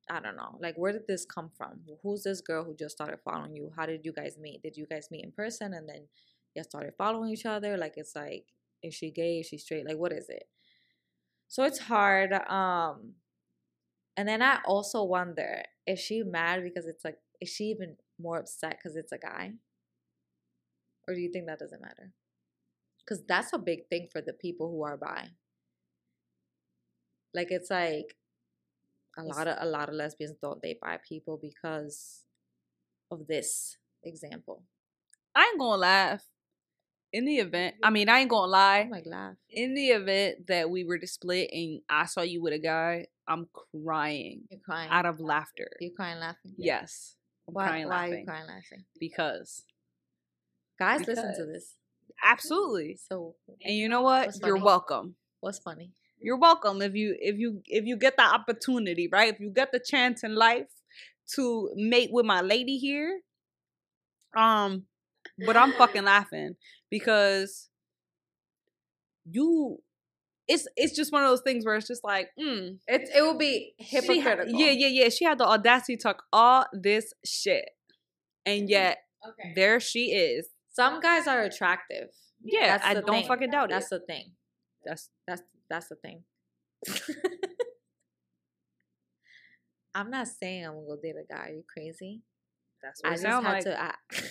I 0.09 0.19
don't 0.19 0.35
know, 0.35 0.59
like 0.61 0.75
where 0.75 0.91
did 0.91 1.07
this 1.07 1.25
come 1.25 1.49
from? 1.57 1.79
Who's 2.03 2.23
this 2.23 2.41
girl 2.41 2.63
who 2.63 2.75
just 2.75 2.95
started 2.95 3.19
following 3.25 3.55
you? 3.55 3.71
How 3.75 3.88
did 3.88 4.05
you 4.05 4.13
guys 4.13 4.38
meet? 4.39 4.61
Did 4.61 4.77
you 4.77 4.85
guys 4.85 5.07
meet 5.09 5.23
in 5.23 5.31
person 5.31 5.73
and 5.73 5.89
then 5.89 6.07
you 6.55 6.63
started 6.63 6.93
following 6.97 7.31
each 7.31 7.47
other? 7.47 7.77
Like 7.77 7.93
it's 7.95 8.15
like, 8.15 8.45
is 8.83 8.93
she 8.93 9.09
gay? 9.09 9.39
Is 9.39 9.47
she 9.47 9.57
straight? 9.57 9.88
Like 9.88 9.97
what 9.97 10.11
is 10.11 10.29
it? 10.29 10.43
So 11.47 11.63
it's 11.63 11.79
hard. 11.79 12.33
Um, 12.33 13.13
and 14.15 14.27
then 14.27 14.43
I 14.43 14.59
also 14.65 15.03
wonder, 15.03 15.63
is 15.88 15.99
she 15.99 16.21
mad 16.21 16.63
because 16.63 16.85
it's 16.85 17.03
like, 17.03 17.17
is 17.39 17.49
she 17.49 17.65
even 17.65 17.95
more 18.22 18.38
upset 18.39 18.77
because 18.77 18.95
it's 18.95 19.11
a 19.11 19.18
guy? 19.18 19.52
Or 21.07 21.14
do 21.15 21.19
you 21.19 21.31
think 21.31 21.48
that 21.48 21.60
doesn't 21.60 21.81
matter? 21.81 22.11
Because 22.99 23.23
that's 23.27 23.53
a 23.53 23.57
big 23.57 23.88
thing 23.89 24.07
for 24.11 24.22
the 24.22 24.34
people 24.34 24.69
who 24.69 24.84
are 24.84 24.98
bi. 24.98 25.27
Like 27.34 27.48
it's 27.52 27.72
like 27.72 28.15
a 29.18 29.23
lot 29.23 29.48
of 29.48 29.57
a 29.60 29.65
lot 29.65 29.89
of 29.89 29.95
lesbians 29.95 30.35
don't 30.41 30.61
date 30.61 30.80
bi 30.81 30.98
people 31.07 31.39
because 31.41 32.23
of 33.10 33.27
this 33.27 33.77
example. 34.03 34.64
I 35.35 35.43
ain't 35.52 35.60
gonna 35.60 35.77
laugh. 35.77 36.23
In 37.14 37.26
the 37.26 37.39
event, 37.39 37.76
I 37.84 37.89
mean, 37.89 38.07
I 38.07 38.19
ain't 38.19 38.30
gonna 38.30 38.48
Oh 38.48 38.49
lie. 38.52 38.88
my 38.89 39.02
laugh. 39.06 39.35
In 39.49 39.73
the 39.73 39.88
event 39.89 40.48
that 40.48 40.69
we 40.69 40.85
were 40.85 40.98
to 40.98 41.07
split 41.07 41.49
and 41.52 41.81
I 41.89 42.06
saw 42.06 42.22
you 42.22 42.41
with 42.41 42.53
a 42.53 42.60
guy, 42.60 43.07
I'm 43.27 43.48
crying 43.84 44.43
You're 44.49 44.61
crying. 44.64 44.89
out 44.89 45.06
of 45.06 45.19
laughter. 45.19 45.69
You're 45.81 45.91
crying 45.91 46.19
laughing. 46.19 46.53
Yes. 46.57 47.15
Why? 47.53 47.68
crying 47.68 47.88
why 47.88 48.10
are 48.10 48.15
you 48.19 48.26
crying 48.26 48.48
laughing? 48.48 48.86
because 48.99 49.64
Guys, 50.80 51.06
listen 51.07 51.36
to 51.36 51.45
this. 51.45 51.76
absolutely. 52.23 52.98
So, 53.07 53.36
And 53.64 53.76
you 53.76 53.88
know 53.88 54.02
what? 54.02 54.36
You're 54.44 54.57
welcome. 54.57 55.15
what's 55.41 55.60
funny? 55.60 55.91
You're 56.19 56.38
welcome 56.38 56.82
if 56.82 56.94
you 56.95 57.15
if 57.19 57.38
you 57.38 57.61
if 57.65 57.86
you 57.86 57.98
get 57.98 58.15
the 58.18 58.23
opportunity, 58.23 59.07
right? 59.11 59.34
If 59.34 59.40
you 59.40 59.49
get 59.49 59.72
the 59.72 59.80
chance 59.80 60.23
in 60.23 60.36
life 60.36 60.68
to 61.36 61.69
mate 61.76 62.10
with 62.11 62.26
my 62.26 62.41
lady 62.41 62.78
here. 62.78 63.22
Um, 64.36 64.84
but 65.45 65.57
I'm 65.57 65.72
fucking 65.73 66.03
laughing 66.15 66.56
because 66.90 67.69
you 69.30 69.80
it's 70.47 70.68
it's 70.76 70.95
just 70.95 71.11
one 71.11 71.23
of 71.23 71.30
those 71.30 71.41
things 71.41 71.65
where 71.65 71.76
it's 71.76 71.88
just 71.88 72.03
like, 72.03 72.30
mm, 72.39 72.77
It 72.88 73.09
it 73.15 73.22
will 73.22 73.38
be 73.38 73.73
she 73.80 73.85
hypocritical. 73.85 74.53
yeah, 74.53 74.72
yeah, 74.72 74.88
yeah. 74.88 75.09
She 75.09 75.23
had 75.26 75.38
the 75.38 75.45
audacity 75.45 75.97
to 75.97 76.03
talk 76.03 76.23
all 76.34 76.65
this 76.73 77.13
shit. 77.26 77.69
And 78.45 78.69
yet 78.69 78.97
Okay. 79.27 79.53
there 79.55 79.80
she 79.80 80.11
is. 80.13 80.47
Some 80.73 80.99
guys 80.99 81.27
are 81.27 81.41
attractive. 81.41 82.09
Yeah, 82.43 82.77
That's 82.77 82.85
I 82.88 82.93
don't 82.95 83.05
thing. 83.05 83.27
fucking 83.27 83.51
doubt 83.51 83.69
That's 83.69 83.91
it. 83.91 83.99
the 84.01 84.05
thing. 84.13 84.31
That's 84.84 85.09
That's 85.27 85.43
that's 85.69 85.88
the 85.89 85.95
thing. 85.95 86.23
I'm 89.93 90.09
not 90.09 90.27
saying 90.27 90.65
I'm 90.65 90.73
gonna 90.73 90.88
go 90.88 90.97
date 91.01 91.15
a 91.22 91.26
guy. 91.34 91.47
Are 91.49 91.53
you 91.53 91.63
crazy? 91.72 92.22
that's 92.81 93.01
what 93.03 93.11
I 93.11 93.15
just 93.15 93.26
had 93.26 93.43
like. 93.43 93.63
to. 93.65 93.80
I, 93.81 93.93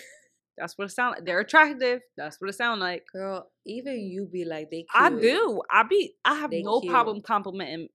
That's 0.61 0.77
what 0.79 0.85
it 0.87 0.91
sound 0.93 1.15
like. 1.17 1.25
They're 1.25 1.41
attractive. 1.41 2.01
That's 2.17 2.41
what 2.41 2.51
it 2.51 2.55
sound 2.55 2.81
like. 2.81 3.05
girl, 3.13 3.51
even 3.67 3.99
you 4.01 4.27
be 4.31 4.45
like 4.45 4.71
they. 4.71 4.83
Cute. 4.83 4.89
I 4.95 5.11
do. 5.11 5.63
I 5.71 5.83
be. 5.85 6.15
I 6.25 6.35
have 6.37 6.51
They 6.51 6.63
no 6.63 6.81
cute. 6.81 6.93
problem 6.93 7.23
complimenting 7.23 7.89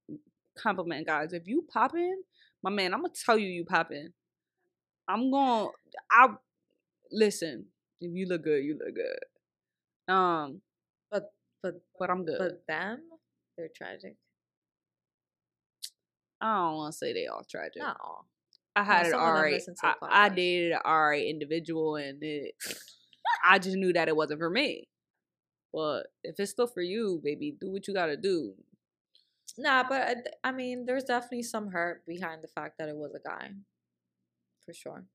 complimenting 0.57 1.05
guys. 1.05 1.31
If 1.33 1.47
you 1.47 1.65
popping, 1.71 2.21
my 2.63 2.69
man, 2.69 2.93
I'm 2.93 3.01
gonna 3.01 3.13
tell 3.25 3.37
you 3.37 3.47
you 3.47 3.65
popping. 3.65 4.09
I'm 5.07 5.29
gonna. 5.31 5.69
I 6.11 6.29
listen. 7.11 7.65
If 8.01 8.11
you 8.13 8.25
look 8.25 8.43
good, 8.43 8.63
you 8.63 8.77
look 8.83 8.95
good. 8.95 10.13
Um, 10.13 10.61
But 11.11 11.31
but 11.63 11.75
but 11.99 12.09
I'm 12.09 12.25
good. 12.25 12.37
but 12.39 12.63
them, 12.67 12.99
they're 13.57 13.69
tragic. 13.75 14.15
I 16.41 16.55
don't 16.67 16.75
want 16.75 16.91
to 16.93 16.97
say 16.97 17.13
they 17.13 17.27
all 17.27 17.43
tragic. 17.49 17.81
No. 17.81 17.95
I 18.76 18.84
had 18.84 19.06
an 19.07 19.11
some 19.11 19.22
of 19.22 19.34
them 19.34 19.35
alright. 19.35 19.53
listen 19.53 19.76
to 19.76 19.88
I, 19.88 20.26
I 20.26 20.30
dated 20.30 20.73
an 20.73 20.80
alright 20.85 21.26
individual, 21.26 21.95
and 21.95 22.22
it. 22.22 22.56
I 23.45 23.60
just 23.60 23.77
knew 23.77 23.93
that 23.93 24.07
it 24.07 24.15
wasn't 24.15 24.39
for 24.39 24.49
me. 24.49 24.88
But 25.73 26.07
if 26.23 26.39
it's 26.39 26.52
still 26.52 26.68
for 26.68 26.81
you, 26.81 27.22
baby, 27.23 27.56
do 27.60 27.69
what 27.72 27.88
you 27.88 27.93
gotta 27.93 28.18
do. 28.18 28.56
Nah, 29.57 29.84
but 29.88 30.02
I, 30.43 30.49
I 30.49 30.52
mean, 30.53 30.85
there's 30.85 31.03
definitely 31.03 31.43
some 31.43 31.69
hurt 31.72 32.06
behind 32.06 32.41
the 32.43 32.47
fact 32.47 32.77
that 32.77 32.88
it 32.89 32.95
was 32.95 33.14
a 33.14 33.19
guy, 33.19 33.52
for 34.65 34.73
sure, 34.73 35.06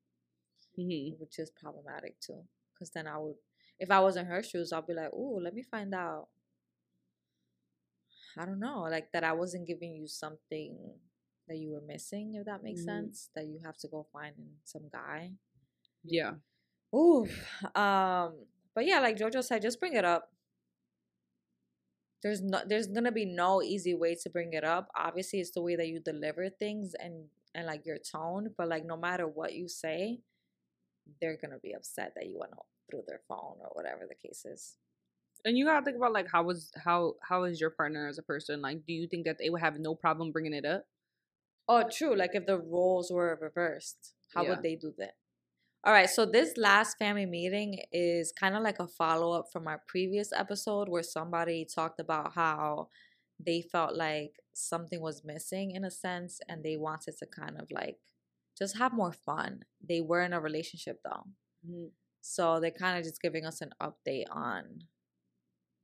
hmm 0.77 1.15
which 1.19 1.39
is 1.39 1.51
problematic 1.51 2.19
too. 2.20 2.45
Because 2.74 2.91
then 2.91 3.07
I 3.07 3.19
would, 3.19 3.37
if 3.78 3.91
I 3.91 4.01
was 4.01 4.16
in 4.16 4.27
her 4.27 4.43
shoes, 4.43 4.73
I'll 4.73 4.82
be 4.82 4.95
like, 4.95 5.12
"Ooh, 5.15 5.41
let 5.41 5.55
me 5.55 5.62
find 5.62 5.95
out." 5.95 6.28
I 8.37 8.45
don't 8.45 8.59
know, 8.61 8.81
like 8.82 9.12
that 9.12 9.24
I 9.24 9.32
wasn't 9.32 9.66
giving 9.69 9.95
you 9.95 10.07
something 10.09 10.99
that 11.51 11.59
you 11.59 11.72
were 11.72 11.82
missing, 11.82 12.35
if 12.36 12.47
that 12.47 12.62
makes 12.64 12.82
Mhm. 12.82 12.86
sense. 12.86 13.31
That 13.35 13.47
you 13.48 13.60
have 13.60 13.77
to 13.78 13.89
go 13.89 14.05
find 14.05 14.39
in 14.39 14.56
some 14.64 14.89
guy. 14.89 15.35
Yeah. 16.05 16.36
Ooh, 16.94 17.28
um, 17.74 18.47
but 18.74 18.86
yeah, 18.86 19.01
like 19.01 19.16
Jojo 19.18 19.44
said, 19.44 19.62
just 19.62 19.81
bring 19.81 19.94
it 19.94 20.05
up. 20.05 20.32
There's 22.22 22.43
no, 22.43 22.62
there's 22.66 22.89
gonna 22.89 23.12
be 23.12 23.27
no 23.27 23.62
easy 23.62 23.94
way 23.94 24.14
to 24.16 24.31
bring 24.31 24.52
it 24.55 24.64
up. 24.64 24.90
Obviously, 24.94 25.40
it's 25.40 25.52
the 25.52 25.62
way 25.62 25.77
that 25.77 25.89
you 25.89 26.01
deliver 26.01 26.51
things 26.51 26.94
and 26.94 27.31
and 27.55 27.66
like 27.66 27.86
your 27.86 27.98
tone. 27.98 28.55
But 28.56 28.68
like, 28.68 28.85
no 28.85 28.97
matter 28.97 29.27
what 29.28 29.55
you 29.55 29.68
say, 29.68 30.20
they're 31.20 31.36
gonna 31.36 31.59
be 31.59 31.72
upset 31.72 32.14
that 32.16 32.27
you 32.28 32.39
went 32.39 32.55
through 32.90 33.05
their 33.06 33.20
phone 33.28 33.59
or 33.60 33.70
whatever 33.72 34.06
the 34.06 34.14
case 34.14 34.44
is. 34.44 34.77
And 35.44 35.56
you 35.56 35.64
gotta 35.64 35.85
think 35.85 35.97
about 35.97 36.12
like 36.12 36.28
how 36.31 36.43
was 36.44 36.72
how 36.77 37.16
how 37.22 37.44
is 37.44 37.60
your 37.60 37.70
partner 37.70 38.06
as 38.09 38.18
a 38.18 38.22
person? 38.22 38.60
Like, 38.62 38.85
do 38.86 38.93
you 38.93 39.06
think 39.09 39.24
that 39.27 39.39
they 39.39 39.51
would 39.51 39.62
have 39.62 39.78
no 39.78 39.94
problem 39.94 40.32
bringing 40.32 40.55
it 40.55 40.64
up? 40.66 40.86
Oh, 41.72 41.84
true. 41.88 42.16
Like 42.16 42.32
if 42.34 42.47
the 42.47 42.59
roles 42.59 43.12
were 43.12 43.38
reversed, 43.40 44.14
how 44.34 44.42
Yeah. 44.42 44.51
would 44.51 44.62
they 44.64 44.74
do 44.74 44.92
that? 44.98 45.14
All 45.84 45.92
right. 45.92 46.10
So 46.10 46.26
this 46.26 46.56
last 46.56 46.98
family 46.98 47.26
meeting 47.26 47.84
is 47.92 48.32
kind 48.32 48.56
of 48.56 48.62
like 48.64 48.80
a 48.80 48.88
follow 48.88 49.30
up 49.38 49.52
from 49.52 49.68
our 49.68 49.80
previous 49.86 50.32
episode 50.32 50.88
where 50.88 51.05
somebody 51.05 51.64
talked 51.64 52.01
about 52.01 52.32
how 52.34 52.88
they 53.38 53.62
felt 53.62 53.94
like 53.94 54.40
something 54.52 55.01
was 55.01 55.22
missing 55.24 55.70
in 55.70 55.84
a 55.84 55.90
sense 55.92 56.40
and 56.48 56.64
they 56.64 56.76
wanted 56.76 57.16
to 57.18 57.26
kind 57.26 57.56
of 57.60 57.70
like 57.70 57.98
just 58.59 58.76
have 58.76 58.92
more 58.92 59.12
fun. 59.12 59.60
They 59.80 60.01
were 60.01 60.22
in 60.22 60.32
a 60.32 60.40
relationship 60.40 61.01
though. 61.05 61.24
Mm-hmm. 61.64 61.86
So 62.20 62.59
they're 62.59 62.72
kind 62.72 62.98
of 62.98 63.05
just 63.05 63.22
giving 63.22 63.47
us 63.47 63.60
an 63.62 63.70
update 63.80 64.26
on 64.30 64.80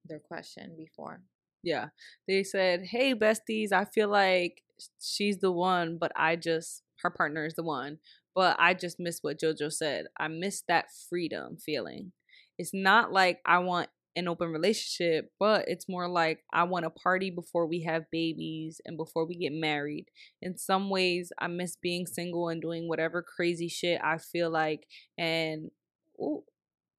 their 0.05 0.19
question 0.19 0.75
before. 0.77 1.23
Yeah. 1.63 1.89
They 2.29 2.43
said, 2.45 2.87
"Hey 2.91 3.15
besties, 3.15 3.73
I 3.73 3.85
feel 3.85 4.09
like 4.09 4.63
she's 5.01 5.39
the 5.39 5.53
one, 5.53 5.99
but 5.99 6.13
I 6.17 6.37
just 6.37 6.83
her 7.03 7.11
partner 7.11 7.45
is 7.47 7.55
the 7.55 7.63
one, 7.63 7.99
but 8.35 8.57
I 8.59 8.75
just 8.75 8.99
miss 9.01 9.19
what 9.23 9.39
JoJo 9.41 9.73
said. 9.73 10.07
I 10.19 10.29
miss 10.29 10.63
that 10.69 10.87
freedom 11.09 11.57
feeling. 11.59 12.13
It's 12.59 12.73
not 12.73 13.13
like 13.13 13.41
I 13.45 13.59
want 13.59 13.89
an 14.17 14.29
open 14.29 14.51
relationship, 14.51 15.31
but 15.39 15.69
it's 15.69 15.89
more 15.89 16.09
like 16.09 16.43
I 16.53 16.63
want 16.65 16.85
to 16.85 16.91
party 16.91 17.31
before 17.31 17.67
we 17.67 17.83
have 17.83 18.11
babies 18.11 18.81
and 18.87 18.97
before 18.97 19.27
we 19.27 19.37
get 19.37 19.53
married. 19.53 20.07
In 20.41 20.57
some 20.57 20.89
ways, 20.89 21.33
I 21.39 21.49
miss 21.49 21.77
being 21.77 22.07
single 22.07 22.49
and 22.49 22.63
doing 22.63 22.89
whatever 22.89 23.23
crazy 23.23 23.69
shit 23.69 24.01
I 24.03 24.17
feel 24.19 24.49
like 24.51 24.87
and 25.19 25.71
ooh, 26.19 26.45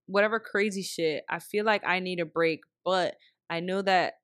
whatever 0.08 0.40
crazy 0.40 0.84
shit. 0.84 1.24
I 1.30 1.40
feel 1.40 1.66
like 1.66 1.84
I 1.86 2.00
need 2.00 2.20
a 2.20 2.26
break, 2.26 2.62
but 2.86 3.16
I 3.50 3.60
know 3.60 3.82
that 3.82 4.16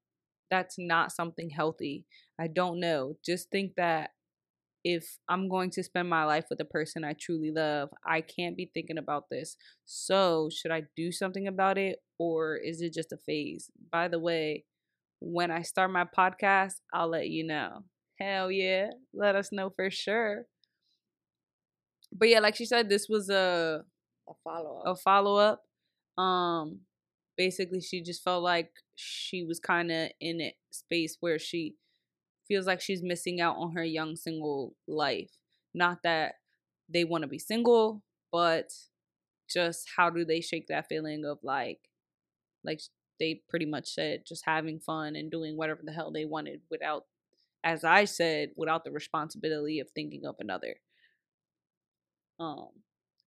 that's 0.54 0.76
not 0.78 1.12
something 1.12 1.50
healthy. 1.50 2.06
I 2.40 2.48
don't 2.48 2.80
know. 2.80 3.18
Just 3.26 3.50
think 3.52 3.74
that 3.78 4.12
if 4.84 5.18
I'm 5.30 5.50
going 5.50 5.70
to 5.72 5.84
spend 5.84 6.10
my 6.10 6.26
life 6.26 6.46
with 6.50 6.60
a 6.60 6.66
person 6.66 7.04
I 7.06 7.14
truly 7.14 7.52
love, 7.52 7.90
I 8.06 8.22
can't 8.22 8.58
be 8.58 8.70
thinking 8.74 8.98
about 8.98 9.30
this. 9.32 9.58
So, 9.86 10.50
should 10.54 10.72
I 10.72 10.84
do 10.98 11.12
something 11.12 11.48
about 11.48 11.78
it 11.78 12.00
or 12.20 12.58
is 12.58 12.82
it 12.82 12.94
just 12.94 13.14
a 13.14 13.18
phase? 13.18 13.72
By 13.92 14.10
the 14.10 14.20
way, 14.20 14.66
when 15.22 15.52
I 15.52 15.62
start 15.62 15.92
my 15.92 16.06
podcast, 16.06 16.76
I'll 16.94 17.10
let 17.10 17.30
you 17.30 17.46
know. 17.46 17.86
Hell 18.20 18.52
yeah. 18.52 18.90
Let 19.14 19.36
us 19.36 19.52
know 19.52 19.70
for 19.70 19.90
sure. 19.90 20.46
But 22.12 22.30
yeah, 22.30 22.40
like 22.40 22.56
she 22.56 22.66
said, 22.66 22.90
this 22.90 23.08
was 23.10 23.30
a 23.30 23.84
A 24.30 24.34
follow 24.44 24.80
up. 24.80 24.86
a 24.86 24.96
follow 24.96 25.36
up. 25.38 25.64
Um, 26.22 26.82
basically, 27.38 27.82
she 27.82 28.02
just 28.02 28.24
felt 28.24 28.44
like 28.44 28.72
she 28.96 29.44
was 29.44 29.60
kind 29.60 29.92
of 29.92 30.10
in 30.20 30.42
a 30.42 30.56
space 30.72 31.18
where 31.20 31.40
she 31.40 31.76
feels 32.48 32.68
like 32.68 32.82
she's 32.82 33.04
missing 33.04 33.42
out 33.42 33.58
on 33.58 33.74
her 33.74 33.84
young 33.84 34.16
single 34.16 34.76
life. 34.88 35.32
Not 35.74 36.04
that 36.04 36.36
they 36.90 37.04
want 37.04 37.24
to 37.24 37.28
be 37.28 37.40
single, 37.40 38.04
but 38.32 38.74
just 39.50 39.88
how 39.98 40.10
do 40.10 40.26
they 40.26 40.42
shake 40.42 40.68
that 40.68 40.88
feeling 40.90 41.26
of 41.26 41.40
like, 41.44 41.90
like 42.64 42.82
they 43.20 43.42
pretty 43.50 43.66
much 43.66 43.88
said, 43.94 44.26
just 44.26 44.46
having 44.46 44.80
fun 44.80 45.16
and 45.16 45.32
doing 45.32 45.58
whatever 45.58 45.82
the 45.84 45.94
hell 45.94 46.12
they 46.12 46.26
wanted 46.26 46.62
without, 46.70 47.06
as 47.64 47.84
I 47.84 48.06
said, 48.06 48.52
without 48.56 48.84
the 48.86 48.92
responsibility 48.92 49.80
of 49.80 49.90
thinking 49.92 50.26
of 50.26 50.36
another. 50.40 50.78
Um, 52.40 52.70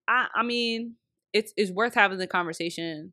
I 0.09 0.29
I 0.35 0.43
mean, 0.43 0.97
it's 1.33 1.53
it's 1.57 1.71
worth 1.71 1.95
having 1.95 2.19
the 2.19 2.27
conversation. 2.27 3.13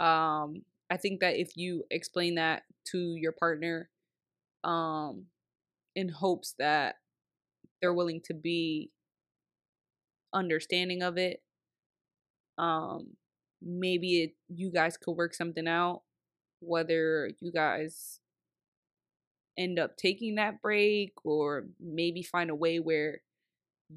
Um, 0.00 0.62
I 0.90 0.96
think 0.96 1.20
that 1.20 1.36
if 1.36 1.56
you 1.56 1.84
explain 1.90 2.36
that 2.36 2.62
to 2.86 3.14
your 3.16 3.32
partner, 3.32 3.90
um, 4.64 5.26
in 5.94 6.08
hopes 6.08 6.54
that 6.58 6.96
they're 7.80 7.94
willing 7.94 8.20
to 8.22 8.34
be 8.34 8.90
understanding 10.32 11.02
of 11.02 11.18
it, 11.18 11.42
um, 12.58 13.08
maybe 13.62 14.22
it 14.22 14.34
you 14.48 14.70
guys 14.72 14.96
could 14.96 15.16
work 15.16 15.34
something 15.34 15.68
out. 15.68 16.02
Whether 16.60 17.30
you 17.40 17.52
guys 17.52 18.20
end 19.58 19.78
up 19.78 19.96
taking 19.96 20.36
that 20.36 20.62
break 20.62 21.12
or 21.24 21.66
maybe 21.78 22.22
find 22.22 22.50
a 22.50 22.54
way 22.54 22.78
where 22.78 23.20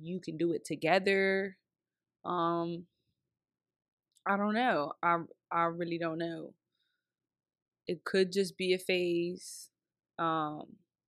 you 0.01 0.19
can 0.19 0.37
do 0.37 0.51
it 0.53 0.65
together 0.65 1.55
um 2.25 2.85
i 4.25 4.35
don't 4.35 4.53
know 4.53 4.91
i 5.03 5.17
i 5.53 5.63
really 5.65 5.97
don't 5.97 6.17
know 6.17 6.53
it 7.87 8.03
could 8.03 8.31
just 8.31 8.57
be 8.57 8.73
a 8.73 8.79
phase 8.79 9.69
um 10.17 10.65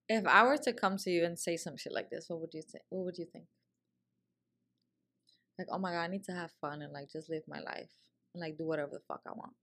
If 0.07 0.26
I 0.27 0.43
were 0.45 0.57
to 0.67 0.73
come 0.73 0.97
to 1.03 1.09
you 1.09 1.26
and 1.26 1.38
say 1.39 1.57
some 1.57 1.77
shit 1.77 1.91
like 1.91 2.09
this, 2.11 2.30
what 2.30 2.39
would 2.41 2.53
you 2.53 2.61
think? 2.61 2.84
What 2.89 3.05
would 3.05 3.17
you 3.17 3.26
think? 3.26 3.45
Like, 5.57 5.67
oh 5.73 5.80
my 5.80 5.91
god, 5.93 6.01
I 6.05 6.07
need 6.13 6.26
to 6.26 6.31
have 6.41 6.51
fun 6.61 6.84
and 6.84 6.93
like 6.93 7.09
just 7.11 7.27
live 7.27 7.41
my 7.47 7.59
life 7.59 7.89
and 8.34 8.39
like 8.43 8.55
do 8.57 8.65
whatever 8.67 8.91
the 8.93 8.99
fuck 9.07 9.22
I 9.26 9.31
want. 9.34 9.55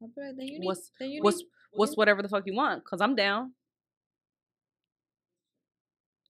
Like, 0.00 0.10
then 0.16 0.48
you 0.48 0.58
need, 0.58 0.66
What's- 0.66 0.90
then 0.98 1.10
you 1.10 1.22
what's 1.22 1.38
need, 1.38 1.46
what's 1.78 1.96
whatever 1.96 2.20
the 2.22 2.28
fuck 2.28 2.46
you 2.46 2.54
want 2.56 2.82
because 2.84 3.00
i'm 3.00 3.14
down 3.14 3.52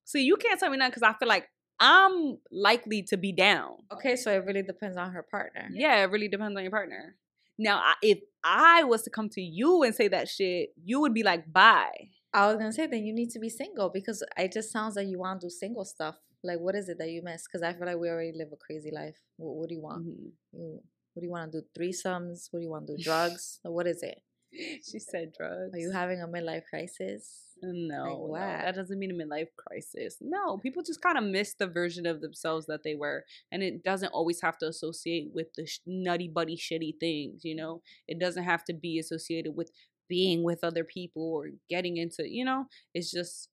See, 0.06 0.20
you 0.22 0.36
can't 0.36 0.60
tell 0.60 0.70
me 0.70 0.76
nothing 0.76 0.90
because 0.90 1.02
I 1.02 1.14
feel 1.18 1.28
like 1.28 1.48
I'm 1.80 2.38
likely 2.50 3.02
to 3.04 3.16
be 3.16 3.32
down. 3.32 3.76
Okay, 3.92 4.16
so 4.16 4.30
it 4.32 4.44
really 4.44 4.62
depends 4.62 4.96
on 4.96 5.10
her 5.12 5.22
partner. 5.22 5.68
Yeah, 5.72 6.02
it 6.02 6.10
really 6.10 6.28
depends 6.28 6.56
on 6.56 6.62
your 6.62 6.70
partner. 6.70 7.16
Now, 7.58 7.78
I, 7.78 7.94
if 8.02 8.18
I 8.42 8.84
was 8.84 9.02
to 9.02 9.10
come 9.10 9.28
to 9.30 9.40
you 9.42 9.82
and 9.82 9.94
say 9.94 10.08
that 10.08 10.28
shit, 10.28 10.70
you 10.82 11.00
would 11.00 11.14
be 11.14 11.22
like, 11.22 11.52
bye. 11.52 12.08
I 12.32 12.46
was 12.48 12.56
gonna 12.56 12.72
say 12.72 12.86
then 12.86 13.04
you 13.04 13.12
need 13.12 13.30
to 13.30 13.38
be 13.38 13.48
single 13.48 13.90
because 13.90 14.22
it 14.36 14.52
just 14.52 14.72
sounds 14.72 14.96
like 14.96 15.06
you 15.06 15.18
want 15.20 15.40
to 15.40 15.46
do 15.46 15.50
single 15.50 15.84
stuff. 15.84 16.16
Like, 16.42 16.58
what 16.58 16.74
is 16.74 16.88
it 16.88 16.98
that 16.98 17.10
you 17.10 17.22
miss? 17.22 17.44
Because 17.46 17.62
I 17.62 17.72
feel 17.72 17.86
like 17.86 17.96
we 17.96 18.08
already 18.08 18.36
live 18.36 18.48
a 18.52 18.56
crazy 18.56 18.90
life. 18.90 19.16
What, 19.36 19.54
what 19.54 19.68
do 19.68 19.74
you 19.76 19.80
want? 19.82 20.04
Mhm. 20.06 20.30
You, 20.52 20.80
what 21.14 21.20
do 21.20 21.26
you 21.26 21.30
want 21.30 21.52
to 21.52 21.60
do? 21.60 21.66
Threesomes? 21.78 22.48
What 22.50 22.58
do 22.60 22.64
you 22.64 22.70
want 22.70 22.86
to 22.88 22.96
do? 22.96 23.02
Drugs? 23.02 23.60
What 23.64 23.86
is 23.86 24.02
it? 24.02 24.20
She 24.52 24.98
said 24.98 25.32
drugs. 25.36 25.74
Are 25.74 25.78
you 25.78 25.90
having 25.92 26.20
a 26.20 26.26
midlife 26.28 26.64
crisis? 26.68 27.40
No, 27.72 28.26
no, 28.26 28.32
that 28.32 28.74
doesn't 28.74 28.98
mean 28.98 29.10
a 29.10 29.14
midlife 29.14 29.48
crisis. 29.56 30.18
No, 30.20 30.58
people 30.58 30.82
just 30.82 31.00
kind 31.02 31.16
of 31.18 31.24
miss 31.24 31.54
the 31.54 31.66
version 31.66 32.06
of 32.06 32.20
themselves 32.20 32.66
that 32.66 32.82
they 32.82 32.94
were, 32.94 33.24
and 33.52 33.62
it 33.62 33.82
doesn't 33.84 34.12
always 34.12 34.40
have 34.42 34.58
to 34.58 34.66
associate 34.68 35.30
with 35.34 35.52
the 35.54 35.66
sh- 35.66 35.80
nutty 35.86 36.28
buddy 36.28 36.56
shitty 36.56 36.98
things. 37.00 37.44
You 37.44 37.54
know, 37.56 37.82
it 38.08 38.18
doesn't 38.18 38.44
have 38.44 38.64
to 38.64 38.74
be 38.74 38.98
associated 38.98 39.56
with 39.56 39.70
being 40.08 40.42
with 40.42 40.64
other 40.64 40.84
people 40.84 41.22
or 41.34 41.50
getting 41.70 41.96
into. 41.96 42.28
You 42.28 42.44
know, 42.44 42.66
it's 42.94 43.10
just 43.10 43.48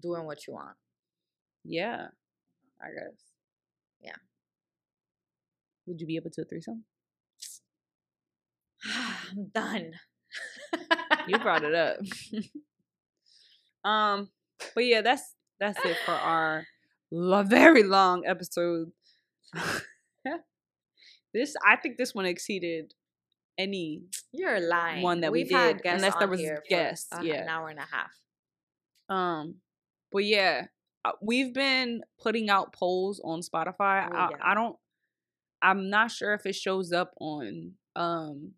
Doing 0.00 0.24
what 0.24 0.46
you 0.46 0.54
want. 0.54 0.76
yeah. 1.64 2.08
I 2.82 2.88
guess. 2.88 3.14
Yeah. 4.00 4.16
Would 5.86 6.00
you 6.00 6.06
be 6.06 6.16
able 6.16 6.30
to 6.30 6.42
do 6.42 6.42
a 6.42 6.44
threesome? 6.48 6.84
I'm 9.30 9.46
done. 9.54 9.92
You 11.28 11.38
brought 11.38 11.64
it 11.64 11.74
up. 11.74 11.98
um, 13.84 14.30
but 14.74 14.84
yeah, 14.84 15.00
that's 15.02 15.34
that's 15.60 15.78
it 15.84 15.96
for 16.04 16.12
our 16.12 16.66
lo- 17.10 17.42
very 17.42 17.82
long 17.82 18.24
episode. 18.26 18.92
this 21.32 21.54
I 21.64 21.76
think 21.76 21.96
this 21.98 22.14
one 22.14 22.26
exceeded 22.26 22.94
any 23.58 24.02
You're 24.32 24.60
lying. 24.60 25.02
One 25.02 25.20
that 25.20 25.32
we 25.32 25.42
We've 25.44 25.52
had 25.52 25.76
did, 25.76 25.82
guests 25.82 26.02
unless 26.02 26.18
there 26.18 26.28
was 26.28 26.40
here 26.40 26.56
for 26.56 26.62
guests, 26.68 27.08
a- 27.12 27.24
yeah. 27.24 27.42
an 27.42 27.48
hour 27.48 27.68
and 27.68 27.78
a 27.78 27.86
half. 27.90 28.10
um 29.08 29.56
but 30.10 30.24
yeah 30.24 30.66
uh, 31.04 31.12
we've 31.20 31.52
been 31.52 32.02
putting 32.20 32.48
out 32.50 32.72
polls 32.72 33.20
on 33.24 33.40
spotify 33.42 34.08
Oh, 34.10 34.16
I. 34.16 34.30
I 34.42 34.54
don't 34.54 34.76
i'm 35.62 35.90
not 35.90 36.10
sure 36.10 36.34
if 36.34 36.46
it 36.46 36.54
shows 36.54 36.92
up 36.92 37.12
on 37.20 37.72
um 37.96 38.52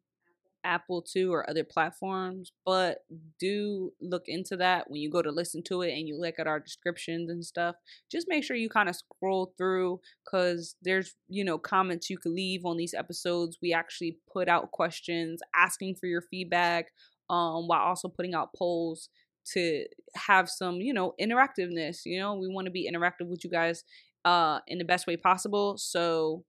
apple 0.67 1.01
too 1.01 1.33
or 1.33 1.49
other 1.49 1.65
platforms 1.65 2.53
but 2.65 2.99
do 3.39 3.93
look 4.01 4.25
into 4.27 4.57
that 4.57 4.91
when 4.91 5.01
you 5.01 5.11
go 5.11 5.23
to 5.23 5.31
listen 5.31 5.63
to 5.63 5.83
it 5.83 5.93
and 5.93 6.09
you 6.09 6.19
look 6.19 6.35
at 6.39 6.47
our 6.47 6.61
descriptions 6.61 7.31
and 7.31 7.45
stuff. 7.45 7.77
Just 8.11 8.27
make 8.29 8.45
sure 8.45 8.57
you 8.57 8.69
kind 8.69 8.89
of 8.89 8.97
scroll 8.97 9.55
through 9.57 10.01
because 10.25 10.77
there's 10.83 11.15
you 11.29 11.45
know 11.45 11.59
comments 11.59 12.11
you 12.11 12.19
can 12.19 12.35
leave 12.35 12.65
on 12.65 12.77
these 12.77 12.95
episodes. 12.95 13.59
We 13.63 13.73
actually 13.73 14.19
put 14.33 14.49
out 14.49 14.73
questions 14.73 15.41
asking 15.55 15.97
for 15.97 16.07
your 16.07 16.23
feedback 16.23 16.87
um 17.31 17.67
while 17.67 17.81
also 17.81 18.09
putting 18.09 18.35
out 18.35 18.55
polls 18.55 19.09
to 19.53 19.85
have 20.15 20.49
some 20.49 20.77
you 20.81 20.93
know 20.93 21.15
interactiveness 21.21 22.01
you 22.05 22.19
know? 22.19 22.35
We 22.35 22.49
want 22.49 22.67
to 22.67 22.71
be 22.71 22.91
interactive 22.91 23.29
with 23.29 23.45
you 23.45 23.51
guys 23.51 23.85
uh 24.25 24.61
in 24.67 24.79
the 24.79 24.85
best 24.85 25.07
way 25.07 25.17
possible 25.17 25.77
so 25.79 26.45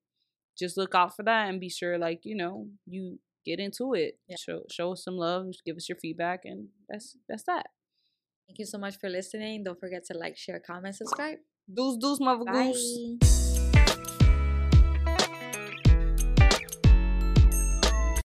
just 0.57 0.77
look 0.77 0.95
out 0.95 1.15
for 1.15 1.23
that 1.23 1.49
and 1.49 1.60
be 1.60 1.69
sure 1.69 1.98
like 1.98 2.22
you 2.23 2.35
know 2.35 2.68
you 2.88 3.19
get 3.48 3.60
into 3.60 3.94
it 4.03 4.11
Yeah. 4.28 4.36
show 4.45 4.57
show 4.78 4.91
us 4.94 5.03
some 5.07 5.18
love 5.28 5.45
give 5.65 5.78
us 5.78 5.88
your 5.90 5.98
feedback 6.06 6.41
and 6.45 6.68
that's 6.90 7.18
that's 7.30 7.44
that 7.52 7.68
Thank 8.48 8.60
you 8.60 8.65
so 8.65 8.78
much 8.78 8.95
for 8.98 9.10
listening. 9.10 9.65
Don't 9.65 9.78
forget 9.78 10.06
to 10.06 10.18
like, 10.18 10.38
share, 10.38 10.61
comment, 10.65 10.95
subscribe. 10.95 11.40
deuce 11.78 11.98
deuce 11.98 12.22
mother 12.22 12.45
goose. 12.49 13.47